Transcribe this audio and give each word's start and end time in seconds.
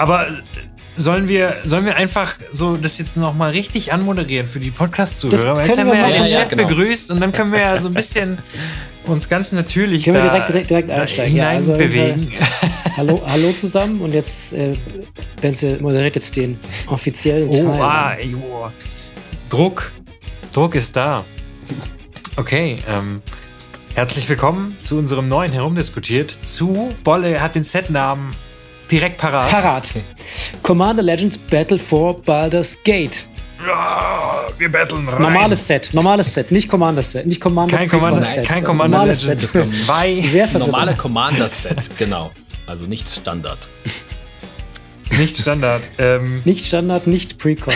Aber 0.00 0.28
sollen 0.96 1.28
wir, 1.28 1.56
sollen 1.64 1.84
wir 1.84 1.96
einfach 1.96 2.34
so 2.50 2.74
das 2.74 2.96
jetzt 2.96 3.18
nochmal 3.18 3.50
richtig 3.50 3.92
anmoderieren 3.92 4.46
für 4.46 4.58
die 4.58 4.70
Podcast-Zuhörer? 4.70 5.56
Weil 5.56 5.66
jetzt 5.66 5.78
haben 5.78 5.88
wir 5.88 5.94
ja 5.94 6.08
den 6.08 6.24
Chat 6.24 6.48
genau. 6.48 6.66
begrüßt 6.66 7.10
und 7.10 7.20
dann 7.20 7.32
können 7.32 7.52
wir 7.52 7.60
ja 7.60 7.76
so 7.76 7.88
ein 7.88 7.94
bisschen 7.94 8.38
uns 9.04 9.28
ganz 9.28 9.52
natürlich 9.52 10.04
können 10.04 10.22
wir 10.22 10.30
direkt, 10.30 10.48
direkt, 10.48 10.70
direkt 10.70 10.90
einsteigen. 10.90 11.32
hinein 11.32 11.50
ja, 11.50 11.56
also 11.58 11.76
bewegen. 11.76 12.32
hallo, 12.96 13.22
hallo 13.26 13.52
zusammen 13.52 14.00
und 14.00 14.14
jetzt 14.14 14.54
äh, 14.54 14.72
Benze 15.42 15.76
moderiert 15.82 16.14
jetzt 16.14 16.34
den 16.34 16.58
offiziellen 16.86 17.52
Teil. 17.52 17.66
Oh, 17.66 17.82
ah, 17.82 18.16
jo. 18.18 18.70
Druck. 19.50 19.92
Druck 20.54 20.76
ist 20.76 20.96
da. 20.96 21.26
Okay, 22.36 22.78
ähm, 22.88 23.20
herzlich 23.94 24.26
willkommen 24.30 24.78
zu 24.80 24.96
unserem 24.96 25.28
neuen 25.28 25.52
Herumdiskutiert. 25.52 26.38
Zu 26.40 26.94
Bolle 27.04 27.42
hat 27.42 27.54
den 27.54 27.64
Setnamen 27.64 28.34
direkt 28.90 29.18
parat. 29.18 29.50
Parat. 29.50 29.92
Commander 30.62 31.02
Legends 31.02 31.38
Battle 31.38 31.78
for 31.78 32.20
Baldur's 32.22 32.82
Gate. 32.82 33.24
Ja, 33.66 34.48
wir 34.58 34.72
battlen 34.72 35.08
rein. 35.08 35.20
Normales 35.20 35.66
Set, 35.66 35.90
normales 35.92 36.32
Set, 36.32 36.50
nicht 36.50 36.68
Commander 36.68 37.02
Set, 37.02 37.26
nicht 37.26 37.40
Commander 37.40 37.76
Kein 37.76 37.88
Commander 37.88 38.22
Set. 38.22 38.46
Kein 38.46 38.64
Commander 38.64 38.98
normales 38.98 39.24
Legends 39.24 39.52
Set. 39.52 39.64
Zwei. 39.86 40.24
Normale 40.58 40.94
Commander 40.94 41.48
Set, 41.48 41.90
genau. 41.98 42.30
Also 42.66 42.86
nicht 42.86 43.08
Standard. 43.08 43.68
nicht 45.18 45.36
Standard. 45.36 45.82
Ähm, 45.98 46.40
nicht 46.44 46.64
Standard, 46.64 47.06
nicht 47.06 47.38
Precon. 47.38 47.74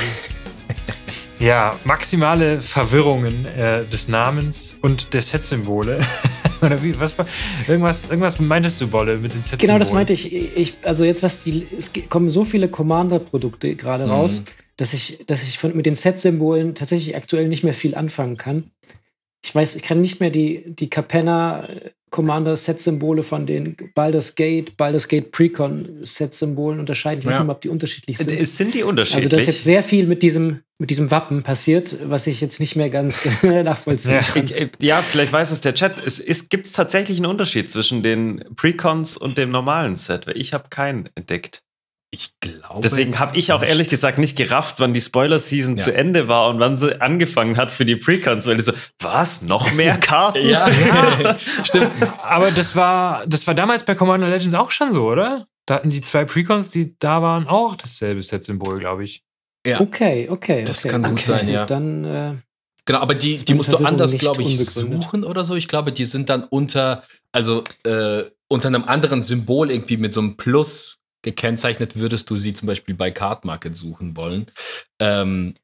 Ja, 1.38 1.74
maximale 1.84 2.60
Verwirrungen 2.60 3.44
äh, 3.44 3.84
des 3.84 4.08
Namens 4.08 4.78
und 4.80 5.12
der 5.12 5.20
Set-Symbole. 5.20 5.98
Oder 6.64 6.82
wie, 6.82 6.98
was 6.98 7.18
war, 7.18 7.26
irgendwas, 7.68 8.06
irgendwas 8.06 8.38
meintest 8.40 8.80
du, 8.80 8.88
Bolle, 8.88 9.18
mit 9.18 9.34
den 9.34 9.42
Set-Symbolen? 9.42 9.66
Genau, 9.66 9.78
das 9.78 9.92
meinte 9.92 10.12
ich. 10.12 10.32
ich. 10.32 10.76
Also 10.82 11.04
jetzt, 11.04 11.22
was 11.22 11.44
die, 11.44 11.66
es 11.76 11.92
kommen 12.08 12.30
so 12.30 12.44
viele 12.44 12.68
Commander-Produkte 12.68 13.74
gerade 13.76 14.04
mhm. 14.04 14.10
raus, 14.10 14.42
dass 14.76 14.94
ich, 14.94 15.24
dass 15.26 15.42
ich 15.42 15.58
von, 15.58 15.76
mit 15.76 15.86
den 15.86 15.94
Set-Symbolen 15.94 16.74
tatsächlich 16.74 17.16
aktuell 17.16 17.48
nicht 17.48 17.64
mehr 17.64 17.74
viel 17.74 17.94
anfangen 17.94 18.36
kann. 18.36 18.70
Ich 19.44 19.54
weiß, 19.54 19.76
ich 19.76 19.82
kann 19.82 20.00
nicht 20.00 20.20
mehr 20.20 20.30
die, 20.30 20.64
die 20.66 20.88
Capenna 20.88 21.68
Commander-Set-Symbole 22.14 23.24
von 23.24 23.44
den 23.44 23.76
Baldur's 23.92 24.36
Gate, 24.36 24.76
Baldur's 24.76 25.08
Gate 25.08 25.32
Precon-Set-Symbolen 25.32 26.78
unterscheiden. 26.78 27.18
Ich 27.18 27.26
weiß 27.26 27.40
nicht, 27.40 27.48
ob 27.48 27.60
die 27.60 27.68
unterschiedlich 27.68 28.18
sind. 28.18 28.30
Es 28.30 28.56
sind 28.56 28.72
die 28.72 28.84
unterschiedlich? 28.84 29.24
Also, 29.24 29.36
da 29.36 29.42
ist 29.42 29.48
jetzt 29.48 29.64
sehr 29.64 29.82
viel 29.82 30.06
mit 30.06 30.22
diesem, 30.22 30.60
mit 30.78 30.90
diesem 30.90 31.10
Wappen 31.10 31.42
passiert, 31.42 31.96
was 32.04 32.28
ich 32.28 32.40
jetzt 32.40 32.60
nicht 32.60 32.76
mehr 32.76 32.88
ganz 32.88 33.26
nachvollziehen 33.42 34.20
kann. 34.20 34.46
Ja, 34.46 34.66
ja, 34.80 35.02
vielleicht 35.02 35.32
weiß 35.32 35.50
es 35.50 35.60
der 35.60 35.74
Chat. 35.74 36.06
Es, 36.06 36.20
es 36.20 36.48
gibt 36.48 36.72
tatsächlich 36.72 37.18
einen 37.18 37.26
Unterschied 37.26 37.68
zwischen 37.68 38.04
den 38.04 38.44
Precons 38.54 39.16
und 39.16 39.36
dem 39.36 39.50
normalen 39.50 39.96
Set, 39.96 40.28
weil 40.28 40.38
ich 40.38 40.52
habe 40.52 40.68
keinen 40.70 41.10
entdeckt. 41.16 41.63
Ich 42.14 42.32
glaube. 42.38 42.80
Deswegen 42.80 43.18
habe 43.18 43.36
ich 43.36 43.50
auch 43.50 43.60
nicht. 43.60 43.70
ehrlich 43.70 43.88
gesagt 43.88 44.18
nicht 44.18 44.36
gerafft, 44.36 44.78
wann 44.78 44.94
die 44.94 45.00
Spoiler-Season 45.00 45.78
ja. 45.78 45.82
zu 45.82 45.92
Ende 45.92 46.28
war 46.28 46.48
und 46.48 46.60
wann 46.60 46.76
sie 46.76 47.00
angefangen 47.00 47.56
hat 47.56 47.72
für 47.72 47.84
die 47.84 47.96
Precons, 47.96 48.46
weil 48.46 48.60
ich 48.60 48.66
so, 48.66 48.72
was? 49.00 49.42
Noch 49.42 49.72
mehr 49.72 49.96
Karten? 50.00 50.46
ja, 50.48 50.68
ja. 50.68 51.36
stimmt. 51.64 51.90
Aber 52.22 52.52
das 52.52 52.76
war, 52.76 53.26
das 53.26 53.48
war 53.48 53.54
damals 53.56 53.82
bei 53.82 53.96
Commander 53.96 54.28
Legends 54.28 54.54
auch 54.54 54.70
schon 54.70 54.92
so, 54.92 55.08
oder? 55.08 55.48
Da 55.66 55.74
hatten 55.74 55.90
die 55.90 56.02
zwei 56.02 56.24
Precons, 56.24 56.70
die 56.70 56.96
da 57.00 57.20
waren, 57.20 57.48
auch 57.48 57.74
dasselbe 57.74 58.22
Set-Symbol, 58.22 58.78
glaube 58.78 59.02
ich. 59.02 59.24
Ja. 59.66 59.80
Okay, 59.80 60.28
okay. 60.30 60.62
Das 60.62 60.84
okay. 60.84 60.92
kann 60.92 61.02
gut 61.02 61.12
okay. 61.14 61.24
sein, 61.24 61.48
ja. 61.48 61.66
Dann. 61.66 62.04
Äh, 62.04 62.34
genau, 62.84 63.00
aber 63.00 63.16
die, 63.16 63.34
die 63.44 63.54
musst 63.54 63.72
du 63.72 63.78
anders, 63.78 64.16
glaube 64.18 64.42
ich, 64.42 64.64
suchen 64.64 65.24
oder 65.24 65.44
so. 65.44 65.56
Ich 65.56 65.66
glaube, 65.66 65.90
die 65.90 66.04
sind 66.04 66.28
dann 66.28 66.44
unter, 66.44 67.02
also 67.32 67.64
äh, 67.84 68.22
unter 68.46 68.68
einem 68.68 68.84
anderen 68.84 69.24
Symbol 69.24 69.72
irgendwie 69.72 69.96
mit 69.96 70.12
so 70.12 70.20
einem 70.20 70.36
Plus 70.36 71.00
gekennzeichnet, 71.24 71.96
würdest 71.96 72.30
du 72.30 72.36
sie 72.36 72.54
zum 72.54 72.66
Beispiel 72.66 72.94
bei 72.94 73.10
Card 73.10 73.44
Market 73.44 73.76
suchen 73.76 74.16
wollen. 74.16 74.46
Ähm, 75.00 75.54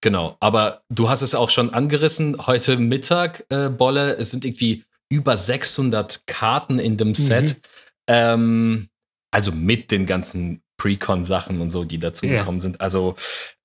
genau, 0.00 0.36
aber 0.40 0.82
du 0.90 1.08
hast 1.08 1.22
es 1.22 1.34
auch 1.34 1.50
schon 1.50 1.72
angerissen, 1.72 2.46
heute 2.46 2.76
Mittag, 2.76 3.46
äh, 3.48 3.70
Bolle, 3.70 4.16
es 4.16 4.30
sind 4.30 4.44
irgendwie 4.44 4.84
über 5.08 5.36
600 5.38 6.26
Karten 6.26 6.78
in 6.78 6.96
dem 6.96 7.14
Set. 7.14 7.56
Mhm. 7.56 7.62
Ähm, 8.08 8.88
also 9.30 9.52
mit 9.52 9.90
den 9.90 10.06
ganzen 10.06 10.62
Precon-Sachen 10.78 11.60
und 11.60 11.70
so, 11.70 11.84
die 11.84 11.98
dazu 11.98 12.26
yeah. 12.26 12.38
gekommen 12.38 12.60
sind. 12.60 12.80
Also 12.80 13.16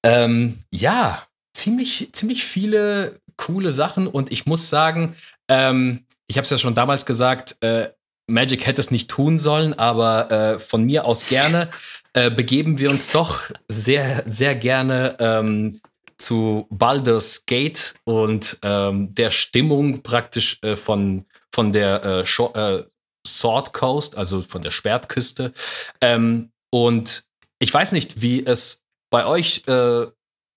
ähm, 0.03 0.57
ja, 0.73 1.25
ziemlich, 1.53 2.09
ziemlich 2.13 2.45
viele 2.45 3.19
coole 3.37 3.71
Sachen 3.71 4.07
und 4.07 4.31
ich 4.31 4.45
muss 4.45 4.69
sagen, 4.69 5.15
ähm, 5.49 6.05
ich 6.27 6.37
habe 6.37 6.43
es 6.43 6.49
ja 6.49 6.57
schon 6.57 6.75
damals 6.75 7.05
gesagt, 7.05 7.57
äh, 7.61 7.89
Magic 8.27 8.65
hätte 8.65 8.81
es 8.81 8.91
nicht 8.91 9.09
tun 9.09 9.39
sollen, 9.39 9.73
aber 9.73 10.31
äh, 10.31 10.59
von 10.59 10.83
mir 10.83 11.05
aus 11.05 11.27
gerne 11.27 11.69
äh, 12.13 12.29
begeben 12.29 12.79
wir 12.79 12.89
uns 12.89 13.09
doch 13.09 13.43
sehr, 13.67 14.23
sehr 14.25 14.55
gerne 14.55 15.15
ähm, 15.19 15.79
zu 16.17 16.67
Baldur's 16.69 17.45
Gate 17.45 17.95
und 18.03 18.59
ähm, 18.61 19.13
der 19.15 19.31
Stimmung 19.31 20.03
praktisch 20.03 20.59
äh, 20.61 20.75
von, 20.75 21.25
von 21.53 21.71
der 21.71 22.25
äh, 22.27 22.43
äh, 22.59 22.83
Sword 23.25 23.73
Coast, 23.73 24.17
also 24.17 24.41
von 24.41 24.61
der 24.61 24.71
Schwertküste. 24.71 25.53
Ähm, 25.99 26.51
und 26.69 27.23
ich 27.59 27.73
weiß 27.73 27.91
nicht, 27.91 28.21
wie 28.21 28.45
es 28.45 28.83
bei 29.09 29.25
euch 29.25 29.63
äh, 29.67 30.07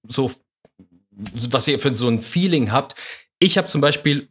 so, 0.08 0.32
was 1.10 1.68
ihr 1.68 1.78
für 1.78 1.94
so 1.94 2.08
ein 2.08 2.20
Feeling 2.20 2.72
habt. 2.72 2.94
Ich 3.38 3.58
habe 3.58 3.68
zum 3.68 3.80
Beispiel 3.80 4.28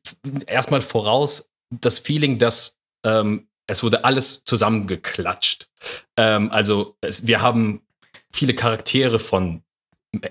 erstmal 0.47 0.81
voraus 0.81 1.51
das 1.69 1.99
Feeling, 1.99 2.37
dass 2.37 2.77
ähm, 3.03 3.47
es 3.67 3.83
wurde 3.83 4.03
alles 4.03 4.43
zusammengeklatscht. 4.45 5.69
Ähm, 6.17 6.51
also 6.51 6.97
es, 7.01 7.27
wir 7.27 7.41
haben 7.41 7.81
viele 8.31 8.53
Charaktere 8.53 9.19
von 9.19 9.63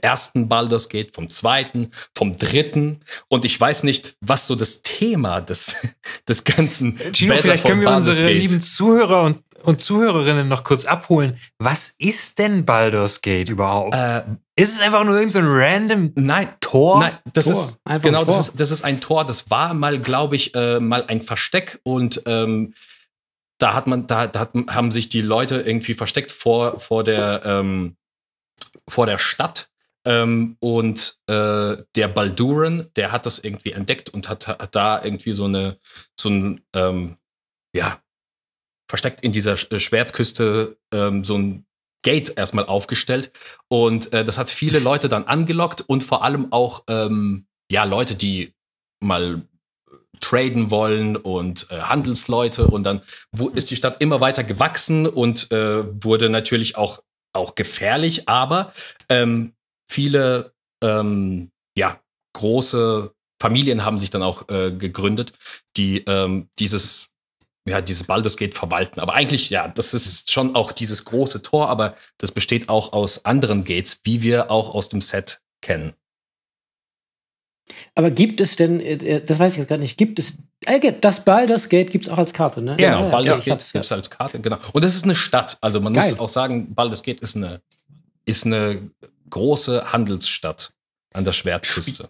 ersten 0.01 0.49
Baldur's 0.49 0.89
Gate, 0.89 1.15
vom 1.15 1.29
zweiten, 1.29 1.91
vom 2.15 2.39
dritten. 2.39 3.01
Und 3.29 3.45
ich 3.45 3.61
weiß 3.61 3.83
nicht, 3.85 4.17
was 4.21 4.47
so 4.47 4.55
das 4.55 4.83
Thema 4.83 5.41
des, 5.41 5.77
des 6.29 6.45
ganzen 6.45 6.99
Gino, 7.13 7.37
vielleicht 7.37 7.65
können 7.65 7.81
wir 7.81 7.89
Baldur's 7.89 8.09
unsere 8.09 8.29
Gate. 8.29 8.43
lieben 8.43 8.61
Zuhörer 8.61 9.23
und, 9.23 9.43
und 9.67 9.81
Zuhörerinnen 9.81 10.49
noch 10.49 10.65
kurz 10.65 10.85
abholen. 10.85 11.39
Was 11.59 11.95
ist 11.99 12.39
denn 12.39 12.65
Baldur's 12.65 13.21
Gate 13.21 13.49
überhaupt? 13.49 13.95
Äh, 13.95 14.23
ist 14.57 14.75
es 14.75 14.81
einfach 14.81 15.05
nur 15.05 15.15
irgendein 15.15 15.45
so 15.45 15.51
random 15.51 16.13
nein, 16.15 16.49
Tor? 16.61 17.01
Nein, 17.01 17.17
das 17.33 17.47
Tor. 17.47 17.55
ist 17.55 17.81
einfach 17.85 18.05
genau, 18.05 18.25
das 18.25 18.39
ist, 18.39 18.61
das 18.61 18.71
ist 18.71 18.85
ein 18.85 19.01
Tor. 19.01 19.25
Das 19.25 19.51
war 19.51 19.75
mal, 19.75 19.99
glaube 19.99 20.37
ich, 20.37 20.55
äh, 20.55 20.81
mal 20.81 21.05
ein 21.07 21.23
Versteck 21.23 21.81
und 21.85 22.23
ähm, 22.27 22.75
da 23.59 23.75
hat 23.75 23.87
man, 23.87 24.07
da, 24.07 24.27
da 24.27 24.41
hat, 24.41 24.51
haben 24.69 24.91
sich 24.91 25.09
die 25.09 25.23
Leute 25.23 25.61
irgendwie 25.61 25.95
versteckt 25.95 26.33
vor, 26.33 26.81
vor 26.81 27.05
der, 27.05 27.43
ähm, 27.45 27.97
vor 28.89 29.07
der 29.07 29.19
Stadt. 29.19 29.69
Ähm, 30.05 30.57
und 30.59 31.19
äh, 31.29 31.77
der 31.95 32.09
Balduran, 32.09 32.89
der 32.97 33.13
hat 33.13 33.25
das 33.25 33.39
irgendwie 33.39 33.71
entdeckt 33.71 34.11
und 34.11 34.29
hat, 34.29 34.49
hat 34.49 34.75
da 34.75 35.03
irgendwie 35.03 35.33
so 35.33 35.45
eine, 35.45 35.79
so 36.19 36.29
ein, 36.29 36.61
ähm, 36.75 37.19
ja, 37.73 38.02
versteckt 38.93 39.23
in 39.23 39.33
dieser 39.33 39.57
Schwertküste 39.57 40.77
ähm, 40.93 41.25
so 41.25 41.39
ein 41.39 41.65
Gate 42.03 42.37
erstmal 42.37 42.67
aufgestellt. 42.67 43.33
Und 43.69 44.13
äh, 44.13 44.23
das 44.23 44.37
hat 44.37 44.51
viele 44.51 44.81
Leute 44.81 45.09
dann 45.09 45.25
angelockt 45.25 45.81
und 45.81 46.03
vor 46.03 46.23
allem 46.23 46.53
auch 46.53 46.85
ähm, 46.91 47.47
ja, 47.71 47.85
Leute, 47.85 48.17
die 48.17 48.53
mal 49.01 49.49
traden 50.21 50.71
wollen 50.71 51.17
und 51.17 51.69
äh, 51.71 51.81
Handelsleute. 51.81 52.67
Und 52.67 52.85
dann 52.85 53.01
wo, 53.31 53.49
ist 53.49 53.71
die 53.71 53.77
Stadt 53.77 53.99
immer 54.03 54.21
weiter 54.21 54.45
gewachsen 54.45 55.07
und 55.07 55.51
äh, 55.53 55.85
wurde 56.05 56.29
natürlich 56.29 56.77
auch, 56.77 57.03
auch 57.33 57.55
gefährlich. 57.55 58.29
Aber 58.29 58.75
ähm, 59.09 59.55
viele 59.89 60.53
ähm, 60.85 61.51
ja, 61.79 61.99
große 62.35 63.15
Familien 63.41 63.87
haben 63.87 63.97
sich 63.97 64.11
dann 64.11 64.23
auch 64.23 64.51
äh, 64.51 64.71
gegründet, 64.71 65.33
die 65.79 66.05
ähm, 66.05 66.51
dieses 66.59 67.12
ja, 67.69 67.81
dieses 67.81 68.05
Baldur's 68.05 68.37
Gate 68.37 68.55
verwalten. 68.55 69.01
Aber 69.01 69.15
eigentlich, 69.15 69.51
ja, 69.51 69.69
das 69.69 69.95
ist 69.95 70.31
schon 70.33 70.55
auch 70.55 70.73
dieses 70.73 71.05
große 71.05 71.43
Tor, 71.43 71.69
aber 71.69 71.95
das 72.19 72.33
besteht 72.33 72.69
auch 72.69 72.93
aus 72.93 73.25
anderen 73.25 73.65
Gates, 73.65 74.01
wie 74.05 74.23
wir 74.23 74.51
auch 74.51 74.75
aus 74.75 74.89
dem 74.89 75.01
Set 75.01 75.41
kennen. 75.61 75.95
Aber 77.95 78.11
gibt 78.11 78.41
es 78.41 78.57
denn, 78.57 78.81
äh, 78.81 78.95
äh, 78.95 79.25
das 79.25 79.39
weiß 79.39 79.53
ich 79.53 79.59
jetzt 79.61 79.69
gar 79.69 79.79
nicht, 79.79 79.97
gibt 79.97 80.19
es, 80.19 80.39
äh, 80.67 80.93
das 81.01 81.25
Baldur's 81.25 81.69
Gate 81.69 81.91
gibt 81.91 82.07
es 82.07 82.13
auch 82.13 82.19
als 82.19 82.33
Karte, 82.33 82.61
ne? 82.61 82.77
Genau, 82.77 83.05
ja, 83.05 83.11
Baldur's 83.11 83.39
ja, 83.45 83.55
Gate 83.55 83.73
gibt 83.73 83.85
es 83.85 83.93
als 83.93 84.11
Karte, 84.11 84.41
genau. 84.41 84.59
Und 84.73 84.85
das 84.85 84.95
ist 84.95 85.05
eine 85.05 85.15
Stadt. 85.15 85.57
Also 85.61 85.81
man 85.81 85.95
Geil. 85.95 86.11
muss 86.11 86.19
auch 86.19 86.29
sagen, 86.29 86.75
Baldur's 86.75 87.03
Gate 87.03 87.21
ist 87.21 87.37
eine, 87.37 87.63
ist 88.25 88.45
eine 88.45 88.91
große 89.31 89.93
Handelsstadt 89.93 90.73
an 91.15 91.25
der 91.25 91.33
Schwertküste. 91.33 92.09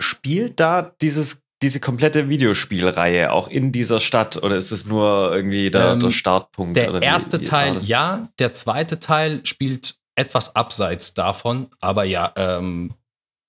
Spielt 0.00 0.60
da 0.60 0.94
dieses 1.00 1.42
diese 1.62 1.80
komplette 1.80 2.28
Videospielreihe 2.28 3.32
auch 3.32 3.48
in 3.48 3.72
dieser 3.72 4.00
Stadt 4.00 4.42
oder 4.42 4.56
ist 4.56 4.72
es 4.72 4.86
nur 4.86 5.34
irgendwie 5.34 5.70
der, 5.70 5.92
ähm, 5.92 6.00
der 6.00 6.10
Startpunkt? 6.10 6.76
Der 6.76 7.00
erste 7.02 7.38
wie, 7.38 7.42
wie 7.42 7.46
Teil 7.46 7.78
ja, 7.84 8.28
der 8.38 8.52
zweite 8.52 8.98
Teil 8.98 9.44
spielt 9.44 9.96
etwas 10.14 10.54
abseits 10.56 11.14
davon, 11.14 11.68
aber 11.80 12.04
ja, 12.04 12.32
ähm, 12.36 12.94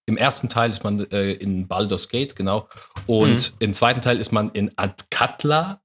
im 0.08 0.18
ersten 0.18 0.48
Teil 0.48 0.70
ist 0.70 0.84
man 0.84 1.00
äh, 1.12 1.34
in 1.34 1.68
Baldur's 1.68 2.08
Gate, 2.08 2.36
genau. 2.36 2.70
Und 3.08 3.52
mhm. 3.52 3.58
im 3.60 3.74
zweiten 3.74 4.02
Teil 4.02 4.20
ist 4.20 4.32
man 4.32 4.50
in 4.52 4.72
Antkatla. 4.78 5.82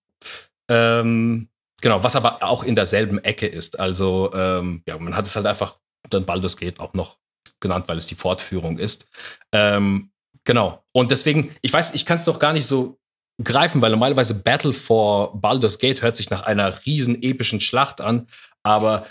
Ähm, 0.68 1.48
genau, 1.80 2.04
was 2.04 2.14
aber 2.14 2.42
auch 2.42 2.62
in 2.62 2.76
derselben 2.76 3.18
Ecke 3.18 3.48
ist. 3.48 3.80
Also, 3.80 4.30
ähm, 4.32 4.84
ja, 4.86 4.96
man 4.96 5.16
hat 5.16 5.26
es 5.26 5.34
halt 5.34 5.46
einfach 5.46 5.78
dann 6.08 6.24
Baldur's 6.24 6.56
Gate 6.56 6.78
auch 6.78 6.94
noch 6.94 7.18
genannt, 7.58 7.88
weil 7.88 7.98
es 7.98 8.06
die 8.06 8.14
Fortführung 8.14 8.78
ist. 8.78 9.10
Ähm, 9.50 10.11
genau. 10.44 10.82
Und 10.92 11.10
deswegen, 11.10 11.54
ich 11.62 11.72
weiß, 11.72 11.94
ich 11.94 12.06
kann 12.06 12.16
es 12.16 12.24
doch 12.24 12.38
gar 12.38 12.52
nicht 12.52 12.66
so 12.66 12.98
greifen, 13.42 13.80
weil 13.82 13.90
normalerweise 13.90 14.34
Battle 14.34 14.72
for 14.72 15.38
Baldur's 15.40 15.78
Gate 15.78 16.02
hört 16.02 16.16
sich 16.16 16.30
nach 16.30 16.42
einer 16.42 16.84
riesen 16.84 17.22
epischen 17.22 17.60
Schlacht 17.60 18.00
an, 18.00 18.26
aber 18.62 19.06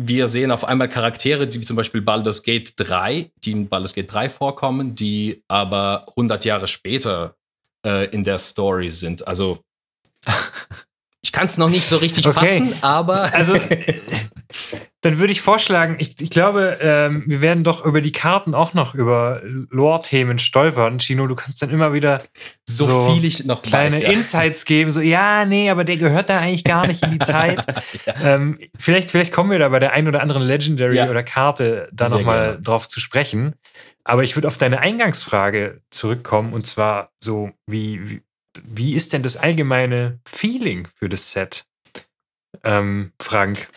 wir 0.00 0.28
sehen 0.28 0.52
auf 0.52 0.64
einmal 0.64 0.88
Charaktere, 0.88 1.52
wie 1.52 1.60
zum 1.60 1.76
Beispiel 1.76 2.00
Baldur's 2.00 2.42
Gate 2.42 2.72
3, 2.76 3.32
die 3.44 3.52
in 3.52 3.68
Baldur's 3.68 3.94
Gate 3.94 4.12
3 4.12 4.28
vorkommen, 4.28 4.94
die 4.94 5.42
aber 5.48 6.06
100 6.10 6.44
Jahre 6.44 6.68
später 6.68 7.36
äh, 7.84 8.06
in 8.10 8.22
der 8.22 8.38
Story 8.38 8.90
sind. 8.90 9.26
Also 9.26 9.64
ich 11.20 11.32
kann 11.32 11.46
es 11.48 11.58
noch 11.58 11.68
nicht 11.68 11.84
so 11.84 11.96
richtig 11.96 12.26
okay. 12.26 12.46
fassen, 12.46 12.74
aber 12.82 13.34
also 13.34 13.56
dann 15.00 15.20
würde 15.20 15.30
ich 15.30 15.40
vorschlagen, 15.40 15.96
ich, 16.00 16.20
ich 16.20 16.30
glaube, 16.30 16.76
ähm, 16.82 17.22
wir 17.26 17.40
werden 17.40 17.62
doch 17.62 17.84
über 17.84 18.00
die 18.00 18.10
Karten 18.10 18.52
auch 18.52 18.74
noch 18.74 18.96
über 18.96 19.40
Lore-Themen 19.70 20.40
stolpern. 20.40 20.98
Chino, 20.98 21.28
du 21.28 21.36
kannst 21.36 21.62
dann 21.62 21.70
immer 21.70 21.92
wieder 21.92 22.20
so, 22.66 22.84
so 22.84 23.12
viel 23.12 23.24
ich 23.24 23.44
noch 23.44 23.62
kleine 23.62 23.94
weiß, 23.94 24.00
ja. 24.02 24.10
Insights 24.10 24.64
geben. 24.64 24.90
So, 24.90 25.00
ja, 25.00 25.44
nee, 25.44 25.70
aber 25.70 25.84
der 25.84 25.98
gehört 25.98 26.28
da 26.30 26.40
eigentlich 26.40 26.64
gar 26.64 26.86
nicht 26.88 27.04
in 27.04 27.12
die 27.12 27.18
Zeit. 27.20 27.64
ja. 28.06 28.14
ähm, 28.34 28.58
vielleicht, 28.76 29.12
vielleicht 29.12 29.32
kommen 29.32 29.52
wir 29.52 29.60
da 29.60 29.68
bei 29.68 29.78
der 29.78 29.92
einen 29.92 30.08
oder 30.08 30.20
anderen 30.20 30.42
Legendary 30.42 30.96
ja. 30.96 31.08
oder 31.08 31.22
Karte 31.22 31.88
da 31.92 32.08
nochmal 32.08 32.58
drauf 32.60 32.88
zu 32.88 32.98
sprechen. 32.98 33.54
Aber 34.02 34.24
ich 34.24 34.36
würde 34.36 34.48
auf 34.48 34.56
deine 34.56 34.80
Eingangsfrage 34.80 35.80
zurückkommen 35.90 36.52
und 36.52 36.66
zwar 36.66 37.12
so, 37.20 37.50
wie, 37.66 38.10
wie, 38.10 38.22
wie 38.64 38.94
ist 38.94 39.12
denn 39.12 39.22
das 39.22 39.36
allgemeine 39.36 40.18
Feeling 40.26 40.88
für 40.92 41.08
das 41.08 41.30
Set? 41.30 41.66
Ähm, 42.64 43.12
Frank. 43.20 43.68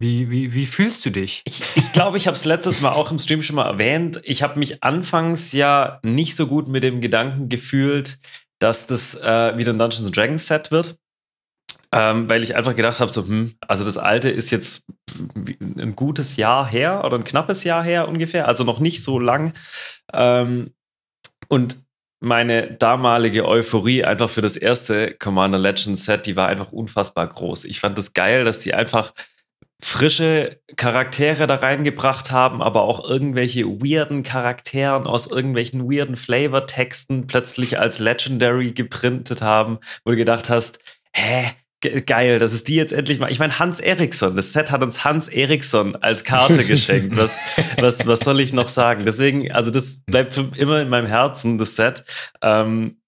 Wie, 0.00 0.30
wie, 0.30 0.54
wie 0.54 0.66
fühlst 0.66 1.04
du 1.04 1.10
dich? 1.10 1.42
Ich, 1.44 1.62
ich 1.74 1.92
glaube, 1.92 2.18
ich 2.18 2.28
habe 2.28 2.36
es 2.36 2.44
letztes 2.44 2.80
Mal 2.80 2.92
auch 2.92 3.10
im 3.10 3.18
Stream 3.18 3.42
schon 3.42 3.56
mal 3.56 3.66
erwähnt. 3.66 4.20
Ich 4.22 4.44
habe 4.44 4.58
mich 4.58 4.84
anfangs 4.84 5.52
ja 5.52 5.98
nicht 6.04 6.36
so 6.36 6.46
gut 6.46 6.68
mit 6.68 6.84
dem 6.84 7.00
Gedanken 7.00 7.48
gefühlt, 7.48 8.18
dass 8.60 8.86
das 8.86 9.20
äh, 9.20 9.58
wieder 9.58 9.72
ein 9.72 9.78
Dungeons 9.78 10.10
Dragons 10.12 10.46
Set 10.46 10.70
wird. 10.70 10.98
Ähm, 11.90 12.28
weil 12.28 12.42
ich 12.42 12.54
einfach 12.54 12.76
gedacht 12.76 13.00
habe, 13.00 13.10
so, 13.10 13.22
hm, 13.26 13.54
also 13.66 13.84
das 13.84 13.96
alte 13.96 14.28
ist 14.28 14.50
jetzt 14.50 14.84
ein 15.60 15.96
gutes 15.96 16.36
Jahr 16.36 16.68
her 16.68 17.02
oder 17.04 17.16
ein 17.16 17.24
knappes 17.24 17.64
Jahr 17.64 17.82
her 17.82 18.08
ungefähr, 18.08 18.46
also 18.46 18.62
noch 18.62 18.78
nicht 18.78 19.02
so 19.02 19.18
lang. 19.18 19.54
Ähm, 20.12 20.74
und 21.48 21.82
meine 22.20 22.72
damalige 22.72 23.48
Euphorie 23.48 24.04
einfach 24.04 24.28
für 24.28 24.42
das 24.42 24.56
erste 24.56 25.14
Commander 25.14 25.58
Legends 25.58 26.04
Set, 26.04 26.26
die 26.26 26.36
war 26.36 26.48
einfach 26.48 26.72
unfassbar 26.72 27.26
groß. 27.26 27.64
Ich 27.64 27.80
fand 27.80 27.98
es 27.98 28.06
das 28.06 28.14
geil, 28.14 28.44
dass 28.44 28.60
die 28.60 28.74
einfach 28.74 29.14
frische 29.80 30.60
Charaktere 30.76 31.46
da 31.46 31.56
reingebracht 31.56 32.32
haben, 32.32 32.62
aber 32.62 32.82
auch 32.82 33.08
irgendwelche 33.08 33.64
weirden 33.64 34.24
Charakteren 34.24 35.06
aus 35.06 35.28
irgendwelchen 35.28 35.90
weirden 35.90 36.16
Flavor-Texten 36.16 37.26
plötzlich 37.26 37.78
als 37.78 38.00
Legendary 38.00 38.72
geprintet 38.72 39.40
haben, 39.40 39.78
wo 40.04 40.10
du 40.10 40.16
gedacht 40.16 40.50
hast, 40.50 40.80
hä, 41.14 41.44
geil, 42.06 42.40
dass 42.40 42.52
es 42.52 42.64
die 42.64 42.74
jetzt 42.74 42.92
endlich 42.92 43.20
mal. 43.20 43.30
Ich 43.30 43.38
meine, 43.38 43.58
Hans 43.58 43.78
Eriksson, 43.78 44.34
das 44.34 44.52
Set 44.52 44.72
hat 44.72 44.82
uns 44.82 45.04
Hans 45.04 45.28
Eriksson 45.28 45.94
als 45.96 46.24
Karte 46.24 46.64
geschenkt. 46.66 47.16
Was, 47.16 47.38
was, 47.78 48.04
was 48.04 48.20
soll 48.20 48.40
ich 48.40 48.52
noch 48.52 48.68
sagen? 48.68 49.04
Deswegen, 49.04 49.52
also 49.52 49.70
das 49.70 50.02
bleibt 50.06 50.36
immer 50.56 50.80
in 50.80 50.88
meinem 50.88 51.06
Herzen, 51.06 51.56
das 51.56 51.76
Set. 51.76 52.04
Ähm, 52.42 53.00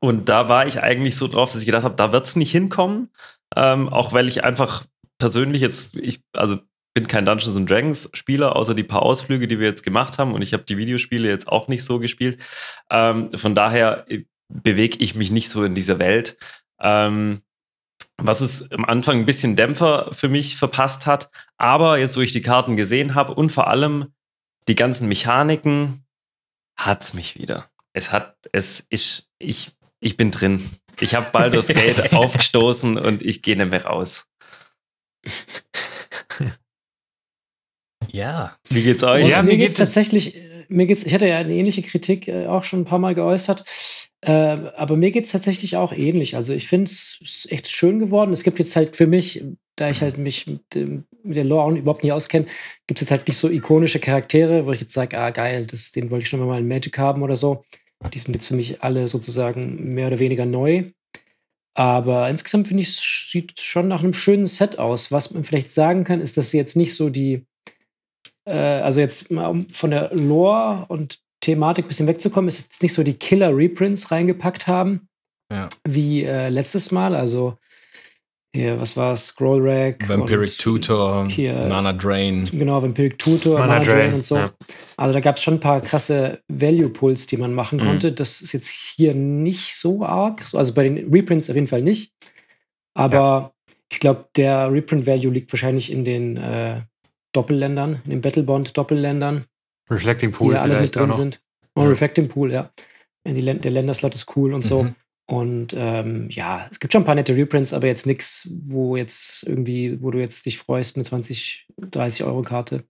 und 0.00 0.28
da 0.28 0.48
war 0.48 0.66
ich 0.66 0.82
eigentlich 0.82 1.16
so 1.16 1.28
drauf, 1.28 1.52
dass 1.52 1.60
ich 1.60 1.66
gedacht 1.66 1.84
habe, 1.84 1.94
da 1.94 2.10
wird 2.10 2.26
es 2.26 2.34
nicht 2.34 2.50
hinkommen. 2.50 3.10
Ähm, 3.56 3.88
auch 3.88 4.12
weil 4.12 4.28
ich 4.28 4.42
einfach 4.44 4.84
persönlich 5.20 5.62
jetzt, 5.62 5.96
ich, 5.96 6.20
also 6.32 6.58
bin 6.92 7.06
kein 7.06 7.24
Dungeons 7.24 7.56
and 7.56 7.70
Dragons 7.70 8.10
Spieler, 8.14 8.56
außer 8.56 8.74
die 8.74 8.82
paar 8.82 9.02
Ausflüge, 9.02 9.46
die 9.46 9.60
wir 9.60 9.68
jetzt 9.68 9.84
gemacht 9.84 10.18
haben. 10.18 10.34
Und 10.34 10.42
ich 10.42 10.52
habe 10.52 10.64
die 10.64 10.76
Videospiele 10.76 11.28
jetzt 11.28 11.46
auch 11.46 11.68
nicht 11.68 11.84
so 11.84 12.00
gespielt. 12.00 12.42
Ähm, 12.90 13.30
von 13.32 13.54
daher 13.54 14.06
äh, 14.08 14.24
bewege 14.48 14.98
ich 14.98 15.14
mich 15.14 15.30
nicht 15.30 15.48
so 15.48 15.62
in 15.62 15.76
dieser 15.76 16.00
Welt. 16.00 16.36
Ähm, 16.80 17.42
was 18.16 18.40
es 18.40 18.70
am 18.72 18.84
Anfang 18.84 19.20
ein 19.20 19.26
bisschen 19.26 19.56
Dämpfer 19.56 20.10
für 20.12 20.28
mich 20.28 20.56
verpasst 20.56 21.06
hat. 21.06 21.30
Aber 21.56 21.98
jetzt, 21.98 22.16
wo 22.16 22.20
ich 22.20 22.32
die 22.32 22.42
Karten 22.42 22.76
gesehen 22.76 23.14
habe 23.14 23.34
und 23.34 23.50
vor 23.50 23.68
allem 23.68 24.12
die 24.68 24.74
ganzen 24.74 25.08
Mechaniken, 25.08 26.04
hat 26.76 27.02
es 27.02 27.14
mich 27.14 27.38
wieder. 27.38 27.70
Es 27.92 28.12
hat, 28.12 28.36
es 28.52 28.80
ist, 28.88 29.30
ich, 29.38 29.72
ich 30.00 30.16
bin 30.16 30.30
drin. 30.30 30.68
Ich 31.00 31.14
habe 31.14 31.30
Baldur's 31.30 31.68
Gate 31.68 32.12
aufgestoßen 32.12 32.98
und 32.98 33.22
ich 33.22 33.42
gehe 33.42 33.56
nicht 33.56 33.70
mehr 33.70 33.84
raus. 33.84 34.29
Ja. 38.12 38.56
Wie 38.68 38.82
geht's 38.82 39.02
euch? 39.02 39.28
Ja, 39.28 39.42
mir, 39.42 39.52
mir 39.52 39.58
geht's 39.58 39.74
tatsächlich, 39.74 40.40
mir 40.68 40.86
geht's, 40.86 41.04
ich 41.04 41.14
hatte 41.14 41.28
ja 41.28 41.38
eine 41.38 41.54
ähnliche 41.54 41.82
Kritik 41.82 42.28
äh, 42.28 42.46
auch 42.46 42.64
schon 42.64 42.80
ein 42.80 42.84
paar 42.84 42.98
Mal 42.98 43.14
geäußert. 43.14 43.64
Äh, 44.22 44.32
aber 44.32 44.96
mir 44.96 45.10
geht's 45.10 45.32
tatsächlich 45.32 45.76
auch 45.76 45.92
ähnlich. 45.92 46.36
Also 46.36 46.52
ich 46.52 46.68
finde 46.68 46.90
es 46.90 47.46
echt 47.50 47.68
schön 47.68 47.98
geworden. 47.98 48.32
Es 48.32 48.42
gibt 48.42 48.58
jetzt 48.58 48.76
halt 48.76 48.96
für 48.96 49.06
mich, 49.06 49.44
da 49.76 49.90
ich 49.90 50.02
halt 50.02 50.18
mich 50.18 50.46
mit, 50.46 50.62
mit 51.22 51.36
der 51.36 51.44
Lore 51.44 51.78
überhaupt 51.78 52.02
nicht 52.02 52.12
auskenne, 52.12 52.46
gibt 52.86 53.00
es 53.00 53.02
jetzt 53.02 53.10
halt 53.10 53.26
nicht 53.26 53.38
so 53.38 53.48
ikonische 53.48 53.98
Charaktere, 53.98 54.66
wo 54.66 54.72
ich 54.72 54.80
jetzt 54.80 54.92
sage, 54.92 55.18
ah 55.18 55.30
geil, 55.30 55.66
das, 55.66 55.92
den 55.92 56.10
wollte 56.10 56.24
ich 56.24 56.28
schon 56.28 56.44
mal 56.46 56.58
in 56.58 56.68
Magic 56.68 56.98
haben 56.98 57.22
oder 57.22 57.36
so. 57.36 57.64
Die 58.12 58.18
sind 58.18 58.34
jetzt 58.34 58.46
für 58.46 58.54
mich 58.54 58.82
alle 58.82 59.08
sozusagen 59.08 59.94
mehr 59.94 60.08
oder 60.08 60.18
weniger 60.18 60.46
neu. 60.46 60.90
Aber 61.74 62.28
insgesamt 62.28 62.68
finde 62.68 62.82
ich, 62.82 62.88
es 62.88 63.28
sieht 63.30 63.60
schon 63.60 63.88
nach 63.88 64.02
einem 64.02 64.12
schönen 64.12 64.46
Set 64.46 64.78
aus. 64.78 65.12
Was 65.12 65.32
man 65.32 65.44
vielleicht 65.44 65.70
sagen 65.70 66.04
kann, 66.04 66.20
ist, 66.20 66.36
dass 66.36 66.50
sie 66.50 66.56
jetzt 66.56 66.76
nicht 66.76 66.94
so 66.94 67.10
die, 67.10 67.46
äh, 68.44 68.52
also 68.52 69.00
jetzt 69.00 69.30
mal 69.30 69.64
von 69.70 69.90
der 69.90 70.14
Lore 70.14 70.86
und 70.88 71.20
Thematik 71.40 71.84
ein 71.84 71.88
bisschen 71.88 72.06
wegzukommen, 72.06 72.48
ist 72.48 72.60
jetzt 72.60 72.82
nicht 72.82 72.92
so 72.92 73.02
die 73.02 73.14
Killer-Reprints 73.14 74.10
reingepackt 74.10 74.66
haben, 74.66 75.08
ja. 75.50 75.68
wie 75.86 76.24
äh, 76.24 76.48
letztes 76.48 76.90
Mal. 76.90 77.14
Also 77.14 77.56
hier, 78.54 78.80
was 78.80 78.96
war 78.96 79.16
Scroll 79.16 79.60
Rack? 79.62 80.08
Vampiric 80.08 80.58
Tutor, 80.58 81.28
hier, 81.28 81.54
Mana 81.68 81.92
Drain. 81.92 82.48
Genau, 82.50 82.82
Vampiric 82.82 83.16
Tutor, 83.18 83.60
Mana, 83.60 83.74
Mana 83.74 83.84
Drain. 83.84 83.96
Drain. 83.96 84.14
und 84.14 84.24
so. 84.24 84.36
Ja. 84.36 84.50
Also 84.96 85.12
da 85.12 85.20
gab 85.20 85.36
es 85.36 85.42
schon 85.42 85.54
ein 85.54 85.60
paar 85.60 85.80
krasse 85.80 86.40
Value-Pulls, 86.48 87.26
die 87.28 87.36
man 87.36 87.54
machen 87.54 87.78
mhm. 87.78 87.84
konnte. 87.84 88.12
Das 88.12 88.40
ist 88.42 88.52
jetzt 88.52 88.68
hier 88.70 89.14
nicht 89.14 89.76
so 89.76 90.04
arg. 90.04 90.42
Also 90.52 90.74
bei 90.74 90.88
den 90.88 91.12
Reprints 91.12 91.48
auf 91.48 91.54
jeden 91.54 91.68
Fall 91.68 91.82
nicht. 91.82 92.12
Aber 92.94 93.16
ja. 93.16 93.52
ich 93.92 94.00
glaube, 94.00 94.26
der 94.34 94.72
Reprint-Value 94.72 95.32
liegt 95.32 95.52
wahrscheinlich 95.52 95.92
in 95.92 96.04
den 96.04 96.36
äh, 96.36 96.80
Doppelländern, 97.32 98.00
in 98.04 98.10
den 98.10 98.20
Battlebond-Doppelländern. 98.20 99.44
Reflecting 99.88 100.32
Pool, 100.32 100.54
die 100.54 100.58
alle 100.58 100.80
mit 100.80 100.96
drin 100.96 101.12
sind. 101.12 101.40
Oh, 101.76 101.82
ja. 101.82 101.88
Reflecting 101.88 102.26
Pool, 102.26 102.52
ja. 102.52 102.70
Die, 103.24 103.42
der 103.42 103.70
Länderslot 103.70 104.14
ist 104.14 104.36
cool 104.36 104.54
und 104.54 104.64
so. 104.64 104.84
Mhm. 104.84 104.94
Und 105.30 105.74
ähm, 105.76 106.28
ja, 106.28 106.66
es 106.72 106.80
gibt 106.80 106.92
schon 106.92 107.02
ein 107.02 107.04
paar 107.04 107.14
nette 107.14 107.36
Reprints, 107.36 107.72
aber 107.72 107.86
jetzt 107.86 108.04
nichts, 108.04 108.48
wo 108.62 108.96
jetzt 108.96 109.44
irgendwie, 109.44 110.02
wo 110.02 110.10
du 110.10 110.18
jetzt 110.18 110.44
dich 110.44 110.58
freust, 110.58 110.96
eine 110.96 111.04
20, 111.04 111.68
30 111.76 112.24
Euro 112.24 112.42
Karte 112.42 112.82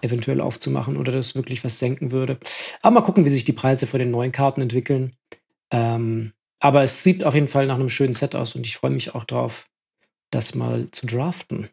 eventuell 0.00 0.40
aufzumachen 0.40 0.96
oder 0.96 1.12
das 1.12 1.36
wirklich 1.36 1.62
was 1.62 1.78
senken 1.78 2.10
würde. 2.10 2.40
Aber 2.82 2.94
mal 2.94 3.02
gucken, 3.02 3.24
wie 3.24 3.30
sich 3.30 3.44
die 3.44 3.52
Preise 3.52 3.86
für 3.86 3.98
den 3.98 4.10
neuen 4.10 4.32
Karten 4.32 4.62
entwickeln. 4.62 5.14
Ähm, 5.70 6.32
aber 6.58 6.82
es 6.82 7.04
sieht 7.04 7.22
auf 7.22 7.34
jeden 7.34 7.46
Fall 7.46 7.68
nach 7.68 7.76
einem 7.76 7.88
schönen 7.88 8.14
Set 8.14 8.34
aus 8.34 8.56
und 8.56 8.66
ich 8.66 8.76
freue 8.76 8.90
mich 8.90 9.14
auch 9.14 9.22
drauf, 9.22 9.68
das 10.32 10.56
mal 10.56 10.90
zu 10.90 11.06
draften. 11.06 11.68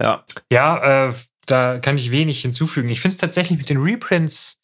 Ja, 0.00 0.24
ja, 0.50 1.10
äh, 1.10 1.14
da 1.46 1.78
kann 1.78 1.96
ich 1.96 2.10
wenig 2.10 2.42
hinzufügen. 2.42 2.88
Ich 2.88 3.00
finde 3.00 3.14
es 3.14 3.20
tatsächlich 3.20 3.58
mit 3.58 3.68
den 3.68 3.80
Reprints 3.80 4.58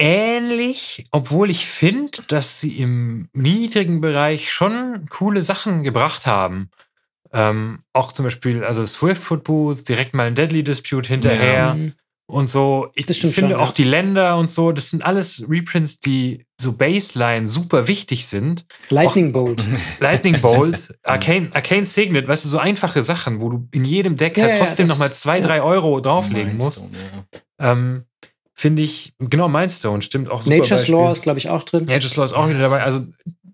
ähnlich, 0.00 1.04
obwohl 1.10 1.50
ich 1.50 1.66
finde, 1.66 2.18
dass 2.28 2.60
sie 2.60 2.78
im 2.78 3.28
niedrigen 3.32 4.00
Bereich 4.00 4.52
schon 4.52 5.06
coole 5.10 5.42
Sachen 5.42 5.82
gebracht 5.82 6.26
haben. 6.26 6.70
Ähm, 7.32 7.84
auch 7.92 8.12
zum 8.12 8.24
Beispiel, 8.24 8.64
also 8.64 8.84
Swift 8.84 9.22
Foot 9.22 9.44
Boots, 9.44 9.84
direkt 9.84 10.14
mal 10.14 10.26
ein 10.26 10.34
Deadly 10.34 10.64
Dispute 10.64 11.06
hinterher. 11.08 11.76
Ja. 11.78 11.92
Und 12.26 12.48
so, 12.48 12.90
ich, 12.94 13.06
finde 13.06 13.32
schon, 13.32 13.52
auch 13.54 13.68
ja. 13.68 13.74
die 13.76 13.84
Länder 13.84 14.38
und 14.38 14.50
so, 14.50 14.72
das 14.72 14.90
sind 14.90 15.04
alles 15.04 15.44
Reprints, 15.48 15.98
die 15.98 16.46
so 16.60 16.72
Baseline 16.72 17.48
super 17.48 17.88
wichtig 17.88 18.26
sind. 18.26 18.64
Lightning 18.88 19.30
auch, 19.30 19.44
Bolt. 19.44 19.64
Lightning 20.00 20.40
Bolt, 20.40 20.96
Arcane, 21.02 21.50
Arcane 21.52 21.84
Signet, 21.84 22.28
weißt 22.28 22.44
du, 22.44 22.48
so 22.48 22.58
einfache 22.58 23.02
Sachen, 23.02 23.40
wo 23.40 23.50
du 23.50 23.68
in 23.72 23.84
jedem 23.84 24.16
Deck 24.16 24.36
ja, 24.36 24.44
halt 24.44 24.58
trotzdem 24.58 24.86
ja, 24.86 24.92
nochmal 24.92 25.12
zwei, 25.12 25.40
drei 25.40 25.60
Euro 25.60 26.00
drauflegen 26.00 26.56
musst. 26.56 26.88
Ähm, 27.58 28.04
finde 28.60 28.82
ich, 28.82 29.14
genau, 29.18 29.48
Mindstone 29.48 30.02
stimmt 30.02 30.30
auch 30.30 30.42
super. 30.42 30.56
Nature's 30.56 30.80
Beispiel. 30.82 30.94
Law 30.94 31.12
ist, 31.12 31.22
glaube 31.22 31.38
ich, 31.38 31.48
auch 31.48 31.62
drin. 31.62 31.84
Nature's 31.84 32.14
Law 32.16 32.24
ist 32.24 32.34
auch 32.34 32.48
wieder 32.48 32.58
dabei. 32.58 32.82
Also, 32.82 33.06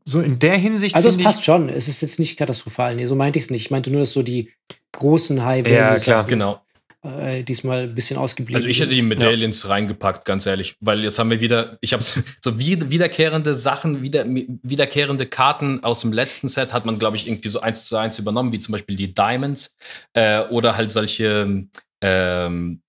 so 0.04 0.20
in 0.20 0.40
der 0.40 0.58
Hinsicht. 0.58 0.96
Also, 0.96 1.08
es 1.08 1.16
passt 1.16 1.44
schon. 1.44 1.68
Es 1.68 1.86
ist 1.86 2.00
jetzt 2.02 2.18
nicht 2.18 2.36
katastrophal. 2.36 2.96
Nee, 2.96 3.06
so 3.06 3.14
meinte 3.14 3.38
ich 3.38 3.44
es 3.44 3.50
nicht. 3.50 3.66
Ich 3.66 3.70
meinte 3.70 3.90
nur, 3.90 4.00
dass 4.00 4.12
so 4.12 4.24
die 4.24 4.50
großen 4.92 5.44
high 5.44 5.66
Ja, 5.68 5.96
klar, 5.96 6.24
genau. 6.24 6.60
äh, 7.02 7.44
diesmal 7.44 7.84
ein 7.84 7.94
bisschen 7.94 8.16
ausgeblieben. 8.16 8.56
Also 8.56 8.68
ich 8.68 8.80
hätte 8.80 8.94
die 8.94 9.02
Medaillons 9.02 9.62
ja. 9.62 9.68
reingepackt, 9.68 10.24
ganz 10.24 10.44
ehrlich, 10.44 10.74
weil 10.80 11.04
jetzt 11.04 11.20
haben 11.20 11.30
wir 11.30 11.40
wieder, 11.40 11.78
ich 11.82 11.92
habe 11.92 12.02
so 12.40 12.58
wiederkehrende 12.58 13.54
Sachen, 13.54 14.02
wieder, 14.02 14.24
wiederkehrende 14.26 15.26
Karten 15.26 15.84
aus 15.84 16.00
dem 16.00 16.12
letzten 16.12 16.48
Set 16.48 16.72
hat 16.72 16.84
man, 16.84 16.98
glaube 16.98 17.16
ich, 17.16 17.28
irgendwie 17.28 17.48
so 17.48 17.60
eins 17.60 17.84
zu 17.84 17.96
eins 17.96 18.18
übernommen, 18.18 18.50
wie 18.50 18.58
zum 18.58 18.72
Beispiel 18.72 18.96
die 18.96 19.14
Diamonds 19.14 19.76
äh, 20.14 20.40
oder 20.48 20.76
halt 20.76 20.90
solche 20.90 21.68
ähm, 22.02 22.80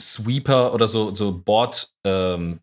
Sweeper 0.00 0.74
oder 0.74 0.86
so, 0.86 1.14
so 1.14 1.32
Board, 1.32 1.88
ähm, 2.04 2.60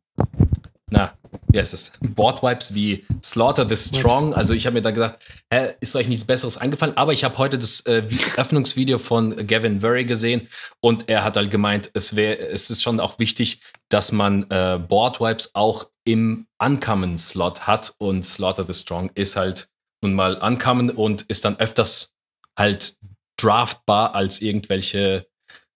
na, 0.90 1.14
wie 1.54 1.60
heißt 1.60 1.74
es? 1.74 1.92
Boardwipes 2.02 2.74
wie 2.74 3.06
Slaughter 3.24 3.68
the 3.68 3.76
Strong. 3.76 4.34
Also 4.34 4.54
ich 4.54 4.66
habe 4.66 4.76
mir 4.76 4.82
da 4.82 4.92
gedacht, 4.92 5.20
hä, 5.52 5.74
ist 5.80 5.96
euch 5.96 6.08
nichts 6.08 6.26
Besseres 6.26 6.58
eingefallen? 6.58 6.98
Aber 6.98 7.14
ich 7.14 7.24
habe 7.24 7.38
heute 7.38 7.58
das 7.58 7.82
äh, 7.82 8.04
Öffnungsvideo 8.38 8.98
von 8.98 9.48
Gavin 9.48 9.78
Murray 9.78 10.06
gesehen 10.06 10.48
und 10.82 11.10
er 11.10 11.24
hat 11.24 11.38
halt 11.38 11.52
gemeint, 11.52 11.92
es 11.94 12.16
wäre, 12.16 12.40
es 12.40 12.70
ist 12.70 12.82
schon 12.82 13.00
auch 13.00 13.20
wichtig, 13.20 13.62
dass 13.90 14.12
man 14.12 14.50
äh, 14.50 14.80
Boardwipes 14.80 15.52
auch 15.54 15.90
im 16.06 16.48
Uncommon-Slot 16.60 17.68
hat 17.68 17.94
und 18.00 18.26
Slaughter 18.26 18.66
the 18.66 18.74
Strong 18.74 19.12
ist 19.16 19.36
halt 19.36 19.70
nun 20.02 20.14
mal 20.16 20.38
Uncommon 20.38 20.90
und 20.90 21.22
ist 21.24 21.46
dann 21.46 21.58
öfters 21.60 22.14
halt 22.58 22.98
draftbar 23.38 24.16
als 24.16 24.42
irgendwelche 24.42 25.28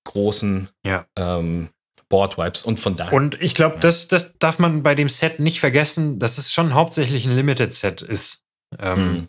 großen 0.08 0.70
ja. 0.86 1.06
ähm, 1.16 1.70
Boardwipes 2.10 2.64
und 2.64 2.80
von 2.80 2.96
daher. 2.96 3.14
Und 3.14 3.42
ich 3.42 3.54
glaube, 3.54 3.76
ja. 3.76 3.80
das, 3.82 4.08
das 4.08 4.38
darf 4.40 4.60
man 4.60 4.84
bei 4.84 4.96
dem 4.96 5.10
Set 5.10 5.40
nicht 5.40 5.60
vergessen, 5.60 6.20
dass 6.20 6.38
es 6.38 6.52
schon 6.52 6.74
hauptsächlich 6.74 7.26
ein 7.26 7.36
Limited-Set 7.36 8.02
ist. 8.02 8.44
Ähm, 8.80 9.12
mhm. 9.12 9.28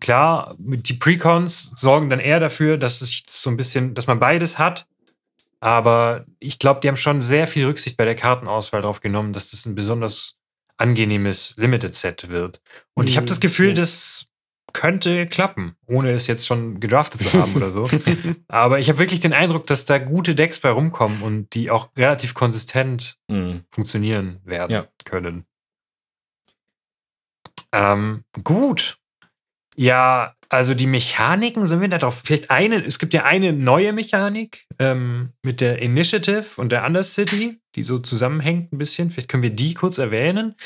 Klar, 0.00 0.56
die 0.58 0.94
Precons 0.94 1.72
sorgen 1.76 2.10
dann 2.10 2.20
eher 2.20 2.40
dafür, 2.40 2.76
dass 2.78 3.00
es 3.00 3.22
so 3.28 3.50
ein 3.50 3.56
bisschen, 3.56 3.94
dass 3.94 4.06
man 4.06 4.18
beides 4.18 4.58
hat. 4.58 4.86
Aber 5.60 6.26
ich 6.40 6.58
glaube, 6.58 6.80
die 6.80 6.88
haben 6.88 6.96
schon 6.96 7.20
sehr 7.20 7.46
viel 7.46 7.64
Rücksicht 7.64 7.96
bei 7.96 8.04
der 8.04 8.14
Kartenauswahl 8.14 8.82
darauf 8.82 9.00
genommen, 9.00 9.32
dass 9.32 9.50
das 9.50 9.64
ein 9.64 9.74
besonders 9.74 10.36
angenehmes 10.76 11.54
Limited-Set 11.56 12.28
wird. 12.28 12.60
Und 12.94 13.04
mhm. 13.04 13.08
ich 13.08 13.16
habe 13.16 13.26
das 13.26 13.40
Gefühl, 13.40 13.68
ja. 13.68 13.74
dass 13.74 14.26
könnte 14.74 15.26
klappen, 15.26 15.76
ohne 15.86 16.10
es 16.10 16.26
jetzt 16.26 16.46
schon 16.46 16.80
gedraftet 16.80 17.22
zu 17.22 17.40
haben 17.40 17.54
oder 17.54 17.70
so. 17.70 17.88
Aber 18.48 18.78
ich 18.78 18.90
habe 18.90 18.98
wirklich 18.98 19.20
den 19.20 19.32
Eindruck, 19.32 19.66
dass 19.66 19.86
da 19.86 19.98
gute 19.98 20.34
Decks 20.34 20.60
bei 20.60 20.68
rumkommen 20.68 21.22
und 21.22 21.54
die 21.54 21.70
auch 21.70 21.88
relativ 21.96 22.34
konsistent 22.34 23.16
mhm. 23.28 23.64
funktionieren 23.70 24.40
werden 24.44 24.72
ja. 24.72 24.86
können. 25.04 25.46
Ähm, 27.72 28.24
gut. 28.42 28.98
Ja, 29.76 30.34
also 30.48 30.74
die 30.74 30.86
Mechaniken 30.86 31.66
sind 31.66 31.80
wir 31.80 31.88
da 31.88 31.98
drauf. 31.98 32.22
Vielleicht 32.24 32.50
eine, 32.50 32.76
es 32.76 32.98
gibt 32.98 33.14
ja 33.14 33.24
eine 33.24 33.52
neue 33.52 33.92
Mechanik 33.92 34.66
ähm, 34.78 35.30
mit 35.42 35.60
der 35.60 35.80
Initiative 35.80 36.60
und 36.60 36.70
der 36.70 36.84
Undercity, 36.84 37.60
die 37.74 37.82
so 37.82 37.98
zusammenhängt 37.98 38.72
ein 38.72 38.78
bisschen. 38.78 39.10
Vielleicht 39.10 39.28
können 39.28 39.42
wir 39.42 39.50
die 39.50 39.74
kurz 39.74 39.98
erwähnen. 39.98 40.56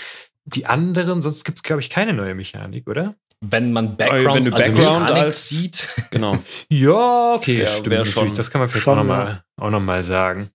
Die 0.44 0.66
anderen, 0.66 1.22
sonst 1.22 1.44
gibt 1.44 1.58
es, 1.58 1.62
glaube 1.62 1.80
ich, 1.80 1.90
keine 1.90 2.14
neue 2.14 2.34
Mechanik, 2.34 2.88
oder? 2.88 3.14
Wenn 3.40 3.72
man 3.72 3.96
Background, 3.96 4.34
wenn 4.34 4.44
du 4.44 4.56
also 4.56 4.72
Background 4.72 5.10
als 5.10 5.48
sieht. 5.48 5.88
Genau. 6.10 6.38
ja, 6.70 7.34
okay, 7.34 7.60
ja, 7.60 7.66
stimmt. 7.66 8.06
Schon, 8.06 8.34
das 8.34 8.50
kann 8.50 8.60
man 8.60 8.68
vielleicht 8.68 8.84
schon, 8.84 8.98
auch 8.98 9.70
nochmal 9.70 9.98
noch 9.98 10.02
sagen. 10.02 10.50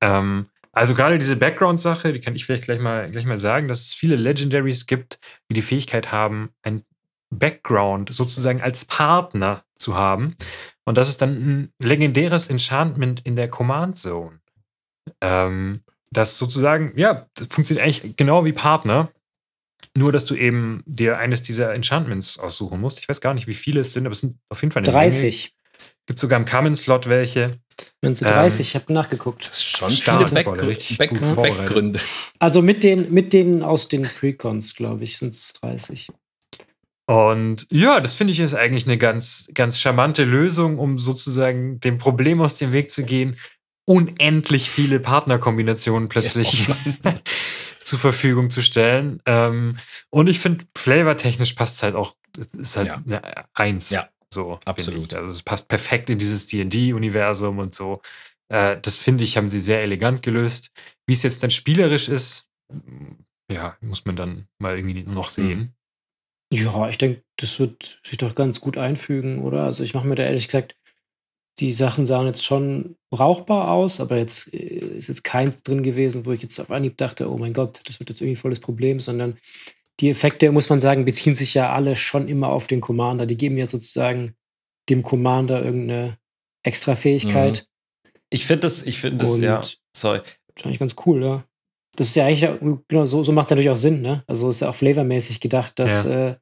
Ähm, 0.00 0.46
also 0.72 0.94
gerade 0.94 1.18
diese 1.18 1.36
Background-Sache, 1.36 2.12
die 2.12 2.20
kann 2.20 2.34
ich 2.34 2.44
vielleicht 2.44 2.64
gleich 2.64 2.80
mal, 2.80 3.10
gleich 3.10 3.24
mal 3.24 3.38
sagen, 3.38 3.68
dass 3.68 3.82
es 3.86 3.92
viele 3.92 4.16
Legendaries 4.16 4.86
gibt, 4.86 5.18
die 5.48 5.54
die 5.54 5.62
Fähigkeit 5.62 6.10
haben, 6.12 6.50
ein 6.62 6.82
Background 7.30 8.12
sozusagen 8.12 8.60
als 8.60 8.84
Partner 8.84 9.62
zu 9.76 9.96
haben. 9.96 10.36
Und 10.84 10.98
das 10.98 11.08
ist 11.08 11.22
dann 11.22 11.32
ein 11.32 11.72
legendäres 11.78 12.48
Enchantment 12.48 13.20
in 13.24 13.36
der 13.36 13.48
Command 13.48 13.98
Zone. 13.98 14.40
Ähm, 15.20 15.82
das 16.10 16.38
sozusagen, 16.38 16.92
ja, 16.96 17.26
das 17.34 17.48
funktioniert 17.48 17.84
eigentlich 17.84 18.16
genau 18.16 18.44
wie 18.44 18.52
Partner. 18.52 19.10
Nur, 19.96 20.12
dass 20.12 20.24
du 20.24 20.34
eben 20.34 20.82
dir 20.86 21.18
eines 21.18 21.42
dieser 21.42 21.74
Enchantments 21.74 22.38
aussuchen 22.38 22.80
musst. 22.80 22.98
Ich 23.00 23.08
weiß 23.08 23.20
gar 23.20 23.34
nicht, 23.34 23.46
wie 23.46 23.54
viele 23.54 23.80
es 23.80 23.92
sind, 23.92 24.06
aber 24.06 24.12
es 24.12 24.20
sind 24.20 24.38
auf 24.50 24.60
jeden 24.62 24.72
Fall 24.72 24.82
eine 24.82 24.92
30. 24.92 25.54
Gibt 26.06 26.18
sogar 26.18 26.38
im 26.38 26.44
Common-Slot 26.44 27.08
welche. 27.08 27.58
Wenn 28.00 28.14
sie 28.14 28.24
30, 28.24 28.60
ähm, 28.60 28.62
ich 28.62 28.74
habe 28.74 28.92
nachgeguckt. 28.92 29.42
Das 29.42 29.52
ist 29.52 29.64
schon 29.64 29.90
Stark, 29.90 30.28
viele 30.28 30.44
Backgründe. 30.44 30.98
Back 30.98 31.36
Back 31.92 32.02
also 32.38 32.62
mit 32.62 32.84
den, 32.84 33.12
mit 33.12 33.32
denen 33.32 33.62
aus 33.62 33.88
den 33.88 34.02
Precons, 34.02 34.74
glaube 34.74 35.04
ich, 35.04 35.18
sind 35.18 35.34
es 35.34 35.54
30. 35.54 36.08
Und 37.08 37.66
ja, 37.70 38.00
das 38.00 38.14
finde 38.14 38.32
ich 38.32 38.40
ist 38.40 38.54
eigentlich 38.54 38.86
eine 38.86 38.98
ganz, 38.98 39.48
ganz 39.54 39.78
charmante 39.78 40.24
Lösung, 40.24 40.78
um 40.78 40.98
sozusagen 40.98 41.80
dem 41.80 41.98
Problem 41.98 42.40
aus 42.40 42.58
dem 42.58 42.72
Weg 42.72 42.90
zu 42.90 43.04
gehen, 43.04 43.36
unendlich 43.86 44.68
viele 44.68 44.98
Partnerkombinationen 44.98 46.08
plötzlich 46.08 46.66
ja. 46.66 46.74
zur 47.86 47.98
Verfügung 47.98 48.50
zu 48.50 48.62
stellen. 48.62 49.22
Ähm, 49.26 49.76
und 50.10 50.26
ich 50.26 50.40
finde, 50.40 50.64
flavortechnisch 50.76 51.52
passt 51.52 51.76
es 51.76 51.82
halt 51.84 51.94
auch, 51.94 52.16
ist 52.58 52.76
halt 52.76 52.88
ja. 52.88 53.02
eine 53.06 53.46
Eins. 53.54 53.90
Ja, 53.90 54.08
so. 54.32 54.58
Absolut. 54.64 55.14
Also 55.14 55.30
es 55.30 55.42
passt 55.42 55.68
perfekt 55.68 56.10
in 56.10 56.18
dieses 56.18 56.48
D&D-Universum 56.48 57.58
und 57.58 57.72
so. 57.72 58.02
Äh, 58.48 58.78
das 58.82 58.96
finde 58.96 59.22
ich, 59.22 59.36
haben 59.36 59.48
sie 59.48 59.60
sehr 59.60 59.82
elegant 59.82 60.22
gelöst. 60.22 60.72
Wie 61.06 61.12
es 61.12 61.22
jetzt 61.22 61.42
dann 61.44 61.50
spielerisch 61.50 62.08
ist, 62.08 62.48
ja, 63.50 63.76
muss 63.80 64.04
man 64.04 64.16
dann 64.16 64.48
mal 64.58 64.76
irgendwie 64.76 65.04
noch 65.04 65.28
sehen. 65.28 65.72
Ja, 66.52 66.88
ich 66.88 66.98
denke, 66.98 67.22
das 67.36 67.60
wird 67.60 68.00
sich 68.04 68.18
doch 68.18 68.34
ganz 68.34 68.60
gut 68.60 68.78
einfügen, 68.78 69.42
oder? 69.42 69.64
Also 69.64 69.84
ich 69.84 69.94
mache 69.94 70.06
mir 70.06 70.16
da 70.16 70.24
ehrlich 70.24 70.46
gesagt 70.46 70.76
die 71.58 71.72
Sachen 71.72 72.06
sahen 72.06 72.26
jetzt 72.26 72.44
schon 72.44 72.96
brauchbar 73.10 73.70
aus, 73.70 74.00
aber 74.00 74.18
jetzt 74.18 74.52
äh, 74.52 74.58
ist 74.58 75.08
jetzt 75.08 75.24
keins 75.24 75.62
drin 75.62 75.82
gewesen, 75.82 76.26
wo 76.26 76.32
ich 76.32 76.42
jetzt 76.42 76.58
auf 76.60 76.70
Anhieb 76.70 76.96
dachte, 76.96 77.30
oh 77.30 77.38
mein 77.38 77.52
Gott, 77.52 77.80
das 77.86 77.98
wird 77.98 78.10
jetzt 78.10 78.20
irgendwie 78.20 78.36
volles 78.36 78.60
Problem, 78.60 79.00
sondern 79.00 79.38
die 80.00 80.10
Effekte, 80.10 80.52
muss 80.52 80.68
man 80.68 80.80
sagen, 80.80 81.04
beziehen 81.04 81.34
sich 81.34 81.54
ja 81.54 81.72
alle 81.72 81.96
schon 81.96 82.28
immer 82.28 82.48
auf 82.50 82.66
den 82.66 82.82
Commander. 82.82 83.24
Die 83.24 83.36
geben 83.36 83.56
ja 83.56 83.66
sozusagen 83.66 84.34
dem 84.90 85.02
Commander 85.02 85.64
irgendeine 85.64 86.18
extra 86.62 86.94
Fähigkeit. 86.94 87.66
Mhm. 87.66 88.10
Ich 88.28 88.46
finde 88.46 88.60
das, 88.60 88.82
ich 88.82 89.00
finde 89.00 89.18
das, 89.18 89.38
ja, 89.38 89.62
sorry. 89.96 90.20
Wahrscheinlich 90.54 90.80
ganz 90.80 90.96
cool, 91.06 91.24
ja. 91.24 91.44
Das 91.96 92.08
ist 92.08 92.16
ja 92.16 92.26
eigentlich, 92.26 92.50
genau, 92.88 93.06
so, 93.06 93.22
so 93.22 93.32
macht 93.32 93.46
es 93.46 93.50
natürlich 93.50 93.70
auch 93.70 93.76
Sinn, 93.76 94.02
ne? 94.02 94.22
Also 94.26 94.50
ist 94.50 94.60
ja 94.60 94.68
auch 94.68 94.74
flavormäßig 94.74 95.40
gedacht, 95.40 95.78
dass 95.78 96.04
ja. 96.04 96.30
äh, 96.30 96.36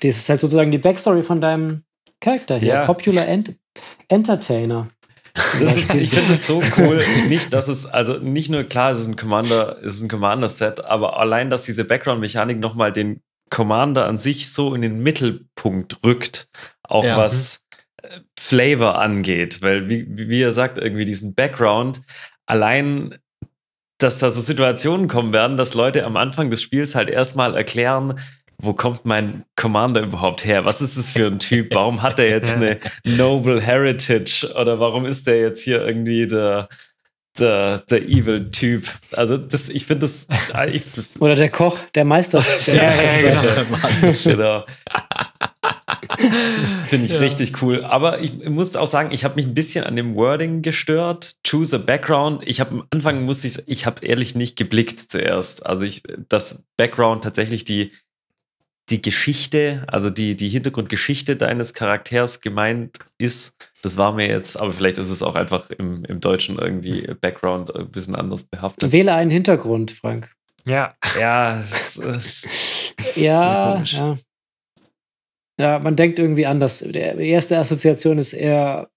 das 0.00 0.16
ist 0.16 0.28
halt 0.28 0.40
sozusagen 0.40 0.70
die 0.70 0.78
Backstory 0.78 1.22
von 1.22 1.40
deinem 1.40 1.82
Charakter 2.20 2.58
hier. 2.58 2.68
Ja. 2.68 2.86
Popular 2.86 3.28
End 3.28 3.58
Entertainer. 4.08 4.88
Ist, 5.34 5.60
ich 5.94 6.10
finde 6.10 6.32
es 6.32 6.46
so 6.46 6.62
cool, 6.76 7.00
nicht, 7.28 7.52
dass 7.52 7.68
es, 7.68 7.86
also 7.86 8.18
nicht 8.18 8.50
nur 8.50 8.64
klar, 8.64 8.90
es 8.90 9.00
ist 9.00 9.08
ein 9.08 9.16
Commander, 9.16 9.78
es 9.80 9.96
ist 9.96 10.02
ein 10.02 10.08
Commander-Set, 10.08 10.84
aber 10.84 11.18
allein, 11.18 11.50
dass 11.50 11.64
diese 11.64 11.84
Background-Mechanik 11.84 12.58
nochmal 12.58 12.92
den 12.92 13.20
Commander 13.50 14.06
an 14.06 14.18
sich 14.18 14.52
so 14.52 14.74
in 14.74 14.82
den 14.82 15.02
Mittelpunkt 15.02 16.04
rückt, 16.04 16.48
auch 16.82 17.04
ja. 17.04 17.16
was 17.16 17.64
äh, 18.02 18.20
Flavor 18.38 18.98
angeht, 19.00 19.62
weil 19.62 19.88
wie, 19.88 20.06
wie 20.08 20.42
er 20.42 20.52
sagt, 20.52 20.78
irgendwie 20.78 21.04
diesen 21.04 21.34
Background, 21.34 22.02
allein 22.46 23.14
dass 23.98 24.20
da 24.20 24.30
so 24.30 24.40
Situationen 24.40 25.08
kommen 25.08 25.32
werden, 25.32 25.56
dass 25.56 25.74
Leute 25.74 26.04
am 26.04 26.16
Anfang 26.16 26.50
des 26.50 26.62
Spiels 26.62 26.94
halt 26.94 27.08
erstmal 27.08 27.56
erklären, 27.56 28.18
wo 28.60 28.72
kommt 28.72 29.04
mein 29.04 29.44
Commander 29.56 30.02
überhaupt 30.02 30.44
her? 30.44 30.64
Was 30.64 30.82
ist 30.82 30.98
das 30.98 31.12
für 31.12 31.26
ein 31.26 31.38
Typ? 31.38 31.68
Warum 31.74 32.02
hat 32.02 32.18
er 32.18 32.28
jetzt 32.28 32.56
eine 32.56 32.78
Noble 33.04 33.60
Heritage? 33.60 34.52
Oder 34.60 34.80
warum 34.80 35.06
ist 35.06 35.26
der 35.26 35.40
jetzt 35.40 35.62
hier 35.62 35.84
irgendwie 35.86 36.26
der, 36.26 36.68
der, 37.38 37.78
der 37.78 38.02
Evil-Typ? 38.02 38.88
Also, 39.12 39.36
das, 39.36 39.68
ich 39.68 39.86
finde 39.86 40.06
das. 40.06 40.26
Ich, 40.72 40.82
Oder 41.20 41.36
der 41.36 41.50
Koch, 41.50 41.78
der 41.94 42.04
Meister. 42.04 42.44
Der 42.66 42.74
ja, 42.74 42.82
ja, 42.82 43.28
ja, 43.28 44.10
genau. 44.24 44.64
Das 46.60 46.80
finde 46.88 47.06
ich 47.06 47.12
ja. 47.12 47.18
richtig 47.18 47.62
cool. 47.62 47.84
Aber 47.84 48.20
ich, 48.20 48.40
ich 48.42 48.48
muss 48.48 48.74
auch 48.74 48.88
sagen, 48.88 49.10
ich 49.12 49.24
habe 49.24 49.36
mich 49.36 49.46
ein 49.46 49.54
bisschen 49.54 49.84
an 49.84 49.94
dem 49.94 50.16
Wording 50.16 50.62
gestört. 50.62 51.36
Choose 51.46 51.76
a 51.76 51.78
Background. 51.78 52.42
Ich 52.46 52.58
habe 52.58 52.72
am 52.72 52.84
Anfang 52.90 53.24
musste 53.24 53.46
ich, 53.46 53.62
ich 53.66 53.86
habe 53.86 54.04
ehrlich 54.04 54.34
nicht 54.34 54.56
geblickt 54.56 54.98
zuerst. 54.98 55.64
Also 55.64 55.84
ich, 55.84 56.02
das 56.28 56.64
Background 56.76 57.22
tatsächlich 57.22 57.64
die 57.64 57.92
die 58.90 59.02
Geschichte, 59.02 59.84
also 59.86 60.10
die, 60.10 60.36
die 60.36 60.48
Hintergrundgeschichte 60.48 61.36
deines 61.36 61.74
Charakters 61.74 62.40
gemeint 62.40 62.98
ist. 63.18 63.70
Das 63.82 63.96
war 63.96 64.12
mir 64.12 64.26
jetzt, 64.26 64.58
aber 64.58 64.72
vielleicht 64.72 64.98
ist 64.98 65.10
es 65.10 65.22
auch 65.22 65.34
einfach 65.34 65.70
im, 65.70 66.04
im 66.04 66.20
Deutschen 66.20 66.58
irgendwie 66.58 67.06
Background 67.20 67.74
ein 67.74 67.90
bisschen 67.90 68.14
anders 68.14 68.44
behaftet. 68.44 68.92
Wähle 68.92 69.12
einen 69.14 69.30
Hintergrund, 69.30 69.90
Frank. 69.90 70.30
Ja. 70.66 70.94
Ja. 71.18 71.62
ja, 73.16 73.82
ja. 73.82 74.16
Ja, 75.60 75.78
man 75.80 75.96
denkt 75.96 76.18
irgendwie 76.18 76.46
anders. 76.46 76.78
Die 76.78 76.98
erste 76.98 77.58
Assoziation 77.58 78.18
ist 78.18 78.32
eher 78.32 78.88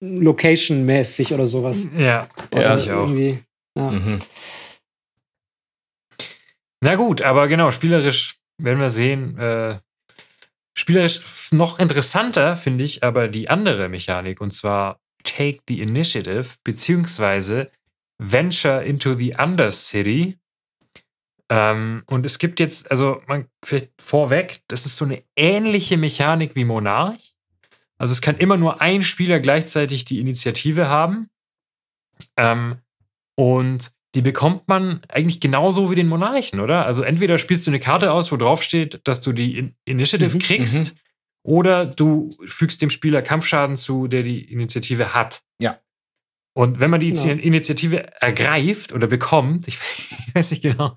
location-mäßig 0.00 1.32
oder 1.32 1.46
sowas. 1.46 1.86
Ja, 1.96 2.28
ja 2.52 2.78
ich 2.78 2.90
auch. 2.90 3.08
Ja. 3.76 3.90
Mhm. 3.90 4.18
Na 6.80 6.96
gut, 6.96 7.22
aber 7.22 7.48
genau, 7.48 7.70
spielerisch 7.70 8.36
werden 8.58 8.80
wir 8.80 8.90
sehen. 8.90 9.38
Äh, 9.38 9.80
spielerisch 10.76 11.50
noch 11.52 11.78
interessanter 11.78 12.56
finde 12.56 12.84
ich 12.84 13.02
aber 13.02 13.28
die 13.28 13.48
andere 13.48 13.88
Mechanik 13.88 14.40
und 14.40 14.52
zwar 14.52 15.00
take 15.22 15.60
the 15.68 15.80
initiative, 15.80 16.56
beziehungsweise 16.64 17.70
venture 18.18 18.82
into 18.82 19.14
the 19.14 19.34
Undercity. 19.38 20.38
Ähm, 21.50 22.02
und 22.06 22.24
es 22.24 22.38
gibt 22.38 22.60
jetzt, 22.60 22.90
also 22.90 23.22
man 23.26 23.48
vielleicht 23.64 23.90
vorweg, 24.00 24.60
das 24.68 24.86
ist 24.86 24.96
so 24.96 25.04
eine 25.04 25.22
ähnliche 25.36 25.96
Mechanik 25.96 26.56
wie 26.56 26.64
Monarch. 26.64 27.34
Also 27.98 28.12
es 28.12 28.20
kann 28.20 28.38
immer 28.38 28.56
nur 28.56 28.80
ein 28.80 29.02
Spieler 29.02 29.40
gleichzeitig 29.40 30.04
die 30.04 30.20
Initiative 30.20 30.88
haben. 30.88 31.28
Ähm, 32.36 32.78
und 33.36 33.92
die 34.14 34.22
bekommt 34.22 34.68
man 34.68 35.00
eigentlich 35.08 35.40
genauso 35.40 35.90
wie 35.90 35.96
den 35.96 36.06
Monarchen, 36.06 36.60
oder? 36.60 36.86
Also 36.86 37.02
entweder 37.02 37.38
spielst 37.38 37.66
du 37.66 37.70
eine 37.70 37.80
Karte 37.80 38.12
aus, 38.12 38.30
wo 38.30 38.36
drauf 38.36 38.62
steht, 38.62 39.00
dass 39.04 39.20
du 39.20 39.32
die 39.32 39.74
Initiative 39.84 40.34
mhm, 40.34 40.40
kriegst, 40.40 40.94
mhm. 40.94 40.98
oder 41.42 41.86
du 41.86 42.30
fügst 42.46 42.80
dem 42.80 42.90
Spieler 42.90 43.22
Kampfschaden 43.22 43.76
zu, 43.76 44.06
der 44.06 44.22
die 44.22 44.40
Initiative 44.52 45.14
hat. 45.14 45.42
Ja. 45.60 45.80
Und 46.56 46.78
wenn 46.78 46.90
man 46.90 47.00
die 47.00 47.10
ja. 47.10 47.32
Initiative 47.32 48.06
ergreift 48.22 48.92
oder 48.92 49.08
bekommt, 49.08 49.66
ich 49.68 49.78
weiß 50.34 50.52
nicht 50.52 50.62
genau, 50.62 50.94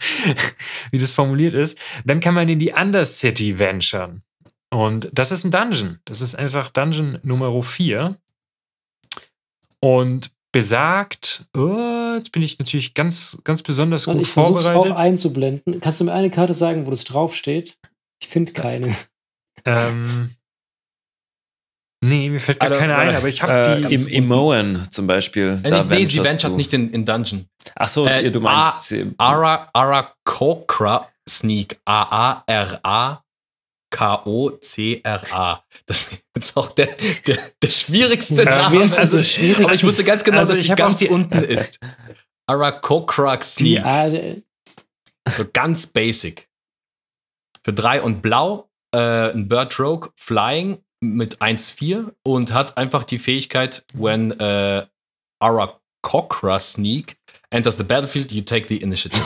wie 0.92 1.00
das 1.00 1.14
formuliert 1.14 1.56
ist, 1.56 1.80
dann 2.06 2.20
kann 2.20 2.36
man 2.36 2.48
in 2.48 2.60
die 2.60 2.74
Undercity 2.74 3.58
venturen. 3.58 4.22
Und 4.70 5.10
das 5.12 5.32
ist 5.32 5.44
ein 5.44 5.52
Dungeon. 5.52 6.00
Das 6.06 6.22
ist 6.22 6.36
einfach 6.36 6.70
Dungeon 6.70 7.20
Nummer 7.24 7.64
4. 7.64 8.18
Und 9.80 10.32
besagt, 10.58 11.44
oh, 11.56 12.16
jetzt 12.16 12.32
bin 12.32 12.42
ich 12.42 12.58
natürlich 12.58 12.96
ganz, 12.96 13.38
ganz 13.44 13.62
besonders 13.62 14.06
gut 14.06 14.20
ich 14.20 14.28
vorbereitet. 14.28 14.86
Ich 14.86 14.92
auch 14.92 14.98
einzublenden. 14.98 15.80
Kannst 15.82 16.00
du 16.00 16.06
mir 16.06 16.14
eine 16.14 16.32
Karte 16.32 16.56
sagen, 16.56 16.88
wo 16.88 16.90
das 16.90 17.04
draufsteht? 17.04 17.78
Ich 18.22 18.28
finde 18.28 18.54
keine. 18.54 18.96
Ähm, 19.66 20.30
nee, 22.02 22.30
mir 22.30 22.40
fällt 22.40 22.60
gar 22.62 22.70
also, 22.70 22.80
keine 22.80 22.96
ein, 22.96 23.16
aber 23.16 23.28
ich 23.28 23.42
habe 23.42 23.84
äh, 23.84 23.88
die. 23.88 23.96
Im 23.96 24.08
Imoen 24.08 24.88
zum 24.92 25.08
Beispiel. 25.08 25.60
Äh, 25.64 25.84
nee, 25.84 26.06
sie 26.06 26.24
ventured 26.24 26.56
nicht 26.56 26.72
in, 26.74 26.90
in 26.92 27.04
Dungeon. 27.04 27.48
Ach 27.76 27.90
so, 27.90 28.06
äh, 28.06 28.32
du 28.32 28.40
meinst. 28.40 28.96
Ara, 29.18 29.68
Ara 29.74 30.14
Kokra 30.24 31.10
Sneak. 31.28 31.80
A-A-R-A 31.84 33.24
K-O-C-R-A. 33.90 35.64
Das 35.86 36.18
ist 36.38 36.58
auch 36.58 36.72
der, 36.72 36.96
der, 37.26 37.38
der 37.62 37.70
schwierigste 37.70 38.44
ja, 38.44 38.70
Name. 38.70 38.82
Also, 38.82 39.24
schwierig. 39.24 39.66
Aber 39.66 39.74
ich 39.74 39.84
wusste 39.84 40.04
ganz 40.04 40.24
genau, 40.24 40.40
also 40.40 40.54
dass 40.54 40.64
sie 40.64 40.76
ganz 40.76 41.02
unten 41.04 41.44
ist. 41.44 41.80
Arakokrax 42.48 43.56
Sneak. 43.56 44.44
So 45.30 45.46
ganz 45.52 45.88
basic. 45.88 46.48
Für 47.64 47.74
drei 47.74 48.02
und 48.02 48.22
blau, 48.22 48.70
äh, 48.94 49.32
ein 49.32 49.48
Bird 49.48 49.78
Rogue 49.80 50.10
Flying 50.16 50.78
mit 51.02 51.42
1-4 51.42 52.14
und 52.24 52.54
hat 52.54 52.78
einfach 52.78 53.04
die 53.04 53.20
Fähigkeit, 53.20 53.84
when 53.94 54.32
äh, 54.40 54.86
Arakokra 55.40 56.60
Sneak 56.60 57.18
enters 57.50 57.78
the 57.78 57.84
battlefield, 57.84 58.32
you 58.32 58.42
take 58.42 58.68
the 58.68 58.78
initiative. 58.78 59.24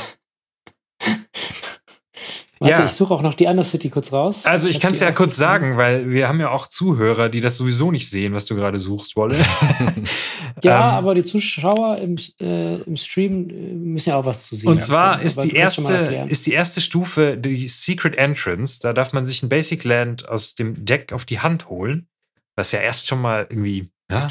Warte, 2.62 2.74
ja. 2.75 2.86
ich 2.86 2.91
suche 2.91 3.12
auch 3.12 3.24
noch 3.24 3.34
die 3.34 3.48
Undercity 3.48 3.89
kurz 3.89 4.13
raus. 4.13 4.46
Also 4.46 4.68
ich, 4.68 4.75
ich 4.75 4.82
kann 4.82 4.91
es 4.91 5.00
ja 5.00 5.12
kurz 5.12 5.36
sagen, 5.36 5.77
weil 5.77 6.12
wir 6.12 6.27
haben 6.27 6.39
ja 6.39 6.51
auch 6.51 6.68
Zuhörer, 6.68 7.27
die 7.27 7.41
das 7.41 7.58
sowieso 7.58 7.89
nicht 7.89 8.08
sehen, 8.08 8.36
was 8.36 8.46
du 8.46 8.56
gerade 8.56 8.77
suchst, 8.77 9.15
Wolle. 9.15 9.36
ja, 10.63 10.89
ähm, 10.89 10.96
aber 10.96 11.15
die 11.15 11.24
Zuschauer 11.24 11.98
im, 11.98 12.18
äh, 12.39 12.75
im 12.84 12.96
Stream 12.98 13.50
äh, 13.50 13.53
müssen 13.74 14.10
ja 14.10 14.18
auch 14.18 14.27
was 14.27 14.46
zu 14.46 14.56
sehen. 14.56 14.70
Und 14.70 14.84
zwar 14.84 15.15
haben. 15.15 15.25
ist 15.25 15.44
die, 15.44 15.56
erste, 15.56 16.27
ist 16.30 16.46
die 16.46 16.53
erste 16.53 16.82
Stufe 16.82 17.36
die 17.36 17.68
Secret 17.68 18.15
Entrance. 18.15 18.80
Da 18.80 18.94
darf 18.94 19.12
man 19.12 19.25
sich 19.25 19.41
ein 19.41 19.50
Basic 19.50 19.84
Land 19.84 20.30
aus 20.30 20.53
dem 20.53 20.86
Deck 20.86 21.13
auf 21.13 21.25
die 21.25 21.39
Hand 21.39 21.68
holen, 21.68 22.10
was 22.56 22.74
ja 22.74 22.80
erst 22.80 23.08
schon 23.08 23.22
mal 23.22 23.48
irgendwie 23.50 23.89
ja, 24.12 24.27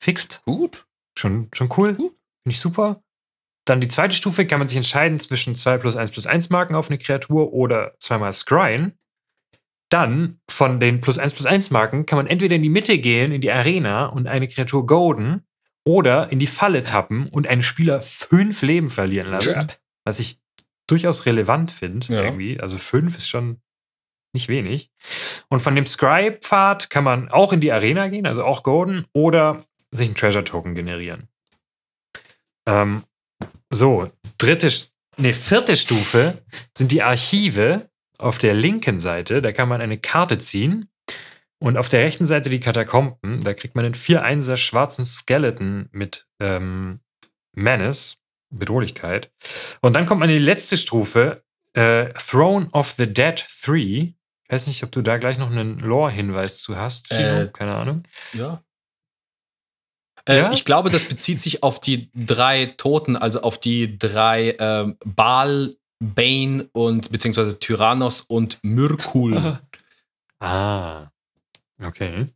fixt. 0.00 0.42
Gut. 0.44 0.86
Schon, 1.18 1.48
schon 1.52 1.68
cool. 1.76 1.96
Finde 1.96 2.12
ich 2.46 2.60
super. 2.60 3.02
Dann 3.64 3.80
die 3.80 3.88
zweite 3.88 4.14
Stufe 4.14 4.46
kann 4.46 4.58
man 4.58 4.68
sich 4.68 4.76
entscheiden 4.76 5.20
zwischen 5.20 5.54
2 5.54 5.78
plus 5.78 5.96
1 5.96 6.10
plus 6.10 6.26
1 6.26 6.50
Marken 6.50 6.74
auf 6.74 6.88
eine 6.88 6.98
Kreatur 6.98 7.52
oder 7.52 7.94
zweimal 7.98 8.32
Scryen. 8.32 8.94
Dann 9.88 10.40
von 10.48 10.80
den 10.80 11.00
plus 11.00 11.18
1 11.18 11.34
plus 11.34 11.46
1 11.46 11.70
Marken 11.70 12.06
kann 12.06 12.16
man 12.16 12.26
entweder 12.26 12.56
in 12.56 12.62
die 12.62 12.70
Mitte 12.70 12.98
gehen, 12.98 13.30
in 13.30 13.40
die 13.40 13.52
Arena 13.52 14.06
und 14.06 14.26
eine 14.26 14.48
Kreatur 14.48 14.86
golden 14.86 15.46
oder 15.84 16.30
in 16.32 16.38
die 16.38 16.46
Falle 16.46 16.82
tappen 16.82 17.26
und 17.28 17.46
einen 17.46 17.62
Spieler 17.62 18.00
fünf 18.00 18.62
Leben 18.62 18.88
verlieren 18.88 19.30
lassen. 19.30 19.54
Trap. 19.54 19.78
Was 20.04 20.18
ich 20.18 20.38
durchaus 20.86 21.26
relevant 21.26 21.70
finde, 21.70 22.12
ja. 22.12 22.22
irgendwie. 22.22 22.58
Also 22.60 22.78
fünf 22.78 23.16
ist 23.16 23.28
schon 23.28 23.60
nicht 24.32 24.48
wenig. 24.48 24.90
Und 25.48 25.60
von 25.60 25.74
dem 25.74 25.86
Scry-Pfad 25.86 26.90
kann 26.90 27.04
man 27.04 27.28
auch 27.28 27.52
in 27.52 27.60
die 27.60 27.72
Arena 27.72 28.08
gehen, 28.08 28.26
also 28.26 28.44
auch 28.44 28.62
golden, 28.62 29.06
oder 29.12 29.64
sich 29.90 30.08
einen 30.08 30.16
Treasure-Token 30.16 30.74
generieren. 30.74 31.28
Ähm, 32.66 33.04
so, 33.72 34.10
dritte, 34.38 34.70
nee, 35.16 35.32
vierte 35.32 35.76
Stufe 35.76 36.42
sind 36.76 36.92
die 36.92 37.02
Archive 37.02 37.88
auf 38.18 38.38
der 38.38 38.54
linken 38.54 39.00
Seite. 39.00 39.42
Da 39.42 39.52
kann 39.52 39.68
man 39.68 39.80
eine 39.80 39.98
Karte 39.98 40.38
ziehen. 40.38 40.88
Und 41.58 41.76
auf 41.76 41.88
der 41.88 42.00
rechten 42.00 42.24
Seite 42.24 42.50
die 42.50 42.58
Katakomben. 42.58 43.44
Da 43.44 43.54
kriegt 43.54 43.76
man 43.76 43.84
einen 43.84 43.94
4-1er 43.94 44.56
schwarzen 44.56 45.04
Skeleton 45.04 45.88
mit 45.92 46.26
ähm, 46.40 46.98
Menace, 47.54 48.18
Bedrohlichkeit. 48.50 49.30
Und 49.80 49.94
dann 49.94 50.06
kommt 50.06 50.20
man 50.20 50.28
in 50.28 50.36
die 50.36 50.44
letzte 50.44 50.76
Stufe, 50.76 51.42
äh, 51.74 52.12
Throne 52.14 52.68
of 52.72 52.90
the 52.90 53.06
Dead 53.06 53.46
3. 53.64 53.76
Ich 53.76 54.14
weiß 54.48 54.66
nicht, 54.66 54.82
ob 54.82 54.90
du 54.90 55.02
da 55.02 55.18
gleich 55.18 55.38
noch 55.38 55.50
einen 55.50 55.78
Lore-Hinweis 55.78 56.60
zu 56.60 56.76
hast. 56.76 57.12
Äh, 57.12 57.48
Keine 57.52 57.76
Ahnung. 57.76 58.02
Ja. 58.32 58.62
Äh, 60.28 60.38
ja? 60.38 60.52
Ich 60.52 60.64
glaube, 60.64 60.90
das 60.90 61.04
bezieht 61.04 61.40
sich 61.40 61.62
auf 61.62 61.80
die 61.80 62.10
drei 62.14 62.66
Toten, 62.76 63.16
also 63.16 63.42
auf 63.42 63.58
die 63.58 63.98
drei 63.98 64.56
ähm, 64.58 64.96
Baal, 65.04 65.76
Bane 66.00 66.68
und 66.72 67.10
beziehungsweise 67.10 67.58
Tyrannos 67.58 68.20
und 68.22 68.58
Myrkul. 68.62 69.58
ah. 70.40 71.06
Okay. 71.82 72.26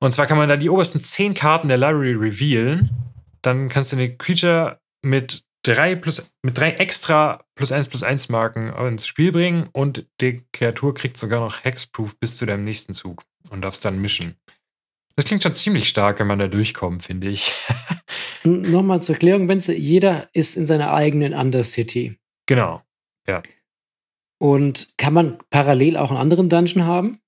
Und 0.00 0.12
zwar 0.12 0.26
kann 0.26 0.36
man 0.36 0.48
da 0.48 0.56
die 0.56 0.68
obersten 0.68 1.00
zehn 1.00 1.34
Karten 1.34 1.68
der 1.68 1.78
Library 1.78 2.14
revealen. 2.14 2.90
Dann 3.40 3.68
kannst 3.68 3.92
du 3.92 3.96
eine 3.96 4.16
Creature 4.16 4.80
mit 5.02 5.44
drei 5.62 5.94
plus 5.94 6.30
mit 6.42 6.58
drei 6.58 6.72
extra 6.72 7.44
plus 7.54 7.72
eins 7.72 7.88
plus 7.88 8.02
eins 8.02 8.28
Marken 8.28 8.72
ins 8.72 9.06
Spiel 9.06 9.32
bringen 9.32 9.68
und 9.72 10.06
die 10.20 10.42
Kreatur 10.52 10.94
kriegt 10.94 11.16
sogar 11.16 11.40
noch 11.40 11.64
Hexproof 11.64 12.18
bis 12.18 12.36
zu 12.36 12.46
deinem 12.46 12.64
nächsten 12.64 12.94
Zug 12.94 13.24
und 13.50 13.62
darfst 13.62 13.84
dann 13.84 14.00
mischen. 14.00 14.36
Das 15.16 15.26
klingt 15.26 15.42
schon 15.42 15.54
ziemlich 15.54 15.88
stark, 15.88 16.20
wenn 16.20 16.26
man 16.26 16.38
da 16.38 16.48
durchkommt, 16.48 17.04
finde 17.04 17.28
ich. 17.28 17.52
Nochmal 18.44 19.02
zur 19.02 19.14
Erklärung, 19.14 19.48
Wenzel, 19.48 19.76
jeder 19.76 20.28
ist 20.32 20.56
in 20.56 20.66
seiner 20.66 20.92
eigenen 20.92 21.34
Undercity. 21.34 22.18
Genau, 22.46 22.82
ja. 23.26 23.42
Und 24.38 24.88
kann 24.96 25.14
man 25.14 25.38
parallel 25.50 25.96
auch 25.96 26.10
einen 26.10 26.18
anderen 26.18 26.48
Dungeon 26.48 26.84
haben? 26.84 27.20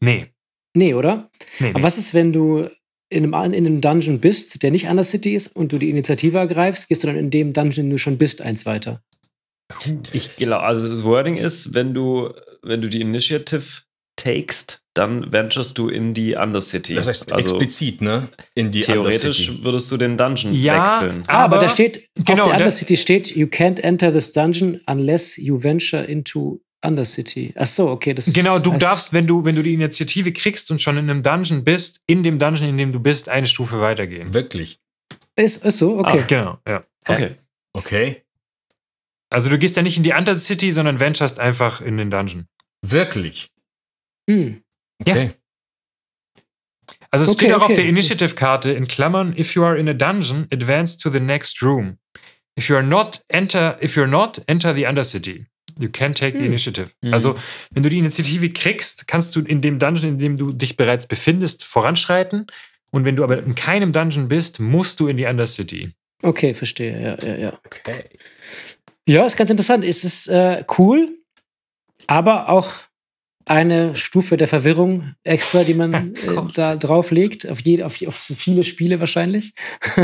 Nee. 0.00 0.26
Nee, 0.74 0.94
oder? 0.94 1.30
Nee, 1.58 1.70
Aber 1.70 1.78
nee. 1.78 1.84
was 1.84 1.96
ist, 1.96 2.12
wenn 2.12 2.32
du 2.32 2.68
in 3.08 3.32
einem, 3.32 3.54
in 3.54 3.66
einem 3.66 3.80
Dungeon 3.80 4.20
bist, 4.20 4.62
der 4.62 4.70
nicht 4.70 4.86
Undercity 4.86 5.34
ist 5.34 5.56
und 5.56 5.72
du 5.72 5.78
die 5.78 5.88
Initiative 5.88 6.38
ergreifst, 6.38 6.88
gehst 6.88 7.02
du 7.02 7.06
dann 7.06 7.16
in 7.16 7.30
dem 7.30 7.52
Dungeon, 7.52 7.86
den 7.86 7.90
du 7.90 7.98
schon 7.98 8.18
bist, 8.18 8.42
eins 8.42 8.66
weiter? 8.66 9.02
Ich 10.12 10.36
glaube, 10.36 10.62
also 10.62 10.82
das 10.82 11.04
Wording 11.04 11.36
ist, 11.36 11.74
wenn 11.74 11.94
du, 11.94 12.32
wenn 12.62 12.80
du 12.80 12.88
die 12.88 13.00
Initiative 13.00 13.82
takest, 14.16 14.82
dann 14.98 15.32
venturest 15.32 15.78
du 15.78 15.88
in 15.88 16.12
die 16.12 16.34
Undercity. 16.34 16.94
Das 16.94 17.08
heißt 17.08 17.32
also 17.32 17.56
explizit, 17.56 18.02
ne? 18.02 18.28
In 18.54 18.70
die 18.70 18.80
Theoretisch 18.80 19.62
würdest 19.62 19.90
du 19.92 19.96
den 19.96 20.16
Dungeon 20.16 20.52
ja, 20.52 21.02
wechseln. 21.02 21.22
Aber, 21.26 21.56
aber 21.56 21.58
da 21.58 21.68
steht, 21.68 22.08
genau, 22.16 22.42
auf 22.42 22.48
der 22.48 22.58
Undercity 22.58 22.96
steht, 22.96 23.34
you 23.34 23.46
can't 23.46 23.80
enter 23.80 24.12
this 24.12 24.32
dungeon 24.32 24.80
unless 24.86 25.36
you 25.36 25.62
venture 25.62 26.04
into 26.04 26.60
Undercity. 26.84 27.52
Ach 27.56 27.66
so, 27.66 27.88
okay. 27.88 28.14
Das 28.14 28.32
genau, 28.32 28.58
du 28.58 28.76
darfst, 28.76 29.12
wenn 29.12 29.26
du, 29.26 29.44
wenn 29.44 29.56
du 29.56 29.62
die 29.62 29.74
Initiative 29.74 30.32
kriegst 30.32 30.70
und 30.70 30.80
schon 30.80 30.96
in 30.96 31.10
einem 31.10 31.22
Dungeon 31.22 31.64
bist, 31.64 32.02
in 32.06 32.22
dem 32.22 32.38
Dungeon, 32.38 32.68
in 32.68 32.78
dem 32.78 32.92
du 32.92 33.00
bist, 33.00 33.28
eine 33.28 33.46
Stufe 33.46 33.80
weitergehen. 33.80 34.34
Wirklich? 34.34 34.78
Ist, 35.36 35.64
ist 35.64 35.78
so, 35.78 35.98
okay. 35.98 36.20
Ah, 36.20 36.24
genau, 36.26 36.58
ja. 36.66 36.82
Okay. 37.06 37.30
Okay. 37.72 38.22
Also 39.30 39.50
du 39.50 39.58
gehst 39.58 39.76
ja 39.76 39.82
nicht 39.82 39.96
in 39.96 40.02
die 40.02 40.12
Undercity, 40.12 40.72
sondern 40.72 41.00
venturest 41.00 41.38
einfach 41.38 41.80
in 41.80 41.98
den 41.98 42.10
Dungeon. 42.10 42.46
Wirklich? 42.82 43.50
Hm. 44.28 44.62
Okay. 45.00 45.24
Ja. 45.24 45.30
Also 47.10 47.24
es 47.24 47.30
okay, 47.30 47.46
steht 47.46 47.52
auch 47.52 47.62
okay. 47.62 47.72
auf 47.72 47.76
der 47.76 47.86
Initiative-Karte 47.86 48.70
in 48.70 48.86
Klammern, 48.86 49.34
if 49.36 49.54
you 49.54 49.64
are 49.64 49.78
in 49.78 49.88
a 49.88 49.94
dungeon, 49.94 50.46
advance 50.52 50.96
to 50.98 51.10
the 51.10 51.20
next 51.20 51.62
room. 51.62 51.98
If 52.58 52.68
you 52.68 52.76
are 52.76 52.84
not, 52.84 53.22
enter, 53.28 53.78
if 53.80 53.96
you're 53.96 54.08
not, 54.08 54.42
enter 54.46 54.74
the 54.74 54.86
Undercity. 54.86 55.46
You 55.78 55.88
can 55.88 56.14
take 56.14 56.34
hm. 56.34 56.40
the 56.40 56.46
initiative. 56.46 56.92
Hm. 57.04 57.14
Also, 57.14 57.36
wenn 57.70 57.82
du 57.82 57.88
die 57.88 57.98
Initiative 57.98 58.50
kriegst, 58.50 59.06
kannst 59.06 59.36
du 59.36 59.40
in 59.40 59.60
dem 59.60 59.78
Dungeon, 59.78 60.14
in 60.14 60.18
dem 60.18 60.36
du 60.36 60.52
dich 60.52 60.76
bereits 60.76 61.06
befindest, 61.06 61.64
voranschreiten. 61.64 62.46
Und 62.90 63.04
wenn 63.04 63.16
du 63.16 63.22
aber 63.22 63.42
in 63.42 63.54
keinem 63.54 63.92
Dungeon 63.92 64.28
bist, 64.28 64.60
musst 64.60 64.98
du 64.98 65.08
in 65.08 65.16
die 65.16 65.26
Undercity. 65.26 65.92
Okay, 66.22 66.52
verstehe. 66.52 67.00
Ja, 67.00 67.28
ja, 67.28 67.36
ja. 67.36 67.60
Okay. 67.64 68.04
Ja, 69.06 69.24
ist 69.24 69.36
ganz 69.36 69.50
interessant. 69.50 69.84
Es 69.84 70.04
ist 70.04 70.26
äh, 70.28 70.64
cool, 70.78 71.16
aber 72.08 72.48
auch 72.48 72.72
eine 73.48 73.96
Stufe 73.96 74.36
der 74.36 74.48
Verwirrung 74.48 75.14
extra, 75.24 75.64
die 75.64 75.74
man 75.74 75.94
äh, 76.14 76.14
da 76.54 76.76
drauflegt, 76.76 77.48
auf, 77.48 77.60
jede, 77.60 77.86
auf, 77.86 78.00
auf 78.06 78.14
viele 78.14 78.64
Spiele 78.64 79.00
wahrscheinlich. 79.00 79.52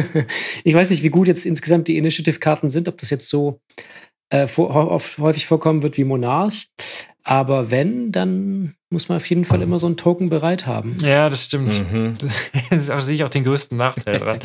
ich 0.65 0.75
weiß 0.75 0.91
nicht, 0.91 1.03
wie 1.03 1.11
gut 1.11 1.29
jetzt 1.29 1.47
insgesamt 1.47 1.89
die 1.89 1.97
Initiative-Karten 1.97 2.69
sind, 2.69 2.89
ob 2.89 2.99
das 2.99 3.11
jetzt 3.11 3.29
so 3.29 3.61
äh, 4.31 4.47
vor, 4.47 5.01
häufig 5.19 5.47
vorkommen 5.47 5.83
wird 5.83 5.97
wie 5.97 6.05
Monarch. 6.05 6.67
Aber 7.27 7.71
wenn, 7.71 8.13
dann 8.13 8.75
muss 8.91 9.09
man 9.09 9.17
auf 9.17 9.29
jeden 9.31 9.47
Fall 9.47 9.63
immer 9.63 9.79
so 9.79 9.87
einen 9.87 9.97
Token 9.97 10.29
bereit 10.29 10.67
haben. 10.67 10.95
Ja, 11.01 11.31
das 11.31 11.47
stimmt. 11.47 11.91
Mhm. 11.91 12.19
da 12.71 13.01
sehe 13.01 13.15
ich 13.15 13.25
auch 13.25 13.31
den 13.31 13.45
größten 13.45 13.79
Nachteil 13.79 14.19
dran. 14.19 14.41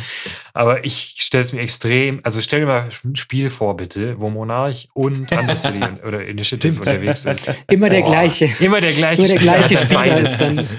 Aber 0.54 0.86
ich 0.86 1.16
stelle 1.20 1.44
es 1.44 1.52
mir 1.52 1.60
extrem, 1.60 2.22
also 2.24 2.40
stell 2.40 2.62
dir 2.62 2.66
mal 2.66 2.90
ein 3.04 3.18
Spiel 3.18 3.50
vor, 3.50 3.76
bitte, 3.76 4.20
wo 4.22 4.30
Monarch 4.30 4.88
und 4.94 5.30
Undercity 5.30 5.80
oder 6.08 6.26
Initiative 6.26 6.80
unterwegs 6.80 7.26
ist. 7.26 7.52
Immer 7.70 7.90
der 7.90 8.02
Boah. 8.02 8.12
gleiche. 8.12 8.50
Immer 8.62 8.80
der 8.80 8.94
gleiche. 8.94 9.24
Immer 9.24 9.28
der 9.28 9.40
gleiche 9.40 9.78
Spieler 9.78 10.22
ist 10.22 10.38
dann. 10.38 10.66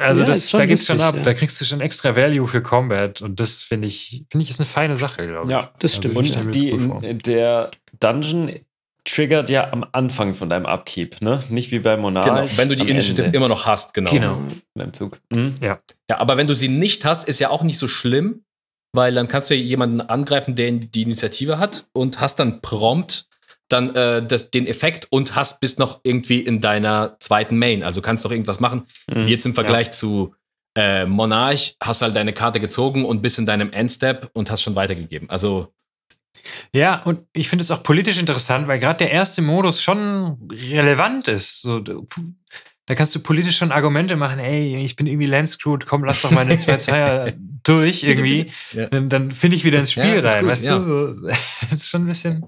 Also 0.00 0.22
ja, 0.22 0.28
das, 0.28 0.50
da 0.50 0.64
geht's 0.64 0.88
lustig, 0.88 0.96
schon 0.96 1.00
ab. 1.06 1.16
Ja. 1.16 1.22
Da 1.22 1.34
kriegst 1.34 1.60
du 1.60 1.64
schon 1.66 1.82
extra 1.82 2.16
Value 2.16 2.46
für 2.46 2.62
Combat 2.62 3.20
und 3.20 3.38
das 3.38 3.62
finde 3.62 3.86
ich, 3.86 4.24
finde 4.30 4.44
ich 4.44 4.50
ist 4.50 4.58
eine 4.58 4.66
feine 4.66 4.96
Sache, 4.96 5.26
glaube 5.26 5.44
ich. 5.44 5.50
Ja, 5.50 5.74
das 5.78 5.96
stimmt. 5.96 6.16
Also 6.16 6.48
und 6.48 6.54
die, 6.54 7.18
der 7.18 7.70
Dungeon 8.00 8.50
triggert 9.04 9.50
ja 9.50 9.72
am 9.72 9.86
Anfang 9.92 10.34
von 10.34 10.48
deinem 10.48 10.66
Upkeep, 10.66 11.20
ne? 11.22 11.40
Nicht 11.48 11.70
wie 11.70 11.78
bei 11.78 11.96
Monarch. 11.96 12.26
Genau, 12.26 12.44
wenn 12.56 12.68
du 12.68 12.76
die 12.76 12.88
Initiative 12.88 13.26
Ende. 13.26 13.36
immer 13.36 13.48
noch 13.48 13.66
hast, 13.66 13.94
genau. 13.94 14.10
Genau. 14.10 14.36
In 14.74 14.78
deinem 14.78 14.92
Zug. 14.92 15.20
Mhm. 15.30 15.54
Ja. 15.60 15.80
Ja, 16.08 16.18
aber 16.18 16.36
wenn 16.36 16.46
du 16.46 16.54
sie 16.54 16.68
nicht 16.68 17.04
hast, 17.04 17.28
ist 17.28 17.38
ja 17.38 17.50
auch 17.50 17.62
nicht 17.62 17.78
so 17.78 17.88
schlimm, 17.88 18.44
weil 18.92 19.14
dann 19.14 19.28
kannst 19.28 19.50
du 19.50 19.54
ja 19.54 19.60
jemanden 19.62 20.00
angreifen, 20.00 20.54
der 20.54 20.72
die 20.72 21.02
Initiative 21.02 21.58
hat 21.58 21.86
und 21.92 22.20
hast 22.20 22.38
dann 22.38 22.60
prompt 22.60 23.26
dann 23.68 23.94
äh, 23.94 24.24
das, 24.24 24.50
den 24.50 24.66
Effekt 24.66 25.06
und 25.10 25.36
hast 25.36 25.60
bis 25.60 25.78
noch 25.78 26.00
irgendwie 26.02 26.40
in 26.40 26.60
deiner 26.60 27.16
zweiten 27.20 27.56
Main. 27.56 27.82
Also 27.82 28.02
kannst 28.02 28.24
doch 28.24 28.30
irgendwas 28.30 28.60
machen. 28.60 28.86
Mhm. 29.08 29.28
Jetzt 29.28 29.46
im 29.46 29.54
Vergleich 29.54 29.88
ja. 29.88 29.92
zu 29.92 30.34
äh, 30.76 31.04
Monarch 31.04 31.76
hast 31.82 32.02
halt 32.02 32.16
deine 32.16 32.32
Karte 32.32 32.60
gezogen 32.60 33.04
und 33.04 33.22
bis 33.22 33.38
in 33.38 33.46
deinem 33.46 33.72
Endstep 33.72 34.30
und 34.34 34.50
hast 34.50 34.62
schon 34.62 34.76
weitergegeben. 34.76 35.30
Also 35.30 35.72
ja, 36.72 37.02
und 37.02 37.20
ich 37.32 37.48
finde 37.48 37.62
es 37.62 37.70
auch 37.70 37.82
politisch 37.82 38.20
interessant, 38.20 38.68
weil 38.68 38.78
gerade 38.78 38.98
der 38.98 39.10
erste 39.10 39.42
Modus 39.42 39.82
schon 39.82 40.48
relevant 40.50 41.28
ist. 41.28 41.62
So, 41.62 41.80
da 41.80 42.94
kannst 42.94 43.14
du 43.14 43.20
politisch 43.20 43.56
schon 43.56 43.72
Argumente 43.72 44.16
machen, 44.16 44.40
ey, 44.40 44.76
ich 44.84 44.96
bin 44.96 45.06
irgendwie 45.06 45.26
Landscrewed, 45.26 45.86
komm, 45.86 46.04
lass 46.04 46.22
doch 46.22 46.32
meine 46.32 46.54
2-2er 46.54 47.32
durch 47.62 48.02
irgendwie. 48.02 48.50
Ja. 48.72 48.86
Dann, 48.86 49.08
dann 49.08 49.30
finde 49.30 49.56
ich 49.56 49.64
wieder 49.64 49.78
ins 49.78 49.92
Spiel 49.92 50.16
ja, 50.16 50.20
rein, 50.20 50.40
gut, 50.40 50.50
weißt 50.50 50.66
ja. 50.66 50.78
du? 50.78 51.14
Das 51.22 51.62
ist 51.72 51.88
schon 51.88 52.02
ein 52.02 52.08
bisschen. 52.08 52.46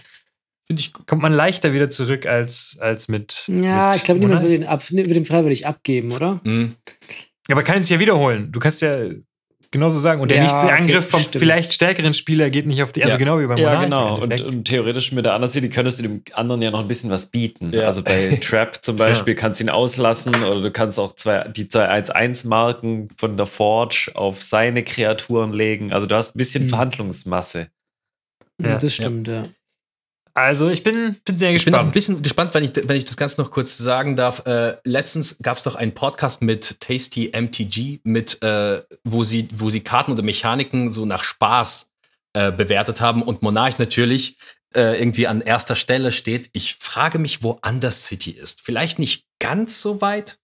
Ich, 0.69 0.93
kommt 0.93 1.23
man 1.23 1.33
leichter 1.33 1.75
wieder 1.75 1.91
zurück 1.91 2.27
als, 2.27 2.79
als 2.81 3.09
mit. 3.09 3.45
Ja, 3.47 3.89
mit 3.89 3.99
ich 3.99 4.05
glaube, 4.05 4.21
niemand 4.21 4.43
würde 4.43 4.59
den, 4.59 4.67
ab, 4.67 4.91
würde 4.91 5.15
den 5.15 5.27
freiwillig 5.27 5.67
abgeben, 5.67 6.11
oder? 6.13 6.41
Mhm. 6.45 6.75
Aber 7.49 7.63
kann 7.63 7.79
es 7.79 7.89
ja 7.89 8.01
wiederholen. 8.01 8.51
Du 8.53 8.59
kannst 8.59 8.83
ja 8.83 9.11
genauso 9.73 9.99
sagen. 9.99 10.21
Und 10.21 10.31
der 10.31 10.37
ja, 10.37 10.43
nächste 10.45 10.73
Angriff 10.73 11.11
vom 11.11 11.21
stimmt. 11.21 11.41
vielleicht 11.41 11.73
stärkeren 11.73 12.15
Spieler 12.15 12.51
geht 12.51 12.67
nicht 12.67 12.83
auf 12.83 12.93
die, 12.93 13.03
also 13.03 13.15
ja. 13.15 13.19
genau 13.19 13.41
wie 13.41 13.47
beim 13.47 13.59
Monarch. 13.59 13.75
Ja, 13.75 13.85
genau. 13.85 14.19
Und, 14.19 14.41
und, 14.43 14.65
theoretisch 14.65 15.11
mit 15.11 15.25
der 15.25 15.35
anderen 15.35 15.51
City 15.51 15.69
könntest 15.69 15.99
du 15.99 16.05
dem 16.05 16.23
anderen 16.35 16.63
ja 16.63 16.71
noch 16.71 16.81
ein 16.81 16.89
bisschen 16.89 17.11
was 17.11 17.27
bieten. 17.27 17.73
Ja. 17.73 17.87
Also 17.87 18.03
bei 18.03 18.29
Trap 18.41 18.85
zum 18.85 18.97
Beispiel 18.97 19.35
kannst 19.35 19.59
du 19.59 19.65
ihn 19.65 19.71
auslassen 19.71 20.35
oder 20.45 20.61
du 20.61 20.71
kannst 20.71 21.01
auch 21.01 21.15
zwei, 21.17 21.49
die 21.49 21.65
2-1-1-Marken 21.65 23.09
von 23.17 23.37
der 23.37 23.47
Forge 23.47 24.13
auf 24.15 24.41
seine 24.41 24.85
Kreaturen 24.85 25.53
legen. 25.53 25.93
Also 25.93 26.07
du 26.07 26.15
hast 26.15 26.37
ein 26.37 26.39
bisschen 26.39 26.65
mhm. 26.65 26.69
Verhandlungsmasse. 26.69 27.69
Ja, 28.63 28.79
das 28.79 28.95
stimmt, 28.95 29.27
ja. 29.27 29.45
Also 30.35 30.71
ich 30.71 30.83
bin, 30.83 31.17
bin 31.25 31.37
sehr 31.37 31.53
gespannt. 31.53 31.59
Ich 31.59 31.65
bin 31.65 31.75
auch 31.75 31.85
ein 31.85 31.93
bisschen 31.93 32.23
gespannt, 32.23 32.55
wenn 32.55 32.65
ich, 32.65 32.73
wenn 32.75 32.97
ich 32.97 33.05
das 33.05 33.17
Ganze 33.17 33.41
noch 33.41 33.51
kurz 33.51 33.77
sagen 33.77 34.17
darf. 34.17 34.47
Äh, 34.47 34.79
letztens 34.85 35.39
gab 35.39 35.59
es 35.59 35.63
doch 35.63 35.75
einen 35.75 35.93
Podcast 35.93 36.41
mit 36.43 36.81
Tasty 36.81 37.33
MTG, 37.35 38.01
mit, 38.05 38.43
äh, 38.43 38.83
wo, 39.05 39.25
sie, 39.25 39.49
wo 39.53 39.69
sie 39.69 39.81
Karten 39.81 40.13
oder 40.13 40.23
Mechaniken 40.23 40.91
so 40.91 41.05
nach 41.05 41.23
Spaß 41.25 41.93
äh, 42.33 42.51
bewertet 42.51 43.03
haben 43.03 43.23
und 43.23 43.43
Monarch 43.43 43.79
natürlich 43.79 44.39
äh, 44.75 44.99
irgendwie 44.99 45.27
an 45.27 45.43
erster 45.43 45.77
Stelle 45.77 46.13
steht. 46.13 46.49
Ich 46.55 46.77
frage 46.77 47.19
mich, 47.19 47.43
wo 47.43 47.59
Anders 47.61 48.07
City 48.07 48.31
ist. 48.31 48.63
Vielleicht 48.63 48.99
nicht 48.99 49.27
ganz 49.39 49.83
so 49.83 50.01
weit, 50.01 50.39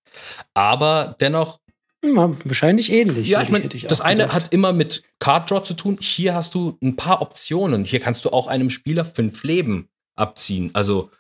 aber 0.53 1.16
dennoch 1.18 1.61
wahrscheinlich 2.03 2.93
ähnlich. 2.93 3.29
Ja, 3.29 3.43
ich 3.43 3.49
meine, 3.49 3.69
das 3.69 4.01
eine 4.01 4.33
hat 4.33 4.53
immer 4.53 4.73
mit 4.73 5.03
Card 5.19 5.51
Draw 5.51 5.63
zu 5.63 5.75
tun. 5.75 5.99
Hier 6.01 6.35
hast 6.35 6.55
du 6.55 6.79
ein 6.83 6.97
paar 6.97 7.23
Optionen. 7.23 7.85
Hier 7.85 8.01
kannst 8.01 8.25
du 8.25 8.31
auch 8.31 8.47
einem 8.47 8.71
Spieler 8.71 9.05
fünf 9.05 9.43
Leben 9.45 9.89
abziehen. 10.17 10.71
Also, 10.75 11.11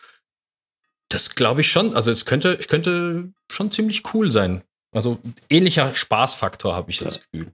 das 1.08 1.34
glaube 1.34 1.62
ich 1.62 1.70
schon. 1.70 1.94
Also, 1.94 2.10
es 2.10 2.26
könnte, 2.26 2.56
ich 2.60 2.68
könnte 2.68 3.32
schon 3.50 3.72
ziemlich 3.72 4.02
cool 4.14 4.30
sein. 4.30 4.62
Also, 4.92 5.18
ähnlicher 5.50 5.94
Spaßfaktor, 5.94 6.74
habe 6.74 6.90
ich 6.90 7.00
ja. 7.00 7.06
das 7.06 7.20
Gefühl. 7.20 7.52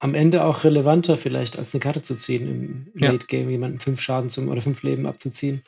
Am 0.00 0.14
Ende 0.14 0.44
auch 0.44 0.64
relevanter 0.64 1.16
vielleicht, 1.16 1.56
als 1.56 1.72
eine 1.72 1.80
Karte 1.80 2.02
zu 2.02 2.14
ziehen 2.14 2.90
im 2.94 3.02
ja. 3.02 3.12
Late 3.12 3.26
Game, 3.26 3.48
jemanden 3.48 3.80
fünf 3.80 4.02
Schaden 4.02 4.28
zum 4.28 4.48
oder 4.48 4.60
fünf 4.60 4.82
Leben 4.82 5.06
abzuziehen. 5.06 5.62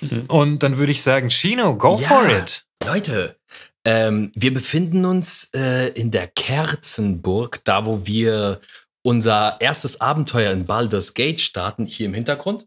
Mhm. 0.00 0.24
Und 0.28 0.62
dann 0.62 0.78
würde 0.78 0.92
ich 0.92 1.02
sagen, 1.02 1.28
Chino, 1.28 1.76
go 1.76 1.98
ja. 2.00 2.08
for 2.08 2.28
it. 2.30 2.64
Leute, 2.86 3.36
ähm, 3.84 4.32
wir 4.34 4.54
befinden 4.54 5.04
uns 5.04 5.50
äh, 5.54 5.88
in 5.88 6.10
der 6.10 6.28
Kerzenburg, 6.28 7.60
da 7.64 7.86
wo 7.86 8.06
wir 8.06 8.60
unser 9.04 9.60
erstes 9.60 10.00
Abenteuer 10.00 10.52
in 10.52 10.66
Baldur's 10.66 11.14
Gate 11.14 11.40
starten, 11.40 11.86
hier 11.86 12.06
im 12.06 12.14
Hintergrund. 12.14 12.66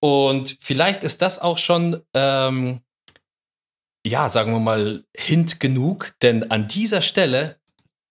Und 0.00 0.58
vielleicht 0.60 1.04
ist 1.04 1.22
das 1.22 1.38
auch 1.38 1.58
schon, 1.58 2.02
ähm, 2.12 2.80
ja, 4.04 4.28
sagen 4.28 4.52
wir 4.52 4.60
mal, 4.60 5.04
Hint 5.16 5.60
genug, 5.60 6.14
denn 6.20 6.50
an 6.50 6.68
dieser 6.68 7.00
Stelle 7.00 7.58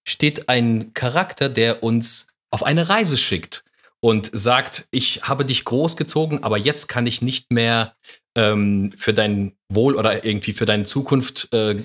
steht 0.07 0.49
ein 0.49 0.93
Charakter, 0.93 1.49
der 1.49 1.83
uns 1.83 2.27
auf 2.51 2.63
eine 2.63 2.89
Reise 2.89 3.17
schickt 3.17 3.63
und 3.99 4.29
sagt, 4.33 4.88
ich 4.91 5.23
habe 5.23 5.45
dich 5.45 5.65
großgezogen, 5.65 6.43
aber 6.43 6.57
jetzt 6.57 6.88
kann 6.88 7.05
ich 7.05 7.21
nicht 7.21 7.51
mehr 7.51 7.95
ähm, 8.36 8.93
für 8.97 9.13
dein 9.13 9.55
Wohl 9.69 9.95
oder 9.95 10.25
irgendwie 10.25 10.53
für 10.53 10.65
deine 10.65 10.83
Zukunft 10.83 11.53
äh, 11.53 11.83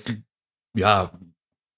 ja, 0.79 1.11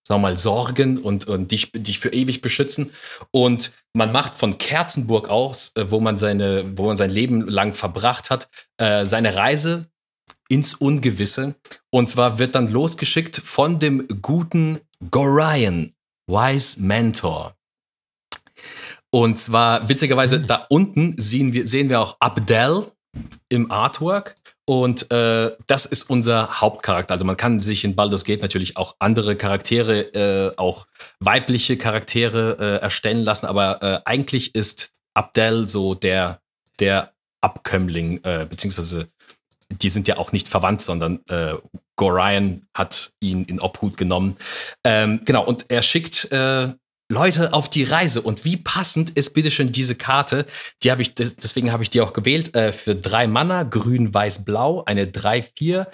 sagen 0.08 0.22
wir 0.22 0.30
mal, 0.30 0.38
sorgen 0.38 0.98
und, 0.98 1.28
und 1.28 1.52
dich, 1.52 1.72
dich 1.72 2.00
für 2.00 2.10
ewig 2.10 2.42
beschützen. 2.42 2.92
Und 3.32 3.74
man 3.94 4.12
macht 4.12 4.36
von 4.36 4.58
Kerzenburg 4.58 5.30
aus, 5.30 5.76
äh, 5.76 5.92
wo 5.92 6.00
man 6.00 6.18
seine, 6.18 6.78
wo 6.78 6.86
man 6.86 6.98
sein 6.98 7.10
Leben 7.10 7.48
lang 7.48 7.74
verbracht 7.74 8.30
hat, 8.30 8.48
äh, 8.78 9.06
seine 9.06 9.36
Reise 9.36 9.88
ins 10.50 10.74
Ungewisse. 10.74 11.56
Und 11.92 12.10
zwar 12.10 12.40
wird 12.40 12.56
dann 12.56 12.68
losgeschickt 12.68 13.38
von 13.38 13.80
dem 13.80 14.08
guten 14.22 14.80
Gorion, 15.10 15.94
Wise 16.28 16.82
Mentor. 16.82 17.56
Und 19.12 19.38
zwar, 19.40 19.88
witzigerweise, 19.90 20.40
mhm. 20.40 20.48
da 20.48 20.66
unten 20.70 21.18
sehen 21.18 21.54
wir, 21.54 21.68
sehen 21.68 21.90
wir 21.90 22.00
auch 22.00 22.18
Abdel 22.20 22.92
im 23.50 23.72
Artwork. 23.72 24.36
Und 24.66 25.12
äh, 25.12 25.56
das 25.68 25.86
ist 25.86 26.10
unser 26.10 26.62
Hauptcharakter. 26.62 27.14
Also 27.14 27.26
man 27.26 27.38
kann 27.38 27.60
sich 27.60 27.84
in 27.84 27.96
Baldur's 27.96 28.24
Gate 28.24 28.42
natürlich 28.42 28.78
auch 28.78 28.96
andere 29.00 29.36
Charaktere, 29.36 30.14
äh, 30.14 30.58
auch 30.58 30.86
weibliche 31.20 31.78
Charaktere 31.78 32.58
äh, 32.60 32.82
erstellen 32.82 33.24
lassen, 33.24 33.48
aber 33.48 33.82
äh, 33.82 34.02
eigentlich 34.06 34.56
ist 34.56 34.92
Abdel 35.14 35.68
so 35.68 35.96
der, 35.96 36.42
der 36.80 37.14
Abkömmling, 37.42 38.24
äh, 38.24 38.46
beziehungsweise 38.48 39.10
die 39.72 39.90
sind 39.90 40.08
ja 40.08 40.18
auch 40.18 40.32
nicht 40.32 40.48
verwandt, 40.48 40.82
sondern 40.82 41.22
äh, 41.30 41.56
Gorion 41.96 42.68
hat 42.74 43.14
ihn 43.20 43.46
in 43.46 43.60
Obhut 43.60 43.98
genommen. 43.98 44.36
Ähm, 44.84 45.22
genau, 45.26 45.46
und 45.46 45.66
er 45.70 45.82
schickt 45.82 46.32
äh, 46.32 46.70
Leute 47.12 47.52
auf 47.54 47.70
die 47.70 47.84
Reise. 47.84 48.22
Und 48.22 48.46
wie 48.46 48.58
passend 48.58 49.12
ist 49.12 49.34
bitteschön 49.34 49.72
diese 49.72 49.96
Karte? 49.96 50.46
Die 50.82 50.92
habe 50.92 51.02
ich, 51.02 51.14
deswegen 51.14 51.72
habe 51.72 51.84
ich 51.84 51.90
die 51.90 52.02
auch 52.02 52.14
gewählt, 52.14 52.56
äh, 52.56 52.72
für 52.72 52.96
drei 52.96 53.28
Mana, 53.28 53.64
grün, 53.64 54.14
weiß, 54.14 54.46
blau, 54.46 54.84
eine 54.86 55.06
3-4 55.06 55.88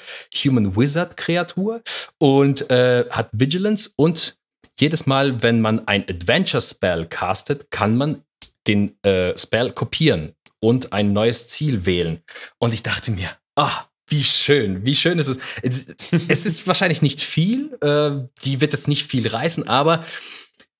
Human 0.43 0.75
Wizard 0.75 1.17
Kreatur 1.17 1.81
und 2.19 2.69
äh, 2.69 3.05
hat 3.09 3.29
Vigilance 3.31 3.89
und 3.95 4.37
jedes 4.79 5.07
Mal, 5.07 5.41
wenn 5.41 5.59
man 5.59 5.87
ein 5.87 6.03
Adventure 6.07 6.61
Spell 6.61 7.07
castet, 7.07 7.71
kann 7.71 7.97
man 7.97 8.21
den 8.67 8.95
äh, 9.03 9.35
Spell 9.35 9.71
kopieren 9.71 10.33
und 10.59 10.93
ein 10.93 11.13
neues 11.13 11.47
Ziel 11.47 11.87
wählen. 11.87 12.21
Und 12.59 12.75
ich 12.75 12.83
dachte 12.83 13.09
mir, 13.09 13.31
ah, 13.55 13.85
wie 14.07 14.23
schön, 14.23 14.85
wie 14.85 14.95
schön 14.95 15.17
ist 15.17 15.27
es. 15.27 15.39
Es, 15.63 15.87
es 16.11 16.45
ist 16.45 16.67
wahrscheinlich 16.67 17.01
nicht 17.01 17.21
viel, 17.21 17.75
äh, 17.81 18.27
die 18.43 18.61
wird 18.61 18.73
jetzt 18.73 18.87
nicht 18.87 19.07
viel 19.07 19.27
reißen, 19.27 19.67
aber 19.67 20.05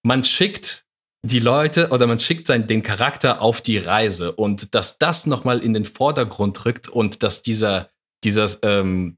man 0.04 0.24
schickt 0.24 0.86
die 1.26 1.40
Leute 1.40 1.90
oder 1.90 2.08
man 2.08 2.20
schickt 2.20 2.48
sein, 2.48 2.68
den 2.68 2.84
Charakter 2.84 3.42
auf 3.42 3.62
die 3.62 3.78
Reise 3.78 4.32
und 4.32 4.74
dass 4.76 4.98
das 4.98 5.26
nochmal 5.26 5.60
in 5.60 5.74
den 5.74 5.86
Vordergrund 5.86 6.66
rückt 6.66 6.90
und 6.90 7.24
dass 7.24 7.42
dieser, 7.42 7.90
dieser, 8.24 8.50
ähm, 8.64 9.18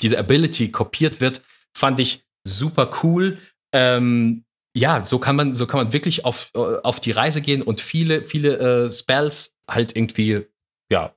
diese 0.00 0.18
Ability 0.18 0.70
kopiert 0.70 1.20
wird, 1.20 1.42
fand 1.76 2.00
ich 2.00 2.24
super 2.44 2.90
cool. 3.02 3.38
Ähm, 3.72 4.44
ja, 4.74 5.04
so 5.04 5.18
kann 5.18 5.36
man, 5.36 5.52
so 5.52 5.66
kann 5.66 5.78
man 5.84 5.92
wirklich 5.92 6.24
auf, 6.24 6.50
äh, 6.54 6.58
auf 6.58 6.98
die 6.98 7.12
Reise 7.12 7.42
gehen 7.42 7.62
und 7.62 7.80
viele, 7.80 8.24
viele 8.24 8.86
äh, 8.86 8.90
Spells 8.90 9.56
halt 9.68 9.94
irgendwie, 9.94 10.46
ja, 10.90 11.14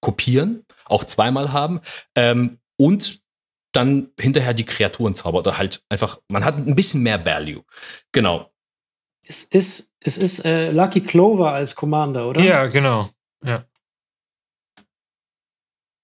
kopieren, 0.00 0.64
auch 0.84 1.04
zweimal 1.04 1.52
haben. 1.52 1.80
Ähm, 2.14 2.58
und 2.76 3.20
dann 3.78 4.10
hinterher 4.18 4.54
die 4.54 4.64
Kreaturen 4.64 5.14
zaubert 5.14 5.46
oder 5.46 5.56
halt 5.56 5.82
einfach, 5.88 6.18
man 6.28 6.44
hat 6.44 6.56
ein 6.56 6.74
bisschen 6.74 7.02
mehr 7.02 7.24
Value. 7.24 7.62
Genau. 8.12 8.50
Es 9.22 9.44
ist, 9.44 9.92
es 10.00 10.18
ist 10.18 10.44
äh, 10.44 10.72
Lucky 10.72 11.00
Clover 11.00 11.52
als 11.52 11.74
Commander, 11.74 12.28
oder? 12.28 12.40
Ja, 12.40 12.66
genau. 12.66 13.08
Ja. 13.44 13.64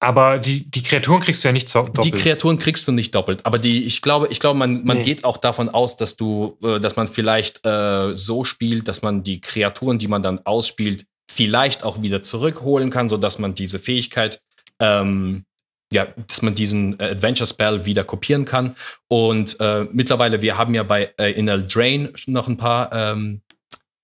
Aber 0.01 0.39
die, 0.39 0.71
die 0.71 0.83
Kreaturen 0.83 1.21
kriegst 1.21 1.43
du 1.43 1.49
ja 1.49 1.53
nicht 1.53 1.75
doppelt. 1.75 2.05
Die 2.05 2.11
Kreaturen 2.11 2.59
kriegst 2.59 2.87
du 2.87 2.93
nicht 2.93 3.15
doppelt. 3.15 3.47
Aber 3.47 3.59
die, 3.59 3.85
ich 3.85 4.03
glaube, 4.03 4.29
ich 4.29 4.39
glaube, 4.39 4.59
man, 4.59 4.85
man 4.85 4.99
nee. 4.99 5.03
geht 5.03 5.25
auch 5.25 5.39
davon 5.39 5.71
aus, 5.71 5.97
dass 5.97 6.17
du, 6.17 6.59
äh, 6.63 6.79
dass 6.79 6.97
man 6.97 7.07
vielleicht 7.07 7.65
äh, 7.67 8.15
so 8.15 8.45
spielt, 8.45 8.87
dass 8.87 9.01
man 9.03 9.23
die 9.23 9.41
Kreaturen, 9.41 9.99
die 9.99 10.09
man 10.09 10.23
dann 10.23 10.41
ausspielt, 10.45 11.07
vielleicht 11.31 11.85
auch 11.85 12.03
wieder 12.03 12.21
zurückholen 12.23 12.91
kann, 12.91 13.09
sodass 13.09 13.39
man 13.39 13.55
diese 13.55 13.79
Fähigkeit, 13.79 14.43
ähm, 14.79 15.47
ja, 15.93 16.07
dass 16.27 16.43
man 16.43 16.55
diesen 16.55 16.99
äh, 16.99 17.11
Adventure 17.11 17.47
Spell 17.47 17.87
wieder 17.87 18.05
kopieren 18.05 18.45
kann. 18.45 18.75
Und 19.09 19.59
äh, 19.61 19.87
mittlerweile, 19.93 20.43
wir 20.43 20.59
haben 20.59 20.75
ja 20.75 20.83
bei 20.83 21.13
äh, 21.19 21.33
Inel 21.33 21.67
Drain 21.67 22.13
noch 22.27 22.49
ein 22.49 22.57
paar 22.57 22.93
ähm, 22.93 23.43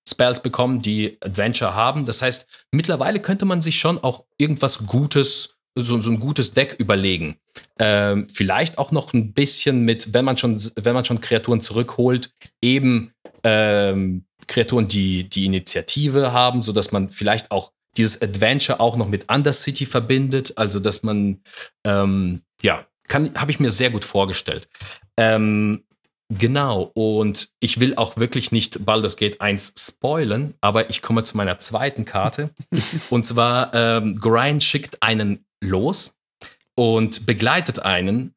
Spells 0.09 0.43
bekommen, 0.43 0.83
die 0.83 1.19
Adventure 1.21 1.75
haben. 1.75 2.05
Das 2.05 2.23
heißt, 2.23 2.67
mittlerweile 2.73 3.21
könnte 3.21 3.45
man 3.45 3.61
sich 3.61 3.79
schon 3.79 3.99
auch 3.99 4.25
irgendwas 4.39 4.87
Gutes 4.87 5.61
so, 5.77 6.01
so 6.01 6.11
ein 6.11 6.21
gutes 6.21 6.53
Deck 6.53 6.77
überlegen. 6.79 7.37
Ähm, 7.79 8.27
vielleicht 8.29 8.79
auch 8.79 8.91
noch 8.91 9.13
ein 9.13 9.33
bisschen 9.33 9.85
mit, 9.85 10.13
wenn 10.13 10.25
man 10.25 10.37
schon, 10.37 10.61
wenn 10.77 10.95
man 10.95 11.05
schon 11.05 11.21
Kreaturen 11.21 11.61
zurückholt, 11.61 12.33
eben 12.61 13.13
ähm, 13.45 14.25
Kreaturen, 14.47 14.89
die 14.89 15.29
die 15.29 15.47
Initiative 15.47 16.33
haben, 16.33 16.63
sodass 16.63 16.93
man 16.93 17.09
vielleicht 17.09 17.51
auch 17.51 17.73
dieses 17.97 18.21
Adventure 18.23 18.81
auch 18.81 18.97
noch 18.97 19.09
mit 19.09 19.31
Undercity 19.31 19.87
verbindet. 19.87 20.57
Also, 20.57 20.81
dass 20.81 21.03
man, 21.03 21.43
ähm, 21.85 22.43
ja, 22.63 22.87
habe 23.13 23.51
ich 23.51 23.61
mir 23.61 23.71
sehr 23.71 23.91
gut 23.91 24.05
vorgestellt. 24.05 24.69
Ähm, 25.17 25.85
genau, 26.29 26.91
und 26.95 27.49
ich 27.61 27.81
will 27.81 27.97
auch 27.97 28.17
wirklich 28.17 28.53
nicht 28.53 28.85
Baldur's 28.85 29.17
Gate 29.17 29.41
1 29.41 29.75
spoilen, 29.77 30.55
aber 30.61 30.91
ich 30.91 31.03
komme 31.03 31.25
zu 31.25 31.37
meiner 31.37 31.59
zweiten 31.59 32.05
Karte. 32.05 32.51
und 33.11 33.27
zwar, 33.27 33.75
ähm, 33.75 34.19
Grind 34.19 34.63
schickt 34.63 35.03
einen 35.03 35.45
los 35.63 36.17
und 36.77 37.27
begleitet 37.27 37.81
einen, 37.81 38.35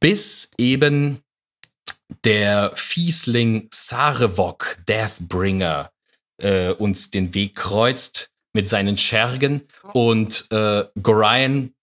bis 0.00 0.50
eben 0.58 1.22
der 2.24 2.72
Fiesling 2.74 3.68
Sarevok, 3.72 4.78
Deathbringer, 4.88 5.90
äh, 6.42 6.72
uns 6.72 7.10
den 7.10 7.32
Weg 7.34 7.54
kreuzt 7.54 8.29
mit 8.52 8.68
seinen 8.68 8.96
Schergen 8.96 9.62
und 9.92 10.46
äh, 10.50 10.84
Gorion, 11.02 11.74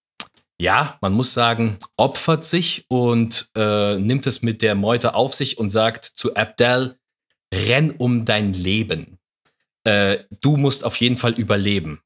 ja, 0.60 0.98
man 1.02 1.14
muss 1.14 1.34
sagen, 1.34 1.78
opfert 1.98 2.44
sich 2.44 2.86
und 2.90 3.50
äh, 3.56 3.98
nimmt 3.98 4.26
es 4.28 4.42
mit 4.42 4.62
der 4.62 4.76
Meute 4.76 5.14
auf 5.14 5.34
sich 5.34 5.58
und 5.58 5.70
sagt 5.70 6.06
zu 6.06 6.36
Abdel, 6.36 6.98
renn 7.54 7.92
um 7.92 8.26
dein 8.26 8.54
Leben. 8.54 9.20
Äh, 9.84 10.24
du 10.42 10.58
musst 10.58 10.84
auf 10.84 10.96
jeden 10.98 11.18
Fall 11.18 11.34
überleben. 11.34 12.02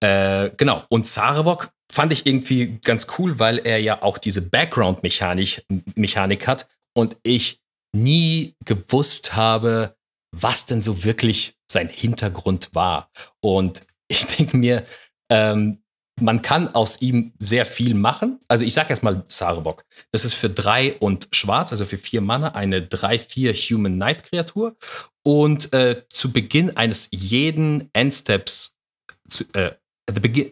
Äh, 0.00 0.50
genau, 0.56 0.84
und 0.88 1.06
Sarevok 1.06 1.70
fand 1.92 2.12
ich 2.12 2.26
irgendwie 2.26 2.78
ganz 2.84 3.06
cool, 3.18 3.38
weil 3.38 3.58
er 3.58 3.78
ja 3.78 4.02
auch 4.02 4.18
diese 4.18 4.42
Background-Mechanik 4.42 5.64
Mechanik 5.94 6.46
hat 6.46 6.68
und 6.94 7.16
ich 7.22 7.60
nie 7.94 8.54
gewusst 8.64 9.36
habe, 9.36 9.96
was 10.32 10.66
denn 10.66 10.82
so 10.82 11.04
wirklich 11.04 11.57
sein 11.70 11.88
Hintergrund 11.88 12.74
war. 12.74 13.10
Und 13.40 13.82
ich 14.08 14.26
denke 14.26 14.56
mir, 14.56 14.86
ähm, 15.30 15.82
man 16.20 16.42
kann 16.42 16.74
aus 16.74 17.00
ihm 17.00 17.32
sehr 17.38 17.64
viel 17.64 17.94
machen. 17.94 18.40
Also 18.48 18.64
ich 18.64 18.74
sage 18.74 18.90
erstmal 18.90 19.26
Zarevok. 19.28 19.84
Das 20.10 20.24
ist 20.24 20.34
für 20.34 20.50
drei 20.50 20.94
und 20.94 21.28
schwarz, 21.32 21.70
also 21.70 21.84
für 21.84 21.98
vier 21.98 22.20
Mana, 22.20 22.52
eine 22.52 22.80
3-4 22.80 23.52
Human 23.54 23.94
Knight 23.94 24.24
Kreatur. 24.24 24.76
Und 25.22 25.72
äh, 25.72 26.04
zu 26.10 26.32
Beginn 26.32 26.76
eines 26.76 27.08
jeden 27.12 27.90
Endsteps, 27.92 28.76
zu, 29.28 29.44
äh, 29.52 29.72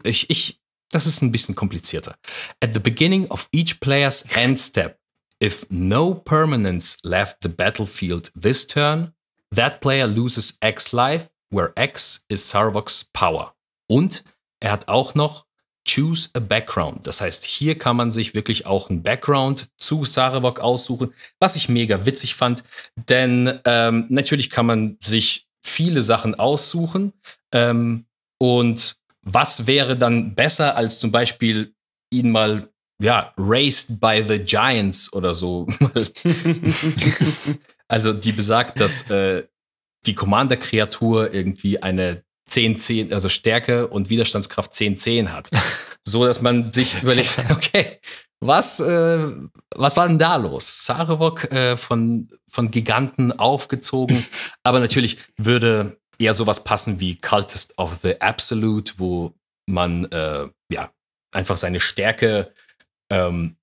ich, 0.05 0.31
ich 0.31 0.61
das 0.91 1.07
ist 1.07 1.23
ein 1.23 1.33
bisschen 1.33 1.55
komplizierter. 1.55 2.17
At 2.61 2.75
the 2.75 2.81
beginning 2.81 3.27
of 3.31 3.49
each 3.53 3.81
player's 3.81 4.23
end 4.37 4.59
step, 4.59 4.99
if 5.43 5.67
no 5.69 6.15
permanents 6.15 6.99
left 7.03 7.39
the 7.43 7.49
battlefield 7.49 8.31
this 8.41 8.67
turn, 8.67 9.13
that 9.57 9.81
player 9.81 10.07
loses 10.07 10.59
X 10.63 10.93
life, 10.93 11.29
where 11.51 11.73
X 11.77 12.25
is 12.29 12.49
Sarvok's 12.49 13.05
power. 13.13 13.55
Und 13.89 14.25
er 14.61 14.73
hat 14.73 14.89
auch 14.89 15.15
noch 15.15 15.47
Choose 15.87 16.31
a 16.35 16.41
Background. 16.41 17.07
Das 17.07 17.21
heißt, 17.21 17.45
hier 17.45 17.79
kann 17.79 17.97
man 17.97 18.11
sich 18.11 18.35
wirklich 18.35 18.67
auch 18.67 18.91
ein 18.91 19.03
Background 19.03 19.69
zu 19.79 20.05
Sarevok 20.05 20.59
aussuchen, 20.59 21.15
was 21.39 21.55
ich 21.55 21.69
mega 21.69 22.05
witzig 22.05 22.35
fand. 22.35 22.65
Denn 23.09 23.61
ähm, 23.65 24.07
natürlich 24.09 24.51
kann 24.51 24.67
man 24.67 24.97
sich 25.01 25.47
viele 25.63 26.03
Sachen 26.03 26.35
aussuchen. 26.35 27.13
Ähm, 27.53 28.07
und 28.39 28.97
was 29.23 29.67
wäre 29.67 29.97
dann 29.97 30.35
besser 30.35 30.77
als 30.77 30.99
zum 30.99 31.13
Beispiel 31.13 31.75
ihn 32.11 32.31
mal, 32.31 32.69
ja, 33.01 33.33
Raced 33.37 34.01
by 34.01 34.25
the 34.27 34.39
Giants 34.39 35.13
oder 35.13 35.35
so. 35.35 35.69
also 37.89 38.13
die 38.13 38.33
besagt, 38.33 38.81
dass 38.81 39.11
äh, 39.11 39.47
die 40.07 40.15
Commander-Kreatur 40.15 41.33
irgendwie 41.35 41.83
eine 41.83 42.25
10-10, 42.51 43.13
also 43.13 43.29
Stärke 43.29 43.89
und 43.89 44.09
Widerstandskraft 44.09 44.73
10-10 44.73 45.29
hat. 45.29 45.49
so 46.07 46.25
dass 46.25 46.41
man 46.41 46.73
sich 46.73 47.03
überlegt, 47.03 47.39
okay, 47.51 47.99
was, 48.41 48.81
äh, 48.81 49.33
was 49.75 49.97
war 49.97 50.07
denn 50.07 50.19
da 50.19 50.37
los? 50.37 50.85
Sarevok 50.85 51.51
äh, 51.51 51.77
von, 51.77 52.31
von 52.49 52.71
Giganten 52.71 53.33
aufgezogen. 53.33 54.25
Aber 54.63 54.79
natürlich 54.79 55.19
würde 55.37 55.99
eher 56.19 56.35
sowas 56.35 56.65
passen 56.65 57.01
wie 57.01 57.17
Cultist 57.17 57.79
of 57.79 57.99
the 58.03 58.21
Absolute, 58.21 58.95
wo 58.99 59.35
man 59.67 60.05
äh, 60.07 60.49
ja 60.71 60.93
einfach 61.33 61.57
seine 61.57 61.81
Stärke 61.81 62.53
ähm, 63.11 63.57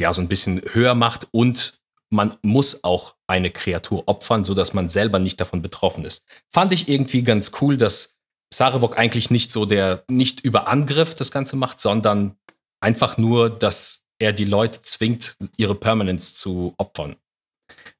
ja 0.00 0.12
so 0.12 0.22
ein 0.22 0.28
bisschen 0.28 0.62
höher 0.72 0.94
macht 0.94 1.28
und 1.32 1.79
man 2.10 2.36
muss 2.42 2.84
auch 2.84 3.14
eine 3.26 3.50
Kreatur 3.50 4.04
opfern, 4.06 4.44
sodass 4.44 4.74
man 4.74 4.88
selber 4.88 5.18
nicht 5.18 5.40
davon 5.40 5.62
betroffen 5.62 6.04
ist. 6.04 6.26
Fand 6.50 6.72
ich 6.72 6.88
irgendwie 6.88 7.22
ganz 7.22 7.52
cool, 7.60 7.76
dass 7.76 8.16
Sarevok 8.52 8.98
eigentlich 8.98 9.30
nicht 9.30 9.52
so 9.52 9.64
der, 9.64 10.04
nicht 10.08 10.40
über 10.40 10.68
Angriff 10.68 11.14
das 11.14 11.30
Ganze 11.30 11.56
macht, 11.56 11.80
sondern 11.80 12.36
einfach 12.80 13.16
nur, 13.16 13.48
dass 13.48 14.06
er 14.18 14.32
die 14.32 14.44
Leute 14.44 14.82
zwingt, 14.82 15.36
ihre 15.56 15.74
Permanence 15.74 16.34
zu 16.34 16.74
opfern. 16.76 17.16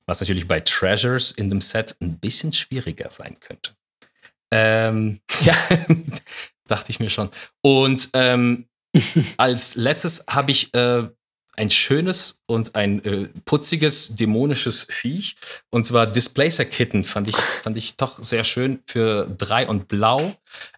Was 0.07 0.21
natürlich 0.21 0.49
bei 0.49 0.61
Treasures 0.61 1.31
in 1.31 1.49
dem 1.49 1.61
Set 1.61 1.97
ein 2.01 2.19
bisschen 2.19 2.53
schwieriger 2.53 3.11
sein 3.11 3.39
könnte. 3.39 3.73
Ähm, 4.51 5.21
ja, 5.45 5.55
dachte 6.67 6.91
ich 6.91 6.99
mir 6.99 7.11
schon. 7.11 7.31
Und 7.63 8.11
ähm, 8.15 8.69
als 9.37 9.77
letztes 9.77 10.25
habe 10.29 10.51
ich 10.51 10.75
äh, 10.75 11.09
ein 11.57 11.71
schönes 11.71 12.43
und 12.47 12.75
ein 12.75 13.05
äh, 13.05 13.29
putziges, 13.45 14.17
dämonisches 14.17 14.85
Viech. 14.85 15.37
Und 15.71 15.87
zwar 15.87 16.07
Displacer 16.07 16.65
Kitten 16.65 17.05
fand 17.05 17.29
ich, 17.29 17.37
fand 17.63 17.77
ich 17.77 17.97
doch 17.97 18.23
sehr 18.23 18.45
schön 18.45 18.83
für 18.87 19.27
drei 19.27 19.67
und 19.69 19.89
blau. 19.89 20.35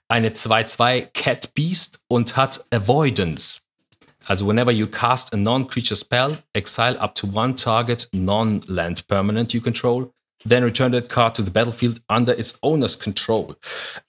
Eine 0.08 0.30
2-2 0.30 1.08
Cat 1.14 1.54
Beast 1.54 2.00
und 2.08 2.36
hat 2.36 2.64
Avoidance. 2.70 3.62
Also 4.26 4.46
whenever 4.46 4.70
you 4.70 4.86
cast 4.86 5.32
a 5.34 5.36
non-creature 5.36 5.96
spell, 5.96 6.38
exile 6.52 6.98
up 7.00 7.14
to 7.14 7.26
one 7.26 7.54
target 7.54 8.08
non-land 8.12 9.06
permanent 9.08 9.52
you 9.52 9.60
control, 9.60 10.12
then 10.44 10.62
return 10.62 10.92
that 10.92 11.08
card 11.08 11.34
to 11.34 11.42
the 11.42 11.50
battlefield 11.50 12.00
under 12.08 12.36
its 12.38 12.58
owner's 12.62 12.98
control. 12.98 13.56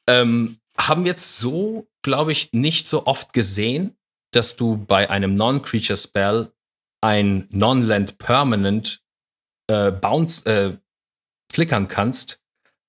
Ähm, 0.07 0.57
haben 0.77 1.03
wir 1.03 1.11
jetzt 1.11 1.37
so, 1.37 1.87
glaube 2.01 2.31
ich, 2.31 2.49
nicht 2.51 2.87
so 2.87 3.05
oft 3.05 3.33
gesehen, 3.33 3.95
dass 4.35 4.55
du 4.55 4.77
bei 4.77 5.09
einem 5.09 5.35
Non-Creature 5.35 5.97
Spell 5.97 6.51
ein 7.01 7.47
Non-Land 7.49 8.17
Permanent 8.17 9.01
äh, 9.67 9.91
Bounce 9.91 10.45
äh, 10.45 10.77
flickern 11.51 11.87
kannst, 11.87 12.41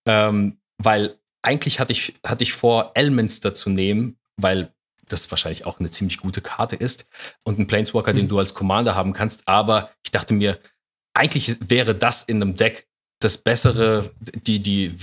ähm, 0.06 0.58
weil 0.78 1.18
eigentlich 1.42 1.80
hatte 1.80 1.92
ich, 1.92 2.14
hatte 2.24 2.44
ich 2.44 2.52
vor, 2.52 2.92
Elminster 2.94 3.54
zu 3.54 3.70
nehmen, 3.70 4.18
weil 4.36 4.72
das 5.08 5.30
wahrscheinlich 5.30 5.66
auch 5.66 5.80
eine 5.80 5.90
ziemlich 5.90 6.18
gute 6.18 6.40
Karte 6.40 6.76
ist 6.76 7.08
und 7.44 7.58
ein 7.58 7.66
Planeswalker, 7.66 8.12
mhm. 8.12 8.16
den 8.16 8.28
du 8.28 8.38
als 8.38 8.54
Commander 8.54 8.94
haben 8.94 9.12
kannst. 9.12 9.46
Aber 9.46 9.90
ich 10.02 10.10
dachte 10.10 10.32
mir, 10.32 10.58
eigentlich 11.14 11.70
wäre 11.70 11.94
das 11.94 12.22
in 12.22 12.40
einem 12.40 12.54
Deck 12.54 12.88
das 13.20 13.38
bessere, 13.38 14.10
die, 14.20 14.60
die 14.60 14.96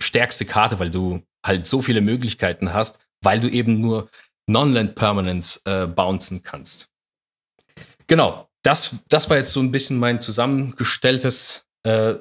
stärkste 0.00 0.44
Karte, 0.44 0.78
weil 0.78 0.90
du 0.90 1.22
halt 1.44 1.66
so 1.66 1.82
viele 1.82 2.00
Möglichkeiten 2.00 2.72
hast, 2.72 3.00
weil 3.22 3.40
du 3.40 3.48
eben 3.48 3.80
nur 3.80 4.10
Non-Land 4.46 4.94
Permanence 4.94 5.62
äh, 5.64 5.86
bouncen 5.86 6.42
kannst. 6.42 6.88
Genau, 8.06 8.48
das, 8.62 8.96
das 9.08 9.30
war 9.30 9.38
jetzt 9.38 9.52
so 9.52 9.60
ein 9.60 9.72
bisschen 9.72 9.98
mein 9.98 10.20
zusammengestelltes 10.20 11.66
äh, 11.84 12.16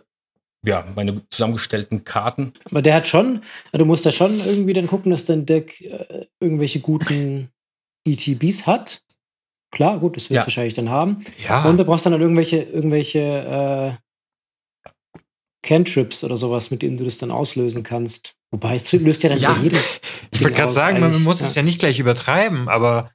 ja, 0.65 0.85
meine 0.95 1.21
zusammengestellten 1.29 2.03
Karten. 2.03 2.53
Aber 2.65 2.81
der 2.81 2.95
hat 2.95 3.07
schon, 3.07 3.41
du 3.73 3.85
musst 3.85 4.05
da 4.05 4.11
schon 4.11 4.37
irgendwie 4.39 4.73
dann 4.73 4.87
gucken, 4.87 5.11
dass 5.11 5.25
dein 5.25 5.45
Deck 5.45 5.81
äh, 5.81 6.27
irgendwelche 6.39 6.79
guten 6.79 7.49
ETBs 8.05 8.65
hat. 8.65 9.01
Klar, 9.71 9.99
gut, 9.99 10.15
das 10.15 10.29
wird 10.29 10.39
es 10.39 10.43
ja. 10.43 10.47
wahrscheinlich 10.47 10.73
dann 10.73 10.89
haben. 10.89 11.23
Ja. 11.47 11.65
Und 11.65 11.77
du 11.77 11.85
brauchst 11.85 12.05
dann 12.05 12.13
halt 12.13 12.21
irgendwelche, 12.21 12.61
irgendwelche 12.61 13.19
äh, 13.19 14.37
Cantrips 15.63 16.23
oder 16.23 16.37
sowas, 16.37 16.71
mit 16.71 16.81
denen 16.81 16.97
du 16.97 17.03
das 17.03 17.17
dann 17.17 17.31
auslösen 17.31 17.83
kannst. 17.83 18.35
Wobei 18.53 18.75
es 18.75 18.91
löst 18.91 19.23
ja 19.23 19.29
dann 19.29 19.39
ja. 19.39 19.55
jedem. 19.61 19.79
Ich 20.31 20.41
würde 20.41 20.53
gerade 20.53 20.71
sagen, 20.71 20.99
man 20.99 21.23
muss 21.23 21.41
ja. 21.41 21.45
es 21.47 21.55
ja 21.55 21.63
nicht 21.63 21.79
gleich 21.79 21.99
übertreiben, 21.99 22.69
aber 22.69 23.11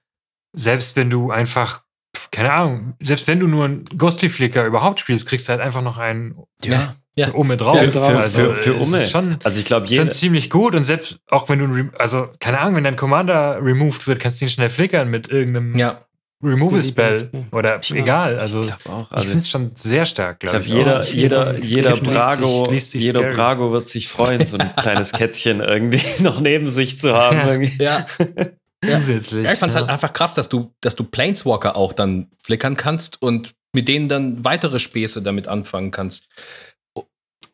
selbst 0.53 0.97
wenn 0.97 1.11
du 1.11 1.31
einfach, 1.31 1.83
keine 2.31 2.53
Ahnung, 2.53 2.95
selbst 3.01 3.27
wenn 3.29 3.39
du 3.41 3.47
nur 3.47 3.65
einen 3.65 3.85
Ghostly 3.85 4.29
Flicker 4.29 4.65
überhaupt 4.67 5.01
spielst, 5.01 5.27
kriegst 5.27 5.49
du 5.49 5.51
halt 5.51 5.61
einfach 5.61 5.83
noch 5.83 5.99
einen 5.99 6.37
ja. 6.65 6.95
Ja. 7.15 7.31
Umme 7.31 7.57
drauf. 7.57 7.79
Für, 7.79 7.89
für, 7.89 8.01
also, 8.01 8.41
für, 8.41 8.55
für 8.55 8.75
Umme. 8.75 9.01
Schon, 9.01 9.39
also 9.45 9.59
ich 9.59 9.65
glaube, 9.65 9.87
schon 9.89 10.11
ziemlich 10.11 10.51
gut 10.51 10.75
und 10.75 10.85
selbst 10.85 11.21
auch 11.29 11.49
wenn 11.49 11.59
du, 11.59 11.91
also 11.99 12.29
keine 12.41 12.59
Ahnung, 12.59 12.77
wenn 12.77 12.85
dein 12.85 12.97
Commander 12.97 13.59
removed 13.61 14.07
wird, 14.09 14.21
kannst 14.21 14.41
du 14.41 14.47
ihn 14.47 14.51
schnell 14.51 14.71
flickern 14.71 15.09
mit 15.09 15.29
irgendeinem 15.29 15.77
ja. 15.77 16.05
Removal 16.43 16.83
Spell 16.83 17.31
oder 17.51 17.81
ja. 17.81 17.97
egal. 17.97 18.39
Also 18.39 18.61
ich, 18.61 18.73
also, 18.87 19.07
ich 19.17 19.25
finde 19.25 19.39
es 19.39 19.51
schon 19.51 19.71
sehr 19.75 20.07
stark. 20.07 20.41
Glaub 20.41 20.61
ich 20.61 20.67
glaube, 20.67 20.79
jeder, 20.79 21.05
jeder, 21.05 21.59
jeder 21.59 21.97
Brago, 21.97 22.71
liest 22.71 22.93
sich, 22.93 23.05
jeder 23.05 23.25
Brago 23.33 23.73
wird 23.73 23.89
sich 23.89 24.07
freuen, 24.07 24.47
so 24.47 24.57
ein 24.57 24.75
kleines 24.81 25.13
Kätzchen 25.13 25.61
irgendwie 25.61 26.01
noch 26.23 26.41
neben 26.41 26.69
sich 26.69 26.99
zu 26.99 27.13
haben. 27.13 27.69
Ja. 27.79 28.07
Zusätzlich. 28.85 29.45
Ja, 29.45 29.53
ich 29.55 29.59
fand 29.59 29.73
es 29.73 29.77
halt 29.77 29.89
einfach 29.89 30.13
krass, 30.13 30.35
dass 30.35 30.49
du, 30.49 30.73
dass 30.81 30.95
du 30.95 31.03
Planeswalker 31.03 31.75
auch 31.75 31.93
dann 31.93 32.29
flickern 32.41 32.77
kannst 32.77 33.21
und 33.21 33.57
mit 33.73 33.89
denen 33.89 34.09
dann 34.09 34.45
weitere 34.45 34.79
Späße 34.79 35.23
damit 35.23 35.49
anfangen 35.49 35.91
kannst. 35.91 36.29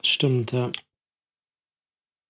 Stimmt, 0.02 0.52
ja. 0.52 0.70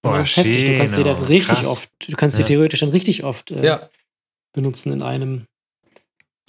Boah, 0.03 0.19
das 0.19 0.27
ist 0.27 0.37
heftig. 0.37 0.65
Du 0.65 0.79
kannst 0.79 0.99
die 0.99 1.03
dann 1.03 1.23
richtig 1.25 1.49
krass. 1.49 1.67
oft, 1.67 1.91
du 2.07 2.17
kannst 2.17 2.39
die 2.39 2.45
theoretisch 2.45 2.81
dann 2.81 2.91
richtig 2.91 3.25
oft 3.25 3.51
äh, 3.51 3.65
ja. 3.65 3.91
benutzen 4.53 4.93
in 4.93 5.03
einem, 5.03 5.47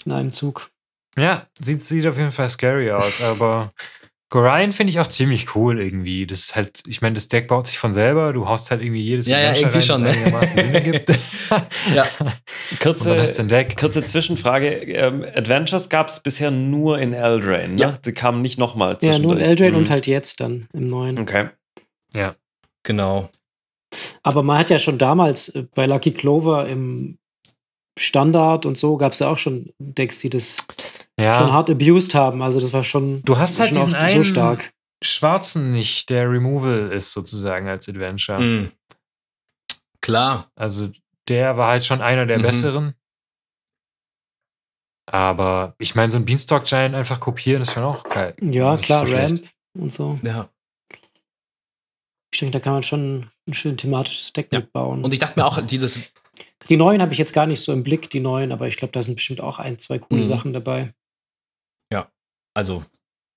in 0.05 0.12
einem 0.12 0.31
Zug. 0.31 0.69
Ja, 1.17 1.47
sieht, 1.60 1.81
sieht 1.81 2.05
auf 2.08 2.17
jeden 2.17 2.31
Fall 2.31 2.49
scary 2.49 2.91
aus, 2.91 3.21
aber 3.21 3.71
Gorion 4.29 4.71
finde 4.73 4.91
ich 4.91 4.99
auch 4.99 5.08
ziemlich 5.08 5.55
cool 5.55 5.79
irgendwie. 5.79 6.25
Das 6.25 6.39
ist 6.39 6.55
halt, 6.55 6.84
ich 6.88 7.01
meine, 7.01 7.13
das 7.13 7.27
Deck 7.27 7.47
baut 7.47 7.67
sich 7.67 7.77
von 7.77 7.93
selber. 7.93 8.34
Du 8.34 8.49
haust 8.49 8.71
halt 8.71 8.81
irgendwie 8.81 9.01
jedes 9.01 9.27
ja, 9.27 9.39
ja, 9.39 9.53
irgendwie 9.53 9.77
rein, 9.77 9.81
schon, 9.81 10.03
ne? 10.03 10.10
einigermaßen 10.10 10.73
Sinn 10.73 10.84
gibt. 10.84 11.10
ja. 11.95 12.05
Kurze, 12.81 13.15
kurze 13.79 14.05
Zwischenfrage. 14.05 14.67
Ähm, 14.67 15.23
Adventures 15.36 15.89
gab 15.89 16.10
es 16.10 16.19
bisher 16.19 16.51
nur 16.51 16.99
in 16.99 17.13
Eldraine, 17.13 17.75
ne? 17.75 17.81
Ja. 17.81 17.91
Die 18.03 18.13
kamen 18.13 18.39
nicht 18.39 18.58
nochmal 18.58 18.97
Ja, 19.01 19.19
nur 19.19 19.38
in 19.38 19.41
Eldraine 19.41 19.73
mhm. 19.73 19.84
und 19.84 19.89
halt 19.89 20.08
jetzt 20.08 20.41
dann 20.41 20.67
im 20.73 20.88
neuen. 20.88 21.19
Okay. 21.19 21.49
Ja. 22.13 22.34
Genau. 22.84 23.29
Aber 24.23 24.43
man 24.43 24.58
hat 24.58 24.69
ja 24.69 24.79
schon 24.79 24.97
damals 24.97 25.49
äh, 25.49 25.65
bei 25.75 25.86
Lucky 25.86 26.12
Clover 26.12 26.67
im 26.67 27.17
Standard 27.97 28.65
und 28.65 28.77
so 28.77 28.97
gab 28.97 29.13
es 29.13 29.19
ja 29.19 29.29
auch 29.29 29.38
schon 29.38 29.73
Decks, 29.79 30.19
die 30.19 30.29
das 30.29 30.65
ja. 31.19 31.39
schon 31.39 31.51
hart 31.51 31.69
abused 31.69 32.13
haben. 32.13 32.41
Also 32.41 32.60
das 32.60 32.73
war 32.73 32.84
schon. 32.84 33.21
Du 33.23 33.38
hast 33.38 33.60
halt 33.60 33.75
diesen 33.75 33.95
einen 33.95 34.23
so 34.23 34.31
stark. 34.31 34.73
Schwarzen 35.03 35.71
nicht, 35.71 36.10
der 36.10 36.29
Removal 36.29 36.91
ist 36.91 37.12
sozusagen 37.12 37.67
als 37.67 37.88
Adventure. 37.88 38.39
Mhm. 38.39 38.71
Klar. 40.01 40.51
Also 40.55 40.89
der 41.27 41.58
war 41.58 41.69
halt 41.69 41.84
schon 41.84 42.01
einer 42.01 42.25
der 42.25 42.39
mhm. 42.39 42.43
besseren. 42.43 42.93
Aber 45.08 45.75
ich 45.77 45.95
meine, 45.95 46.12
so 46.12 46.17
ein 46.17 46.25
Beanstalk 46.25 46.65
Giant 46.65 46.95
einfach 46.95 47.19
kopieren 47.19 47.62
ist 47.62 47.73
schon 47.73 47.84
auch 47.84 48.03
geil. 48.03 48.36
Ja, 48.41 48.75
klar, 48.77 49.05
so 49.05 49.15
Ramp 49.15 49.43
und 49.77 49.91
so. 49.91 50.19
Ja. 50.23 50.49
Ich 52.34 52.39
denke, 52.39 52.53
da 52.53 52.60
kann 52.60 52.73
man 52.73 52.84
schon 52.84 53.29
ein 53.47 53.53
schön 53.53 53.77
thematisches 53.77 54.34
Deck 54.34 54.47
ja. 54.51 54.60
mitbauen. 54.60 55.03
Und 55.03 55.13
ich 55.13 55.19
dachte 55.19 55.39
mir 55.39 55.45
auch, 55.45 55.62
dieses. 55.62 56.12
Die 56.69 56.78
neuen 56.78 57.01
habe 57.01 57.13
ich 57.13 57.19
jetzt 57.19 57.34
gar 57.34 57.45
nicht 57.45 57.62
so 57.62 57.73
im 57.73 57.84
Blick, 57.84 58.10
die 58.10 58.19
neuen, 58.19 58.51
aber 58.51 58.67
ich 58.67 58.78
glaube, 58.78 58.91
da 58.91 59.04
sind 59.04 59.15
bestimmt 59.15 59.41
auch 59.41 59.60
ein, 59.60 59.78
zwei 59.80 59.99
coole 59.99 60.21
mhm. 60.21 60.28
Sachen 60.28 60.54
dabei. 60.54 60.93
Ja, 61.91 62.12
also. 62.54 62.84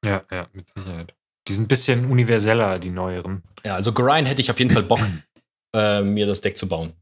Ja, 0.05 0.25
ja, 0.31 0.49
mit 0.53 0.69
Sicherheit. 0.69 1.15
Die 1.47 1.53
sind 1.55 1.65
ein 1.65 1.69
bisschen 1.69 2.11
universeller, 2.11 2.79
die 2.79 2.91
neueren. 2.91 3.43
Ja, 3.65 3.75
also 3.75 3.93
Gorion 3.93 4.27
hätte 4.27 4.41
ich 4.41 4.51
auf 4.51 4.59
jeden 4.59 4.71
Fall 4.71 4.83
Bock, 4.83 5.01
äh, 5.75 6.03
mir 6.03 6.27
das 6.27 6.41
Deck 6.41 6.57
zu 6.57 6.69
bauen. 6.69 6.93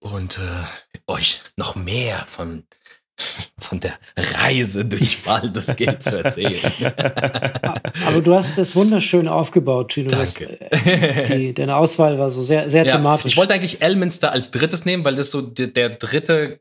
Und 0.00 0.38
äh, 0.38 1.02
euch 1.06 1.42
noch 1.56 1.76
mehr 1.76 2.24
von, 2.26 2.66
von 3.58 3.80
der 3.80 3.94
Reise 4.16 4.84
durch 4.84 5.22
Baldur's 5.22 5.76
Gate 5.76 6.02
zu 6.02 6.22
erzählen. 6.22 6.58
Aber 8.06 8.20
du 8.20 8.34
hast 8.34 8.58
das 8.58 8.74
wunderschön 8.74 9.28
aufgebaut, 9.28 9.92
Gino. 9.92 10.08
Danke. 10.08 10.58
Das, 10.70 10.86
äh, 10.86 11.38
die, 11.38 11.54
deine 11.54 11.76
Auswahl 11.76 12.18
war 12.18 12.30
so 12.30 12.42
sehr, 12.42 12.68
sehr 12.68 12.84
ja, 12.84 12.96
thematisch. 12.96 13.32
Ich 13.32 13.36
wollte 13.36 13.54
eigentlich 13.54 13.82
Elminster 13.82 14.32
als 14.32 14.50
drittes 14.50 14.84
nehmen, 14.84 15.04
weil 15.04 15.14
das 15.14 15.30
so 15.30 15.40
der, 15.42 15.68
der 15.68 15.90
dritte 15.90 16.60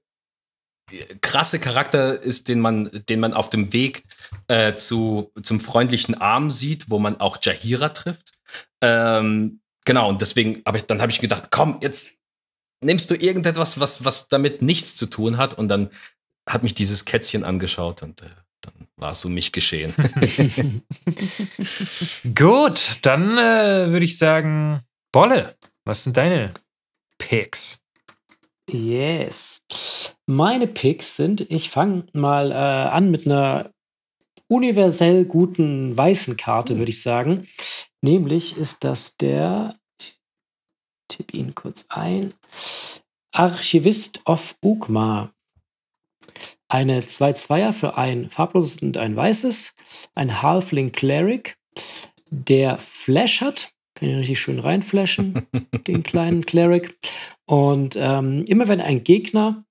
krasse 1.22 1.60
Charakter 1.60 2.22
ist, 2.22 2.50
den 2.50 2.60
man, 2.60 2.90
den 3.10 3.20
man 3.20 3.34
auf 3.34 3.50
dem 3.50 3.74
Weg 3.74 4.04
äh, 4.48 4.76
zu, 4.76 5.32
zum 5.42 5.60
freundlichen 5.60 6.16
Arm 6.16 6.52
sieht, 6.52 6.90
wo 6.90 7.00
man 7.00 7.20
auch 7.20 7.38
Jahira 7.42 7.90
trifft. 7.90 8.34
Ähm, 8.82 9.62
genau, 9.86 10.10
und 10.10 10.22
deswegen, 10.22 10.62
aber 10.66 10.80
dann 10.80 11.02
habe 11.02 11.12
ich 11.12 11.20
gedacht, 11.20 11.46
komm, 11.52 11.80
jetzt 11.82 12.12
nimmst 12.84 13.10
du 13.10 13.16
irgendetwas, 13.16 13.80
was, 13.80 14.06
was 14.06 14.28
damit 14.28 14.62
nichts 14.62 14.96
zu 14.96 15.06
tun 15.06 15.38
hat. 15.38 15.58
Und 15.58 15.70
dann 15.70 15.90
hat 16.48 16.64
mich 16.64 16.74
dieses 16.74 17.06
Kätzchen 17.06 17.44
angeschaut 17.44 18.04
und 18.04 18.22
äh, 18.22 18.30
dann 18.62 18.88
war 18.96 19.12
es 19.12 19.24
um 19.26 19.34
mich 19.34 19.52
geschehen. 19.52 19.94
Gut, 22.36 23.00
dann 23.02 23.38
äh, 23.38 23.92
würde 23.92 24.06
ich 24.06 24.18
sagen, 24.18 24.82
Bolle, 25.12 25.56
was 25.86 26.04
sind 26.04 26.18
deine 26.18 26.54
Picks? 27.18 27.82
Yes. 28.70 29.64
Meine 30.26 30.68
Picks 30.68 31.16
sind, 31.18 31.42
ich 31.52 31.70
fange 31.70 32.06
mal 32.14 32.52
äh, 32.52 32.56
an 32.56 33.12
mit 33.12 33.26
einer 33.26 33.72
universell 34.48 35.26
guten 35.26 35.98
weißen 35.98 36.38
Karte, 36.38 36.78
würde 36.78 36.92
ich 36.92 37.02
sagen. 37.02 37.48
Nämlich 38.02 38.58
ist 38.58 38.84
das 38.84 39.18
der, 39.18 39.74
ich 40.00 40.20
tippe 41.10 41.38
ihn 41.38 41.56
kurz 41.56 41.86
ein, 41.90 42.34
Archivist 43.32 44.22
of 44.26 44.56
Ugma. 44.64 45.33
Eine 46.74 47.02
2-2er 47.02 47.72
für 47.72 47.98
ein 48.00 48.30
farbloses 48.30 48.82
und 48.82 48.98
ein 48.98 49.16
weißes, 49.16 49.76
ein 50.16 50.42
Halfling 50.42 50.92
Cleric, 50.92 51.56
der 52.32 52.80
Flash 52.80 53.42
hat, 53.42 53.74
kann 53.94 54.10
ich 54.10 54.16
richtig 54.16 54.40
schön 54.40 54.58
reinflashen, 54.58 55.46
den 55.88 56.02
kleinen 56.02 56.48
Cleric. 56.48 56.98
Und 57.46 57.96
ähm, 57.96 58.44
immer 58.48 58.68
wenn 58.68 58.82
ein 58.82 59.04
Gegner 59.04 59.64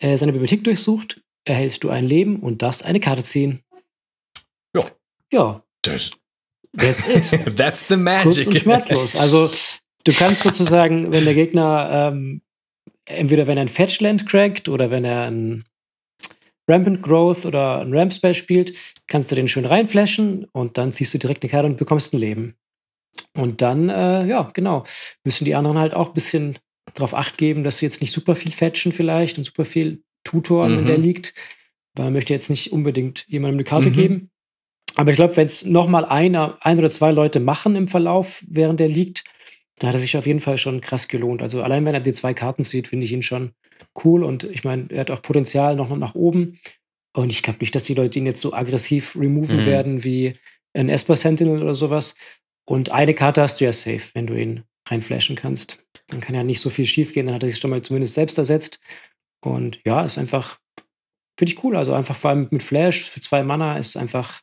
äh, 0.00 0.16
seine 0.16 0.32
Bibliothek 0.32 0.64
durchsucht, 0.64 1.22
erhältst 1.44 1.84
du 1.84 1.90
ein 1.90 2.04
Leben 2.04 2.40
und 2.40 2.62
darfst 2.62 2.84
eine 2.84 2.98
Karte 2.98 3.22
ziehen. 3.22 3.60
Ja. 4.74 4.82
Ja. 5.30 5.62
Das. 5.82 6.10
That's 6.76 7.08
it. 7.08 7.30
That's 7.56 7.86
the 7.86 7.96
magic. 7.96 8.24
Kurz 8.24 8.46
und 8.48 8.58
schmerzlos. 8.58 9.14
Also, 9.14 9.48
du 10.02 10.12
kannst 10.12 10.42
sozusagen, 10.42 11.12
wenn 11.12 11.24
der 11.24 11.34
Gegner, 11.34 12.10
ähm, 12.12 12.42
entweder 13.04 13.46
wenn 13.46 13.56
er 13.56 13.62
ein 13.62 13.68
Fetchland 13.68 14.26
crackt 14.26 14.68
oder 14.68 14.90
wenn 14.90 15.04
er 15.04 15.30
ein 15.30 15.62
Rampant 16.70 17.02
Growth 17.02 17.46
oder 17.46 17.80
ein 17.80 17.94
Ramp 17.94 18.12
Spell 18.12 18.34
spielt, 18.34 18.74
kannst 19.06 19.30
du 19.30 19.34
den 19.34 19.48
schön 19.48 19.64
reinflashen 19.64 20.46
und 20.52 20.78
dann 20.78 20.92
ziehst 20.92 21.12
du 21.14 21.18
direkt 21.18 21.42
eine 21.42 21.50
Karte 21.50 21.66
und 21.66 21.76
bekommst 21.76 22.14
ein 22.14 22.18
Leben. 22.18 22.54
Und 23.34 23.60
dann, 23.60 23.88
äh, 23.88 24.26
ja, 24.26 24.50
genau, 24.54 24.84
müssen 25.24 25.44
die 25.44 25.54
anderen 25.54 25.78
halt 25.78 25.94
auch 25.94 26.08
ein 26.08 26.14
bisschen 26.14 26.58
darauf 26.94 27.14
acht 27.14 27.38
geben, 27.38 27.64
dass 27.64 27.78
sie 27.78 27.86
jetzt 27.86 28.00
nicht 28.00 28.12
super 28.12 28.34
viel 28.34 28.52
fetchen 28.52 28.92
vielleicht 28.92 29.38
und 29.38 29.44
super 29.44 29.64
viel 29.64 30.02
Tutoren, 30.24 30.72
mhm. 30.72 30.78
in 30.80 30.86
der 30.86 30.98
liegt, 30.98 31.34
weil 31.94 32.06
man 32.06 32.14
möchte 32.14 32.32
jetzt 32.32 32.50
nicht 32.50 32.72
unbedingt 32.72 33.26
jemandem 33.28 33.58
eine 33.58 33.64
Karte 33.64 33.90
mhm. 33.90 33.94
geben. 33.94 34.30
Aber 34.96 35.10
ich 35.10 35.16
glaube, 35.16 35.36
wenn 35.36 35.46
es 35.46 35.64
nochmal 35.64 36.04
ein 36.04 36.36
oder 36.36 36.90
zwei 36.90 37.12
Leute 37.12 37.40
machen 37.40 37.76
im 37.76 37.88
Verlauf, 37.88 38.44
während 38.48 38.80
der 38.80 38.88
liegt, 38.88 39.24
dann 39.78 39.88
hat 39.88 39.96
er 39.96 40.00
sich 40.00 40.16
auf 40.16 40.26
jeden 40.26 40.40
Fall 40.40 40.58
schon 40.58 40.80
krass 40.80 41.08
gelohnt. 41.08 41.42
Also 41.42 41.62
allein 41.62 41.84
wenn 41.86 41.94
er 41.94 42.00
die 42.00 42.12
zwei 42.12 42.34
Karten 42.34 42.64
sieht, 42.64 42.88
finde 42.88 43.06
ich 43.06 43.12
ihn 43.12 43.22
schon 43.22 43.52
cool. 44.04 44.24
Und 44.24 44.44
ich 44.44 44.64
meine, 44.64 44.86
er 44.90 45.00
hat 45.00 45.10
auch 45.10 45.22
Potenzial 45.22 45.76
noch 45.76 45.94
nach 45.96 46.14
oben. 46.14 46.58
Und 47.12 47.30
ich 47.30 47.42
glaube 47.42 47.58
nicht, 47.60 47.74
dass 47.74 47.84
die 47.84 47.94
Leute 47.94 48.18
ihn 48.18 48.26
jetzt 48.26 48.40
so 48.40 48.52
aggressiv 48.52 49.16
removen 49.16 49.60
mhm. 49.60 49.66
werden 49.66 50.04
wie 50.04 50.36
ein 50.74 50.88
Esper 50.88 51.16
Sentinel 51.16 51.62
oder 51.62 51.74
sowas. 51.74 52.14
Und 52.64 52.90
eine 52.90 53.14
Karte 53.14 53.42
hast 53.42 53.60
du 53.60 53.64
ja 53.64 53.72
safe, 53.72 54.10
wenn 54.14 54.26
du 54.26 54.34
ihn 54.34 54.64
reinflashen 54.88 55.36
kannst. 55.36 55.84
Dann 56.08 56.20
kann 56.20 56.34
ja 56.34 56.42
nicht 56.42 56.60
so 56.60 56.70
viel 56.70 56.86
schief 56.86 57.12
gehen. 57.12 57.26
Dann 57.26 57.34
hat 57.34 57.42
er 57.42 57.48
sich 57.48 57.58
schon 57.58 57.70
mal 57.70 57.82
zumindest 57.82 58.14
selbst 58.14 58.38
ersetzt. 58.38 58.80
Und 59.40 59.80
ja, 59.84 60.04
ist 60.04 60.18
einfach, 60.18 60.58
finde 61.38 61.52
ich 61.52 61.64
cool. 61.64 61.76
Also 61.76 61.92
einfach 61.94 62.16
vor 62.16 62.30
allem 62.30 62.48
mit 62.50 62.62
Flash 62.62 63.08
für 63.08 63.20
zwei 63.20 63.42
Mana 63.42 63.76
ist 63.76 63.96
einfach, 63.96 64.40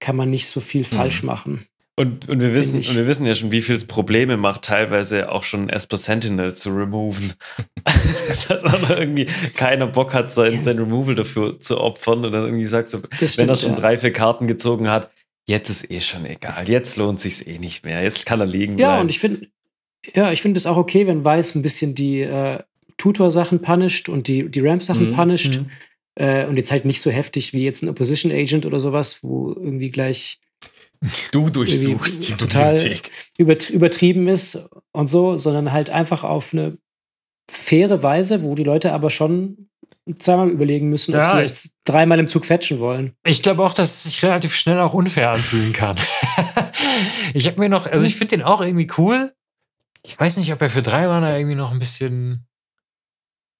kann 0.00 0.16
man 0.16 0.30
nicht 0.30 0.46
so 0.46 0.60
viel 0.60 0.82
mhm. 0.82 0.86
falsch 0.86 1.22
machen. 1.22 1.66
Und, 1.98 2.28
und, 2.28 2.40
wir 2.40 2.54
wissen, 2.54 2.76
und 2.80 2.94
wir 2.94 3.06
wissen 3.06 3.24
ja 3.26 3.34
schon, 3.34 3.52
wie 3.52 3.62
viel 3.62 3.74
es 3.74 3.86
Probleme 3.86 4.36
macht, 4.36 4.62
teilweise 4.62 5.32
auch 5.32 5.44
schon 5.44 5.70
Esper 5.70 5.96
Sentinel 5.96 6.54
zu 6.54 6.68
removen. 6.68 7.32
Dass 7.84 8.50
auch 8.50 8.90
irgendwie 8.90 9.24
keiner 9.54 9.86
Bock 9.86 10.12
hat, 10.12 10.30
sein, 10.30 10.62
sein 10.62 10.78
Removal 10.78 11.14
dafür 11.14 11.58
zu 11.58 11.80
opfern 11.80 12.26
und 12.26 12.32
dann 12.32 12.44
irgendwie 12.44 12.66
sagt, 12.66 12.90
so, 12.90 13.00
wenn 13.02 13.48
er 13.48 13.56
schon 13.56 13.70
ja. 13.70 13.76
drei, 13.76 13.96
vier 13.96 14.12
Karten 14.12 14.46
gezogen 14.46 14.90
hat, 14.90 15.10
jetzt 15.48 15.70
ist 15.70 15.90
eh 15.90 16.02
schon 16.02 16.26
egal. 16.26 16.68
Jetzt 16.68 16.98
lohnt 16.98 17.18
sich's 17.18 17.40
eh 17.40 17.58
nicht 17.58 17.86
mehr. 17.86 18.02
Jetzt 18.02 18.26
kann 18.26 18.40
er 18.40 18.46
liegen 18.46 18.76
Ja, 18.76 18.88
bleiben. 18.88 19.02
und 19.02 19.10
ich 19.10 19.18
finde, 19.18 19.48
ja, 20.14 20.32
ich 20.32 20.42
finde 20.42 20.58
es 20.58 20.66
auch 20.66 20.76
okay, 20.76 21.06
wenn 21.06 21.24
Weiß 21.24 21.54
ein 21.54 21.62
bisschen 21.62 21.94
die 21.94 22.20
äh, 22.20 22.58
Tutor-Sachen 22.98 23.62
punisht 23.62 24.10
und 24.10 24.28
die, 24.28 24.50
die 24.50 24.60
Ramp-Sachen 24.60 25.10
mhm. 25.10 25.14
punisht. 25.14 25.60
Mhm. 25.60 25.70
Äh, 26.16 26.46
und 26.46 26.58
jetzt 26.58 26.70
halt 26.70 26.84
nicht 26.84 27.00
so 27.00 27.10
heftig 27.10 27.54
wie 27.54 27.64
jetzt 27.64 27.82
ein 27.82 27.88
Opposition 27.88 28.32
Agent 28.32 28.66
oder 28.66 28.80
sowas, 28.80 29.20
wo 29.22 29.52
irgendwie 29.52 29.90
gleich 29.90 30.40
du 31.32 31.50
durchsuchst 31.50 32.28
die 32.28 32.32
total 32.34 32.78
übertrieben 33.38 34.28
ist 34.28 34.68
und 34.92 35.06
so, 35.06 35.36
sondern 35.36 35.72
halt 35.72 35.90
einfach 35.90 36.24
auf 36.24 36.52
eine 36.52 36.78
faire 37.50 38.02
Weise, 38.02 38.42
wo 38.42 38.54
die 38.54 38.64
Leute 38.64 38.92
aber 38.92 39.10
schon 39.10 39.68
zweimal 40.18 40.48
überlegen 40.50 40.88
müssen, 40.88 41.14
ob 41.14 41.22
ja, 41.22 41.36
sie 41.36 41.42
jetzt 41.42 41.74
dreimal 41.84 42.18
im 42.18 42.28
Zug 42.28 42.44
fetchen 42.44 42.78
wollen. 42.78 43.12
Ich 43.24 43.42
glaube 43.42 43.64
auch, 43.64 43.74
dass 43.74 43.94
es 43.94 44.02
sich 44.04 44.22
relativ 44.22 44.54
schnell 44.54 44.78
auch 44.78 44.94
unfair 44.94 45.30
anfühlen 45.30 45.72
kann. 45.72 45.96
ich 47.34 47.46
habe 47.46 47.60
mir 47.60 47.68
noch, 47.68 47.86
also 47.86 48.06
ich 48.06 48.16
finde 48.16 48.36
den 48.36 48.44
auch 48.44 48.60
irgendwie 48.60 48.88
cool. 48.98 49.32
Ich 50.02 50.18
weiß 50.18 50.36
nicht, 50.36 50.52
ob 50.52 50.62
er 50.62 50.70
für 50.70 50.82
drei 50.82 51.08
Mana 51.08 51.36
irgendwie 51.36 51.56
noch 51.56 51.72
ein 51.72 51.80
bisschen 51.80 52.46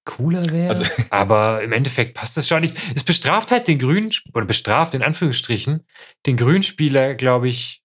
cooler 0.07 0.51
wäre. 0.51 0.71
Also, 0.71 0.85
aber 1.11 1.63
im 1.63 1.73
Endeffekt 1.73 2.15
passt 2.15 2.39
das 2.39 2.49
schon 2.49 2.63
nicht. 2.63 2.75
Es 2.95 3.05
bestraft 3.05 3.51
halt 3.51 3.69
den 3.69 3.79
Grünen, 3.79 4.11
oder 4.33 4.47
bestraft 4.47 4.95
in 4.95 5.03
Anführungsstrichen, 5.03 5.85
den 6.25 6.37
Grünspieler, 6.39 7.15
glaube 7.15 7.49
ich, 7.49 7.83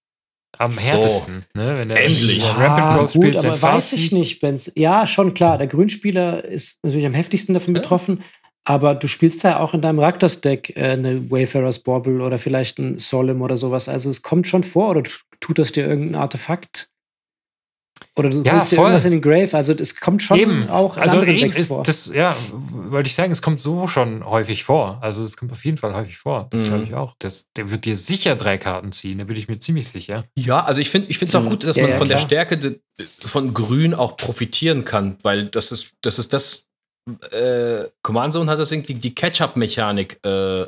am 0.58 0.76
härtesten. 0.76 1.44
So, 1.54 1.60
ne? 1.60 1.78
Wenn 1.78 1.88
der 1.88 2.04
endlich 2.04 2.38
ja, 2.38 2.52
Rapid 2.52 2.84
Growth 2.84 3.12
gut, 3.12 3.34
spielt, 3.34 3.36
aber 3.44 3.62
weiß 3.62 3.92
ich 3.94 4.12
nicht, 4.12 4.40
Benz. 4.40 4.72
Ja, 4.74 5.06
schon 5.06 5.34
klar. 5.34 5.58
Der 5.58 5.66
Grünspieler 5.66 6.44
ist 6.44 6.82
natürlich 6.82 7.06
am 7.06 7.14
heftigsten 7.14 7.54
davon 7.54 7.74
ja. 7.74 7.80
betroffen. 7.80 8.22
Aber 8.64 8.94
du 8.94 9.08
spielst 9.08 9.42
ja 9.42 9.58
auch 9.58 9.74
in 9.74 9.80
deinem 9.80 9.98
Raktas-Deck 9.98 10.76
äh, 10.76 10.90
eine 10.90 11.30
Wayfarer's 11.30 11.80
Bauble 11.80 12.20
oder 12.22 12.38
vielleicht 12.38 12.78
ein 12.78 12.98
Solemn 12.98 13.42
oder 13.42 13.56
sowas. 13.56 13.88
Also 13.88 14.08
es 14.08 14.22
kommt 14.22 14.46
schon 14.46 14.62
vor 14.62 14.90
oder 14.90 15.02
tut 15.40 15.58
das 15.58 15.72
dir 15.72 15.86
irgendein 15.86 16.20
Artefakt 16.20 16.91
oder 18.16 18.30
du 18.30 18.42
ja, 18.42 18.56
holst 18.56 18.72
dir 18.72 18.76
irgendwas 18.76 19.04
in 19.04 19.12
den 19.12 19.20
Grave. 19.20 19.54
Also 19.54 19.72
es 19.74 19.98
kommt 19.98 20.22
schon 20.22 20.38
eben. 20.38 20.68
auch 20.68 20.96
in 20.96 21.02
also 21.02 21.22
eben 21.22 21.50
ist 21.50 21.68
vor. 21.68 21.82
Das, 21.82 22.12
ja, 22.14 22.34
wollte 22.52 23.06
ich 23.06 23.14
sagen, 23.14 23.32
es 23.32 23.42
kommt 23.42 23.60
so 23.60 23.86
schon 23.86 24.24
häufig 24.24 24.64
vor. 24.64 24.98
Also 25.00 25.24
es 25.24 25.36
kommt 25.36 25.52
auf 25.52 25.64
jeden 25.64 25.78
Fall 25.78 25.94
häufig 25.94 26.18
vor. 26.18 26.48
Das 26.50 26.62
mhm. 26.62 26.66
glaube 26.66 26.84
ich 26.84 26.94
auch. 26.94 27.14
Das, 27.18 27.46
der 27.56 27.70
wird 27.70 27.84
dir 27.84 27.96
sicher 27.96 28.36
drei 28.36 28.58
Karten 28.58 28.92
ziehen, 28.92 29.18
da 29.18 29.24
bin 29.24 29.36
ich 29.36 29.48
mir 29.48 29.58
ziemlich 29.58 29.88
sicher. 29.88 30.24
Ja, 30.36 30.64
also 30.64 30.80
ich 30.80 30.90
finde 30.90 31.10
ich 31.10 31.20
es 31.20 31.34
auch 31.34 31.42
mhm. 31.42 31.50
gut, 31.50 31.64
dass 31.64 31.76
ja, 31.76 31.82
man 31.82 31.92
ja, 31.92 31.96
von 31.96 32.06
klar. 32.06 32.18
der 32.18 32.24
Stärke 32.24 32.58
de, 32.58 32.80
von 33.20 33.54
Grün 33.54 33.94
auch 33.94 34.16
profitieren 34.16 34.84
kann, 34.84 35.16
weil 35.22 35.46
das 35.46 35.72
ist 35.72 35.96
das, 36.02 36.18
ist 36.18 36.32
das 36.32 36.66
äh, 37.30 37.88
Command 38.02 38.32
Zone 38.32 38.50
hat 38.50 38.58
das 38.58 38.70
irgendwie 38.70 38.94
die 38.94 39.14
Catch-up-Mechanik 39.14 40.24
äh, 40.24 40.66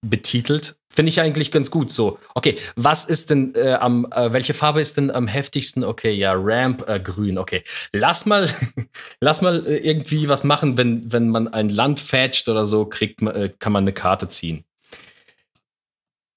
betitelt. 0.00 0.76
Finde 0.92 1.10
ich 1.10 1.20
eigentlich 1.20 1.50
ganz 1.52 1.70
gut. 1.70 1.90
So, 1.90 2.18
okay, 2.34 2.56
was 2.76 3.04
ist 3.04 3.30
denn 3.30 3.54
äh, 3.54 3.74
am, 3.74 4.06
äh, 4.12 4.32
welche 4.32 4.54
Farbe 4.54 4.80
ist 4.80 4.96
denn 4.96 5.10
am 5.10 5.28
heftigsten? 5.28 5.84
Okay, 5.84 6.12
ja, 6.12 6.32
Ramp 6.34 6.88
äh, 6.88 6.98
grün. 7.00 7.38
Okay, 7.38 7.62
lass 7.92 8.26
mal, 8.26 8.48
lass 9.20 9.40
mal 9.40 9.66
äh, 9.66 9.76
irgendwie 9.76 10.28
was 10.28 10.44
machen, 10.44 10.76
wenn, 10.76 11.12
wenn 11.12 11.28
man 11.28 11.48
ein 11.48 11.68
Land 11.68 12.00
fetcht 12.00 12.48
oder 12.48 12.66
so, 12.66 12.86
kriegt, 12.86 13.22
äh, 13.22 13.50
kann 13.58 13.72
man 13.72 13.84
eine 13.84 13.92
Karte 13.92 14.28
ziehen. 14.28 14.64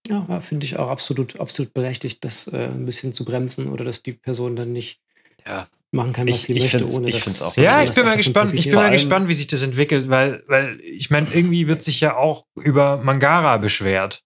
Ja, 0.07 0.41
finde 0.41 0.65
ich 0.65 0.77
auch 0.77 0.89
absolut, 0.89 1.39
absolut 1.39 1.73
berechtigt, 1.73 2.25
das 2.25 2.47
äh, 2.47 2.67
ein 2.67 2.85
bisschen 2.85 3.13
zu 3.13 3.23
bremsen 3.23 3.71
oder 3.71 3.85
dass 3.85 4.03
die 4.03 4.11
Person 4.11 4.55
dann 4.55 4.73
nicht 4.73 4.99
ja, 5.45 5.67
machen 5.93 6.13
kann, 6.13 6.27
was 6.27 6.35
ich, 6.35 6.41
sie 6.41 6.53
ich 6.53 6.73
möchte, 6.73 6.89
ohne 6.89 7.09
ich 7.09 7.23
das. 7.23 7.41
Auch 7.41 7.55
ja, 7.57 7.83
ich 7.83 7.91
bin 7.91 8.05
mal 8.05 8.17
gespannt. 8.17 8.53
Ich 8.53 8.65
bin 8.65 8.75
mal 8.75 8.91
gespannt, 8.91 9.27
wie 9.27 9.33
sich 9.33 9.47
das 9.47 9.61
entwickelt, 9.61 10.09
weil, 10.09 10.43
weil 10.47 10.79
ich 10.81 11.09
meine, 11.09 11.27
irgendwie 11.33 11.67
wird 11.67 11.83
sich 11.83 11.99
ja 12.01 12.15
auch 12.15 12.45
über 12.55 12.97
Mangara 12.97 13.57
beschwert. 13.57 14.23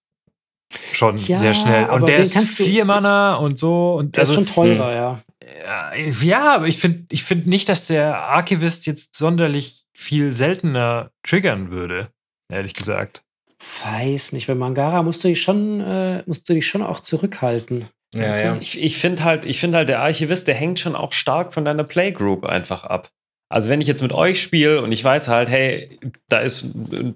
Schon 0.92 1.16
ja, 1.16 1.38
sehr 1.38 1.54
schnell. 1.54 1.88
Und 1.88 2.08
der 2.08 2.18
ist 2.18 2.36
vier 2.38 2.84
Mana 2.84 3.36
und 3.36 3.58
so. 3.58 3.94
Und 3.94 4.16
der 4.16 4.20
also, 4.20 4.32
ist 4.32 4.36
schon 4.36 4.46
teurer, 4.46 4.94
ja. 4.94 5.22
Ja, 6.20 6.54
aber 6.54 6.66
ich 6.66 6.78
finde 6.78 7.06
ich 7.10 7.22
find 7.22 7.46
nicht, 7.46 7.68
dass 7.68 7.86
der 7.86 8.22
Archivist 8.22 8.86
jetzt 8.86 9.16
sonderlich 9.16 9.84
viel 9.94 10.32
seltener 10.32 11.10
triggern 11.22 11.70
würde, 11.70 12.08
ehrlich 12.52 12.74
gesagt. 12.74 13.22
Weiß 13.84 14.32
nicht, 14.32 14.46
bei 14.46 14.54
Mangara 14.54 15.02
musst 15.02 15.24
du 15.24 15.28
dich 15.28 15.42
schon, 15.42 15.80
äh, 15.80 16.22
musst 16.26 16.48
du 16.48 16.54
dich 16.54 16.66
schon 16.66 16.82
auch 16.82 17.00
zurückhalten. 17.00 17.88
Ja, 18.14 18.40
ja. 18.40 18.56
Ich, 18.60 18.82
ich 18.82 18.98
finde 18.98 19.24
halt, 19.24 19.44
ich 19.44 19.60
finde 19.60 19.78
halt, 19.78 19.88
der 19.88 20.00
Archivist, 20.00 20.48
der 20.48 20.54
hängt 20.54 20.78
schon 20.78 20.96
auch 20.96 21.12
stark 21.12 21.52
von 21.52 21.64
deiner 21.64 21.84
Playgroup 21.84 22.44
einfach 22.46 22.84
ab. 22.84 23.10
Also 23.50 23.70
wenn 23.70 23.80
ich 23.80 23.86
jetzt 23.86 24.02
mit 24.02 24.12
euch 24.12 24.42
spiele 24.42 24.82
und 24.82 24.92
ich 24.92 25.02
weiß 25.02 25.28
halt, 25.28 25.48
hey, 25.48 25.86
da 26.28 26.40
ist, 26.40 26.70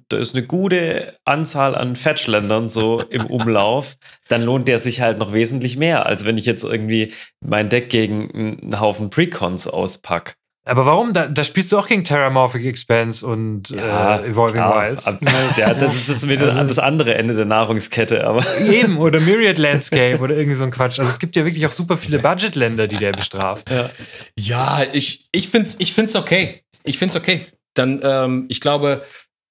da 0.09 0.17
ist 0.17 0.35
eine 0.35 0.47
gute 0.47 1.15
Anzahl 1.27 1.75
an 1.75 1.95
Fetchländern 1.95 2.71
so 2.71 3.03
im 3.03 3.27
Umlauf, 3.27 3.97
dann 4.29 4.43
lohnt 4.43 4.67
der 4.69 4.79
sich 4.79 5.03
halt 5.03 5.19
noch 5.19 5.35
wesentlich 5.35 5.77
mehr, 5.77 6.07
als 6.07 6.25
wenn 6.25 6.39
ich 6.39 6.47
jetzt 6.47 6.65
irgendwie 6.65 7.13
mein 7.45 7.69
Deck 7.69 7.91
gegen 7.91 8.31
einen 8.63 8.81
Haufen 8.81 9.11
Precons 9.11 9.67
auspack. 9.67 10.37
Aber 10.65 10.87
warum? 10.87 11.13
Da, 11.13 11.27
da, 11.27 11.43
spielst 11.43 11.73
du 11.73 11.79
auch 11.79 11.89
gegen 11.89 12.05
Terramorphic 12.05 12.65
Expanse 12.65 13.27
und 13.27 13.71
ja, 13.71 14.19
äh, 14.19 14.29
Evolving 14.29 14.57
klar. 14.57 14.89
Wilds. 14.89 15.19
Ja, 15.57 15.75
das 15.75 16.09
ist 16.09 16.29
wieder 16.29 16.49
also, 16.53 16.63
das 16.63 16.79
andere 16.79 17.15
Ende 17.15 17.35
der 17.35 17.47
Nahrungskette. 17.47 18.25
Aber 18.25 18.45
eben, 18.61 18.99
oder 18.99 19.21
Myriad 19.23 19.59
Landscape 19.59 20.21
oder 20.21 20.37
irgendwie 20.37 20.55
so 20.55 20.65
ein 20.65 20.71
Quatsch. 20.71 21.01
Also 21.01 21.11
es 21.11 21.19
gibt 21.19 21.35
ja 21.35 21.45
wirklich 21.45 21.67
auch 21.67 21.73
super 21.73 21.97
viele 21.97 22.21
Budgetländer, 22.21 22.87
die 22.87 22.97
der 22.97 23.11
bestraft. 23.11 23.69
Ja, 23.71 23.91
ja 24.39 24.83
ich, 24.93 25.27
ich 25.33 25.49
finde 25.49 25.67
es 25.67 25.81
ich 25.81 25.95
find's 25.95 26.15
okay. 26.15 26.63
Ich 26.85 26.97
finde 26.99 27.17
es 27.17 27.21
okay. 27.21 27.47
Dann, 27.75 28.01
ähm, 28.05 28.45
ich 28.49 28.61
glaube, 28.61 29.05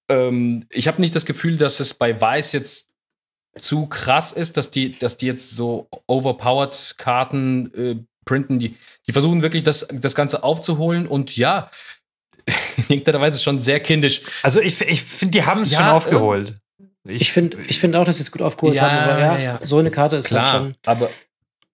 ähm, 0.10 0.66
ich 0.70 0.88
habe 0.88 1.02
nicht 1.02 1.16
das 1.16 1.26
Gefühl, 1.26 1.58
dass 1.58 1.82
es 1.82 1.94
bei 1.94 2.20
Weiß 2.20 2.54
jetzt 2.54 2.92
zu 3.60 3.88
krass 3.88 4.32
ist, 4.32 4.56
dass 4.56 4.72
die, 4.72 4.98
dass 4.98 5.18
die 5.18 5.26
jetzt 5.26 5.52
so 5.52 5.90
overpowered 6.08 6.96
Karten 6.98 7.74
äh, 7.74 7.96
printen. 8.24 8.60
Die, 8.60 8.78
die 9.08 9.12
versuchen 9.12 9.42
wirklich, 9.42 9.64
das, 9.64 9.88
das 9.92 10.16
Ganze 10.16 10.44
aufzuholen 10.44 11.08
und 11.08 11.36
ja, 11.38 11.70
in 12.78 12.84
irgendeiner 12.90 13.22
Weise 13.22 13.42
schon 13.42 13.60
sehr 13.60 13.80
kindisch. 13.80 14.24
Also 14.44 14.62
ich, 14.62 14.82
ich 14.82 15.02
finde, 15.04 15.38
die 15.38 15.46
haben 15.46 15.62
es 15.62 15.72
ja, 15.72 15.80
schon 15.80 15.88
aufgeholt. 15.88 16.58
Ich, 17.08 17.22
ich 17.22 17.32
finde 17.32 17.58
ich 17.68 17.80
find 17.80 17.96
auch, 17.96 18.06
dass 18.06 18.18
sie 18.18 18.24
es 18.24 18.32
gut 18.32 18.42
aufgeholt 18.42 18.76
ja, 18.76 18.90
haben, 18.90 19.10
aber 19.10 19.20
ja, 19.20 19.40
ja, 19.40 19.60
so 19.64 19.80
eine 19.80 19.90
Karte 19.90 20.18
ist 20.18 20.32
halt 20.32 20.44
Klar, 20.44 20.54
halt 20.54 20.64
schon. 20.64 20.76
Aber 20.86 21.10